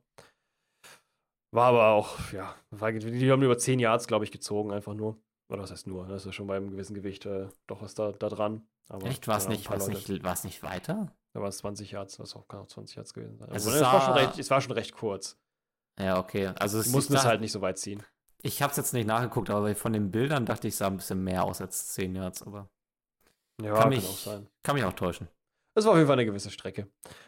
War 1.53 1.67
aber 1.67 1.89
auch, 1.89 2.31
ja, 2.31 2.55
war, 2.71 2.91
die 2.91 3.31
haben 3.31 3.43
über 3.43 3.57
10 3.57 3.77
Yards, 3.77 4.07
glaube 4.07 4.25
ich, 4.25 4.31
gezogen, 4.31 4.71
einfach 4.71 4.95
nur. 4.95 5.21
Oder 5.49 5.61
was 5.61 5.71
heißt 5.71 5.87
nur? 5.87 6.07
Das 6.07 6.25
ist 6.25 6.35
schon 6.35 6.47
beim 6.47 6.71
gewissen 6.71 6.93
Gewicht 6.93 7.25
äh, 7.25 7.47
doch 7.67 7.81
was 7.81 7.93
da, 7.93 8.11
da 8.11 8.29
dran. 8.29 8.67
Aber, 8.89 9.07
Echt? 9.07 9.27
War 9.27 9.37
es 9.37 9.47
nicht, 9.47 9.69
nicht, 9.69 10.43
nicht 10.43 10.63
weiter? 10.63 11.13
Da 11.33 11.41
war 11.41 11.47
es 11.47 11.57
20 11.57 11.91
Yards, 11.91 12.19
was 12.19 12.35
auch 12.35 12.47
kann 12.47 12.61
auch 12.61 12.67
20 12.67 12.95
Yards 12.95 13.13
gewesen 13.13 13.37
sein. 13.37 13.49
Also 13.49 13.71
es, 13.71 13.81
war 13.81 14.01
schon 14.01 14.13
recht, 14.13 14.39
es 14.39 14.49
war 14.49 14.61
schon 14.61 14.71
recht 14.73 14.93
kurz. 14.93 15.37
Ja, 15.99 16.19
okay. 16.19 16.47
Also 16.59 16.79
es 16.79 16.89
mussten 16.89 17.13
es 17.13 17.25
halt 17.25 17.41
nicht 17.41 17.51
so 17.51 17.61
weit 17.61 17.77
ziehen. 17.77 18.03
Ich 18.41 18.61
habe 18.61 18.71
es 18.71 18.77
jetzt 18.77 18.93
nicht 18.93 19.07
nachgeguckt, 19.07 19.49
aber 19.49 19.73
von 19.75 19.93
den 19.93 20.11
Bildern 20.11 20.45
dachte 20.45 20.67
ich, 20.67 20.73
es 20.73 20.79
sah 20.79 20.87
ein 20.87 20.97
bisschen 20.97 21.23
mehr 21.23 21.43
aus 21.43 21.61
als 21.61 21.87
10 21.93 22.15
Yards, 22.15 22.43
aber 22.43 22.69
ja, 23.61 23.73
kann, 23.73 23.89
mich, 23.89 24.05
auch 24.05 24.17
sein. 24.17 24.47
Kann 24.63 24.75
mich 24.75 24.83
auch 24.83 24.93
täuschen. 24.93 25.29
Es 25.75 25.85
war 25.85 25.93
auf 25.93 25.97
jeden 25.97 26.07
Fall 26.07 26.19
eine 26.19 26.25
gewisse 26.25 26.51
Strecke. 26.51 26.87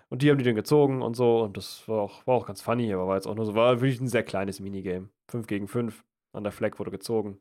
Und 0.09 0.21
die 0.21 0.29
haben 0.29 0.37
die 0.37 0.43
dann 0.43 0.55
gezogen 0.55 1.01
und 1.01 1.15
so 1.15 1.43
und 1.43 1.57
das 1.57 1.87
war 1.87 2.01
auch, 2.01 2.27
war 2.27 2.35
auch 2.35 2.45
ganz 2.45 2.61
funny, 2.61 2.93
aber 2.93 3.07
war 3.07 3.15
jetzt 3.15 3.27
auch 3.27 3.35
nur 3.35 3.45
so, 3.45 3.55
war 3.55 3.81
wirklich 3.81 4.01
ein 4.01 4.07
sehr 4.07 4.23
kleines 4.23 4.59
Minigame. 4.59 5.09
5 5.29 5.47
gegen 5.47 5.67
5. 5.67 6.03
An 6.33 6.43
der 6.43 6.51
Flag 6.51 6.77
wurde 6.77 6.91
gezogen. 6.91 7.39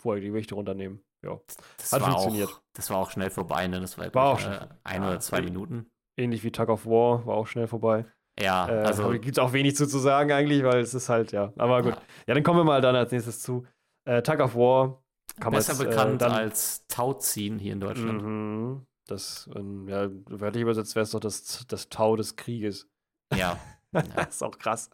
Vorher 0.00 0.20
die 0.20 0.28
Gewichte 0.28 0.54
runternehmen. 0.54 1.02
Ja. 1.24 1.40
Das 1.78 1.92
Hat 1.92 2.02
funktioniert. 2.02 2.48
Auch, 2.48 2.60
das 2.74 2.90
war 2.90 2.98
auch 2.98 3.10
schnell 3.10 3.30
vorbei, 3.30 3.66
ne? 3.66 3.80
Das 3.80 3.98
war, 3.98 4.12
war 4.14 4.32
auch 4.32 4.40
äh, 4.40 4.66
ein 4.84 5.02
ja, 5.02 5.08
oder 5.08 5.20
zwei 5.20 5.42
Minuten. 5.42 5.90
Ähnlich 6.18 6.44
wie 6.44 6.52
Tug 6.52 6.68
of 6.68 6.86
War, 6.86 7.26
war 7.26 7.36
auch 7.36 7.46
schnell 7.46 7.66
vorbei. 7.66 8.06
Ja, 8.40 8.68
äh, 8.68 8.84
also. 8.84 9.10
Gibt 9.10 9.36
es 9.36 9.38
auch 9.38 9.52
wenig 9.52 9.76
zu, 9.76 9.86
zu 9.86 9.98
sagen 9.98 10.32
eigentlich, 10.32 10.62
weil 10.62 10.80
es 10.80 10.94
ist 10.94 11.08
halt, 11.08 11.32
ja. 11.32 11.52
Aber 11.56 11.82
gut. 11.82 11.94
Ja, 11.94 12.02
ja 12.28 12.34
dann 12.34 12.42
kommen 12.42 12.60
wir 12.60 12.64
mal 12.64 12.80
dann 12.80 12.96
als 12.96 13.12
nächstes 13.12 13.40
zu. 13.40 13.66
Äh, 14.04 14.22
Tug 14.22 14.40
of 14.40 14.54
War. 14.54 15.02
Kann 15.40 15.52
Besser 15.52 15.72
jetzt, 15.72 15.82
äh, 15.82 15.86
bekannt 15.86 16.22
äh, 16.22 16.26
als 16.26 16.86
Tauziehen 16.86 17.58
hier 17.58 17.72
in 17.72 17.80
Deutschland. 17.80 18.22
Mhm. 18.22 18.86
Das, 19.06 19.48
ähm, 19.54 19.88
ja, 19.88 20.08
wörtlich 20.26 20.62
übersetzt 20.62 20.94
wäre 20.96 21.04
es 21.04 21.10
doch 21.10 21.20
das, 21.20 21.64
das 21.68 21.88
Tau 21.88 22.16
des 22.16 22.36
Krieges. 22.36 22.88
Ja. 23.34 23.58
das 23.92 24.36
ist 24.36 24.42
auch 24.42 24.58
krass. 24.58 24.90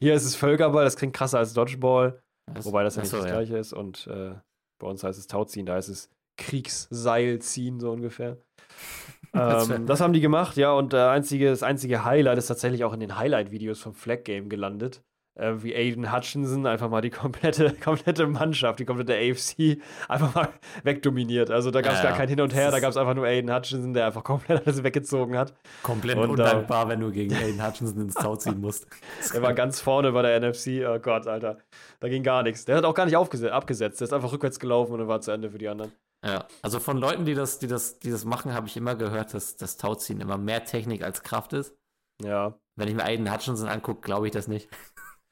Hier 0.00 0.14
ist 0.14 0.24
es 0.24 0.34
Völkerball, 0.34 0.84
das 0.84 0.96
klingt 0.96 1.14
krasser 1.14 1.38
als 1.38 1.52
Dodgeball. 1.52 2.22
Das, 2.52 2.64
wobei 2.64 2.82
das 2.82 2.96
ja 2.96 3.02
nicht 3.02 3.10
so, 3.10 3.18
das 3.18 3.26
gleiche 3.26 3.56
ist. 3.56 3.72
Und 3.72 4.06
äh, 4.06 4.34
bei 4.78 4.86
uns 4.86 5.04
heißt 5.04 5.18
es 5.18 5.26
Tauziehen, 5.26 5.66
da 5.66 5.78
ist 5.78 5.88
es 5.88 6.10
Kriegsseilziehen, 6.38 7.78
so 7.78 7.92
ungefähr 7.92 8.38
ähm, 9.34 9.86
das 9.86 10.00
haben 10.00 10.12
die 10.12 10.20
gemacht, 10.20 10.56
ja, 10.56 10.72
und 10.72 10.94
äh, 10.94 10.98
einzige, 10.98 11.50
das 11.50 11.62
einzige 11.62 12.04
Highlight 12.04 12.38
ist 12.38 12.46
tatsächlich 12.46 12.84
auch 12.84 12.92
in 12.92 13.00
den 13.00 13.18
Highlight-Videos 13.18 13.80
vom 13.80 13.94
Flag 13.94 14.24
Game 14.24 14.48
gelandet. 14.48 15.02
Äh, 15.34 15.62
wie 15.62 15.74
Aiden 15.74 16.12
Hutchinson 16.12 16.66
einfach 16.66 16.90
mal 16.90 17.00
die 17.00 17.08
komplette, 17.08 17.72
komplette 17.82 18.26
Mannschaft, 18.26 18.80
die 18.80 18.84
komplette 18.84 19.14
AFC 19.14 19.80
einfach 20.06 20.34
mal 20.34 20.48
wegdominiert. 20.84 21.50
Also 21.50 21.70
da 21.70 21.80
gab 21.80 21.94
es 21.94 22.02
ja, 22.02 22.10
gar 22.10 22.18
kein 22.18 22.28
Hin 22.28 22.40
und 22.42 22.54
Her, 22.54 22.70
da 22.70 22.80
gab 22.80 22.90
es 22.90 22.98
einfach 22.98 23.14
nur 23.14 23.24
Aiden 23.24 23.50
Hutchinson, 23.54 23.94
der 23.94 24.06
einfach 24.06 24.24
komplett 24.24 24.66
alles 24.66 24.82
weggezogen 24.82 25.38
hat. 25.38 25.54
Komplett 25.82 26.18
und, 26.18 26.30
undankbar, 26.30 26.84
äh, 26.84 26.88
wenn 26.90 27.00
du 27.00 27.10
gegen 27.10 27.34
Aiden 27.34 27.66
Hutchinson 27.66 28.02
ins 28.02 28.14
Tau 28.14 28.36
ziehen 28.36 28.60
musst. 28.60 28.86
er 29.32 29.40
war 29.40 29.54
ganz 29.54 29.80
vorne 29.80 30.12
bei 30.12 30.20
der 30.20 30.38
NFC, 30.38 30.84
oh 30.86 30.98
Gott, 30.98 31.26
Alter. 31.26 31.56
Da 32.00 32.08
ging 32.08 32.22
gar 32.22 32.42
nichts. 32.42 32.66
Der 32.66 32.76
hat 32.76 32.84
auch 32.84 32.94
gar 32.94 33.06
nicht 33.06 33.16
abgesetzt, 33.16 34.00
der 34.00 34.04
ist 34.04 34.12
einfach 34.12 34.32
rückwärts 34.32 34.60
gelaufen 34.60 34.92
und 34.92 34.98
dann 34.98 35.08
war 35.08 35.22
zu 35.22 35.30
Ende 35.30 35.50
für 35.50 35.58
die 35.58 35.68
anderen. 35.68 35.92
Ja, 36.24 36.46
also 36.60 36.78
von 36.78 36.98
Leuten, 36.98 37.24
die 37.24 37.34
das, 37.34 37.58
die 37.58 37.66
das, 37.66 37.98
die 37.98 38.10
das 38.10 38.26
machen, 38.26 38.52
habe 38.52 38.66
ich 38.66 38.76
immer 38.76 38.94
gehört, 38.94 39.32
dass 39.32 39.56
das 39.56 39.78
Tauziehen 39.78 40.20
immer 40.20 40.36
mehr 40.36 40.64
Technik 40.64 41.02
als 41.02 41.22
Kraft 41.22 41.54
ist. 41.54 41.74
Ja. 42.22 42.54
Wenn 42.76 42.88
ich 42.88 42.94
mir 42.94 43.04
Aiden 43.04 43.32
Hutchinson 43.32 43.68
angucke, 43.68 44.02
glaube 44.02 44.26
ich 44.26 44.32
das 44.32 44.46
nicht. 44.46 44.68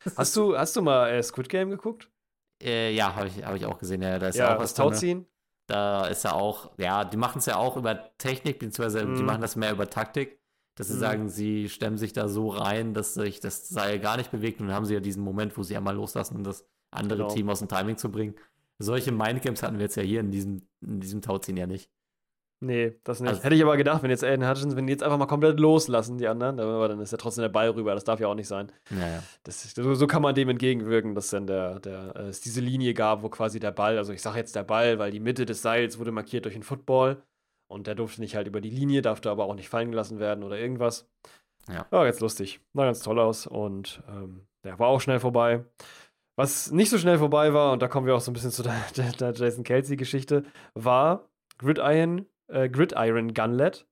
Hast 0.16 0.34
du, 0.36 0.56
hast 0.56 0.76
du 0.76 0.82
mal 0.82 1.10
äh, 1.10 1.22
Squid 1.22 1.48
Game 1.48 1.70
geguckt? 1.70 2.10
Äh, 2.62 2.94
ja, 2.94 3.14
habe 3.14 3.28
ich, 3.28 3.44
hab 3.44 3.54
ich 3.54 3.66
auch 3.66 3.78
gesehen. 3.78 4.02
Ja, 4.02 4.18
da 4.18 4.28
ist 4.28 4.36
ja, 4.36 4.54
auch 4.54 4.60
was 4.60 4.74
Tauziehen. 4.74 5.26
Da 5.66 6.06
ist 6.06 6.24
ja 6.24 6.32
auch, 6.32 6.72
ja, 6.78 7.04
die 7.04 7.16
machen 7.16 7.38
es 7.38 7.46
ja 7.46 7.56
auch 7.56 7.76
über 7.76 8.16
Technik, 8.18 8.58
beziehungsweise 8.58 9.06
mm. 9.06 9.14
die 9.14 9.20
mhm. 9.20 9.26
machen 9.26 9.40
das 9.40 9.56
mehr 9.56 9.70
über 9.72 9.88
Taktik, 9.88 10.40
dass 10.74 10.88
sie 10.88 10.96
mm. 10.96 10.98
sagen, 10.98 11.28
sie 11.28 11.68
stemmen 11.68 11.96
sich 11.96 12.12
da 12.12 12.28
so 12.28 12.48
rein, 12.48 12.92
dass 12.92 13.14
sich 13.14 13.40
das 13.40 13.68
Seil 13.68 14.00
gar 14.00 14.16
nicht 14.16 14.30
bewegt 14.32 14.60
und 14.60 14.66
dann 14.66 14.74
haben 14.74 14.84
sie 14.84 14.94
ja 14.94 15.00
diesen 15.00 15.22
Moment, 15.22 15.56
wo 15.56 15.62
sie 15.62 15.76
einmal 15.76 15.94
loslassen, 15.94 16.36
um 16.36 16.44
das 16.44 16.66
andere 16.90 17.18
genau. 17.18 17.32
Team 17.32 17.48
aus 17.50 17.60
dem 17.60 17.68
Timing 17.68 17.98
zu 17.98 18.10
bringen. 18.10 18.34
Solche 18.78 19.12
Mindgames 19.12 19.62
hatten 19.62 19.76
wir 19.76 19.84
jetzt 19.84 19.96
ja 19.96 20.02
hier 20.02 20.20
in 20.20 20.30
diesem, 20.30 20.66
in 20.80 21.00
diesem 21.00 21.22
Tauziehen 21.22 21.56
ja 21.56 21.66
nicht. 21.66 21.90
Nee, 22.62 22.98
das 23.04 23.20
nicht. 23.20 23.30
Also- 23.30 23.42
Hätte 23.42 23.54
ich 23.54 23.62
aber 23.62 23.76
gedacht, 23.78 24.02
wenn 24.02 24.10
jetzt 24.10 24.22
Aiden 24.22 24.46
Hutchinson, 24.46 24.76
wenn 24.76 24.86
die 24.86 24.92
jetzt 24.92 25.02
einfach 25.02 25.16
mal 25.16 25.26
komplett 25.26 25.58
loslassen, 25.58 26.18
die 26.18 26.28
anderen, 26.28 26.60
aber 26.60 26.88
dann 26.88 27.00
ist 27.00 27.10
ja 27.10 27.16
trotzdem 27.16 27.40
der 27.42 27.48
Ball 27.48 27.70
rüber. 27.70 27.94
Das 27.94 28.04
darf 28.04 28.20
ja 28.20 28.28
auch 28.28 28.34
nicht 28.34 28.48
sein. 28.48 28.70
Naja. 28.90 29.22
Das, 29.44 29.62
so, 29.74 29.94
so 29.94 30.06
kann 30.06 30.20
man 30.20 30.34
dem 30.34 30.50
entgegenwirken, 30.50 31.14
dass 31.14 31.30
dann 31.30 31.46
der, 31.46 31.80
der, 31.80 32.14
äh, 32.16 32.22
es 32.28 32.42
diese 32.42 32.60
Linie 32.60 32.92
gab, 32.92 33.22
wo 33.22 33.30
quasi 33.30 33.60
der 33.60 33.70
Ball, 33.72 33.96
also 33.96 34.12
ich 34.12 34.20
sage 34.20 34.36
jetzt 34.38 34.54
der 34.56 34.64
Ball, 34.64 34.98
weil 34.98 35.10
die 35.10 35.20
Mitte 35.20 35.46
des 35.46 35.62
Seils 35.62 35.98
wurde 35.98 36.12
markiert 36.12 36.44
durch 36.44 36.54
einen 36.54 36.62
Football 36.64 37.22
und 37.66 37.86
der 37.86 37.94
durfte 37.94 38.20
nicht 38.20 38.36
halt 38.36 38.46
über 38.46 38.60
die 38.60 38.68
Linie, 38.70 39.00
darf 39.00 39.22
da 39.22 39.30
aber 39.32 39.46
auch 39.46 39.54
nicht 39.54 39.70
fallen 39.70 39.90
gelassen 39.90 40.18
werden 40.18 40.44
oder 40.44 40.58
irgendwas. 40.58 41.08
Ja. 41.68 41.86
War 41.90 42.04
ganz 42.04 42.20
lustig. 42.20 42.60
Sah 42.74 42.84
ganz 42.84 43.00
toll 43.00 43.18
aus 43.20 43.46
und 43.46 44.02
ähm, 44.08 44.42
der 44.64 44.78
war 44.78 44.88
auch 44.88 45.00
schnell 45.00 45.20
vorbei. 45.20 45.64
Was 46.36 46.70
nicht 46.72 46.90
so 46.90 46.98
schnell 46.98 47.18
vorbei 47.18 47.52
war, 47.54 47.72
und 47.72 47.80
da 47.80 47.88
kommen 47.88 48.06
wir 48.06 48.14
auch 48.14 48.20
so 48.20 48.30
ein 48.30 48.34
bisschen 48.34 48.50
zu 48.50 48.62
der, 48.62 48.74
der, 48.96 49.12
der 49.12 49.32
Jason 49.32 49.64
Kelsey-Geschichte, 49.64 50.44
war 50.74 51.28
Gridiron, 51.58 52.26
äh, 52.50 52.68
Gridiron 52.68 53.34
Gunlet. 53.34 53.86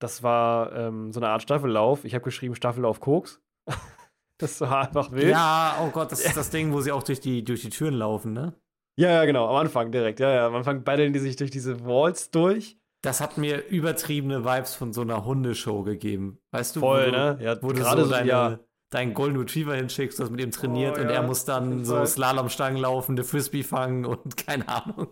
Das 0.00 0.22
war 0.22 0.72
ähm, 0.72 1.12
so 1.12 1.20
eine 1.20 1.28
Art 1.28 1.42
Staffellauf. 1.42 2.04
Ich 2.04 2.14
habe 2.14 2.24
geschrieben 2.24 2.54
Staffellauf 2.54 3.00
Koks. 3.00 3.40
das 4.38 4.60
war 4.60 4.86
einfach 4.86 5.12
wild. 5.12 5.30
Ja, 5.30 5.78
oh 5.82 5.90
Gott, 5.90 6.12
das 6.12 6.24
ist 6.24 6.36
das 6.36 6.50
Ding, 6.50 6.72
wo 6.72 6.80
sie 6.80 6.92
auch 6.92 7.02
durch 7.02 7.20
die, 7.20 7.44
durch 7.44 7.62
die 7.62 7.70
Türen 7.70 7.94
laufen, 7.94 8.32
ne? 8.32 8.54
Ja, 8.96 9.10
ja, 9.10 9.24
genau, 9.24 9.48
am 9.48 9.56
Anfang 9.56 9.90
direkt. 9.90 10.20
Ja, 10.20 10.30
ja, 10.30 10.46
am 10.46 10.54
Anfang 10.54 10.84
paddeln 10.84 11.12
die 11.12 11.18
sich 11.18 11.36
durch 11.36 11.50
diese 11.50 11.84
Walls 11.84 12.30
durch. 12.30 12.78
Das 13.02 13.20
hat 13.20 13.36
mir 13.36 13.66
übertriebene 13.66 14.44
Vibes 14.44 14.74
von 14.74 14.92
so 14.92 15.02
einer 15.02 15.24
Hundeshow 15.24 15.82
gegeben. 15.82 16.38
Weißt 16.52 16.76
du, 16.76 16.80
Voll, 16.80 17.08
wo 17.08 17.10
ne? 17.10 17.38
Ja, 17.40 17.62
wo 17.62 17.68
du 17.68 17.80
gerade 17.80 18.04
so 18.04 18.10
deine, 18.10 18.28
ja. 18.28 18.60
deinen 18.90 19.12
Golden 19.12 19.36
Retriever 19.36 19.74
hinschickst, 19.74 20.18
das 20.18 20.30
mit 20.30 20.40
ihm 20.40 20.52
trainiert 20.52 20.96
Oh, 20.96 21.02
und 21.02 21.08
ja, 21.08 21.16
er 21.16 21.22
muss 21.22 21.44
dann 21.44 21.84
so. 21.84 22.04
Slalomstangen 22.06 22.80
laufen, 22.80 23.12
eine 23.12 23.24
Frisbee 23.24 23.62
fangen 23.62 24.06
und 24.06 24.36
keine 24.46 24.68
Ahnung. 24.68 25.08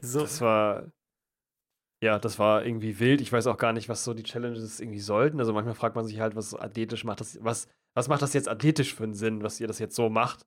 So. 0.00 0.20
Das 0.20 0.40
war. 0.40 0.84
Ja, 2.02 2.18
das 2.18 2.38
war 2.38 2.64
irgendwie 2.64 2.98
wild. 3.00 3.20
Ich 3.20 3.32
weiß 3.32 3.46
auch 3.46 3.56
gar 3.56 3.72
nicht, 3.72 3.88
was 3.88 4.04
so 4.04 4.12
die 4.12 4.22
Challenges 4.22 4.80
irgendwie 4.80 5.00
sollten. 5.00 5.38
Also 5.40 5.52
manchmal 5.52 5.74
fragt 5.74 5.96
man 5.96 6.04
sich 6.04 6.20
halt, 6.20 6.36
was 6.36 6.50
so 6.50 6.58
athletisch 6.58 7.04
macht 7.04 7.20
das, 7.20 7.38
was, 7.42 7.68
was 7.94 8.08
macht 8.08 8.22
das 8.22 8.34
jetzt 8.34 8.48
athletisch 8.48 8.94
für 8.94 9.04
einen 9.04 9.14
Sinn, 9.14 9.42
was 9.42 9.60
ihr 9.60 9.66
das 9.66 9.78
jetzt 9.78 9.96
so 9.96 10.08
macht? 10.10 10.46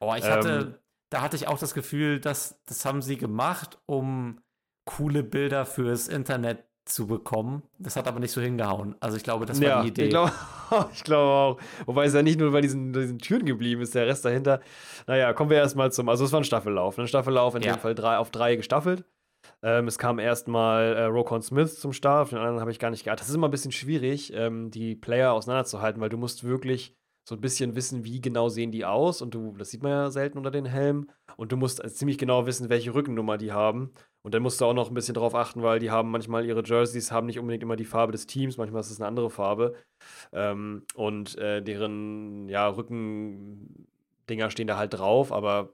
Oh, 0.00 0.14
ich 0.16 0.24
Ähm, 0.24 0.30
hatte, 0.30 0.80
da 1.10 1.20
hatte 1.20 1.36
ich 1.36 1.48
auch 1.48 1.58
das 1.58 1.74
Gefühl, 1.74 2.18
dass 2.20 2.58
das 2.66 2.84
haben 2.84 3.02
sie 3.02 3.16
gemacht, 3.18 3.78
um 3.86 4.40
coole 4.86 5.22
Bilder 5.22 5.66
fürs 5.66 6.08
Internet 6.08 6.64
zu 6.86 7.06
bekommen. 7.06 7.64
Das 7.78 7.96
hat 7.96 8.06
aber 8.06 8.20
nicht 8.20 8.30
so 8.30 8.40
hingehauen. 8.40 8.94
Also 9.00 9.16
ich 9.16 9.24
glaube, 9.24 9.44
das 9.44 9.60
war 9.60 9.68
ja, 9.68 9.82
die 9.82 9.88
Idee. 9.88 10.04
ich 10.04 10.10
glaube 10.10 10.32
ich 10.92 11.02
glaube 11.04 11.30
auch. 11.30 11.58
Wobei 11.84 12.04
es 12.06 12.14
ja 12.14 12.22
nicht 12.22 12.38
nur 12.38 12.52
bei 12.52 12.60
diesen, 12.60 12.92
diesen 12.92 13.18
Türen 13.18 13.44
geblieben 13.44 13.82
ist, 13.82 13.94
der 13.94 14.06
Rest 14.06 14.24
dahinter. 14.24 14.60
Naja, 15.06 15.32
kommen 15.32 15.50
wir 15.50 15.58
erstmal 15.58 15.90
zum. 15.92 16.08
Also, 16.08 16.24
es 16.24 16.32
war 16.32 16.40
ein 16.40 16.44
Staffellauf. 16.44 16.98
Ein 16.98 17.08
Staffellauf 17.08 17.54
in 17.56 17.62
Ja. 17.62 17.74
dem 17.74 17.80
Fall 17.80 17.94
drei, 17.96 18.16
auf 18.18 18.30
drei 18.30 18.54
gestaffelt. 18.56 19.04
Ähm, 19.62 19.88
es 19.88 19.98
kam 19.98 20.18
erstmal 20.18 20.94
äh, 20.94 21.04
Rokon 21.04 21.42
Smith 21.42 21.80
zum 21.80 21.92
Start, 21.92 22.32
den 22.32 22.38
anderen 22.38 22.60
habe 22.60 22.70
ich 22.70 22.78
gar 22.78 22.90
nicht 22.90 23.04
geachtet. 23.04 23.22
Das 23.22 23.28
ist 23.28 23.34
immer 23.34 23.48
ein 23.48 23.52
bisschen 23.52 23.72
schwierig, 23.72 24.32
ähm, 24.34 24.70
die 24.70 24.94
Player 24.94 25.32
auseinanderzuhalten, 25.32 26.00
weil 26.00 26.10
du 26.10 26.18
musst 26.18 26.44
wirklich 26.44 26.96
so 27.28 27.34
ein 27.34 27.40
bisschen 27.40 27.74
wissen, 27.74 28.04
wie 28.04 28.20
genau 28.20 28.48
sehen 28.48 28.70
die 28.70 28.84
aus 28.84 29.20
und 29.20 29.34
du, 29.34 29.52
das 29.58 29.70
sieht 29.70 29.82
man 29.82 29.90
ja 29.90 30.10
selten 30.10 30.38
unter 30.38 30.52
den 30.52 30.64
Helmen 30.64 31.10
und 31.36 31.50
du 31.50 31.56
musst 31.56 31.82
äh, 31.82 31.88
ziemlich 31.88 32.18
genau 32.18 32.46
wissen, 32.46 32.68
welche 32.68 32.94
Rückennummer 32.94 33.36
die 33.36 33.50
haben 33.50 33.92
und 34.22 34.32
dann 34.32 34.42
musst 34.42 34.60
du 34.60 34.64
auch 34.64 34.74
noch 34.74 34.88
ein 34.88 34.94
bisschen 34.94 35.14
drauf 35.14 35.34
achten, 35.34 35.62
weil 35.62 35.80
die 35.80 35.90
haben 35.90 36.12
manchmal 36.12 36.46
ihre 36.46 36.62
Jerseys, 36.62 37.10
haben 37.10 37.26
nicht 37.26 37.40
unbedingt 37.40 37.64
immer 37.64 37.74
die 37.74 37.84
Farbe 37.84 38.12
des 38.12 38.28
Teams, 38.28 38.58
manchmal 38.58 38.80
ist 38.80 38.92
es 38.92 39.00
eine 39.00 39.08
andere 39.08 39.30
Farbe 39.30 39.74
ähm, 40.32 40.84
und 40.94 41.36
äh, 41.38 41.62
deren 41.62 42.48
ja, 42.48 42.68
Rückendinger 42.68 44.50
stehen 44.50 44.68
da 44.68 44.76
halt 44.76 44.94
drauf, 44.94 45.32
aber 45.32 45.72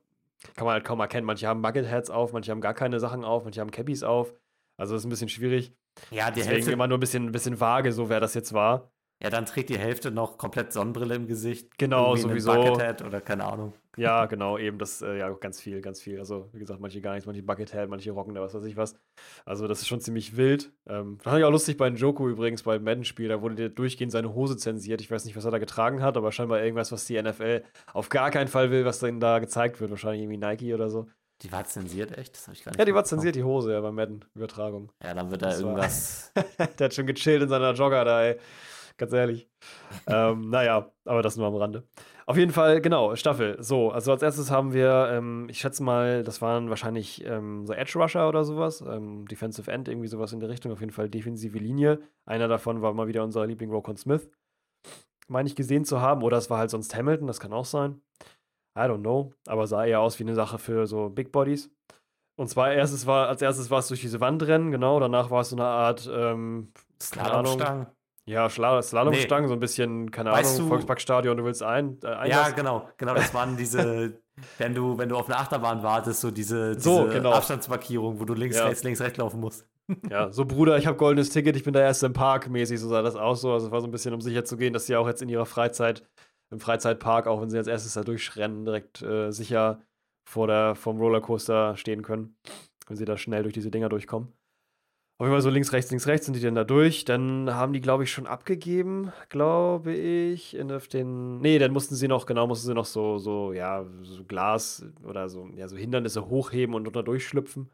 kann 0.54 0.64
man 0.66 0.74
halt 0.74 0.84
kaum 0.84 1.00
erkennen. 1.00 1.26
Manche 1.26 1.46
haben 1.46 1.62
Bucketheads 1.62 2.10
auf, 2.10 2.32
manche 2.32 2.50
haben 2.50 2.60
gar 2.60 2.74
keine 2.74 3.00
Sachen 3.00 3.24
auf, 3.24 3.44
manche 3.44 3.60
haben 3.60 3.70
Cappies 3.70 4.02
auf. 4.02 4.34
Also 4.76 4.94
das 4.94 5.02
ist 5.02 5.06
ein 5.06 5.10
bisschen 5.10 5.28
schwierig. 5.28 5.74
ja, 6.10 6.30
die 6.30 6.40
Deswegen 6.40 6.54
Hälfte, 6.56 6.72
immer 6.72 6.86
nur 6.86 6.98
ein 6.98 7.00
bisschen, 7.00 7.26
ein 7.26 7.32
bisschen 7.32 7.60
vage, 7.60 7.92
so 7.92 8.08
wer 8.08 8.20
das 8.20 8.34
jetzt 8.34 8.52
war. 8.52 8.91
Ja, 9.22 9.30
dann 9.30 9.46
trägt 9.46 9.68
die 9.68 9.78
Hälfte 9.78 10.10
noch 10.10 10.36
komplett 10.36 10.72
Sonnenbrille 10.72 11.14
im 11.14 11.28
Gesicht. 11.28 11.78
Genau, 11.78 12.16
sowieso. 12.16 12.52
Buckethead 12.52 13.02
oder 13.02 13.20
keine 13.20 13.44
Ahnung. 13.44 13.72
Ja, 13.96 14.26
genau, 14.26 14.58
eben 14.58 14.78
das, 14.78 15.00
äh, 15.00 15.18
ja, 15.18 15.30
ganz 15.30 15.60
viel, 15.60 15.80
ganz 15.80 16.00
viel. 16.00 16.18
Also, 16.18 16.48
wie 16.52 16.58
gesagt, 16.58 16.80
manche 16.80 17.00
gar 17.00 17.12
nichts, 17.12 17.26
manche 17.26 17.44
Buckethead, 17.44 17.88
manche 17.88 18.10
rocken 18.10 18.34
da 18.34 18.40
was 18.40 18.52
weiß 18.52 18.64
ich 18.64 18.76
was. 18.76 18.96
Also, 19.44 19.68
das 19.68 19.80
ist 19.80 19.86
schon 19.86 20.00
ziemlich 20.00 20.36
wild. 20.36 20.72
Ähm, 20.88 21.20
fand 21.20 21.38
ich 21.38 21.44
auch 21.44 21.52
lustig 21.52 21.76
bei 21.76 21.88
Njoku 21.88 22.28
übrigens, 22.28 22.64
beim 22.64 22.82
Madden-Spiel, 22.82 23.28
da 23.28 23.40
wurde 23.42 23.54
der 23.54 23.68
durchgehend 23.68 24.10
seine 24.10 24.34
Hose 24.34 24.56
zensiert. 24.56 25.00
Ich 25.00 25.10
weiß 25.10 25.24
nicht, 25.24 25.36
was 25.36 25.44
er 25.44 25.52
da 25.52 25.58
getragen 25.58 26.02
hat, 26.02 26.16
aber 26.16 26.32
scheinbar 26.32 26.60
irgendwas, 26.60 26.90
was 26.90 27.04
die 27.04 27.20
NFL 27.22 27.62
auf 27.92 28.08
gar 28.08 28.32
keinen 28.32 28.48
Fall 28.48 28.72
will, 28.72 28.84
was 28.84 28.98
dann 28.98 29.20
da 29.20 29.38
gezeigt 29.38 29.80
wird. 29.80 29.92
Wahrscheinlich 29.92 30.22
irgendwie 30.22 30.38
Nike 30.38 30.74
oder 30.74 30.90
so. 30.90 31.06
Die 31.42 31.50
war 31.50 31.64
zensiert, 31.64 32.16
echt? 32.16 32.34
Das 32.34 32.46
habe 32.46 32.56
ich 32.56 32.64
gar 32.64 32.70
nicht 32.72 32.78
Ja, 32.78 32.84
die 32.84 32.94
war 32.94 33.04
zensiert, 33.04 33.34
die 33.34 33.42
Hose, 33.42 33.72
ja, 33.72 33.80
beim 33.80 33.94
Madden-Übertragung. 33.96 34.90
Ja, 35.02 35.12
dann 35.14 35.30
wird 35.30 35.42
da 35.42 35.50
Das 35.50 35.60
irgendwas. 35.60 36.32
der 36.78 36.84
hat 36.86 36.94
schon 36.94 37.06
gechillt 37.06 37.42
in 37.42 37.48
seiner 37.48 37.72
Jogger 37.72 38.04
da, 38.04 38.24
ey. 38.24 38.38
Ganz 39.02 39.14
ehrlich. 39.14 39.48
ähm, 40.06 40.48
naja, 40.50 40.92
aber 41.06 41.22
das 41.22 41.36
nur 41.36 41.48
am 41.48 41.56
Rande. 41.56 41.82
Auf 42.24 42.36
jeden 42.36 42.52
Fall, 42.52 42.80
genau, 42.80 43.16
Staffel. 43.16 43.60
So, 43.60 43.90
also 43.90 44.12
als 44.12 44.22
erstes 44.22 44.48
haben 44.48 44.72
wir, 44.72 45.08
ähm, 45.10 45.48
ich 45.50 45.58
schätze 45.58 45.82
mal, 45.82 46.22
das 46.22 46.40
waren 46.40 46.68
wahrscheinlich 46.68 47.26
ähm, 47.26 47.66
so 47.66 47.72
Edge 47.72 47.98
Rusher 47.98 48.28
oder 48.28 48.44
sowas, 48.44 48.80
ähm, 48.80 49.26
Defensive 49.26 49.68
End, 49.68 49.88
irgendwie 49.88 50.06
sowas 50.06 50.32
in 50.32 50.38
der 50.38 50.50
Richtung, 50.50 50.70
auf 50.70 50.78
jeden 50.78 50.92
Fall 50.92 51.10
defensive 51.10 51.58
Linie. 51.58 52.00
Einer 52.26 52.46
davon 52.46 52.80
war 52.80 52.94
mal 52.94 53.08
wieder 53.08 53.24
unser 53.24 53.44
Liebling 53.44 53.72
Rokon 53.72 53.96
Smith, 53.96 54.30
meine 55.26 55.48
ich 55.48 55.56
gesehen 55.56 55.84
zu 55.84 56.00
haben, 56.00 56.22
oder 56.22 56.36
es 56.36 56.48
war 56.48 56.58
halt 56.58 56.70
sonst 56.70 56.94
Hamilton, 56.94 57.26
das 57.26 57.40
kann 57.40 57.52
auch 57.52 57.64
sein. 57.64 58.00
I 58.78 58.82
don't 58.82 59.00
know, 59.00 59.34
aber 59.48 59.66
sah 59.66 59.84
eher 59.84 59.98
aus 59.98 60.16
wie 60.20 60.22
eine 60.22 60.36
Sache 60.36 60.58
für 60.58 60.86
so 60.86 61.08
Big 61.08 61.32
Bodies. 61.32 61.72
Und 62.38 62.46
zwar 62.46 62.72
erstes 62.72 63.08
war, 63.08 63.26
als 63.26 63.42
erstes 63.42 63.68
war 63.68 63.80
es 63.80 63.88
durch 63.88 64.00
diese 64.00 64.20
Wand 64.20 64.44
rennen, 64.44 64.70
genau, 64.70 65.00
danach 65.00 65.32
war 65.32 65.40
es 65.40 65.50
so 65.50 65.56
eine 65.56 65.66
Art, 65.66 66.08
ähm, 66.08 66.72
Ahnung. 67.18 67.58
Ja, 68.24 68.48
Slalomstangen, 68.48 69.48
so 69.48 69.54
ein 69.54 69.60
bisschen, 69.60 70.10
keine 70.10 70.30
Weißt 70.30 70.50
Ahnung, 70.54 70.62
du- 70.64 70.68
Volksparkstadion, 70.68 71.36
du 71.36 71.44
willst 71.44 71.62
ein, 71.62 71.98
äh, 72.04 72.28
Ja, 72.28 72.50
genau, 72.50 72.88
genau. 72.96 73.14
Das 73.14 73.34
waren 73.34 73.56
diese, 73.56 74.14
wenn 74.58 74.74
du, 74.74 74.96
wenn 74.98 75.08
du 75.08 75.16
auf 75.16 75.26
eine 75.26 75.36
Achterbahn 75.38 75.82
wartest, 75.82 76.20
so 76.20 76.30
diese, 76.30 76.78
So, 76.78 77.04
diese 77.04 77.14
genau. 77.16 77.32
Abstandsmarkierung, 77.32 78.20
wo 78.20 78.24
du 78.24 78.34
links, 78.34 78.56
Ja. 78.56 78.66
rechts, 78.66 78.84
links, 78.84 79.00
rechts 79.00 79.18
laufen 79.18 79.40
musst. 79.40 79.66
Ja, 80.08 80.30
so 80.32 80.44
Bruder, 80.44 80.78
ich 80.78 80.86
habe 80.86 80.96
goldenes 80.98 81.30
Ticket, 81.30 81.56
ich 81.56 81.64
bin 81.64 81.72
der 81.72 81.82
Erste 81.82 82.06
im 82.06 82.12
Park 82.12 82.48
mäßig, 82.48 82.78
so 82.80 82.88
sah 82.88 83.02
das 83.02 83.16
aus. 83.16 83.40
So. 83.40 83.52
Also 83.52 83.66
es 83.66 83.72
war 83.72 83.80
so 83.80 83.88
ein 83.88 83.90
bisschen, 83.90 84.14
um 84.14 84.20
sicher 84.20 84.44
zu 84.44 84.56
gehen, 84.56 84.72
dass 84.72 84.86
sie 84.86 84.94
auch 84.96 85.08
jetzt 85.08 85.20
in 85.22 85.28
ihrer 85.28 85.46
Freizeit, 85.46 86.04
im 86.50 86.60
Freizeitpark, 86.60 87.26
auch 87.26 87.40
wenn 87.42 87.50
sie 87.50 87.58
als 87.58 87.66
erstes 87.66 87.94
da 87.94 88.02
durchrennen, 88.04 88.64
direkt 88.64 89.02
äh, 89.02 89.30
sicher 89.32 89.80
vor 90.28 90.46
der, 90.46 90.76
vom 90.76 90.98
Rollercoaster 90.98 91.76
stehen 91.76 92.02
können, 92.02 92.36
wenn 92.86 92.96
sie 92.96 93.04
da 93.04 93.16
schnell 93.18 93.42
durch 93.42 93.54
diese 93.54 93.70
Dinger 93.72 93.88
durchkommen. 93.88 94.32
Auf 95.22 95.26
jeden 95.26 95.34
Fall 95.34 95.42
so 95.42 95.50
links, 95.50 95.72
rechts, 95.72 95.88
links, 95.92 96.08
rechts 96.08 96.26
sind 96.26 96.34
die 96.34 96.40
dann 96.40 96.56
da 96.56 96.64
durch. 96.64 97.04
Dann 97.04 97.54
haben 97.54 97.72
die, 97.72 97.80
glaube 97.80 98.02
ich, 98.02 98.10
schon 98.10 98.26
abgegeben, 98.26 99.12
glaube 99.28 99.94
ich, 99.94 100.56
in 100.56 100.66
den. 100.92 101.38
Nee, 101.38 101.60
dann 101.60 101.72
mussten 101.72 101.94
sie 101.94 102.08
noch, 102.08 102.26
genau, 102.26 102.48
mussten 102.48 102.66
sie 102.66 102.74
noch 102.74 102.86
so, 102.86 103.18
so, 103.18 103.52
ja, 103.52 103.86
so 104.02 104.24
Glas 104.24 104.84
oder 105.04 105.28
so, 105.28 105.48
ja, 105.54 105.68
so 105.68 105.76
Hindernisse 105.76 106.28
hochheben 106.28 106.74
und 106.74 106.88
unter 106.88 107.04
durchschlüpfen. 107.04 107.70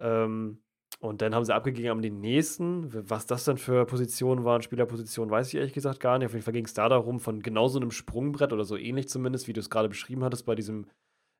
Ähm, 0.00 0.58
und 0.98 1.22
dann 1.22 1.36
haben 1.36 1.44
sie 1.44 1.54
abgegeben 1.54 1.98
an 1.98 2.02
den 2.02 2.20
nächsten. 2.20 2.88
Was 3.08 3.26
das 3.26 3.44
dann 3.44 3.58
für 3.58 3.86
Positionen 3.86 4.44
waren, 4.44 4.60
Spielerpositionen, 4.60 5.30
weiß 5.30 5.46
ich 5.46 5.54
ehrlich 5.54 5.72
gesagt 5.72 6.00
gar 6.00 6.18
nicht. 6.18 6.26
Auf 6.26 6.32
jeden 6.32 6.44
Fall 6.44 6.52
ging 6.52 6.64
es 6.64 6.74
da 6.74 6.88
darum, 6.88 7.20
von 7.20 7.42
genau 7.42 7.68
so 7.68 7.78
einem 7.78 7.92
Sprungbrett 7.92 8.52
oder 8.52 8.64
so 8.64 8.76
ähnlich 8.76 9.08
zumindest, 9.08 9.46
wie 9.46 9.52
du 9.52 9.60
es 9.60 9.70
gerade 9.70 9.88
beschrieben 9.88 10.24
hattest, 10.24 10.44
bei 10.46 10.56
diesem 10.56 10.86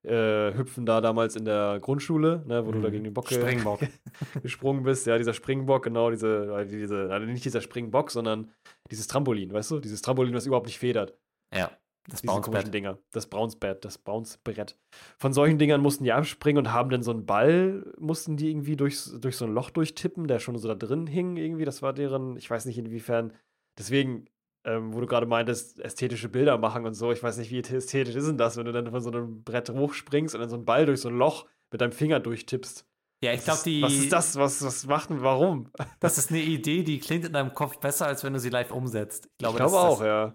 äh, 0.06 0.54
Hüpfen 0.56 0.86
da 0.86 1.00
damals 1.00 1.36
in 1.36 1.44
der 1.44 1.78
Grundschule, 1.80 2.42
ne, 2.46 2.64
wo 2.66 2.72
du 2.72 2.80
da 2.80 2.88
Mhm. 2.88 2.92
gegen 2.92 3.04
den 3.04 3.14
Bock 3.14 3.28
Springbock. 3.30 3.80
gesprungen 4.42 4.82
bist. 4.84 5.06
Ja, 5.06 5.18
dieser 5.18 5.34
Springbock, 5.34 5.82
genau, 5.84 6.10
diese, 6.10 6.56
äh, 6.60 6.66
diese, 6.66 7.10
also 7.10 7.26
nicht 7.26 7.44
dieser 7.44 7.60
Springbock, 7.60 8.10
sondern 8.10 8.50
dieses 8.90 9.06
Trampolin, 9.08 9.52
weißt 9.52 9.72
du? 9.72 9.80
Dieses 9.80 10.02
Trampolin, 10.02 10.34
was 10.34 10.46
überhaupt 10.46 10.66
nicht 10.66 10.78
federt. 10.78 11.14
Ja, 11.54 11.70
das 12.08 12.22
Bouncebett. 12.22 12.72
Dinger. 12.72 12.98
Das 13.12 13.26
Bounce-Bett, 13.26 13.84
das 13.84 13.98
Bounce-Brett. 13.98 14.76
Von 15.18 15.32
solchen 15.32 15.58
Dingern 15.58 15.80
mussten 15.80 16.04
die 16.04 16.12
abspringen 16.12 16.64
und 16.64 16.72
haben 16.72 16.88
dann 16.90 17.02
so 17.02 17.10
einen 17.10 17.26
Ball, 17.26 17.84
mussten 17.98 18.36
die 18.36 18.48
irgendwie 18.50 18.76
durch, 18.76 19.10
durch 19.20 19.36
so 19.36 19.44
ein 19.44 19.52
Loch 19.52 19.70
durchtippen, 19.70 20.28
der 20.28 20.38
schon 20.38 20.56
so 20.56 20.68
da 20.68 20.76
drin 20.76 21.08
hing 21.08 21.36
irgendwie. 21.36 21.64
Das 21.64 21.82
war 21.82 21.92
deren, 21.92 22.36
ich 22.36 22.48
weiß 22.48 22.64
nicht 22.66 22.78
inwiefern. 22.78 23.32
Deswegen, 23.76 24.26
ähm, 24.66 24.92
wo 24.92 25.00
du 25.00 25.06
gerade 25.06 25.26
meintest, 25.26 25.80
ästhetische 25.80 26.28
Bilder 26.28 26.58
machen 26.58 26.84
und 26.84 26.94
so, 26.94 27.12
ich 27.12 27.22
weiß 27.22 27.38
nicht, 27.38 27.50
wie 27.50 27.60
ästhetisch 27.60 28.16
ist 28.16 28.26
denn 28.26 28.36
das, 28.36 28.56
wenn 28.56 28.66
du 28.66 28.72
dann 28.72 28.90
von 28.90 29.00
so 29.00 29.10
einem 29.10 29.42
Brett 29.44 29.70
hochspringst 29.70 30.34
und 30.34 30.40
dann 30.40 30.50
so 30.50 30.56
einen 30.56 30.64
Ball 30.64 30.86
durch 30.86 31.00
so 31.00 31.08
ein 31.08 31.16
Loch 31.16 31.46
mit 31.70 31.80
deinem 31.80 31.92
Finger 31.92 32.20
durchtippst. 32.20 32.84
Ja, 33.22 33.32
ich 33.32 33.44
glaube, 33.44 33.60
die. 33.64 33.80
Was 33.82 33.94
ist 33.94 34.12
das? 34.12 34.36
Was, 34.36 34.62
was 34.62 34.86
macht 34.86 35.10
denn, 35.10 35.22
warum? 35.22 35.70
Das 36.00 36.18
ist 36.18 36.30
eine 36.30 36.40
Idee, 36.40 36.82
die 36.82 36.98
klingt 36.98 37.24
in 37.24 37.32
deinem 37.32 37.54
Kopf 37.54 37.78
besser, 37.78 38.06
als 38.06 38.24
wenn 38.24 38.34
du 38.34 38.40
sie 38.40 38.50
live 38.50 38.72
umsetzt. 38.72 39.26
Ich 39.32 39.38
glaube, 39.38 39.54
ich 39.54 39.58
glaube 39.58 39.72
das, 39.72 39.82
auch, 39.82 39.98
das, 40.00 40.06
ja. 40.06 40.34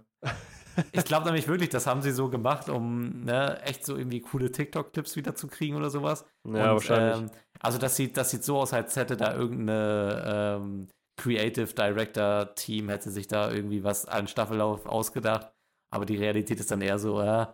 Ich 0.94 1.04
glaube 1.04 1.26
nämlich 1.26 1.48
wirklich, 1.48 1.70
das 1.70 1.86
haben 1.86 2.02
sie 2.02 2.12
so 2.12 2.30
gemacht, 2.30 2.70
um 2.70 3.24
ne, 3.26 3.62
echt 3.64 3.86
so 3.86 3.98
irgendwie 3.98 4.22
coole 4.22 4.52
TikTok-Clips 4.52 5.16
wieder 5.18 5.36
zu 5.36 5.48
kriegen 5.48 5.76
oder 5.76 5.90
sowas. 5.90 6.26
Ja, 6.46 6.52
Und, 6.52 6.58
wahrscheinlich. 6.60 7.18
Ähm, 7.24 7.32
also 7.60 7.78
das 7.78 7.96
sieht, 7.98 8.18
das 8.18 8.32
sieht 8.32 8.44
so 8.44 8.58
aus, 8.58 8.74
als 8.74 8.96
hätte 8.96 9.18
da 9.18 9.36
irgendeine 9.36 10.24
ähm, 10.26 10.88
Creative 11.18 11.74
Director 11.74 12.56
Team 12.56 12.90
hätte 12.90 13.12
sich 13.12 13.28
da 13.28 13.52
irgendwie 13.52 13.84
was 13.84 14.06
an 14.06 14.28
Staffellauf 14.28 14.86
ausgedacht. 14.86 15.52
Aber 15.94 16.06
die 16.06 16.18
Realität 16.18 16.60
ist 16.60 16.72
dann 16.72 16.82
eher 16.82 17.00
so, 17.00 17.22
äh, 17.22 17.48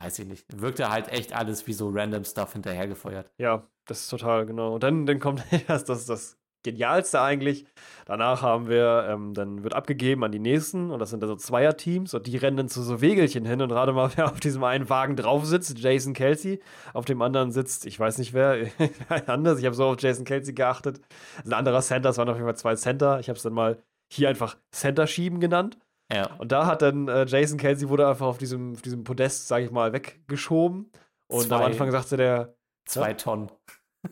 weiß 0.00 0.18
ich 0.20 0.26
nicht. 0.26 0.60
Wirkte 0.60 0.90
halt 0.90 1.08
echt 1.08 1.34
alles 1.34 1.66
wie 1.66 1.74
so 1.74 1.90
random 1.90 2.24
Stuff 2.24 2.54
hinterhergefeuert. 2.54 3.30
Ja, 3.38 3.68
das 3.84 4.00
ist 4.00 4.08
total 4.08 4.46
genau. 4.46 4.74
Und 4.74 4.82
dann, 4.82 5.06
dann 5.06 5.20
kommt 5.20 5.44
erst 5.68 5.88
das, 5.88 6.06
das 6.06 6.39
Genialste 6.62 7.20
eigentlich. 7.20 7.64
Danach 8.04 8.42
haben 8.42 8.68
wir, 8.68 9.06
ähm, 9.08 9.34
dann 9.34 9.62
wird 9.64 9.74
abgegeben 9.74 10.24
an 10.24 10.32
die 10.32 10.38
nächsten 10.38 10.90
und 10.90 10.98
das 10.98 11.10
sind 11.10 11.22
dann 11.22 11.28
so 11.28 11.36
Zweierteams 11.36 12.12
und 12.14 12.26
die 12.26 12.36
rennen 12.36 12.56
dann 12.56 12.68
zu 12.68 12.82
so 12.82 13.00
Wegelchen 13.00 13.44
hin 13.44 13.62
und 13.62 13.68
gerade 13.68 13.92
mal, 13.92 14.10
wer 14.16 14.26
auf 14.30 14.40
diesem 14.40 14.62
einen 14.64 14.88
Wagen 14.90 15.16
drauf 15.16 15.46
sitzt, 15.46 15.78
Jason 15.78 16.12
Kelsey, 16.12 16.60
auf 16.92 17.04
dem 17.04 17.22
anderen 17.22 17.50
sitzt, 17.52 17.86
ich 17.86 17.98
weiß 17.98 18.18
nicht 18.18 18.34
wer, 18.34 18.66
anders, 19.26 19.58
ich 19.58 19.64
habe 19.64 19.74
so 19.74 19.86
auf 19.86 20.00
Jason 20.00 20.24
Kelsey 20.24 20.54
geachtet. 20.54 21.00
Ein 21.44 21.52
anderer 21.52 21.80
Center, 21.80 22.10
es 22.10 22.18
waren 22.18 22.28
auf 22.28 22.36
jeden 22.36 22.46
Fall 22.46 22.56
zwei 22.56 22.74
Center. 22.76 23.20
Ich 23.20 23.28
habe 23.28 23.36
es 23.36 23.42
dann 23.42 23.52
mal 23.54 23.82
hier 24.12 24.28
einfach 24.28 24.56
Center 24.72 25.06
schieben 25.06 25.40
genannt. 25.40 25.78
Ja. 26.12 26.34
Und 26.38 26.50
da 26.52 26.66
hat 26.66 26.82
dann 26.82 27.08
äh, 27.08 27.24
Jason 27.26 27.58
Kelsey 27.58 27.88
wurde 27.88 28.08
einfach 28.08 28.26
auf 28.26 28.38
diesem, 28.38 28.72
auf 28.72 28.82
diesem 28.82 29.04
Podest, 29.04 29.46
sage 29.48 29.64
ich 29.64 29.70
mal, 29.70 29.92
weggeschoben. 29.92 30.90
Und 31.28 31.42
Zwei- 31.44 31.56
am 31.56 31.62
Anfang 31.62 31.90
sagte 31.90 32.16
der, 32.16 32.54
Zwei 32.86 33.14
Tonnen. 33.14 33.50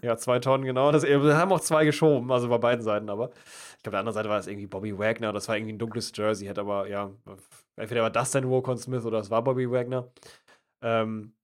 Ja, 0.03 0.17
zwei 0.17 0.39
Tonnen, 0.39 0.65
genau. 0.65 0.93
Das, 0.93 1.03
wir 1.03 1.37
haben 1.37 1.53
auch 1.53 1.61
zwei 1.61 1.85
geschoben, 1.85 2.31
also 2.31 2.49
bei 2.49 2.59
beiden 2.59 2.83
Seiten, 2.83 3.09
aber 3.09 3.31
ich 3.77 3.83
glaube, 3.83 3.93
der 3.93 4.01
anderen 4.01 4.15
Seite 4.15 4.29
war 4.29 4.39
es 4.39 4.47
irgendwie 4.47 4.67
Bobby 4.67 4.99
Wagner, 4.99 5.33
das 5.33 5.49
war 5.49 5.57
irgendwie 5.57 5.73
ein 5.73 5.79
dunkles 5.79 6.13
Jersey, 6.15 6.47
hätte 6.47 6.61
aber, 6.61 6.89
ja, 6.89 7.11
entweder 7.77 8.03
war 8.03 8.11
das 8.11 8.31
dann 8.31 8.45
Rokon 8.45 8.79
Smith 8.79 9.05
oder 9.05 9.19
es 9.19 9.31
war 9.31 9.43
Bobby 9.43 9.71
Wagner. 9.71 10.11
Ähm, 10.83 11.35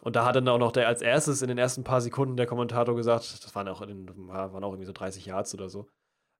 und 0.00 0.16
da 0.16 0.24
hat 0.24 0.34
dann 0.34 0.48
auch 0.48 0.58
noch 0.58 0.72
der 0.72 0.88
als 0.88 1.00
erstes 1.00 1.42
in 1.42 1.48
den 1.48 1.58
ersten 1.58 1.84
paar 1.84 2.00
Sekunden 2.00 2.36
der 2.36 2.46
Kommentator 2.46 2.96
gesagt, 2.96 3.44
das 3.44 3.54
waren 3.54 3.68
auch, 3.68 3.82
in, 3.82 4.08
waren 4.28 4.64
auch 4.64 4.72
irgendwie 4.72 4.86
so 4.86 4.92
30 4.92 5.26
Yards 5.26 5.54
oder 5.54 5.68
so, 5.68 5.88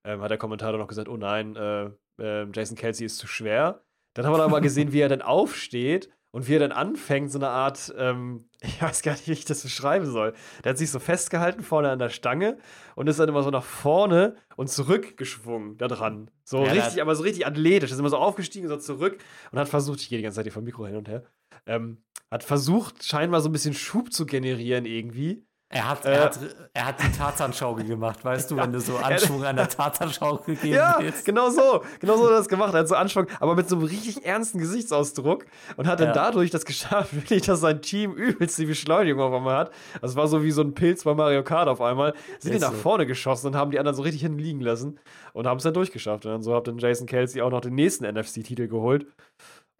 ähm, 0.05 0.21
hat 0.21 0.31
der 0.31 0.39
Kommentator 0.39 0.79
noch 0.79 0.89
gesagt, 0.89 1.09
oh 1.09 1.17
nein, 1.17 1.55
äh, 1.57 1.91
äh, 2.21 2.47
Jason 2.53 2.77
Kelsey 2.77 3.07
ist 3.07 3.19
zu 3.19 3.27
schwer. 3.27 3.85
Dann 4.15 4.27
haben 4.27 4.35
wir 4.35 4.43
aber 4.43 4.61
gesehen, 4.61 4.93
wie 4.93 5.01
er 5.01 5.09
dann 5.09 5.23
aufsteht 5.23 6.11
und 6.33 6.49
wie 6.49 6.57
er 6.57 6.59
dann 6.59 6.73
anfängt, 6.73 7.31
so 7.31 7.39
eine 7.39 7.49
Art, 7.49 7.95
ähm, 7.97 8.47
ich 8.61 8.83
weiß 8.83 9.03
gar 9.03 9.13
nicht, 9.13 9.29
wie 9.29 9.33
ich 9.33 9.45
das 9.45 9.63
beschreiben 9.63 10.07
soll. 10.07 10.35
Der 10.65 10.71
hat 10.71 10.79
sich 10.79 10.91
so 10.91 10.99
festgehalten 10.99 11.63
vorne 11.63 11.91
an 11.91 11.99
der 11.99 12.09
Stange 12.09 12.59
und 12.97 13.07
ist 13.07 13.21
dann 13.21 13.29
immer 13.29 13.43
so 13.43 13.51
nach 13.51 13.63
vorne 13.63 14.37
und 14.57 14.69
zurückgeschwungen 14.69 15.77
da 15.79 15.89
dran. 15.89 16.31
So 16.45 16.65
Ja, 16.65 16.73
richtig, 16.73 17.01
aber 17.01 17.15
so 17.15 17.23
richtig 17.23 17.47
athletisch. 17.47 17.93
Ist 17.93 17.99
immer 17.99 18.09
so 18.09 18.19
aufgestiegen, 18.19 18.69
so 18.69 18.77
zurück 18.77 19.19
und 19.53 19.59
hat 19.59 19.69
versucht, 19.69 20.01
ich 20.01 20.09
gehe 20.09 20.19
die 20.19 20.25
ganze 20.25 20.37
Zeit 20.37 20.47
hier 20.47 20.53
vom 20.53 20.65
Mikro 20.65 20.87
hin 20.87 20.97
und 20.97 21.09
her, 21.09 21.23
ähm, 21.67 22.03
hat 22.31 22.43
versucht, 22.43 23.05
scheinbar 23.05 23.43
so 23.43 23.49
ein 23.49 23.53
bisschen 23.53 23.75
Schub 23.75 24.13
zu 24.13 24.27
generieren 24.27 24.87
irgendwie. 24.87 25.47
Er 25.75 25.89
hat, 25.89 26.05
Äh, 26.05 26.13
er 26.13 26.25
hat, 26.25 26.39
er 26.75 26.87
hat 26.87 27.03
die 27.03 27.11
Tarzanschaukel 27.11 27.85
gemacht, 27.87 28.23
weißt 28.25 28.51
du, 28.51 28.57
wenn 28.57 28.73
du 28.73 28.79
so 28.81 28.99
Anschwung 28.99 29.43
an 29.45 29.57
der 29.57 29.69
Tarzanschaukel 29.71 30.55
geben 30.57 30.75
Ja, 30.75 30.97
willst. 31.01 31.25
genau 31.25 31.49
so. 31.49 31.83
Genau 31.99 32.17
so 32.19 32.25
hat 32.25 32.31
er 32.33 32.37
das 32.39 32.49
gemacht. 32.49 32.75
Er 32.75 32.81
hat 32.81 32.89
so 32.89 32.95
Anschwung, 32.95 33.27
aber 33.41 33.55
mit 33.55 33.69
so 33.71 33.77
einem 33.77 33.87
richtig 33.87 34.25
ernsten 34.25 34.59
Gesichtsausdruck 34.59 35.47
und 35.79 35.87
hat 35.87 35.99
dann 36.01 36.09
Ja. 36.09 36.13
dadurch 36.13 36.51
das 36.51 36.67
geschafft, 36.67 37.15
wirklich, 37.15 37.43
dass 37.45 37.61
sein 37.61 37.81
Team 37.81 38.13
übelst 38.13 38.59
die 38.59 38.67
Beschleunigung 38.67 39.21
auf 39.23 39.33
einmal 39.33 39.57
hat. 39.57 39.71
Das 40.03 40.15
war 40.15 40.29
so 40.29 40.43
wie 40.43 40.51
so 40.51 40.61
ein 40.61 40.75
Pilz 40.75 41.05
bei 41.05 41.15
Mario 41.15 41.43
Kart 41.43 41.69
auf 41.69 41.81
einmal. 41.81 42.13
Sind 42.39 42.53
die 42.55 42.59
nach 42.61 42.73
so. 42.73 42.77
vorne 42.79 43.07
geschossen 43.07 43.47
und 43.47 43.57
haben 43.57 43.71
die 43.71 43.79
anderen 43.79 43.97
so 43.97 44.03
richtig 44.03 44.21
hinten 44.21 44.39
liegen 44.39 44.61
lassen 44.61 45.01
und 45.33 45.47
haben 45.47 45.57
es 45.57 45.63
dann 45.63 45.73
durchgeschafft. 45.75 46.27
Und 46.27 46.33
dann 46.33 46.43
so 46.43 46.55
hat 46.55 46.67
dann 46.69 46.77
Jason 46.79 47.07
Kelsey 47.07 47.41
auch 47.41 47.51
noch 47.51 47.63
den 47.63 47.75
nächsten 47.75 48.05
NFC-Titel 48.05 48.69
geholt. 48.69 49.07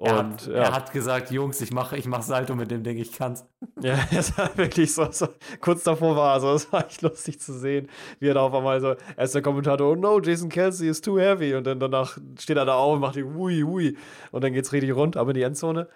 Und 0.03 0.09
Er 0.09 0.17
hat, 0.17 0.47
ja. 0.49 0.53
er 0.55 0.73
hat 0.73 0.93
gesagt, 0.93 1.31
Jungs, 1.31 1.61
ich 1.61 1.73
mache 1.73 1.97
ich 1.97 2.07
mach 2.07 2.23
Salto 2.23 2.57
mit 2.57 2.73
dem 2.73 2.83
Ding, 2.83 2.99
ich 2.99 3.13
kann's. 3.13 3.47
Ja, 3.81 3.97
es 4.11 4.37
war 4.37 4.57
wirklich 4.57 4.93
so, 4.93 5.07
so 5.13 5.29
kurz 5.61 5.85
davor 5.85 6.17
war 6.17 6.33
also 6.33 6.53
es 6.55 6.73
war 6.73 6.87
echt 6.87 7.03
lustig 7.03 7.41
zu 7.41 7.53
sehen, 7.53 7.89
wie 8.19 8.29
er 8.29 8.35
da 8.35 8.41
auf 8.41 8.53
einmal 8.53 8.81
so, 8.81 8.97
erst 9.17 9.37
der 9.37 9.43
Kommentator, 9.43 9.93
oh 9.93 9.95
no, 9.95 10.21
Jason 10.21 10.49
Kelsey 10.49 10.89
is 10.89 11.01
too 11.01 11.21
heavy 11.21 11.55
und 11.55 11.65
dann 11.69 11.79
danach 11.79 12.19
steht 12.37 12.57
er 12.57 12.65
da 12.65 12.75
auf 12.75 12.95
und 12.95 13.01
macht 13.01 13.15
die 13.15 13.23
hui 13.23 13.63
hui 13.63 13.97
und 14.33 14.43
dann 14.43 14.53
geht's 14.53 14.73
richtig 14.73 14.93
rund, 14.97 15.17
aber 15.17 15.31
in 15.31 15.35
die 15.37 15.43
Endzone 15.43 15.89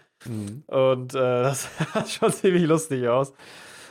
und 0.66 1.14
äh, 1.14 1.18
das 1.42 1.68
sah 1.92 2.06
schon 2.06 2.32
ziemlich 2.32 2.64
lustig 2.64 3.08
aus. 3.08 3.32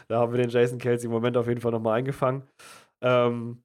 Da 0.07 0.19
haben 0.19 0.31
wir 0.31 0.41
den 0.41 0.49
Jason 0.49 0.77
Kelsey 0.77 1.07
im 1.07 1.11
Moment 1.11 1.35
auf 1.35 1.47
jeden 1.47 1.59
Fall 1.59 1.71
nochmal 1.71 1.97
eingefangen. 1.97 2.43
Ähm, 3.01 3.63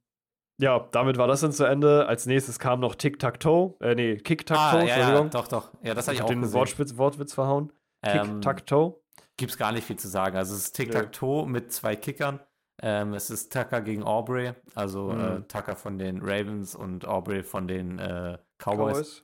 ja, 0.60 0.88
damit 0.92 1.16
war 1.18 1.26
das 1.26 1.40
dann 1.40 1.52
zu 1.52 1.64
Ende. 1.64 2.06
Als 2.06 2.26
nächstes 2.26 2.58
kam 2.58 2.80
noch 2.80 2.94
Tic-Tac-Toe, 2.94 3.74
äh, 3.80 3.94
nee, 3.94 4.16
Kick-Tac-Toe, 4.16 4.78
Ah, 4.78 4.82
ja, 4.82 4.86
ja, 4.86 4.94
Entschuldigung. 4.96 5.30
doch, 5.30 5.48
doch. 5.48 5.70
Ja, 5.82 5.94
das 5.94 6.04
ich 6.04 6.08
habe 6.08 6.14
ich 6.14 6.20
hab 6.20 6.26
auch 6.26 6.30
den. 6.30 6.52
Wortwitz, 6.52 6.96
Wortwitz 6.96 7.34
verhauen. 7.34 7.72
Ähm, 8.02 8.40
Kick-Tac-Toe. 8.40 9.00
Gibt's 9.36 9.56
gar 9.56 9.72
nicht 9.72 9.86
viel 9.86 9.96
zu 9.98 10.08
sagen. 10.08 10.36
Also 10.36 10.54
es 10.54 10.64
ist 10.66 10.72
Tic-Tac-Toe 10.76 11.46
mit 11.48 11.72
zwei 11.72 11.96
Kickern. 11.96 12.40
Ähm, 12.82 13.12
es 13.14 13.28
ist 13.28 13.52
Tucker 13.52 13.82
gegen 13.82 14.02
Aubrey, 14.04 14.52
also 14.74 15.12
Mhm. 15.12 15.20
äh, 15.20 15.40
Tucker 15.48 15.76
von 15.76 15.98
den 15.98 16.20
Ravens 16.22 16.74
und 16.74 17.06
Aubrey 17.06 17.42
von 17.42 17.68
den 17.68 17.98
äh, 17.98 18.38
Cowboys, 18.58 19.22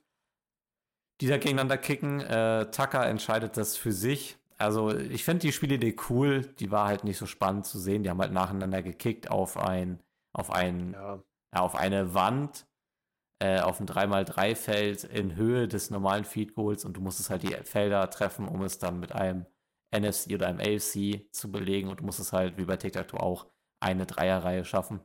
die 1.20 1.26
da 1.28 1.38
gegeneinander 1.38 1.78
kicken. 1.78 2.20
Äh, 2.20 2.70
Tucker 2.70 3.06
entscheidet 3.06 3.56
das 3.56 3.76
für 3.78 3.92
sich. 3.92 4.36
Also 4.58 4.94
ich 4.94 5.24
finde 5.24 5.40
die 5.40 5.52
Spielidee 5.52 5.96
cool. 6.10 6.42
Die 6.60 6.70
war 6.70 6.86
halt 6.86 7.04
nicht 7.04 7.16
so 7.18 7.24
spannend 7.26 7.64
zu 7.66 7.78
sehen. 7.78 8.02
Die 8.02 8.10
haben 8.10 8.20
halt 8.20 8.32
nacheinander 8.32 8.82
gekickt 8.82 9.30
auf 9.30 9.56
ein, 9.56 10.00
auf 10.36 10.50
ein, 10.50 10.94
Ja. 10.94 11.22
ja, 11.54 11.60
auf 11.62 11.74
eine 11.76 12.14
Wand, 12.14 12.66
äh, 13.40 13.60
auf 13.60 13.80
ein 13.80 13.86
3x3-Feld 13.86 15.04
in 15.04 15.36
Höhe 15.36 15.68
des 15.68 15.90
normalen 15.90 16.24
Feed 16.24 16.54
Goals 16.54 16.84
und 16.84 16.96
du 16.96 17.00
musstest 17.00 17.30
halt 17.30 17.42
die 17.42 17.54
Felder 17.64 18.08
treffen, 18.10 18.48
um 18.48 18.62
es 18.62 18.78
dann 18.78 19.00
mit 19.00 19.12
einem 19.12 19.46
NFC 19.94 20.34
oder 20.34 20.48
einem 20.48 20.60
AFC 20.60 21.28
zu 21.32 21.50
belegen 21.52 21.88
und 21.88 22.00
du 22.00 22.04
musstest 22.04 22.32
halt, 22.32 22.58
wie 22.58 22.64
bei 22.64 22.76
Tic-Tac-Toe 22.76 23.20
auch, 23.20 23.46
eine 23.80 24.06
Dreierreihe 24.06 24.64
schaffen. 24.64 25.00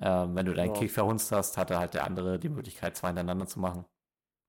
Ähm, 0.00 0.34
wenn 0.36 0.46
du 0.46 0.54
deinen 0.54 0.74
Ja. 0.74 0.80
Kick 0.80 0.90
verhunzt 0.92 1.32
hast, 1.32 1.56
hatte 1.58 1.78
halt 1.78 1.94
der 1.94 2.04
andere 2.04 2.38
die 2.38 2.48
Möglichkeit, 2.48 2.96
zwei 2.96 3.08
hintereinander 3.08 3.46
zu 3.46 3.60
machen. 3.60 3.84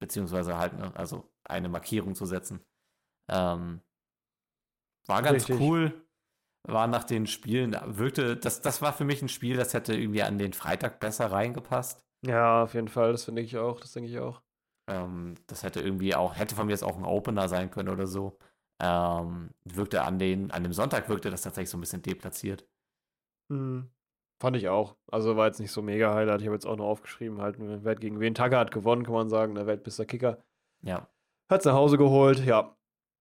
Beziehungsweise 0.02 0.58
halt, 0.58 0.74
ne, 0.74 0.96
also 0.96 1.30
eine 1.44 1.70
Markierung 1.70 2.16
zu 2.16 2.26
setzen. 2.26 2.62
Ähm, 3.30 3.82
war 5.08 5.22
ganz 5.22 5.50
Richtig. 5.50 5.60
cool. 5.60 6.09
War 6.64 6.88
nach 6.88 7.04
den 7.04 7.26
Spielen, 7.26 7.76
wirkte, 7.86 8.36
das, 8.36 8.62
das 8.62 8.82
war 8.82 8.94
für 8.94 9.06
mich 9.06 9.22
ein 9.22 9.30
Spiel, 9.30 9.56
das 9.58 9.74
hätte 9.74 9.96
irgendwie 9.96 10.24
an 10.24 10.38
den 10.38 10.54
Freitag 10.54 11.00
besser 11.00 11.32
reingepasst. 11.32 12.04
Ja, 12.26 12.64
auf 12.64 12.74
jeden 12.74 12.90
Fall, 12.90 13.14
das 13.14 13.26
finde 13.26 13.42
ich 13.42 13.58
auch, 13.58 13.80
das 13.80 13.94
denke 13.94 14.10
ich 14.10 14.20
auch. 14.20 14.42
Ähm, 14.90 15.36
das 15.48 15.64
hätte 15.64 15.80
irgendwie 15.80 16.16
auch, 16.16 16.36
hätte 16.36 16.56
von 16.56 16.66
mir 16.66 16.74
jetzt 16.74 16.84
auch 16.84 16.98
ein 16.98 17.06
Opener 17.06 17.48
sein 17.48 17.72
können 17.72 17.90
oder 17.90 18.08
so. 18.08 18.38
Ähm, 18.82 19.52
wirkte 19.64 20.04
an 20.04 20.20
den, 20.20 20.52
an 20.52 20.64
dem 20.64 20.74
Sonntag 20.74 21.10
wirkte 21.10 21.30
das 21.30 21.42
tatsächlich 21.42 21.70
so 21.70 21.78
ein 21.78 21.82
bisschen 21.82 22.02
deplatziert. 22.02 22.68
Mhm. 23.50 23.90
Fand 24.42 24.56
ich 24.56 24.70
auch. 24.70 24.96
Also 25.12 25.36
war 25.36 25.48
jetzt 25.48 25.60
nicht 25.60 25.72
so 25.72 25.82
mega 25.82 26.14
Highlight. 26.14 26.42
Ich 26.42 26.48
habe 26.48 26.56
jetzt 26.56 26.66
auch 26.66 26.78
noch 26.78 26.86
aufgeschrieben, 26.86 27.42
halt, 27.42 27.58
wer 27.60 27.92
hat 27.92 28.00
gegen 28.00 28.20
wen. 28.20 28.36
Tagger 28.36 28.60
hat 28.60 28.72
gewonnen, 28.72 29.04
kann 29.04 29.14
man 29.14 29.30
sagen, 29.30 29.56
der 29.56 29.68
weltbester 29.68 30.06
Kicker. 30.06 30.42
Ja. 30.82 31.10
Hat's 31.50 31.66
nach 31.66 31.74
Hause 31.74 31.98
geholt, 31.98 32.40
ja. 32.46 32.76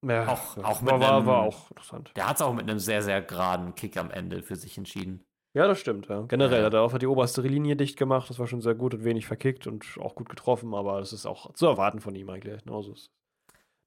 Ja 0.07 0.29
Auch- 0.29 0.57
ja, 0.57 0.65
auch 0.65 0.81
mit 0.83 0.93
war, 1.01 1.17
einem- 1.17 1.27
war 1.27 1.43
auch 1.43 1.71
interessant. 1.71 2.13
Der 2.17 2.29
hat 2.29 2.37
es 2.37 2.43
auch 2.43 2.53
mit 2.55 2.69
einem 2.69 2.79
sehr, 2.79 3.03
sehr 3.03 3.23
geraden 3.23 3.75
Kick 3.75 3.97
am 3.97 4.11
Ende 4.11 4.43
für 4.43 4.57
sich 4.57 4.77
entschieden. 4.79 5.25
Ja, 5.55 5.67
das 5.67 5.81
stimmt, 5.81 6.07
ja. 6.09 6.23
Generell 6.23 6.65
hat 6.65 6.75
er 6.75 6.83
auch 6.83 6.97
die 6.99 7.07
oberste 7.07 7.41
Linie 7.43 7.75
dicht 7.75 7.97
gemacht. 7.97 8.29
Das 8.31 8.39
war 8.39 8.47
schon 8.47 8.61
sehr 8.61 8.75
gut 8.75 8.95
und 8.95 9.03
wenig 9.05 9.27
verkickt 9.27 9.67
und 9.67 9.85
auch 10.01 10.15
gut 10.15 10.29
getroffen, 10.29 10.75
aber 10.75 11.01
das 11.01 11.13
ist 11.13 11.27
auch 11.27 11.53
zu 11.55 11.67
erwarten 11.67 12.01
von 12.01 12.15
ihm 12.15 12.29
eigentlich. 12.31 12.63
Genauso 12.65 12.93
ist 12.93 13.11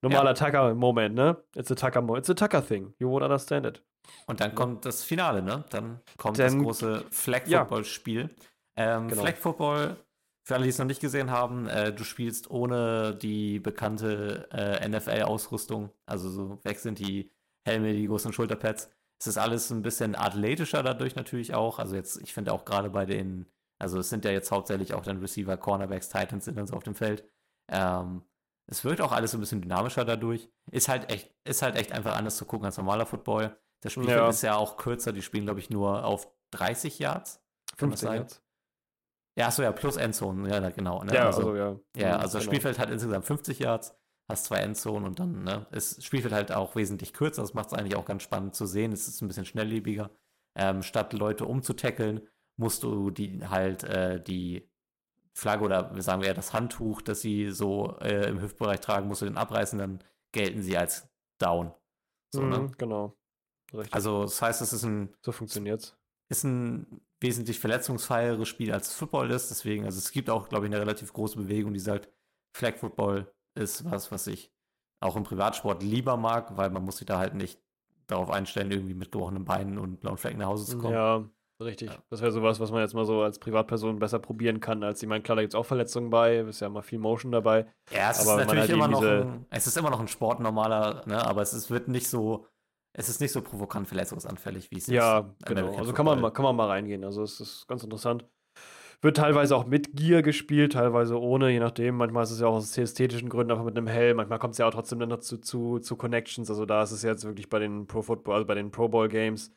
Normaler 0.02 0.30
Ja. 0.30 0.34
Tucker 0.34 0.70
im 0.70 0.78
Moment, 0.78 1.14
ne? 1.14 1.36
It's 1.54 1.70
a 1.70 1.76
Tucker 1.76 2.02
Mo- 2.02 2.16
It's 2.16 2.28
a 2.28 2.34
Tucker 2.34 2.66
thing. 2.66 2.92
You 2.98 3.08
won't 3.08 3.22
understand 3.22 3.64
it. 3.66 3.82
Und 4.26 4.40
dann 4.40 4.52
kommt 4.56 4.84
das 4.84 5.04
Finale, 5.04 5.42
ne? 5.42 5.64
Dann 5.70 6.00
kommt 6.16 6.40
Dann- 6.40 6.56
das 6.58 6.62
große 6.64 7.04
Flag-Football-Spiel. 7.12 8.28
Ähm, 8.76 9.06
Genau. 9.08 9.22
Flag-Football, 9.22 9.96
für 10.44 10.54
alle, 10.54 10.64
die 10.64 10.70
es 10.70 10.78
noch 10.78 10.86
nicht 10.86 11.00
gesehen 11.00 11.30
haben, 11.30 11.68
äh, 11.68 11.92
du 11.92 12.02
spielst 12.04 12.50
ohne 12.50 13.14
die 13.14 13.60
bekannte 13.60 14.48
äh, 14.52 14.88
NFL-Ausrüstung. 14.88 15.90
Also 16.06 16.30
so 16.30 16.58
weg 16.64 16.78
sind 16.78 16.98
die 16.98 17.30
Helme, 17.64 17.92
die 17.92 18.06
großen 18.06 18.32
Schulterpads. 18.32 18.90
Es 19.20 19.26
ist 19.28 19.38
alles 19.38 19.70
ein 19.70 19.82
bisschen 19.82 20.16
athletischer 20.16 20.82
dadurch 20.82 21.14
natürlich 21.14 21.54
auch. 21.54 21.78
Also 21.78 21.94
jetzt, 21.94 22.20
ich 22.22 22.34
finde 22.34 22.52
auch 22.52 22.64
gerade 22.64 22.90
bei 22.90 23.06
den, 23.06 23.46
also 23.78 23.98
es 24.00 24.08
sind 24.08 24.24
ja 24.24 24.32
jetzt 24.32 24.50
hauptsächlich 24.50 24.94
auch 24.94 25.04
dann 25.04 25.20
Receiver, 25.20 25.56
Cornerbacks, 25.56 26.08
Titans 26.08 26.44
sind 26.44 26.56
dann 26.58 26.66
so 26.66 26.74
auf 26.74 26.82
dem 26.82 26.96
Feld. 26.96 27.24
Ähm, 27.68 28.22
es 28.66 28.84
wirkt 28.84 29.00
auch 29.00 29.12
alles 29.12 29.30
so 29.30 29.38
ein 29.38 29.40
bisschen 29.40 29.62
dynamischer 29.62 30.04
dadurch. 30.04 30.48
Ist 30.72 30.88
halt 30.88 31.10
echt, 31.12 31.32
ist 31.44 31.62
halt 31.62 31.76
echt 31.76 31.92
einfach 31.92 32.16
anders 32.16 32.36
zu 32.36 32.44
gucken 32.46 32.66
als 32.66 32.78
normaler 32.78 33.06
Football. 33.06 33.56
Das 33.80 33.92
Spielfeld 33.92 34.18
Ja. 34.18 34.28
ist 34.28 34.42
ja 34.42 34.56
auch 34.56 34.76
kürzer, 34.76 35.12
die 35.12 35.22
spielen, 35.22 35.44
glaube 35.44 35.60
ich, 35.60 35.70
nur 35.70 36.04
auf 36.04 36.28
30 36.52 36.98
Yards. 36.98 37.40
Kann 37.76 37.90
das 37.90 38.00
15 38.00 38.08
sein? 38.08 38.26
Ja, 39.36 39.46
achso, 39.46 39.62
ja, 39.62 39.72
plus 39.72 39.96
Endzone, 39.96 40.48
ja, 40.50 40.70
genau. 40.70 41.02
Ne? 41.04 41.14
Ja, 41.14 41.26
also, 41.26 41.52
also, 41.52 41.56
ja. 41.56 41.80
ja, 41.96 42.16
Mhm, 42.16 42.20
also 42.20 42.38
das 42.38 42.44
genau. 42.44 42.52
Spielfeld 42.52 42.78
hat 42.78 42.90
insgesamt 42.90 43.24
50 43.24 43.58
Yards, 43.60 43.94
hast 44.28 44.44
zwei 44.44 44.58
Endzonen 44.58 45.06
und 45.06 45.18
dann 45.18 45.42
ne, 45.44 45.66
ist 45.70 45.98
das 45.98 46.04
Spielfeld 46.04 46.34
halt 46.34 46.52
auch 46.52 46.76
wesentlich 46.76 47.12
kürzer. 47.14 47.42
Das 47.42 47.54
macht 47.54 47.68
es 47.68 47.72
eigentlich 47.72 47.96
auch 47.96 48.04
ganz 48.04 48.22
spannend 48.22 48.54
zu 48.54 48.66
sehen. 48.66 48.92
Es 48.92 49.08
ist 49.08 49.22
ein 49.22 49.28
bisschen 49.28 49.46
schnelllebiger. 49.46 50.10
Ähm, 50.54 50.82
statt 50.82 51.12
Leute 51.14 51.46
umzutackeln, 51.46 52.28
musst 52.58 52.82
du 52.82 53.10
die 53.10 53.46
halt 53.48 53.84
äh, 53.84 54.22
die 54.22 54.68
Flagge 55.34 55.64
oder 55.64 56.02
sagen 56.02 56.20
wir 56.20 56.28
eher 56.28 56.34
das 56.34 56.52
Handtuch, 56.52 57.00
das 57.00 57.22
sie 57.22 57.50
so 57.52 57.96
äh, 58.00 58.28
im 58.28 58.40
Hüftbereich 58.42 58.80
tragen, 58.80 59.08
musst 59.08 59.22
du 59.22 59.26
den 59.26 59.38
abreißen, 59.38 59.78
dann 59.78 60.04
gelten 60.32 60.60
sie 60.60 60.76
als 60.76 61.08
down. 61.38 61.72
So, 62.34 62.42
Mhm, 62.42 62.48
ne? 62.50 62.72
Genau. 62.76 63.16
Richtig. 63.72 63.94
Also 63.94 64.22
das 64.24 64.42
heißt, 64.42 64.60
es 64.60 64.74
ist 64.74 64.84
ein 64.84 65.14
so 65.22 65.32
funktioniert's. 65.32 65.96
ist 66.28 66.44
ein 66.44 67.00
wesentlich 67.22 67.58
verletzungsfreieres 67.58 68.48
Spiel 68.48 68.72
als 68.72 68.94
Football 68.94 69.30
ist. 69.30 69.50
Deswegen, 69.50 69.84
also 69.84 69.98
es 69.98 70.10
gibt 70.10 70.30
auch, 70.30 70.48
glaube 70.48 70.66
ich, 70.66 70.72
eine 70.72 70.80
relativ 70.80 71.12
große 71.12 71.36
Bewegung, 71.36 71.72
die 71.72 71.80
sagt, 71.80 72.08
Flag 72.56 72.76
Football 72.76 73.32
ist 73.54 73.90
was, 73.90 74.10
was 74.12 74.26
ich 74.26 74.52
auch 75.00 75.16
im 75.16 75.24
Privatsport 75.24 75.82
lieber 75.82 76.16
mag, 76.16 76.56
weil 76.56 76.70
man 76.70 76.84
muss 76.84 76.98
sich 76.98 77.06
da 77.06 77.18
halt 77.18 77.34
nicht 77.34 77.60
darauf 78.06 78.30
einstellen, 78.30 78.70
irgendwie 78.70 78.94
mit 78.94 79.10
gebrochenen 79.10 79.44
Beinen 79.44 79.78
und 79.78 80.00
blauen 80.00 80.18
Flecken 80.18 80.38
nach 80.38 80.46
Hause 80.46 80.66
zu 80.66 80.78
kommen. 80.78 80.94
Ja, 80.94 81.24
Richtig. 81.64 81.90
Ja. 81.90 81.98
Das 82.10 82.20
wäre 82.20 82.32
sowas, 82.32 82.60
was 82.60 82.70
man 82.70 82.80
jetzt 82.80 82.94
mal 82.94 83.04
so 83.04 83.22
als 83.22 83.38
Privatperson 83.38 83.98
besser 83.98 84.18
probieren 84.18 84.60
kann, 84.60 84.82
als 84.82 85.02
ich 85.02 85.08
meine, 85.08 85.22
klar, 85.22 85.36
da 85.36 85.42
gibt 85.42 85.54
es 85.54 85.58
auch 85.58 85.66
Verletzungen 85.66 86.10
bei, 86.10 86.38
ist 86.38 86.60
ja 86.60 86.66
immer 86.66 86.82
viel 86.82 86.98
Motion 86.98 87.32
dabei. 87.32 87.66
Ja, 87.90 88.10
es 88.10 88.26
aber 88.26 88.40
ist 88.40 88.46
natürlich 88.46 88.60
halt 88.62 88.70
immer 88.70 88.88
noch 88.88 89.02
ein, 89.02 89.46
es 89.50 89.66
ist 89.66 89.76
immer 89.76 89.90
noch 89.90 90.00
ein 90.00 90.08
Sport 90.08 90.40
normaler, 90.40 91.02
ne, 91.06 91.24
aber 91.24 91.42
es 91.42 91.52
ist, 91.52 91.70
wird 91.70 91.88
nicht 91.88 92.08
so, 92.08 92.46
es 92.94 93.08
ist 93.08 93.20
nicht 93.20 93.32
so 93.32 93.40
provokant 93.40 93.88
verletzungsanfällig, 93.88 94.70
wie 94.70 94.76
es 94.76 94.88
ist. 94.88 94.94
Ja, 94.94 95.34
genau. 95.46 95.76
Also 95.76 95.92
kann 95.92 96.04
man, 96.04 96.32
kann 96.32 96.44
man 96.44 96.56
mal 96.56 96.68
reingehen. 96.68 97.04
Also 97.04 97.22
es 97.22 97.40
ist 97.40 97.66
ganz 97.66 97.82
interessant. 97.82 98.26
Wird 99.00 99.16
teilweise 99.16 99.56
auch 99.56 99.66
mit 99.66 99.96
Gear 99.96 100.22
gespielt, 100.22 100.74
teilweise 100.74 101.20
ohne, 101.20 101.50
je 101.50 101.58
nachdem. 101.58 101.96
Manchmal 101.96 102.22
ist 102.22 102.30
es 102.30 102.40
ja 102.40 102.46
auch 102.46 102.54
aus 102.54 102.78
ästhetischen 102.78 103.28
Gründen 103.28 103.50
einfach 103.50 103.64
mit 103.64 103.76
einem 103.76 103.88
Helm. 103.88 104.18
Manchmal 104.18 104.38
kommt 104.38 104.52
es 104.52 104.58
ja 104.58 104.68
auch 104.68 104.72
trotzdem 104.72 105.00
dann 105.00 105.10
dazu 105.10 105.38
zu, 105.38 105.80
zu 105.80 105.96
Connections. 105.96 106.50
Also 106.50 106.66
da 106.66 106.82
ist 106.82 106.92
es 106.92 107.02
jetzt 107.02 107.24
wirklich 107.24 107.48
bei 107.48 107.58
den 107.58 107.86
Pro 107.86 108.02
Football, 108.02 108.34
also 108.34 108.46
bei 108.46 108.54
den 108.54 108.70
Pro 108.70 108.88
Bowl 108.88 109.08
Games, 109.08 109.52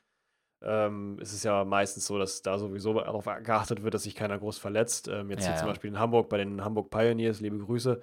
ähm, 0.63 1.19
ist 1.19 1.33
es 1.33 1.43
ja 1.43 1.63
meistens 1.63 2.07
so, 2.07 2.17
dass 2.17 2.41
da 2.41 2.57
sowieso 2.57 2.93
darauf 2.93 3.25
geachtet 3.25 3.83
wird, 3.83 3.93
dass 3.93 4.03
sich 4.03 4.15
keiner 4.15 4.39
groß 4.39 4.57
verletzt. 4.57 5.09
Ähm, 5.09 5.29
jetzt 5.29 5.41
ja, 5.41 5.49
hier 5.49 5.55
ja. 5.55 5.59
zum 5.59 5.67
Beispiel 5.67 5.89
in 5.91 5.99
Hamburg 5.99 6.27
bei 6.29 6.37
den 6.37 6.63
Hamburg 6.63 6.89
Pioneers, 6.89 7.39
liebe 7.39 7.59
Grüße. 7.59 8.01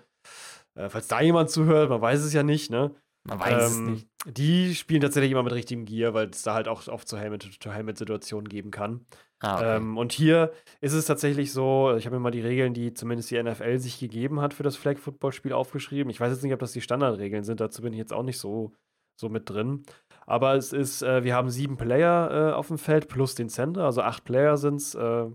Äh, 0.76 0.88
falls 0.90 1.09
da 1.09 1.20
jemand 1.20 1.50
zuhört, 1.50 1.90
man 1.90 2.00
weiß 2.00 2.20
es 2.22 2.32
ja 2.32 2.44
nicht, 2.44 2.70
ne? 2.70 2.94
Man 3.24 3.39
weiß 3.39 3.77
ähm, 3.77 3.85
es 3.85 3.90
nicht. 3.90 4.09
Die 4.36 4.74
spielen 4.74 5.01
tatsächlich 5.01 5.31
immer 5.31 5.43
mit 5.43 5.53
richtigem 5.53 5.85
Gear, 5.85 6.15
weil 6.15 6.31
es 6.31 6.43
da 6.43 6.55
halt 6.55 6.69
auch 6.69 6.86
oft 6.89 7.07
zu 7.09 7.19
Helmet-Situationen 7.19 8.49
geben 8.49 8.70
kann. 8.70 9.07
Ah, 9.40 9.57
okay. 9.57 9.77
ähm, 9.77 9.99
und 9.99 10.12
hier 10.12 10.53
ist 10.81 10.93
es 10.93 11.07
tatsächlich 11.07 11.53
so, 11.53 11.94
ich 11.97 12.07
habe 12.07 12.16
mir 12.16 12.23
mal 12.23 12.31
die 12.31 12.40
Regeln, 12.40 12.74
die 12.74 12.94
zumindest 12.94 13.31
die 13.31 13.43
NFL 13.43 13.78
sich 13.78 13.99
gegeben 13.99 14.40
hat 14.40 14.55
für 14.55 14.62
das 14.62 14.77
Flag-Football-Spiel 14.77 15.53
aufgeschrieben. 15.53 16.11
Ich 16.11 16.20
weiß 16.20 16.32
jetzt 16.32 16.44
nicht, 16.44 16.53
ob 16.53 16.61
das 16.61 16.73
die 16.73 16.81
Standardregeln 16.81 17.43
sind, 17.43 17.61
dazu 17.61 17.82
bin 17.82 17.93
ich 17.93 17.99
jetzt 17.99 18.12
auch 18.12 18.23
nicht 18.23 18.39
so, 18.39 18.73
so 19.16 19.28
mit 19.28 19.51
drin. 19.51 19.85
Aber 20.27 20.55
es 20.55 20.73
ist, 20.73 21.03
äh, 21.03 21.24
wir 21.24 21.35
haben 21.35 21.51
sieben 21.51 21.77
Player 21.77 22.51
äh, 22.51 22.53
auf 22.53 22.69
dem 22.69 22.78
Feld 22.78 23.09
plus 23.09 23.35
den 23.35 23.49
Center, 23.49 23.85
also 23.85 24.03
acht 24.03 24.24
Player 24.24 24.57
sind 24.57 24.77
es, 24.77 24.94
äh, 24.94 25.27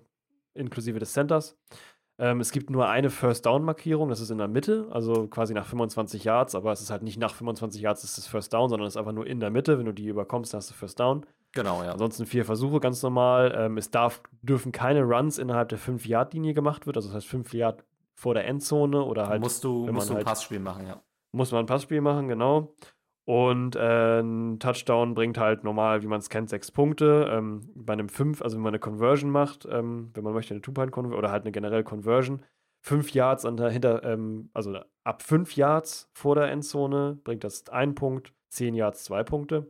inklusive 0.53 0.99
des 0.99 1.11
Centers. 1.11 1.57
Ähm, 2.19 2.39
es 2.39 2.51
gibt 2.51 2.69
nur 2.69 2.89
eine 2.89 3.11
First-Down-Markierung, 3.11 4.09
das 4.09 4.19
ist 4.19 4.31
in 4.31 4.39
der 4.39 4.47
Mitte, 4.47 4.87
also 4.91 5.27
quasi 5.27 5.53
nach 5.53 5.67
25 5.67 6.23
Yards, 6.23 6.55
aber 6.55 6.71
es 6.71 6.81
ist 6.81 6.89
halt 6.89 7.03
nicht 7.03 7.19
nach 7.19 7.33
25 7.33 7.79
Yards 7.81 8.03
ist 8.03 8.17
es 8.17 8.25
First 8.25 8.53
Down, 8.53 8.69
sondern 8.69 8.87
es 8.87 8.93
ist 8.93 8.97
einfach 8.97 9.11
nur 9.11 9.27
in 9.27 9.39
der 9.39 9.51
Mitte. 9.51 9.77
Wenn 9.77 9.85
du 9.85 9.93
die 9.93 10.07
überkommst, 10.07 10.53
dann 10.53 10.59
hast 10.59 10.71
du 10.71 10.73
First 10.73 10.99
Down. 10.99 11.25
Genau, 11.51 11.83
ja. 11.83 11.91
Ansonsten 11.91 12.25
vier 12.25 12.43
Versuche, 12.43 12.79
ganz 12.79 13.03
normal. 13.03 13.53
Ähm, 13.55 13.77
es 13.77 13.91
darf, 13.91 14.21
dürfen 14.41 14.71
keine 14.71 15.03
Runs 15.03 15.37
innerhalb 15.37 15.69
der 15.69 15.79
5-Yard-Linie 15.79 16.53
gemacht 16.55 16.87
werden, 16.87 16.97
also 16.97 17.09
das 17.09 17.17
heißt 17.17 17.27
5 17.27 17.53
Yard 17.53 17.83
vor 18.15 18.33
der 18.33 18.47
Endzone 18.47 19.03
oder 19.03 19.27
halt. 19.27 19.41
Musst 19.41 19.63
du, 19.63 19.87
musst 19.91 20.09
du 20.09 20.13
ein 20.13 20.17
halt, 20.17 20.25
Passspiel 20.25 20.59
machen, 20.59 20.87
ja. 20.87 21.01
Muss 21.31 21.51
man 21.51 21.61
ein 21.61 21.65
Passspiel 21.67 22.01
machen, 22.01 22.27
genau. 22.27 22.73
Und 23.27 23.75
äh, 23.75 24.21
ein 24.21 24.57
Touchdown 24.57 25.13
bringt 25.13 25.37
halt 25.37 25.65
normal, 25.65 26.01
wie 26.01 26.07
man 26.07 26.19
es 26.19 26.29
kennt, 26.29 26.49
sechs 26.49 26.71
Punkte. 26.71 27.27
Ähm, 27.29 27.69
bei 27.75 27.91
einem 27.91 28.07
fünf, 28.07 28.41
also 28.41 28.55
wenn 28.55 28.63
man 28.63 28.71
eine 28.71 28.79
Conversion 28.79 29.29
macht, 29.29 29.67
ähm, 29.69 30.11
wenn 30.13 30.23
man 30.23 30.33
möchte 30.33 30.53
eine 30.53 30.61
Two-Point-Conversion 30.61 31.17
oder 31.17 31.29
halt 31.29 31.43
eine 31.43 31.51
generelle 31.51 31.83
Conversion, 31.83 32.41
fünf 32.79 33.11
Yards 33.11 33.43
hinter, 33.43 34.03
ähm, 34.03 34.49
also 34.53 34.79
ab 35.03 35.23
fünf 35.23 35.57
Yards 35.57 36.09
vor 36.13 36.35
der 36.35 36.49
Endzone 36.49 37.19
bringt 37.25 37.43
das 37.43 37.67
ein 37.67 37.95
Punkt, 37.95 38.33
zehn 38.47 38.73
Yards 38.73 39.03
zwei 39.03 39.23
Punkte. 39.23 39.69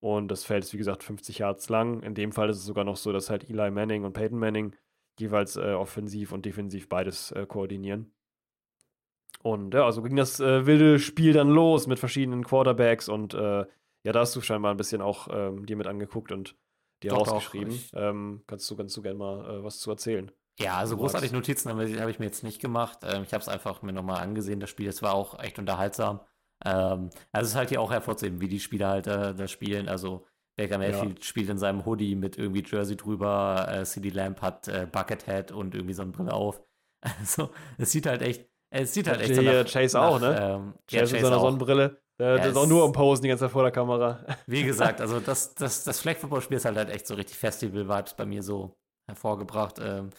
Und 0.00 0.28
das 0.28 0.44
Feld 0.44 0.64
ist 0.64 0.74
wie 0.74 0.78
gesagt 0.78 1.02
50 1.02 1.38
Yards 1.38 1.70
lang. 1.70 2.02
In 2.02 2.14
dem 2.14 2.32
Fall 2.32 2.50
ist 2.50 2.58
es 2.58 2.66
sogar 2.66 2.84
noch 2.84 2.96
so, 2.96 3.10
dass 3.10 3.30
halt 3.30 3.48
Eli 3.48 3.70
Manning 3.70 4.04
und 4.04 4.12
Peyton 4.12 4.38
Manning 4.38 4.76
jeweils 5.18 5.56
äh, 5.56 5.72
offensiv 5.72 6.32
und 6.32 6.44
defensiv 6.44 6.90
beides 6.90 7.30
äh, 7.32 7.46
koordinieren. 7.46 8.12
Und 9.40 9.74
ja, 9.74 9.90
so 9.90 10.02
ging 10.02 10.16
das 10.16 10.40
äh, 10.40 10.66
wilde 10.66 10.98
Spiel 10.98 11.32
dann 11.32 11.48
los 11.48 11.86
mit 11.86 11.98
verschiedenen 11.98 12.44
Quarterbacks 12.44 13.08
und 13.08 13.34
äh, 13.34 13.66
ja, 14.04 14.12
da 14.12 14.20
hast 14.20 14.34
du 14.34 14.40
scheinbar 14.40 14.72
ein 14.72 14.76
bisschen 14.76 15.00
auch 15.00 15.28
ähm, 15.32 15.66
dir 15.66 15.76
mit 15.76 15.86
angeguckt 15.86 16.32
und 16.32 16.56
dir 17.02 17.10
doch, 17.10 17.26
rausgeschrieben. 17.28 17.78
Doch, 17.92 18.00
ähm, 18.00 18.42
kannst 18.46 18.70
du, 18.70 18.76
kannst 18.76 18.96
du 18.96 19.02
gerne 19.02 19.18
mal 19.18 19.58
äh, 19.58 19.64
was 19.64 19.78
zu 19.78 19.90
erzählen? 19.90 20.30
Ja, 20.58 20.76
also 20.76 20.96
großartig 20.96 21.32
Notizen 21.32 21.70
habe 21.70 21.84
ich, 21.84 21.98
hab 21.98 22.08
ich, 22.08 22.18
mir 22.18 22.26
jetzt 22.26 22.44
nicht 22.44 22.60
gemacht. 22.60 22.98
Ähm, 23.02 23.22
ich 23.22 23.32
habe 23.32 23.42
es 23.42 23.48
einfach 23.48 23.82
mir 23.82 23.92
nochmal 23.92 24.20
angesehen, 24.20 24.60
das 24.60 24.70
Spiel. 24.70 24.88
Es 24.88 25.02
war 25.02 25.14
auch 25.14 25.38
echt 25.40 25.58
unterhaltsam. 25.58 26.20
Ähm, 26.64 27.10
also 27.32 27.46
es 27.46 27.48
ist 27.48 27.56
halt 27.56 27.70
hier 27.70 27.80
auch 27.80 27.90
hervorzuheben, 27.90 28.40
wie 28.40 28.48
die 28.48 28.60
Spieler 28.60 28.88
halt 28.88 29.06
äh, 29.06 29.34
da 29.34 29.48
spielen. 29.48 29.88
Also 29.88 30.26
Baker 30.56 30.78
Mayfield 30.78 31.18
ja. 31.18 31.24
spielt 31.24 31.48
in 31.48 31.58
seinem 31.58 31.86
Hoodie 31.86 32.14
mit 32.14 32.36
irgendwie 32.36 32.64
Jersey 32.66 32.96
drüber. 32.96 33.66
Äh, 33.68 33.84
CD 33.84 34.10
Lamp 34.10 34.42
hat 34.42 34.68
äh, 34.68 34.86
Buckethead 34.90 35.52
und 35.52 35.74
irgendwie 35.74 35.94
so 35.94 36.02
eine 36.02 36.12
Brille 36.12 36.32
auf. 36.32 36.62
Also 37.18 37.50
es 37.78 37.90
sieht 37.90 38.06
halt 38.06 38.22
echt 38.22 38.48
es 38.72 38.94
sieht 38.94 39.08
halt 39.08 39.20
echt 39.20 39.34
so 39.34 39.42
nach, 39.42 39.64
Chase 39.64 39.96
nach, 39.96 40.04
auch, 40.04 40.20
ne? 40.20 40.38
Ähm, 40.40 40.74
Chase, 40.86 40.96
ja, 40.96 41.00
Chase 41.00 41.12
mit 41.14 41.22
seiner 41.22 41.36
auch. 41.36 41.42
Sonnenbrille. 41.42 42.02
Der, 42.18 42.36
ja, 42.36 42.44
ist 42.44 42.56
auch 42.56 42.66
nur 42.66 42.84
am 42.84 42.92
Posen 42.92 43.22
die 43.22 43.28
ganze 43.28 43.44
Zeit 43.44 43.52
vor 43.52 43.62
der 43.62 43.72
Kamera. 43.72 44.24
Wie 44.46 44.62
gesagt, 44.62 45.00
also 45.00 45.20
das, 45.20 45.54
das, 45.54 45.84
das 45.84 46.00
Flag 46.00 46.16
Football 46.16 46.42
Spiel 46.42 46.56
ist 46.56 46.64
halt, 46.64 46.76
halt 46.76 46.90
echt 46.90 47.06
so 47.06 47.14
richtig 47.14 47.36
Festival-Vibes 47.36 48.14
bei 48.14 48.26
mir 48.26 48.42
so 48.42 48.76
hervorgebracht. 49.08 49.78
Ähm, 49.80 50.10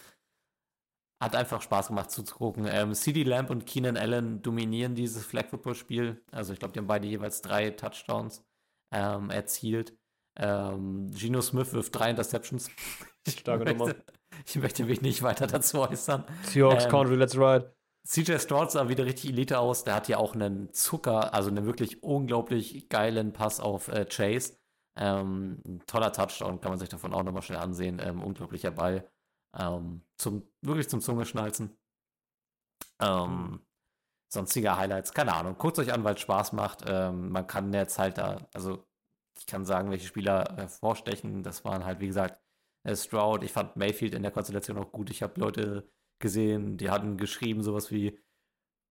hat 1.22 1.34
einfach 1.34 1.62
Spaß 1.62 1.88
gemacht 1.88 2.10
zuzugucken. 2.10 2.66
Ähm, 2.68 2.94
CD 2.94 3.22
Lamb 3.22 3.50
und 3.50 3.66
Keenan 3.66 3.96
Allen 3.96 4.42
dominieren 4.42 4.94
dieses 4.94 5.24
Flag 5.24 5.46
Football 5.48 5.74
Spiel. 5.74 6.22
Also 6.30 6.52
ich 6.52 6.58
glaube, 6.58 6.72
die 6.72 6.80
haben 6.80 6.86
beide 6.86 7.06
jeweils 7.06 7.40
drei 7.40 7.70
Touchdowns 7.70 8.44
ähm, 8.92 9.30
erzielt. 9.30 9.96
Ähm, 10.36 11.10
Geno 11.12 11.40
Smith 11.40 11.72
wirft 11.72 11.94
drei 11.94 12.10
Interceptions. 12.10 12.70
Starke 13.28 13.74
Nummer. 13.74 13.94
Ich 14.46 14.56
möchte 14.56 14.84
mich 14.84 15.00
nicht 15.00 15.22
weiter 15.22 15.46
dazu 15.46 15.80
äußern. 15.80 16.24
Seahawks 16.42 16.84
ähm, 16.84 16.90
Country, 16.90 17.14
let's 17.14 17.36
ride. 17.36 17.72
CJ 18.06 18.38
Stroud 18.38 18.70
sah 18.70 18.88
wieder 18.88 19.06
richtig 19.06 19.30
Elite 19.30 19.58
aus. 19.58 19.84
Der 19.84 19.94
hat 19.94 20.08
ja 20.08 20.18
auch 20.18 20.34
einen 20.34 20.72
Zucker, 20.72 21.32
also 21.32 21.48
einen 21.48 21.64
wirklich 21.64 22.02
unglaublich 22.02 22.88
geilen 22.88 23.32
Pass 23.32 23.60
auf 23.60 23.88
äh, 23.88 24.04
Chase. 24.04 24.58
Ähm, 24.96 25.62
ein 25.66 25.82
toller 25.86 26.12
Touchdown, 26.12 26.60
kann 26.60 26.70
man 26.70 26.78
sich 26.78 26.88
davon 26.88 27.14
auch 27.14 27.22
nochmal 27.22 27.42
schnell 27.42 27.58
ansehen. 27.58 28.00
Ähm, 28.00 28.22
unglaublicher 28.22 28.70
Ball. 28.70 29.10
Ähm, 29.58 30.02
zum, 30.18 30.46
wirklich 30.60 30.88
zum 30.88 31.00
Zungeschnalzen. 31.00 31.76
Ähm, 33.00 33.60
sonstige 34.32 34.76
Highlights, 34.76 35.14
keine 35.14 35.34
Ahnung. 35.34 35.56
Guckt 35.58 35.78
euch 35.78 35.92
an, 35.92 36.04
weil 36.04 36.14
es 36.14 36.20
Spaß 36.20 36.52
macht. 36.52 36.84
Ähm, 36.86 37.30
man 37.30 37.46
kann 37.46 37.72
jetzt 37.72 37.98
halt 37.98 38.18
da, 38.18 38.46
also 38.52 38.84
ich 39.38 39.46
kann 39.46 39.64
sagen, 39.64 39.90
welche 39.90 40.06
Spieler 40.06 40.54
hervorstechen. 40.56 41.42
Das 41.42 41.64
waren 41.64 41.84
halt, 41.84 42.00
wie 42.00 42.08
gesagt, 42.08 42.40
äh, 42.84 42.94
Stroud. 42.94 43.42
Ich 43.44 43.52
fand 43.52 43.76
Mayfield 43.76 44.14
in 44.14 44.22
der 44.22 44.32
Konstellation 44.32 44.78
auch 44.78 44.92
gut. 44.92 45.10
Ich 45.10 45.22
habe 45.22 45.40
Leute 45.40 45.90
gesehen, 46.18 46.76
die 46.76 46.90
hatten 46.90 47.16
geschrieben 47.16 47.62
sowas 47.62 47.90
wie 47.90 48.18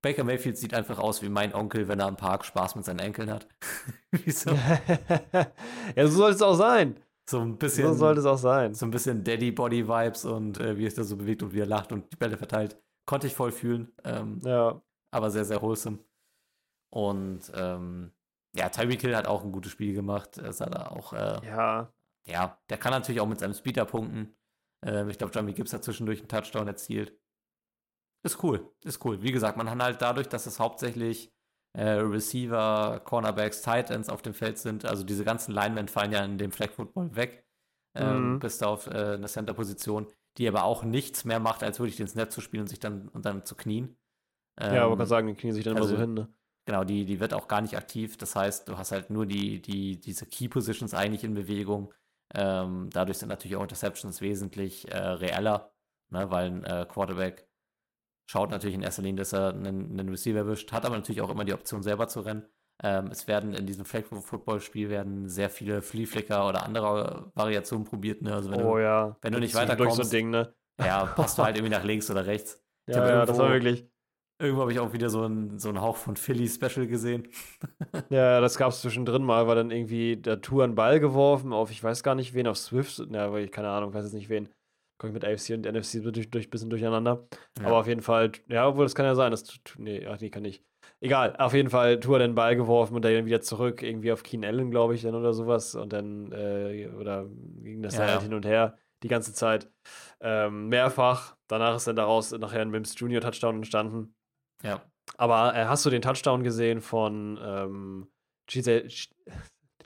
Baker 0.04 0.24
Mayfield 0.24 0.58
sieht 0.58 0.74
einfach 0.74 0.98
aus 0.98 1.22
wie 1.22 1.30
mein 1.30 1.54
Onkel, 1.54 1.88
wenn 1.88 1.98
er 1.98 2.06
am 2.06 2.18
Park 2.18 2.44
Spaß 2.44 2.76
mit 2.76 2.84
seinen 2.84 2.98
Enkeln 2.98 3.30
hat. 3.30 3.48
Wieso? 4.10 4.50
ja, 5.96 6.06
so 6.06 6.16
soll 6.16 6.32
es 6.32 6.42
auch 6.42 6.56
sein. 6.56 7.00
So 7.26 7.40
ein 7.40 7.56
bisschen. 7.56 7.88
So 7.88 7.94
sollte 7.94 8.20
es 8.20 8.26
auch 8.26 8.36
sein. 8.36 8.74
So 8.74 8.84
ein 8.84 8.90
bisschen 8.90 9.24
Daddy-Body-Vibes 9.24 10.26
und 10.26 10.60
äh, 10.60 10.76
wie 10.76 10.84
es 10.84 10.94
da 10.94 11.04
so 11.04 11.16
bewegt 11.16 11.42
und 11.42 11.54
wie 11.54 11.60
er 11.60 11.66
lacht 11.66 11.90
und 11.90 12.12
die 12.12 12.16
Bälle 12.16 12.36
verteilt. 12.36 12.76
Konnte 13.06 13.28
ich 13.28 13.34
voll 13.34 13.50
fühlen. 13.50 13.92
Ähm, 14.04 14.40
ja. 14.42 14.82
Aber 15.10 15.30
sehr, 15.30 15.46
sehr 15.46 15.62
wholesome. 15.62 16.00
Und 16.90 17.50
ähm, 17.54 18.12
ja, 18.54 18.68
Tyreek 18.68 19.00
Hill 19.00 19.16
hat 19.16 19.26
auch 19.26 19.42
ein 19.42 19.52
gutes 19.52 19.72
Spiel 19.72 19.94
gemacht. 19.94 20.36
Er 20.36 20.52
sah 20.52 20.66
da 20.66 20.88
auch. 20.88 21.14
Äh, 21.14 21.46
ja. 21.46 21.92
Ja, 22.26 22.58
der 22.68 22.76
kann 22.76 22.92
natürlich 22.92 23.22
auch 23.22 23.26
mit 23.26 23.38
seinem 23.38 23.54
Speeder 23.54 23.86
punkten. 23.86 24.36
Ähm, 24.84 25.08
ich 25.08 25.18
glaube, 25.18 25.32
Jamie 25.34 25.54
Gibbs 25.54 25.72
hat 25.72 25.84
zwischendurch 25.84 26.20
einen 26.20 26.28
Touchdown 26.28 26.68
erzielt. 26.68 27.18
Ist 28.22 28.42
cool, 28.42 28.72
ist 28.84 29.04
cool. 29.04 29.22
Wie 29.22 29.32
gesagt, 29.32 29.56
man 29.56 29.70
hat 29.70 29.82
halt 29.82 30.02
dadurch, 30.02 30.28
dass 30.28 30.46
es 30.46 30.58
hauptsächlich 30.58 31.32
äh, 31.74 31.88
Receiver, 31.90 33.00
Cornerbacks, 33.04 33.62
Tight 33.62 33.90
Ends 33.90 34.08
auf 34.08 34.22
dem 34.22 34.32
Feld 34.32 34.58
sind, 34.58 34.84
also 34.84 35.04
diese 35.04 35.24
ganzen 35.24 35.52
Linemen 35.52 35.88
fallen 35.88 36.12
ja 36.12 36.24
in 36.24 36.38
dem 36.38 36.52
Flag 36.52 36.70
Football 36.70 37.14
weg, 37.16 37.44
ähm, 37.94 38.34
mhm. 38.34 38.38
bis 38.38 38.58
da 38.58 38.66
auf 38.66 38.86
äh, 38.86 39.14
eine 39.14 39.26
Center-Position, 39.26 40.06
die 40.38 40.48
aber 40.48 40.64
auch 40.64 40.84
nichts 40.84 41.24
mehr 41.24 41.40
macht, 41.40 41.62
als 41.62 41.78
wirklich 41.80 41.96
den 41.96 42.08
Snap 42.08 42.30
zu 42.30 42.40
spielen 42.40 42.62
und 42.62 42.68
sich 42.68 42.80
dann 42.80 43.08
und 43.08 43.26
dann 43.26 43.44
zu 43.44 43.56
knien. 43.56 43.96
Ähm, 44.58 44.74
ja, 44.74 44.84
aber 44.84 44.96
kann 44.96 45.06
sagen, 45.06 45.26
die 45.26 45.34
knien 45.34 45.52
sich 45.52 45.64
dann 45.64 45.76
also, 45.76 45.88
immer 45.88 45.96
so 45.96 46.00
hin, 46.00 46.14
ne? 46.14 46.28
Genau, 46.66 46.84
die, 46.84 47.04
die 47.04 47.20
wird 47.20 47.34
auch 47.34 47.46
gar 47.46 47.60
nicht 47.60 47.76
aktiv. 47.76 48.16
Das 48.16 48.34
heißt, 48.34 48.68
du 48.68 48.78
hast 48.78 48.92
halt 48.92 49.10
nur 49.10 49.26
die, 49.26 49.60
die, 49.60 50.00
diese 50.00 50.24
Key 50.24 50.48
Positions 50.48 50.94
eigentlich 50.94 51.22
in 51.22 51.34
Bewegung. 51.34 51.92
Ähm, 52.34 52.88
dadurch 52.92 53.18
sind 53.18 53.28
natürlich 53.28 53.56
auch 53.56 53.62
Interceptions 53.62 54.20
wesentlich 54.20 54.90
äh, 54.90 54.96
reeller, 54.98 55.72
ne, 56.10 56.30
weil 56.30 56.46
ein 56.46 56.64
äh, 56.64 56.86
Quarterback 56.88 57.48
schaut 58.26 58.50
natürlich 58.50 58.74
in 58.74 58.82
erster 58.82 59.02
Linie, 59.02 59.20
dass 59.20 59.32
er 59.32 59.50
einen, 59.50 59.98
einen, 59.98 60.08
Receiver 60.08 60.38
erwischt, 60.38 60.72
hat 60.72 60.84
aber 60.84 60.96
natürlich 60.96 61.20
auch 61.20 61.30
immer 61.30 61.44
die 61.44 61.52
Option 61.52 61.82
selber 61.82 62.08
zu 62.08 62.20
rennen. 62.20 62.46
Ähm, 62.82 63.08
es 63.12 63.28
werden 63.28 63.54
in 63.54 63.66
diesem 63.66 63.84
Flag 63.84 64.04
Football 64.06 64.60
Spiel 64.60 64.88
werden 64.88 65.28
sehr 65.28 65.48
viele 65.48 65.80
Flea 65.80 66.06
Flicker 66.06 66.48
oder 66.48 66.64
andere 66.64 67.30
Variationen 67.34 67.84
probiert. 67.84 68.22
Ne? 68.22 68.34
Also 68.34 68.50
wenn 68.50 68.62
oh 68.62 68.76
du, 68.76 68.82
ja. 68.82 69.16
Wenn 69.20 69.32
du 69.32 69.38
nicht 69.38 69.54
weiterkommst, 69.54 69.96
so 69.96 70.02
ein 70.02 70.10
Ding, 70.10 70.30
ne? 70.30 70.54
ja, 70.80 71.06
passt 71.06 71.38
du 71.38 71.44
halt 71.44 71.56
irgendwie 71.56 71.74
nach 71.74 71.84
links 71.84 72.10
oder 72.10 72.26
rechts. 72.26 72.60
ja, 72.86 73.06
ja 73.06 73.26
das 73.26 73.38
war 73.38 73.50
wirklich. 73.50 73.88
Irgendwo 74.44 74.62
habe 74.62 74.72
ich 74.72 74.78
auch 74.78 74.92
wieder 74.92 75.10
so 75.10 75.22
einen, 75.22 75.58
so 75.58 75.68
einen 75.68 75.80
Hauch 75.80 75.96
von 75.96 76.16
Philly-Special 76.16 76.86
gesehen. 76.86 77.28
ja, 78.10 78.40
das 78.40 78.56
gab 78.56 78.70
es 78.70 78.80
zwischendrin 78.80 79.22
mal, 79.22 79.46
war 79.46 79.54
dann 79.54 79.70
irgendwie 79.70 80.16
der 80.16 80.40
Tour 80.40 80.64
einen 80.64 80.74
Ball 80.74 81.00
geworfen 81.00 81.52
auf, 81.52 81.70
ich 81.70 81.82
weiß 81.82 82.02
gar 82.02 82.14
nicht 82.14 82.34
wen, 82.34 82.46
auf 82.46 82.56
Swift, 82.56 82.98
ja, 83.10 83.32
weil 83.32 83.44
ich 83.44 83.52
keine 83.52 83.68
Ahnung, 83.68 83.94
weiß 83.94 84.04
jetzt 84.04 84.14
nicht 84.14 84.28
wen. 84.28 84.48
Komme 84.98 85.10
ich 85.10 85.14
mit 85.14 85.24
AFC 85.24 85.50
und 85.50 85.66
NFC 85.66 86.02
durch, 86.02 86.30
durch 86.30 86.50
bisschen 86.50 86.70
durcheinander. 86.70 87.26
Ja. 87.58 87.66
Aber 87.66 87.78
auf 87.78 87.88
jeden 87.88 88.02
Fall, 88.02 88.32
ja, 88.48 88.68
obwohl 88.68 88.84
das 88.84 88.94
kann 88.94 89.06
ja 89.06 89.14
sein, 89.14 89.32
das, 89.32 89.44
nee, 89.76 90.06
ach 90.06 90.20
nee, 90.20 90.30
kann 90.30 90.42
nicht. 90.42 90.62
Egal, 91.00 91.34
auf 91.36 91.52
jeden 91.52 91.70
Fall 91.70 91.98
Tour 91.98 92.18
den 92.18 92.34
Ball 92.34 92.56
geworfen 92.56 92.94
und 92.94 93.04
dann 93.04 93.26
wieder 93.26 93.40
zurück, 93.40 93.82
irgendwie 93.82 94.12
auf 94.12 94.22
Keen 94.22 94.44
Allen, 94.44 94.70
glaube 94.70 94.94
ich, 94.94 95.02
dann 95.02 95.14
oder 95.14 95.32
sowas. 95.32 95.74
Und 95.74 95.92
dann, 95.92 96.30
äh, 96.32 96.88
oder 96.98 97.26
ging 97.62 97.82
das 97.82 97.94
ja, 97.94 98.00
dann 98.00 98.10
halt 98.10 98.22
hin 98.22 98.34
und 98.34 98.46
her 98.46 98.78
die 99.04 99.08
ganze 99.08 99.32
Zeit. 99.32 99.70
Ähm, 100.20 100.68
mehrfach. 100.68 101.36
Danach 101.46 101.76
ist 101.76 101.86
dann 101.86 101.96
daraus 101.96 102.32
nachher 102.32 102.62
ein 102.62 102.70
Mims 102.70 102.98
Junior 102.98 103.20
Touchdown 103.20 103.56
entstanden. 103.56 104.14
Ja. 104.64 104.82
Aber 105.16 105.54
äh, 105.54 105.66
hast 105.66 105.84
du 105.86 105.90
den 105.90 106.02
Touchdown 106.02 106.42
gesehen 106.42 106.80
von 106.80 107.38
ähm, 107.42 108.08
GJ, 108.46 108.88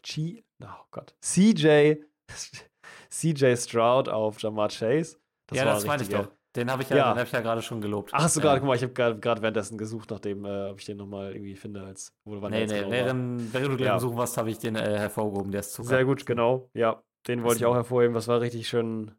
G, 0.03 0.45
oh 0.63 0.67
Gott, 0.91 1.15
CJ, 1.21 1.97
CJ 3.11 3.57
Stroud 3.57 4.09
auf 4.09 4.41
Jamar 4.41 4.69
Chase? 4.69 5.19
Das 5.49 5.59
ja, 5.59 5.65
das 5.65 5.87
meine 5.87 6.03
ich 6.03 6.09
doch. 6.09 6.29
Den 6.57 6.71
habe 6.71 6.83
ich 6.83 6.89
ja, 6.89 6.97
ja. 6.97 7.15
hab 7.15 7.27
ich 7.27 7.33
ja 7.33 7.41
gerade 7.41 7.63
schon 7.63 7.81
gelobt. 7.81 8.11
Ach, 8.13 8.23
hast 8.23 8.37
du 8.37 8.41
gerade, 8.41 8.61
guck 8.61 8.69
mal, 8.69 8.75
ich 8.75 8.83
habe 8.83 8.93
gerade 8.93 9.43
währenddessen 9.43 9.77
gesucht, 9.77 10.11
nachdem 10.11 10.45
äh, 10.45 10.71
ob 10.71 10.81
ich 10.81 10.87
den 10.87 10.97
nochmal 10.97 11.33
irgendwie 11.33 11.57
finde, 11.57 11.83
als 11.83 12.17
wo 12.25 12.41
wann 12.41 12.51
Nee, 12.51 12.67
nee, 12.67 12.79
genau 12.79 12.91
während, 12.91 13.53
während 13.53 13.73
du 13.73 13.77
gleich 13.77 13.89
ja. 13.89 13.99
suchen 13.99 14.17
warst, 14.17 14.37
habe 14.39 14.51
ich 14.51 14.59
den 14.59 14.75
äh, 14.75 14.99
hervorgehoben, 14.99 15.53
der 15.53 15.61
ist 15.61 15.73
zu 15.73 15.83
Sehr 15.83 16.05
gut, 16.05 16.25
genau. 16.25 16.71
Ja, 16.73 17.03
den 17.27 17.43
wollte 17.43 17.59
ich 17.59 17.67
auch 17.67 17.75
hervorheben. 17.75 18.15
Das 18.15 18.29
war 18.29 18.41
richtig 18.41 18.67
schön, 18.67 19.13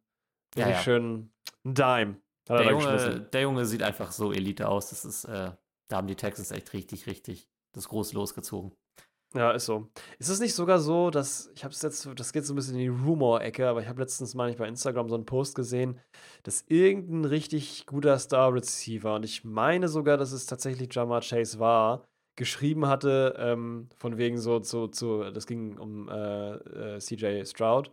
richtig 0.56 0.72
ja, 0.72 0.77
ja. 0.77 0.81
schön 0.81 1.31
ein 1.64 1.73
Dime. 1.76 2.18
Der 2.49 2.71
Junge, 2.71 3.27
der 3.31 3.41
Junge, 3.41 3.65
sieht 3.65 3.84
einfach 3.84 4.11
so 4.11 4.34
Elite 4.34 4.67
aus. 4.67 4.89
Das 4.89 5.05
ist, 5.05 5.26
äh, 5.26 5.51
da 5.88 5.97
haben 5.97 6.07
die 6.07 6.15
Texans 6.15 6.51
echt 6.51 6.73
richtig, 6.73 7.07
richtig 7.07 7.47
das 7.73 7.88
groß 7.88 8.13
losgezogen. 8.13 8.73
Ja, 9.35 9.51
ist 9.51 9.65
so. 9.65 9.89
Ist 10.17 10.30
es 10.30 10.39
nicht 10.39 10.55
sogar 10.55 10.80
so, 10.80 11.11
dass 11.11 11.51
ich 11.53 11.63
habe 11.63 11.71
es 11.71 11.84
jetzt, 11.84 12.09
das 12.15 12.34
geht 12.34 12.45
so 12.45 12.53
ein 12.53 12.55
bisschen 12.55 12.73
in 12.73 12.80
die 12.80 12.88
Rumor-Ecke, 12.88 13.67
aber 13.67 13.81
ich 13.81 13.88
habe 13.88 14.01
letztens 14.01 14.34
mal 14.34 14.47
nicht 14.47 14.57
bei 14.57 14.67
Instagram 14.67 15.07
so 15.07 15.15
einen 15.15 15.27
Post 15.27 15.53
gesehen, 15.53 15.99
dass 16.41 16.63
irgendein 16.67 17.26
richtig 17.26 17.85
guter 17.85 18.17
Star-Receiver, 18.17 19.13
und 19.13 19.23
ich 19.23 19.43
meine 19.43 19.88
sogar, 19.88 20.17
dass 20.17 20.31
es 20.31 20.47
tatsächlich 20.47 20.89
Jamar 20.91 21.21
Chase 21.21 21.59
war, 21.59 22.07
geschrieben 22.35 22.88
hatte, 22.88 23.35
ähm, 23.38 23.89
von 23.97 24.17
wegen 24.17 24.39
so 24.39 24.59
zu, 24.61 24.88
zu, 24.88 25.30
das 25.30 25.45
ging 25.45 25.77
um 25.77 26.09
äh, 26.09 26.95
äh, 26.95 26.99
CJ 26.99 27.45
Stroud, 27.45 27.91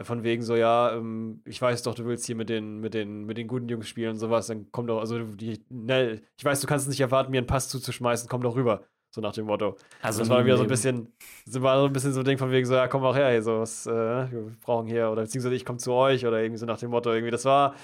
von 0.00 0.22
wegen 0.22 0.42
so, 0.42 0.56
ja, 0.56 0.92
ähm, 0.94 1.42
ich 1.44 1.60
weiß 1.60 1.82
doch, 1.82 1.94
du 1.94 2.04
willst 2.06 2.26
hier 2.26 2.36
mit 2.36 2.48
den, 2.48 2.80
mit 2.80 2.94
den, 2.94 3.24
mit 3.24 3.36
den 3.36 3.46
guten 3.46 3.68
Jungs 3.68 3.88
spielen 3.88 4.12
und 4.12 4.18
sowas, 4.18 4.46
dann 4.46 4.66
komm 4.72 4.86
doch, 4.86 5.00
also 5.00 5.18
die, 5.18 5.62
ne, 5.68 6.22
ich 6.38 6.44
weiß, 6.44 6.60
du 6.60 6.66
kannst 6.66 6.86
es 6.86 6.90
nicht 6.90 7.00
erwarten, 7.00 7.30
mir 7.30 7.38
einen 7.38 7.46
Pass 7.46 7.68
zuzuschmeißen, 7.68 8.28
komm 8.28 8.42
doch 8.42 8.56
rüber. 8.56 8.86
So 9.14 9.20
nach 9.20 9.34
dem 9.34 9.44
Motto. 9.44 9.76
Also 10.00 10.20
das 10.20 10.30
war 10.30 10.42
wieder 10.42 10.56
so 10.56 10.62
ein 10.62 10.70
bisschen, 10.70 11.12
das 11.44 11.60
war 11.60 11.78
so 11.78 11.84
ein 11.84 11.92
bisschen 11.92 12.14
so 12.14 12.20
ein 12.20 12.24
Ding 12.24 12.38
von 12.38 12.50
wegen 12.50 12.64
so, 12.66 12.74
ja, 12.74 12.88
komm 12.88 13.04
auch 13.04 13.14
her, 13.14 13.30
hier, 13.30 13.42
so 13.42 13.60
was, 13.60 13.86
äh, 13.86 13.90
wir 13.90 14.56
brauchen 14.62 14.86
hier, 14.86 15.10
oder 15.10 15.20
beziehungsweise 15.20 15.54
ich 15.54 15.66
komme 15.66 15.78
zu 15.78 15.92
euch 15.92 16.24
oder 16.24 16.40
irgendwie 16.40 16.56
so 16.56 16.64
nach 16.64 16.78
dem 16.78 16.90
Motto. 16.90 17.12
Irgendwie, 17.12 17.30
das 17.30 17.44
war, 17.44 17.74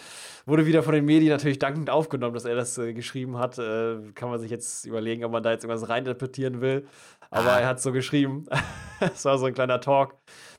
wurde 0.47 0.65
wieder 0.65 0.83
von 0.83 0.95
den 0.95 1.05
Medien 1.05 1.31
natürlich 1.31 1.59
dankend 1.59 1.91
aufgenommen, 1.91 2.33
dass 2.33 2.47
er 2.47 2.55
das 2.55 2.79
äh, 2.79 2.95
geschrieben 2.95 3.37
hat. 3.37 3.59
Äh, 3.59 3.99
kann 4.15 4.31
man 4.31 4.41
sich 4.41 4.51
jetzt 4.51 4.87
überlegen, 4.87 5.23
ob 5.23 5.33
man 5.33 5.43
da 5.43 5.51
jetzt 5.51 5.65
irgendwas 5.65 5.91
reininterpretieren 5.91 6.63
will. 6.63 6.87
Aber 7.31 7.53
ah. 7.53 7.61
er 7.61 7.67
hat 7.69 7.83
so 7.83 7.93
geschrieben. 7.93 8.47
Es 9.01 9.25
war 9.25 9.39
so 9.39 9.47
ein 9.47 9.55
kleiner 9.55 9.81
Talk. 9.81 10.17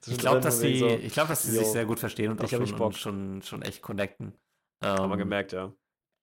Ich 0.07 0.17
glaube, 0.17 0.39
dass, 0.39 0.59
sie, 0.59 0.79
so, 0.79 0.87
glaub, 1.13 1.27
dass 1.27 1.43
sie 1.43 1.51
sich 1.51 1.67
sehr 1.67 1.85
gut 1.85 1.99
verstehen 1.99 2.31
und 2.31 2.41
auch 2.41 2.47
schon, 2.47 2.73
und 2.73 2.97
schon, 2.97 3.41
schon 3.41 3.61
echt 3.61 3.81
connecten. 3.81 4.33
Haben 4.81 5.05
ähm, 5.05 5.09
wir 5.09 5.17
gemerkt, 5.17 5.51
ja. 5.51 5.73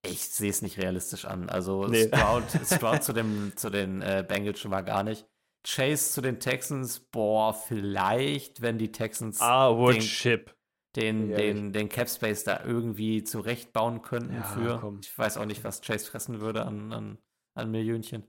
Ich 0.07 0.29
sehe 0.29 0.51
es 0.51 0.63
nicht 0.63 0.79
realistisch 0.79 1.25
an. 1.25 1.49
Also 1.49 1.87
nee. 1.87 2.07
Stroud, 2.09 2.45
Stroud 2.65 3.03
zu, 3.03 3.13
dem, 3.13 3.53
zu 3.57 3.71
den 3.71 4.03
äh, 4.03 4.25
Bengals 4.27 4.61
schon 4.61 4.71
mal 4.71 4.83
gar 4.83 5.03
nicht. 5.03 5.27
Chase 5.67 6.13
zu 6.13 6.21
den 6.21 6.39
Texans, 6.39 7.01
boah, 7.01 7.53
vielleicht, 7.53 8.63
wenn 8.63 8.79
die 8.79 8.93
Texans 8.93 9.41
ah, 9.41 9.75
den, 9.91 10.01
Chip. 10.01 10.55
den, 10.95 11.31
ja, 11.31 11.37
den, 11.37 11.73
den 11.73 11.89
Cap 11.89 12.09
Space 12.09 12.45
da 12.45 12.63
irgendwie 12.65 13.25
zurechtbauen 13.25 14.03
könnten 14.03 14.35
ja, 14.35 14.43
für. 14.45 14.79
Komm. 14.81 15.01
Ich 15.03 15.19
weiß 15.19 15.39
auch 15.39 15.45
nicht, 15.45 15.65
was 15.65 15.81
Chase 15.81 16.07
fressen 16.07 16.41
würde 16.41 16.65
an, 16.65 16.93
an, 16.93 17.19
an 17.55 17.71
Millionchen. 17.71 18.25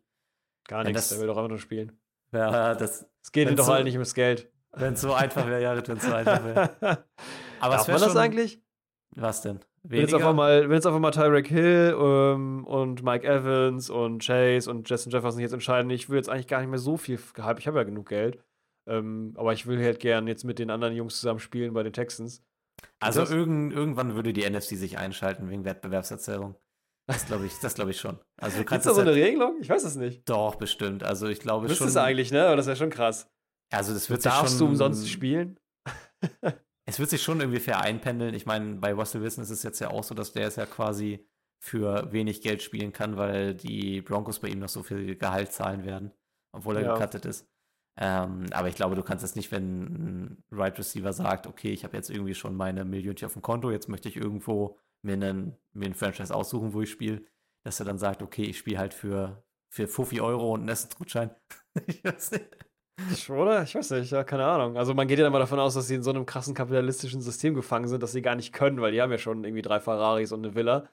Gar 0.67 0.83
nichts, 0.83 1.09
der 1.09 1.19
will 1.19 1.27
doch 1.27 1.37
einfach 1.37 1.49
nur 1.49 1.59
spielen. 1.59 1.99
Ja, 2.33 2.73
das, 2.73 3.07
es 3.23 3.31
geht 3.31 3.49
ihm 3.49 3.55
doch 3.55 3.65
so, 3.65 3.73
halt 3.73 3.85
nicht 3.85 3.93
ums 3.93 4.15
Geld. 4.15 4.51
Wenn 4.79 4.93
es 4.93 5.01
so 5.01 5.13
einfach 5.13 5.47
wäre, 5.47 5.61
ja, 5.61 5.87
wenn 5.87 5.97
es 5.97 6.05
so 6.05 6.13
einfach 6.13 6.43
wäre. 6.43 6.69
Aber 7.59 7.75
Darf 7.75 7.87
man 7.87 7.99
das 7.99 8.11
schon, 8.11 8.17
eigentlich? 8.17 8.61
Was 9.15 9.41
denn? 9.41 9.59
Wenn 9.83 10.01
jetzt, 10.01 10.13
einfach 10.13 10.33
mal, 10.33 10.63
wenn 10.63 10.75
jetzt 10.75 10.85
einfach 10.85 10.99
mal 10.99 11.11
Tyreek 11.11 11.47
Hill 11.47 11.95
ähm, 11.97 12.65
und 12.65 13.03
Mike 13.03 13.25
Evans 13.25 13.89
und 13.89 14.23
Chase 14.23 14.69
und 14.69 14.89
Justin 14.89 15.11
Jefferson 15.11 15.39
jetzt 15.39 15.53
entscheiden, 15.53 15.89
ich 15.89 16.09
will 16.09 16.17
jetzt 16.17 16.29
eigentlich 16.29 16.47
gar 16.47 16.59
nicht 16.59 16.69
mehr 16.69 16.79
so 16.79 16.97
viel 16.97 17.19
gehabt. 17.33 17.59
Ich 17.59 17.67
habe 17.67 17.77
ja 17.77 17.83
genug 17.83 18.09
Geld. 18.09 18.37
Ähm, 18.87 19.33
aber 19.37 19.53
ich 19.53 19.65
will 19.65 19.83
halt 19.83 19.99
gern 19.99 20.27
jetzt 20.27 20.43
mit 20.43 20.59
den 20.59 20.69
anderen 20.69 20.95
Jungs 20.95 21.19
zusammen 21.19 21.39
spielen 21.39 21.73
bei 21.73 21.83
den 21.83 21.93
Texans. 21.93 22.43
Also 22.99 23.23
irgend, 23.23 23.73
irgendwann 23.73 24.15
würde 24.15 24.33
die 24.33 24.47
NFC 24.47 24.77
sich 24.77 24.97
einschalten 24.97 25.49
wegen 25.49 25.65
Wettbewerbserzählung. 25.65 26.55
Das 27.07 27.25
glaube 27.25 27.45
ich, 27.45 27.53
das 27.59 27.77
ich 27.77 27.99
schon. 27.99 28.19
Also 28.37 28.57
Gibt 28.59 28.71
es 28.71 28.83
da 28.83 28.93
so 28.93 29.01
eine 29.01 29.13
Regelung? 29.13 29.57
Ich 29.61 29.69
weiß 29.69 29.83
es 29.83 29.95
nicht. 29.95 30.29
Doch, 30.29 30.55
bestimmt. 30.55 31.03
Also 31.03 31.27
ich 31.27 31.39
glaube 31.39 31.67
schon. 31.69 31.77
Das 31.77 31.87
ist 31.87 31.97
eigentlich, 31.97 32.31
ne? 32.31 32.45
Aber 32.45 32.57
das 32.57 32.67
wäre 32.67 32.75
schon 32.75 32.89
krass. 32.89 33.29
Also 33.69 33.93
das 33.93 34.09
wird 34.09 34.25
Darfst 34.25 34.57
schon, 34.57 34.59
du 34.59 34.65
umsonst 34.71 35.09
spielen? 35.09 35.59
es 36.85 36.99
wird 36.99 37.09
sich 37.09 37.21
schon 37.21 37.39
irgendwie 37.39 37.59
fair 37.59 37.81
einpendeln. 37.81 38.33
Ich 38.33 38.45
meine, 38.45 38.75
bei 38.75 38.93
Russell 38.93 39.21
Wilson 39.21 39.43
ist 39.43 39.49
es 39.49 39.63
jetzt 39.63 39.79
ja 39.79 39.89
auch 39.89 40.03
so, 40.03 40.15
dass 40.15 40.31
der 40.31 40.47
es 40.47 40.55
ja 40.55 40.65
quasi 40.65 41.25
für 41.59 42.11
wenig 42.11 42.41
Geld 42.41 42.61
spielen 42.61 42.93
kann, 42.93 43.17
weil 43.17 43.55
die 43.55 44.01
Broncos 44.01 44.39
bei 44.39 44.47
ihm 44.47 44.59
noch 44.59 44.69
so 44.69 44.83
viel 44.83 45.15
Gehalt 45.15 45.51
zahlen 45.51 45.85
werden, 45.85 46.11
obwohl 46.51 46.77
er 46.77 46.83
ja. 46.83 46.93
gecuttet 46.93 47.25
ist. 47.25 47.47
Ähm, 47.99 48.45
aber 48.51 48.67
ich 48.67 48.75
glaube, 48.75 48.95
du 48.95 49.01
kannst 49.01 49.25
es 49.25 49.35
nicht, 49.35 49.51
wenn 49.51 49.83
ein 49.83 50.43
Right 50.51 50.77
Receiver 50.77 51.11
sagt, 51.13 51.47
okay, 51.47 51.71
ich 51.71 51.83
habe 51.83 51.97
jetzt 51.97 52.11
irgendwie 52.11 52.35
schon 52.35 52.55
meine 52.55 52.85
Millionchen 52.85 53.25
auf 53.25 53.33
dem 53.33 53.41
Konto, 53.41 53.71
jetzt 53.71 53.89
möchte 53.89 54.07
ich 54.07 54.15
irgendwo 54.15 54.77
mir 55.01 55.13
einen, 55.13 55.57
mir 55.73 55.85
einen 55.85 55.95
Franchise 55.95 56.33
aussuchen, 56.33 56.73
wo 56.73 56.81
ich 56.81 56.91
spiele, 56.91 57.23
dass 57.63 57.79
er 57.79 57.87
dann 57.87 57.97
sagt, 57.97 58.21
okay, 58.21 58.43
ich 58.43 58.59
spiele 58.59 58.77
halt 58.77 58.93
für, 58.93 59.43
für 59.69 59.87
50 59.87 60.21
Euro 60.21 60.53
und 60.53 60.61
einen 60.61 60.69
Essensgutschein. 60.69 61.31
ich 61.87 62.03
weiß 62.03 62.31
nicht. 62.31 62.45
Oder? 63.29 63.63
Ich 63.63 63.75
weiß 63.75 63.91
nicht, 63.91 64.11
ja, 64.11 64.23
keine 64.23 64.45
Ahnung. 64.45 64.77
Also 64.77 64.93
man 64.93 65.07
geht 65.07 65.19
ja 65.19 65.27
immer 65.27 65.39
davon 65.39 65.59
aus, 65.59 65.75
dass 65.75 65.87
sie 65.87 65.95
in 65.95 66.03
so 66.03 66.09
einem 66.09 66.25
krassen 66.25 66.53
kapitalistischen 66.53 67.21
System 67.21 67.53
gefangen 67.53 67.87
sind, 67.87 68.01
dass 68.01 68.11
sie 68.11 68.21
gar 68.21 68.35
nicht 68.35 68.53
können, 68.53 68.81
weil 68.81 68.91
die 68.91 69.01
haben 69.01 69.11
ja 69.11 69.17
schon 69.17 69.43
irgendwie 69.43 69.61
drei 69.61 69.79
Ferraris 69.79 70.31
und 70.31 70.45
eine 70.45 70.55
Villa. 70.55 70.89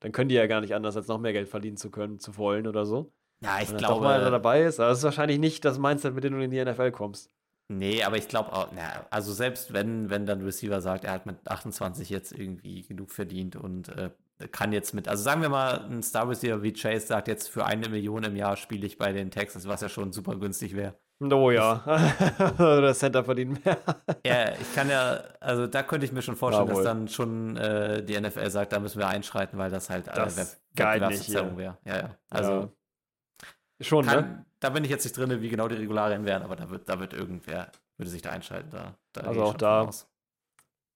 Dann 0.00 0.12
können 0.12 0.28
die 0.28 0.34
ja 0.34 0.46
gar 0.46 0.60
nicht 0.60 0.74
anders, 0.74 0.96
als 0.96 1.08
noch 1.08 1.18
mehr 1.18 1.32
Geld 1.32 1.48
verdienen 1.48 1.76
zu 1.76 1.90
können, 1.90 2.18
zu 2.18 2.36
wollen 2.36 2.66
oder 2.66 2.86
so. 2.86 3.12
Ja, 3.42 3.60
ich 3.60 3.70
Wenn 3.70 3.78
glaube. 3.78 3.94
Doch 3.94 4.00
mal 4.00 4.30
dabei 4.30 4.62
ist, 4.62 4.80
aber 4.80 4.88
das 4.90 4.98
ist 4.98 5.04
wahrscheinlich 5.04 5.38
nicht 5.38 5.64
das 5.64 5.78
Mindset, 5.78 6.14
mit 6.14 6.24
dem 6.24 6.34
du 6.34 6.42
in 6.42 6.50
die 6.50 6.64
NFL 6.64 6.90
kommst. 6.90 7.30
Nee, 7.70 8.02
aber 8.02 8.16
ich 8.16 8.28
glaube 8.28 8.52
auch, 8.52 8.68
na, 8.74 9.06
also 9.10 9.32
selbst 9.32 9.74
wenn, 9.74 10.08
wenn 10.08 10.24
dann 10.24 10.40
Receiver 10.40 10.80
sagt, 10.80 11.04
er 11.04 11.12
hat 11.12 11.26
mit 11.26 11.46
28 11.46 12.08
jetzt 12.08 12.32
irgendwie 12.32 12.82
genug 12.82 13.10
verdient 13.10 13.56
und 13.56 13.90
äh, 13.90 14.10
kann 14.50 14.72
jetzt 14.72 14.94
mit, 14.94 15.06
also 15.06 15.22
sagen 15.22 15.42
wir 15.42 15.50
mal, 15.50 15.84
ein 15.84 16.02
Star 16.02 16.28
Receiver 16.28 16.62
wie 16.62 16.72
Chase 16.72 17.06
sagt 17.06 17.28
jetzt, 17.28 17.48
für 17.48 17.66
eine 17.66 17.90
Million 17.90 18.24
im 18.24 18.36
Jahr 18.36 18.56
spiele 18.56 18.86
ich 18.86 18.96
bei 18.96 19.12
den 19.12 19.30
Texans, 19.30 19.68
was 19.68 19.82
ja 19.82 19.90
schon 19.90 20.12
super 20.12 20.36
günstig 20.36 20.74
wäre. 20.74 20.98
Oh 21.20 21.50
ja, 21.50 21.82
der 22.58 22.94
Center 22.94 23.24
verdient 23.24 23.64
mehr. 23.64 23.78
ja, 24.24 24.52
ich 24.52 24.74
kann 24.74 24.88
ja, 24.88 25.20
also 25.40 25.66
da 25.66 25.82
könnte 25.82 26.06
ich 26.06 26.12
mir 26.12 26.22
schon 26.22 26.36
vorstellen, 26.36 26.68
Jawohl. 26.68 26.84
dass 26.84 26.92
dann 26.92 27.08
schon 27.08 27.56
äh, 27.56 28.04
die 28.04 28.18
NFL 28.20 28.48
sagt, 28.50 28.72
da 28.72 28.78
müssen 28.78 29.00
wir 29.00 29.08
einschreiten, 29.08 29.58
weil 29.58 29.70
das 29.70 29.90
halt 29.90 30.06
das 30.06 30.38
äh, 30.38 30.46
Wettbewerbsverzerrung 30.76 31.56
wäre. 31.56 31.76
Ja, 31.84 31.96
ja. 31.96 32.16
Also 32.30 32.52
ja. 32.52 33.84
schon, 33.84 34.06
kann, 34.06 34.24
ne? 34.24 34.46
Da 34.60 34.70
bin 34.70 34.84
ich 34.84 34.90
jetzt 34.90 35.04
nicht 35.04 35.16
drin, 35.16 35.42
wie 35.42 35.48
genau 35.48 35.66
die 35.66 35.74
Regularien 35.74 36.24
wären, 36.24 36.44
aber 36.44 36.54
da 36.54 36.70
wird, 36.70 36.88
da 36.88 37.00
wird 37.00 37.14
irgendwer, 37.14 37.72
würde 37.96 38.10
sich 38.10 38.22
da 38.22 38.30
einschalten. 38.30 38.70
Da, 38.70 38.94
da 39.12 39.22
also 39.22 39.42
auch 39.42 39.54
da, 39.54 39.90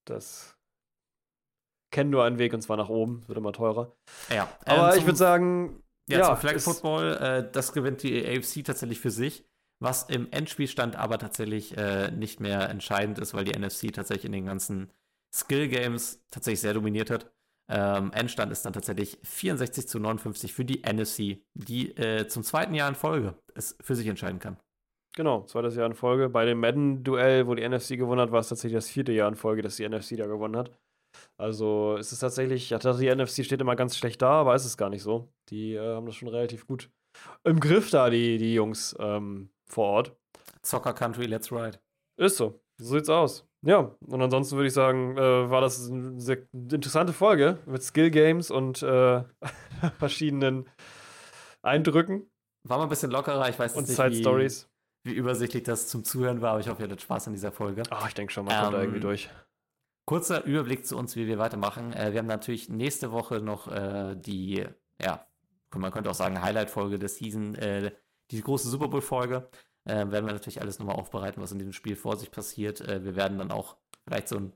das 0.05 0.57
kennen 1.91 2.11
nur 2.11 2.23
einen 2.23 2.39
Weg 2.39 2.55
und 2.55 2.63
zwar 2.63 2.77
nach 2.77 2.89
oben, 2.89 3.27
wird 3.27 3.39
immer 3.39 3.53
teurer. 3.53 3.93
Ja. 4.33 4.49
Aber 4.67 4.93
ähm, 4.93 4.99
ich 5.01 5.05
würde 5.05 5.19
sagen, 5.19 5.83
ja, 6.09 6.21
ja 6.21 6.27
zum 6.27 6.37
Flag 6.37 6.61
Football, 6.61 7.17
äh, 7.17 7.51
das 7.51 7.73
gewinnt 7.73 8.05
die 8.05 8.25
AFC 8.25 8.65
tatsächlich 8.65 9.01
für 9.01 9.11
sich 9.11 9.45
was 9.83 10.05
im 10.05 10.29
Endspielstand 10.31 10.97
aber 10.97 11.19
tatsächlich 11.19 11.77
äh, 11.77 12.11
nicht 12.11 12.41
mehr 12.41 12.69
entscheidend 12.69 13.19
ist, 13.19 13.35
weil 13.35 13.45
die 13.45 13.59
NFC 13.59 13.93
tatsächlich 13.93 14.27
in 14.27 14.33
den 14.33 14.47
ganzen 14.47 14.91
Skill 15.35 15.69
Games 15.69 16.25
tatsächlich 16.31 16.61
sehr 16.61 16.75
dominiert 16.75 17.11
hat. 17.11 17.33
Ähm, 17.71 18.13
Endstand 18.13 18.53
ist 18.53 18.65
dann 18.65 18.73
tatsächlich 18.73 19.19
64 19.23 19.89
zu 19.89 19.99
59 19.99 20.53
für 20.53 20.65
die 20.65 20.83
NFC, 20.83 21.43
die 21.55 21.97
äh, 21.97 22.27
zum 22.29 22.43
zweiten 22.43 22.75
Jahr 22.75 22.89
in 22.89 22.95
Folge 22.95 23.35
es 23.55 23.77
für 23.81 23.95
sich 23.95 24.07
entscheiden 24.07 24.41
kann. 24.41 24.57
Genau, 25.15 25.45
zweites 25.45 25.77
Jahr 25.77 25.87
in 25.87 25.95
Folge. 25.95 26.29
Bei 26.29 26.45
dem 26.45 26.61
Madden-Duell, 26.61 27.47
wo 27.47 27.55
die 27.55 27.67
NFC 27.69 27.97
gewonnen 27.97 28.21
hat, 28.21 28.33
war 28.33 28.41
es 28.41 28.49
tatsächlich 28.49 28.79
das 28.79 28.89
vierte 28.89 29.13
Jahr 29.13 29.29
in 29.29 29.37
Folge, 29.37 29.63
dass 29.63 29.77
die 29.77 29.89
NFC 29.89 30.17
da 30.17 30.27
gewonnen 30.27 30.57
hat. 30.57 30.71
Also 31.39 31.97
ist 31.97 32.13
es 32.13 32.19
tatsächlich, 32.19 32.65
ich 32.65 32.69
dachte, 32.71 32.97
die 32.99 33.15
NFC 33.15 33.45
steht 33.45 33.61
immer 33.61 33.77
ganz 33.77 33.97
schlecht 33.97 34.23
da, 34.23 34.41
aber 34.41 34.55
ist 34.55 34.65
es 34.65 34.79
gar 34.79 34.89
nicht 34.89 35.03
so. 35.03 35.29
Die 35.51 35.75
äh, 35.75 35.95
haben 35.95 36.07
das 36.07 36.15
schon 36.15 36.29
relativ 36.29 36.67
gut 36.67 36.91
im 37.45 37.61
Griff 37.61 37.91
da, 37.91 38.11
die, 38.11 38.39
die 38.39 38.55
Jungs. 38.55 38.97
Ähm, 38.99 39.51
vor 39.73 39.89
Ort. 39.89 40.17
Soccer 40.63 40.93
Country, 40.93 41.27
let's 41.27 41.51
ride. 41.51 41.79
Ist 42.17 42.37
so. 42.37 42.61
So 42.79 42.95
sieht's 42.95 43.09
aus. 43.09 43.47
Ja, 43.65 43.95
und 44.07 44.21
ansonsten 44.21 44.57
würde 44.57 44.69
ich 44.69 44.75
sagen, 44.75 45.17
äh, 45.17 45.51
war 45.51 45.61
das 45.61 45.89
eine 45.89 46.21
sehr 46.21 46.39
interessante 46.53 47.13
Folge 47.13 47.59
mit 47.67 47.83
Skill 47.83 48.11
Games 48.11 48.51
und 48.51 48.83
äh, 48.83 49.23
verschiedenen 49.99 50.69
Eindrücken. 51.63 52.29
War 52.65 52.79
mal 52.79 52.85
ein 52.85 52.89
bisschen 52.89 53.11
lockerer, 53.11 53.49
ich 53.49 53.59
weiß 53.59 53.77
und 53.77 53.87
nicht, 53.87 53.97
Side 53.97 54.17
Stories. 54.17 54.69
Wie, 55.05 55.13
wie 55.13 55.15
übersichtlich 55.15 55.63
das 55.63 55.89
zum 55.89 56.05
Zuhören 56.05 56.41
war, 56.41 56.51
aber 56.51 56.61
ich 56.61 56.69
hoffe, 56.69 56.83
ihr 56.83 56.87
hattet 56.87 57.03
Spaß 57.03 57.29
an 57.29 57.35
dieser 57.35 57.53
Folge. 57.53 57.83
Oh, 57.91 58.05
ich 58.07 58.15
denke 58.15 58.33
schon, 58.33 58.45
man 58.45 58.55
ähm, 58.55 58.63
kommt 58.63 58.75
da 58.75 58.81
irgendwie 58.81 59.01
durch. 59.01 59.31
Kurzer 60.07 60.45
Überblick 60.45 60.85
zu 60.85 60.97
uns, 60.97 61.15
wie 61.15 61.29
wir 61.29 61.39
weitermachen. 61.39 61.93
Äh, 61.93 62.13
wir 62.13 62.19
haben 62.19 62.27
natürlich 62.27 62.69
nächste 62.69 63.13
Woche 63.13 63.41
noch 63.41 63.69
äh, 63.69 64.17
die, 64.17 64.65
ja, 65.01 65.25
man 65.75 65.93
könnte 65.93 66.11
auch 66.11 66.15
sagen, 66.15 66.43
Highlight-Folge 66.43 66.99
der 66.99 67.09
Season, 67.09 67.55
äh, 67.55 67.93
die 68.33 68.43
große 68.43 68.69
Super 68.69 68.89
Bowl-Folge. 68.89 69.49
Äh, 69.85 70.11
werden 70.11 70.27
wir 70.27 70.33
natürlich 70.33 70.61
alles 70.61 70.79
nochmal 70.79 70.97
aufbereiten, 70.97 71.43
was 71.43 71.53
in 71.53 71.59
diesem 71.59 71.73
Spiel 71.73 71.97
vor 71.97 72.17
sich 72.17 72.31
passiert. 72.31 72.81
Äh, 72.81 73.05
wir 73.05 73.17
werden 73.17 73.39
dann 73.39 73.51
auch 73.51 73.77
vielleicht 74.05 74.29
so 74.29 74.37
ein 74.37 74.53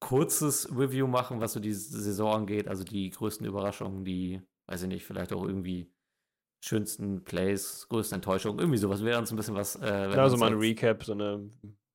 kurzes 0.00 0.68
Review 0.76 1.06
machen, 1.06 1.40
was 1.40 1.52
so 1.52 1.60
die 1.60 1.72
Saison 1.72 2.34
angeht. 2.34 2.68
Also 2.68 2.84
die 2.84 3.10
größten 3.10 3.46
Überraschungen, 3.46 4.04
die, 4.04 4.42
weiß 4.66 4.82
ich 4.82 4.88
nicht, 4.88 5.04
vielleicht 5.04 5.32
auch 5.32 5.44
irgendwie 5.44 5.92
schönsten 6.64 7.22
Plays, 7.22 7.86
größten 7.88 8.16
Enttäuschungen, 8.16 8.58
irgendwie 8.58 8.78
sowas 8.78 9.04
wäre 9.04 9.18
uns 9.18 9.30
ein 9.30 9.36
bisschen 9.36 9.54
was. 9.54 9.76
Äh, 9.76 10.10
ja, 10.10 10.28
so 10.28 10.36
mal 10.36 10.50
ein 10.50 10.58
Recap, 10.58 11.04
so 11.04 11.12
eine 11.12 11.48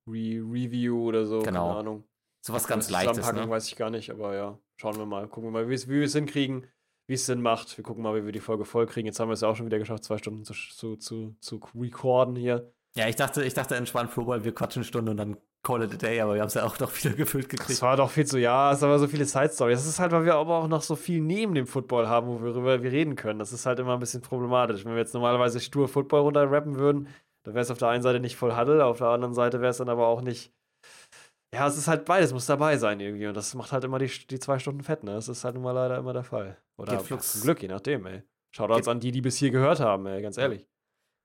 Re 0.08 0.42
Review 0.42 1.08
oder 1.08 1.26
so, 1.26 1.40
genau. 1.40 1.68
keine 1.68 1.80
Ahnung. 1.80 2.04
So 2.44 2.54
was 2.54 2.68
ganz 2.68 2.90
Leichtes. 2.90 3.32
Ne? 3.34 3.50
weiß 3.50 3.68
ich 3.68 3.76
gar 3.76 3.90
nicht, 3.90 4.10
aber 4.10 4.36
ja, 4.36 4.60
schauen 4.78 4.98
wir 4.98 5.06
mal. 5.06 5.28
Gucken 5.28 5.50
wir 5.50 5.52
mal, 5.52 5.70
wie 5.70 5.88
wir 5.88 6.04
es 6.04 6.14
hinkriegen, 6.14 6.66
wie 7.08 7.14
es 7.14 7.26
Sinn 7.26 7.42
macht. 7.42 7.78
Wir 7.78 7.84
gucken 7.84 8.04
mal, 8.04 8.16
wie 8.16 8.26
wir 8.26 8.32
die 8.32 8.40
Folge 8.40 8.66
voll 8.66 8.86
kriegen. 8.86 9.08
Jetzt 9.08 9.20
haben 9.20 9.30
wir 9.30 9.34
es 9.34 9.42
ja 9.42 9.48
auch 9.48 9.56
schon 9.56 9.66
wieder 9.66 9.80
geschafft, 9.80 10.04
zwei 10.04 10.18
Stunden 10.18 10.44
zu, 10.44 10.54
zu, 10.54 10.96
zu, 10.96 11.36
zu 11.40 11.60
recorden 11.76 12.36
hier. 12.36 12.72
Ja, 12.96 13.08
ich 13.08 13.16
dachte, 13.16 13.44
ich 13.44 13.54
dachte 13.54 13.76
entspannt, 13.76 14.12
Flowball, 14.12 14.44
wir 14.44 14.54
quatschen 14.54 14.82
eine 14.82 14.88
Stunde 14.88 15.12
und 15.12 15.18
dann 15.18 15.38
call 15.64 15.84
it 15.84 15.94
a 15.94 15.98
day, 15.98 16.20
aber 16.20 16.34
wir 16.34 16.42
haben 16.42 16.48
es 16.48 16.56
ja 16.56 16.66
auch 16.66 16.78
noch 16.80 16.92
wieder 17.04 17.16
gefüllt 17.16 17.50
gekriegt. 17.50 17.70
Es 17.70 17.82
war 17.82 17.96
doch 17.96 18.10
viel 18.10 18.26
zu, 18.26 18.40
ja, 18.40 18.72
es 18.72 18.82
war 18.82 19.00
so 19.00 19.08
viele 19.08 19.26
Side-Stories. 19.26 19.80
Das 19.80 19.88
ist 19.88 20.00
halt, 20.00 20.12
weil 20.12 20.26
wir 20.26 20.36
aber 20.36 20.58
auch 20.58 20.68
noch 20.68 20.82
so 20.82 20.96
viel 20.96 21.22
neben 21.22 21.54
dem 21.56 21.68
Football 21.68 22.08
haben, 22.08 22.28
worüber 22.28 22.82
wir 22.84 22.92
reden 22.92 23.16
können. 23.16 23.40
Das 23.40 23.54
ist 23.54 23.66
halt 23.66 23.80
immer 23.80 23.94
ein 23.94 24.00
bisschen 24.00 24.22
problematisch. 24.22 24.84
Wenn 24.84 24.94
wir 24.94 25.00
jetzt 25.00 25.14
normalerweise 25.14 25.60
stur 25.60 25.88
Football 25.88 26.22
runterrappen 26.22 26.78
würden, 26.78 27.08
dann 27.44 27.54
wäre 27.54 27.64
es 27.64 27.72
auf 27.72 27.78
der 27.78 27.90
einen 27.90 28.04
Seite 28.04 28.20
nicht 28.20 28.36
voll 28.36 28.56
Huddle, 28.56 28.86
auf 28.86 28.98
der 29.00 29.08
anderen 29.08 29.34
Seite 29.34 29.62
wäre 29.62 29.72
es 29.72 29.78
dann 29.78 29.90
aber 29.90 30.08
auch 30.08 30.22
nicht. 30.22 30.54
Ja, 31.54 31.68
es 31.68 31.78
ist 31.78 31.88
halt 31.88 32.06
beides, 32.06 32.32
muss 32.34 32.46
dabei 32.46 32.78
sein 32.78 33.00
irgendwie. 33.00 33.28
Und 33.28 33.36
das 33.36 33.54
macht 33.56 33.72
halt 33.72 33.84
immer 33.84 34.00
die, 34.00 34.08
die 34.08 34.40
zwei 34.40 34.58
Stunden 34.58 34.84
fett, 34.84 35.04
ne? 35.04 35.14
Das 35.14 35.28
ist 35.28 35.44
halt 35.44 35.56
nun 35.56 35.64
mal 35.64 35.74
leider 35.74 35.98
immer 35.98 36.14
der 36.14 36.24
Fall. 36.24 36.58
Oder 36.78 36.96
Geht 36.98 37.06
Flux. 37.06 37.42
Glück, 37.42 37.62
je 37.62 37.68
nachdem, 37.68 38.06
ey. 38.06 38.24
Shoutouts 38.56 38.88
an 38.88 39.00
die, 39.00 39.12
die 39.12 39.22
bis 39.22 39.38
hier 39.38 39.52
gehört 39.52 39.80
haben, 39.80 40.06
ey, 40.06 40.22
ganz 40.22 40.38
ehrlich. 40.38 40.66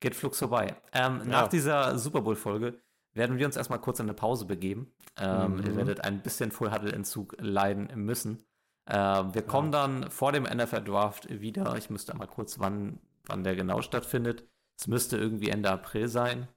Geht 0.00 0.14
Flux 0.14 0.38
vorbei. 0.38 0.76
Ähm, 0.92 1.18
ja. 1.18 1.24
Nach 1.24 1.48
dieser 1.48 1.96
Super 1.98 2.20
Bowl-Folge 2.20 2.80
werden 3.14 3.38
wir 3.38 3.46
uns 3.46 3.56
erstmal 3.56 3.80
kurz 3.80 3.98
in 3.98 4.06
eine 4.06 4.14
Pause 4.14 4.44
begeben. 4.44 4.92
Ähm, 5.16 5.56
mhm. 5.56 5.64
Ihr 5.64 5.76
werdet 5.76 6.04
ein 6.04 6.22
bisschen 6.22 6.50
Full 6.50 6.72
Huddle-Entzug 6.72 7.36
leiden 7.40 7.88
müssen. 7.94 8.42
Ähm, 8.88 9.34
wir 9.34 9.42
kommen 9.42 9.72
ja. 9.72 9.86
dann 9.86 10.10
vor 10.10 10.32
dem 10.32 10.42
NFL 10.42 10.82
Draft 10.82 11.28
wieder. 11.40 11.76
Ich 11.76 11.88
müsste 11.88 12.12
einmal 12.12 12.28
kurz, 12.28 12.58
wann, 12.58 12.98
wann 13.26 13.42
der 13.42 13.56
genau 13.56 13.80
stattfindet. 13.80 14.46
Es 14.78 14.86
müsste 14.86 15.16
irgendwie 15.16 15.48
Ende 15.48 15.70
April 15.70 16.08
sein, 16.08 16.48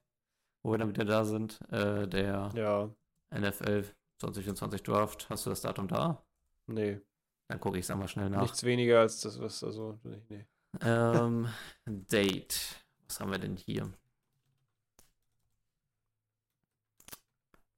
wo 0.62 0.72
wir 0.72 0.78
dann 0.78 0.90
wieder 0.90 1.04
da 1.04 1.24
sind. 1.24 1.60
Äh, 1.70 2.06
der 2.06 2.50
ja. 2.54 2.90
NFL 3.30 3.84
2024 4.18 4.82
Draft. 4.82 5.28
Hast 5.30 5.46
du 5.46 5.50
das 5.50 5.60
Datum 5.60 5.88
da? 5.88 6.22
Nee. 6.66 7.00
Dann 7.48 7.60
gucke 7.60 7.78
ich 7.78 7.84
es 7.84 7.90
einmal 7.90 8.08
schnell 8.08 8.30
nach. 8.30 8.42
Nichts 8.42 8.62
weniger 8.64 9.00
als 9.00 9.20
das, 9.20 9.40
was, 9.40 9.64
also, 9.64 9.98
nee. 10.04 10.46
Ähm, 10.82 11.48
Date. 11.86 12.84
Was 13.06 13.20
haben 13.20 13.32
wir 13.32 13.38
denn 13.38 13.56
hier? 13.56 13.92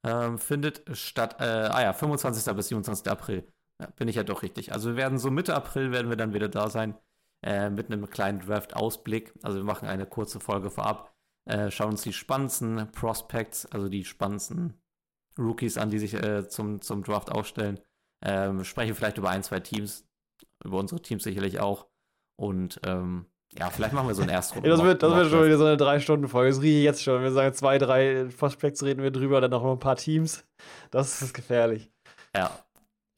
ähm, 0.05 0.39
findet 0.39 0.83
statt, 0.97 1.37
äh, 1.41 1.45
ah 1.45 1.83
ja, 1.83 1.93
25. 1.93 2.53
bis 2.55 2.69
27. 2.69 3.11
April. 3.11 3.47
Ja, 3.81 3.89
bin 3.97 4.09
ich 4.09 4.17
ja 4.17 4.25
doch 4.25 4.43
richtig. 4.43 4.73
Also 4.73 4.91
wir 4.91 4.97
werden 4.97 5.19
so 5.19 5.31
Mitte 5.31 5.55
April 5.55 5.93
werden 5.93 6.09
wir 6.09 6.17
dann 6.17 6.35
wieder 6.35 6.49
da 6.49 6.71
sein 6.71 6.97
äh, 7.43 7.71
mit 7.71 7.87
einem 7.87 8.09
kleinen 8.11 8.41
Draft-Ausblick. 8.41 9.33
Also 9.43 9.59
wir 9.59 9.65
machen 9.65 9.89
eine 9.89 10.07
kurze 10.07 10.41
Folge 10.41 10.71
vorab, 10.71 11.15
äh, 11.45 11.71
schauen 11.71 11.91
uns 11.93 12.03
die 12.03 12.13
spannendsten 12.13 12.91
Prospects, 12.93 13.67
also 13.67 13.89
die 13.89 14.05
spannendsten 14.05 14.75
Rookies 15.39 15.79
an, 15.79 15.91
die 15.91 15.99
sich 15.99 16.15
äh, 16.15 16.49
zum, 16.49 16.81
zum 16.81 17.03
Draft 17.03 17.31
aufstellen. 17.31 17.81
Ähm, 18.25 18.65
sprechen 18.65 18.95
vielleicht 18.95 19.19
über 19.19 19.31
ein, 19.31 19.43
zwei 19.43 19.61
Teams, 19.61 20.07
über 20.65 20.79
unsere 20.79 21.01
Teams 21.01 21.25
sicherlich 21.25 21.61
auch. 21.61 21.87
Und 22.41 22.81
ähm, 22.85 23.27
ja, 23.59 23.69
vielleicht 23.69 23.93
machen 23.93 24.09
wir 24.09 24.15
so 24.15 24.23
ein 24.23 24.29
Erstrunden. 24.29 24.71
das 24.71 24.83
wird, 24.83 25.03
das 25.03 25.15
wird 25.15 25.31
schon 25.31 25.45
wieder 25.45 25.59
so 25.59 25.67
eine 25.67 25.77
Drei-Stunden-Folge. 25.77 26.51
Das 26.51 26.63
rieche 26.63 26.79
ich 26.79 26.85
jetzt 26.85 27.03
schon. 27.03 27.23
Wir 27.23 27.33
sagen 27.33 27.55
zwei, 27.55 27.79
drei 27.79 28.27
Prospects 28.37 28.83
reden 28.83 29.03
wir 29.03 29.11
drüber, 29.11 29.41
dann 29.41 29.51
noch 29.51 29.65
ein 29.65 29.79
paar 29.79 29.97
Teams. 29.97 30.45
Das 30.91 31.21
ist 31.21 31.35
gefährlich. 31.35 31.91
Ja. 32.35 32.51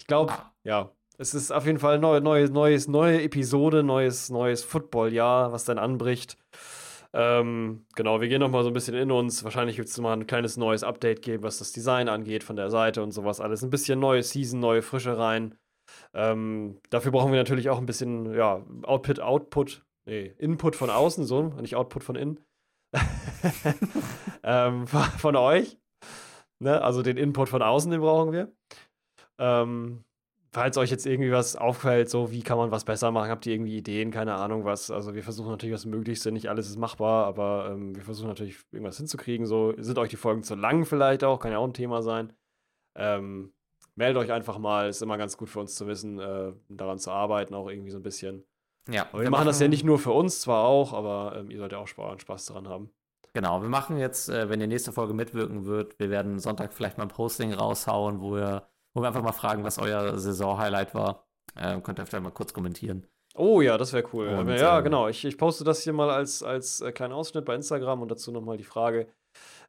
Ich 0.00 0.06
glaube, 0.06 0.32
ja. 0.64 0.90
Es 1.16 1.32
ist 1.32 1.52
auf 1.52 1.66
jeden 1.66 1.78
Fall 1.78 1.94
eine 1.94 2.20
neue, 2.20 2.50
neues, 2.50 2.88
neue 2.88 3.22
Episode, 3.22 3.84
neues, 3.84 4.30
neues 4.30 4.64
Football-Jahr, 4.64 5.52
was 5.52 5.64
dann 5.64 5.78
anbricht. 5.78 6.36
Ähm, 7.16 7.86
genau, 7.94 8.20
wir 8.20 8.28
gehen 8.28 8.40
nochmal 8.40 8.64
so 8.64 8.70
ein 8.70 8.74
bisschen 8.74 8.94
in 8.94 9.10
uns. 9.10 9.44
Wahrscheinlich 9.44 9.78
wird 9.78 9.88
es 9.88 9.98
mal 9.98 10.12
ein 10.12 10.26
kleines 10.26 10.56
neues 10.56 10.82
Update 10.82 11.22
geben, 11.22 11.44
was 11.44 11.58
das 11.58 11.72
Design 11.72 12.08
angeht 12.08 12.42
von 12.44 12.56
der 12.56 12.70
Seite 12.70 13.02
und 13.02 13.12
sowas 13.12 13.40
alles. 13.40 13.62
Ein 13.62 13.70
bisschen 13.70 14.00
neue 14.00 14.22
Season, 14.22 14.58
neue 14.58 14.82
Frische 14.82 15.16
rein. 15.16 15.54
Ähm, 16.12 16.80
dafür 16.90 17.12
brauchen 17.12 17.30
wir 17.30 17.38
natürlich 17.38 17.70
auch 17.70 17.78
ein 17.78 17.86
bisschen 17.86 18.34
ja, 18.34 18.64
Output, 18.82 19.20
Output 19.20 19.84
Nee, 20.06 20.34
Input 20.38 20.76
von 20.76 20.90
außen, 20.90 21.24
so, 21.24 21.42
nicht 21.60 21.76
Output 21.76 22.04
von 22.04 22.16
innen. 22.16 22.40
ähm, 24.42 24.86
von 24.86 25.36
euch. 25.36 25.78
Ne? 26.60 26.80
Also 26.82 27.02
den 27.02 27.16
Input 27.16 27.48
von 27.48 27.62
außen, 27.62 27.90
den 27.90 28.00
brauchen 28.00 28.32
wir. 28.32 28.52
Ähm, 29.38 30.04
falls 30.54 30.78
euch 30.78 30.90
jetzt 30.90 31.04
irgendwie 31.04 31.32
was 31.32 31.56
auffällt, 31.56 32.08
so 32.08 32.30
wie 32.30 32.42
kann 32.42 32.56
man 32.56 32.70
was 32.70 32.84
besser 32.84 33.10
machen, 33.10 33.28
habt 33.28 33.44
ihr 33.44 33.54
irgendwie 33.54 33.76
Ideen, 33.76 34.12
keine 34.12 34.34
Ahnung 34.34 34.64
was. 34.64 34.88
Also 34.88 35.14
wir 35.14 35.24
versuchen 35.24 35.50
natürlich 35.50 35.74
das 35.74 35.84
Möglichste, 35.84 36.30
nicht 36.30 36.48
alles 36.48 36.68
ist 36.68 36.78
machbar, 36.78 37.26
aber 37.26 37.70
ähm, 37.72 37.96
wir 37.96 38.04
versuchen 38.04 38.28
natürlich 38.28 38.58
irgendwas 38.70 38.96
hinzukriegen. 38.96 39.46
So 39.46 39.74
sind 39.76 39.98
euch 39.98 40.10
die 40.10 40.16
Folgen 40.16 40.44
zu 40.44 40.54
lang 40.54 40.84
vielleicht 40.84 41.24
auch, 41.24 41.40
kann 41.40 41.50
ja 41.50 41.58
auch 41.58 41.66
ein 41.66 41.74
Thema 41.74 42.02
sein. 42.02 42.32
Ähm, 42.94 43.52
meldet 43.96 44.22
euch 44.22 44.30
einfach 44.30 44.58
mal, 44.58 44.88
ist 44.88 45.02
immer 45.02 45.18
ganz 45.18 45.36
gut 45.36 45.48
für 45.48 45.58
uns 45.58 45.74
zu 45.74 45.88
wissen, 45.88 46.20
äh, 46.20 46.52
daran 46.68 47.00
zu 47.00 47.10
arbeiten, 47.10 47.52
auch 47.54 47.68
irgendwie 47.68 47.90
so 47.90 47.98
ein 47.98 48.04
bisschen. 48.04 48.44
Ja. 48.88 49.08
Aber 49.08 49.18
wir, 49.18 49.24
wir 49.24 49.30
machen, 49.30 49.46
das 49.46 49.58
ja 49.58 49.66
nicht 49.66 49.84
nur 49.84 49.98
für 49.98 50.12
uns, 50.12 50.40
zwar 50.40 50.66
auch, 50.66 50.92
aber 50.92 51.34
ähm, 51.36 51.50
ihr 51.50 51.58
sollt 51.58 51.72
ja 51.72 51.78
auch 51.78 51.88
Spaß 51.88 52.46
daran 52.46 52.68
haben. 52.68 52.90
Genau, 53.32 53.60
wir 53.60 53.68
machen 53.68 53.98
jetzt, 53.98 54.28
äh, 54.28 54.48
wenn 54.48 54.60
die 54.60 54.68
nächste 54.68 54.92
Folge 54.92 55.14
mitwirken 55.14 55.64
wird, 55.64 55.98
wir 55.98 56.10
werden 56.10 56.38
Sonntag 56.38 56.72
vielleicht 56.72 56.98
mal 56.98 57.04
ein 57.04 57.08
Posting 57.08 57.52
raushauen, 57.52 58.20
wo 58.20 58.36
wir, 58.36 58.68
wo 58.94 59.02
wir 59.02 59.08
einfach 59.08 59.22
mal 59.22 59.32
fragen, 59.32 59.64
was 59.64 59.78
euer 59.78 60.18
Saison-Highlight 60.18 60.94
war. 60.94 61.26
Ähm, 61.56 61.82
könnt 61.82 61.98
ihr 61.98 62.06
vielleicht 62.06 62.24
mal 62.24 62.30
kurz 62.30 62.52
kommentieren. 62.52 63.06
Oh 63.36 63.60
ja, 63.60 63.76
das 63.76 63.92
wäre 63.92 64.08
cool. 64.12 64.28
Und, 64.28 64.48
ja, 64.48 64.78
ähm, 64.78 64.84
genau. 64.84 65.08
Ich, 65.08 65.24
ich 65.24 65.36
poste 65.36 65.64
das 65.64 65.82
hier 65.82 65.92
mal 65.92 66.10
als, 66.10 66.42
als 66.42 66.80
äh, 66.80 66.92
kleinen 66.92 67.12
Ausschnitt 67.12 67.44
bei 67.44 67.54
Instagram 67.54 68.00
und 68.02 68.10
dazu 68.10 68.30
nochmal 68.30 68.56
die 68.56 68.64
Frage. 68.64 69.08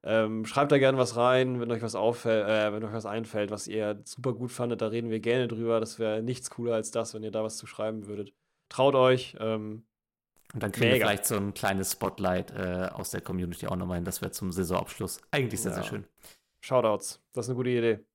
Ähm, 0.03 0.45
schreibt 0.45 0.71
da 0.71 0.77
gerne 0.77 0.99
was 0.99 1.17
rein, 1.17 1.59
wenn 1.59 1.71
euch 1.71 1.81
was 1.81 1.95
auffällt, 1.95 2.47
äh, 2.47 2.71
wenn 2.71 2.83
euch 2.83 2.93
was 2.93 3.07
einfällt, 3.07 3.49
was 3.49 3.67
ihr 3.67 3.99
super 4.05 4.33
gut 4.33 4.51
fandet, 4.51 4.81
da 4.81 4.87
reden 4.87 5.09
wir 5.09 5.19
gerne 5.19 5.47
drüber. 5.47 5.79
Das 5.79 5.97
wäre 5.97 6.21
nichts 6.21 6.51
cooler 6.51 6.75
als 6.75 6.91
das, 6.91 7.15
wenn 7.15 7.23
ihr 7.23 7.31
da 7.31 7.43
was 7.43 7.57
zu 7.57 7.65
schreiben 7.65 8.05
würdet. 8.05 8.33
Traut 8.69 8.93
euch. 8.93 9.35
Ähm, 9.39 9.83
und 10.53 10.61
dann 10.61 10.71
kriegen 10.71 10.91
mega. 10.91 11.05
wir 11.05 11.07
vielleicht 11.07 11.25
so 11.25 11.35
ein 11.35 11.55
kleines 11.55 11.93
Spotlight 11.93 12.51
äh, 12.51 12.89
aus 12.93 13.09
der 13.09 13.21
Community 13.21 13.65
auch 13.65 13.75
nochmal 13.75 13.97
hin. 13.97 14.05
Das 14.05 14.21
wäre 14.21 14.31
zum 14.31 14.51
Saisonabschluss 14.51 15.19
eigentlich 15.31 15.61
sehr, 15.61 15.71
ja. 15.71 15.77
sehr 15.77 15.83
schön. 15.85 16.05
Shoutouts. 16.61 17.23
Das 17.33 17.45
ist 17.45 17.49
eine 17.49 17.57
gute 17.57 17.71
Idee. 17.71 18.05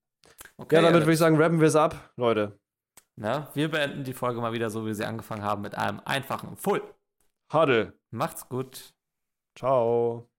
Okay, 0.57 0.77
ja, 0.77 0.83
damit 0.83 1.03
würde 1.03 1.13
ich 1.13 1.19
sagen, 1.19 1.37
rappen 1.37 1.61
wir 1.61 1.69
es 1.69 1.77
ab, 1.77 2.13
Leute. 2.17 2.59
Na, 3.17 3.51
wir 3.55 3.71
beenden 3.71 4.05
die 4.05 4.15
Folge 4.15 4.41
mal 4.41 4.53
wieder 4.53 4.71
so, 4.71 4.83
wie 4.83 4.89
wir 4.89 4.95
sie 4.95 5.05
angefangen 5.05 5.43
haben, 5.43 5.63
mit 5.63 5.75
einem 5.75 6.01
einfachen 6.05 6.57
Full. 6.57 6.83
Huddle. 7.53 7.99
Macht's 8.11 8.49
gut. 8.49 8.95
Ciao. 9.55 10.31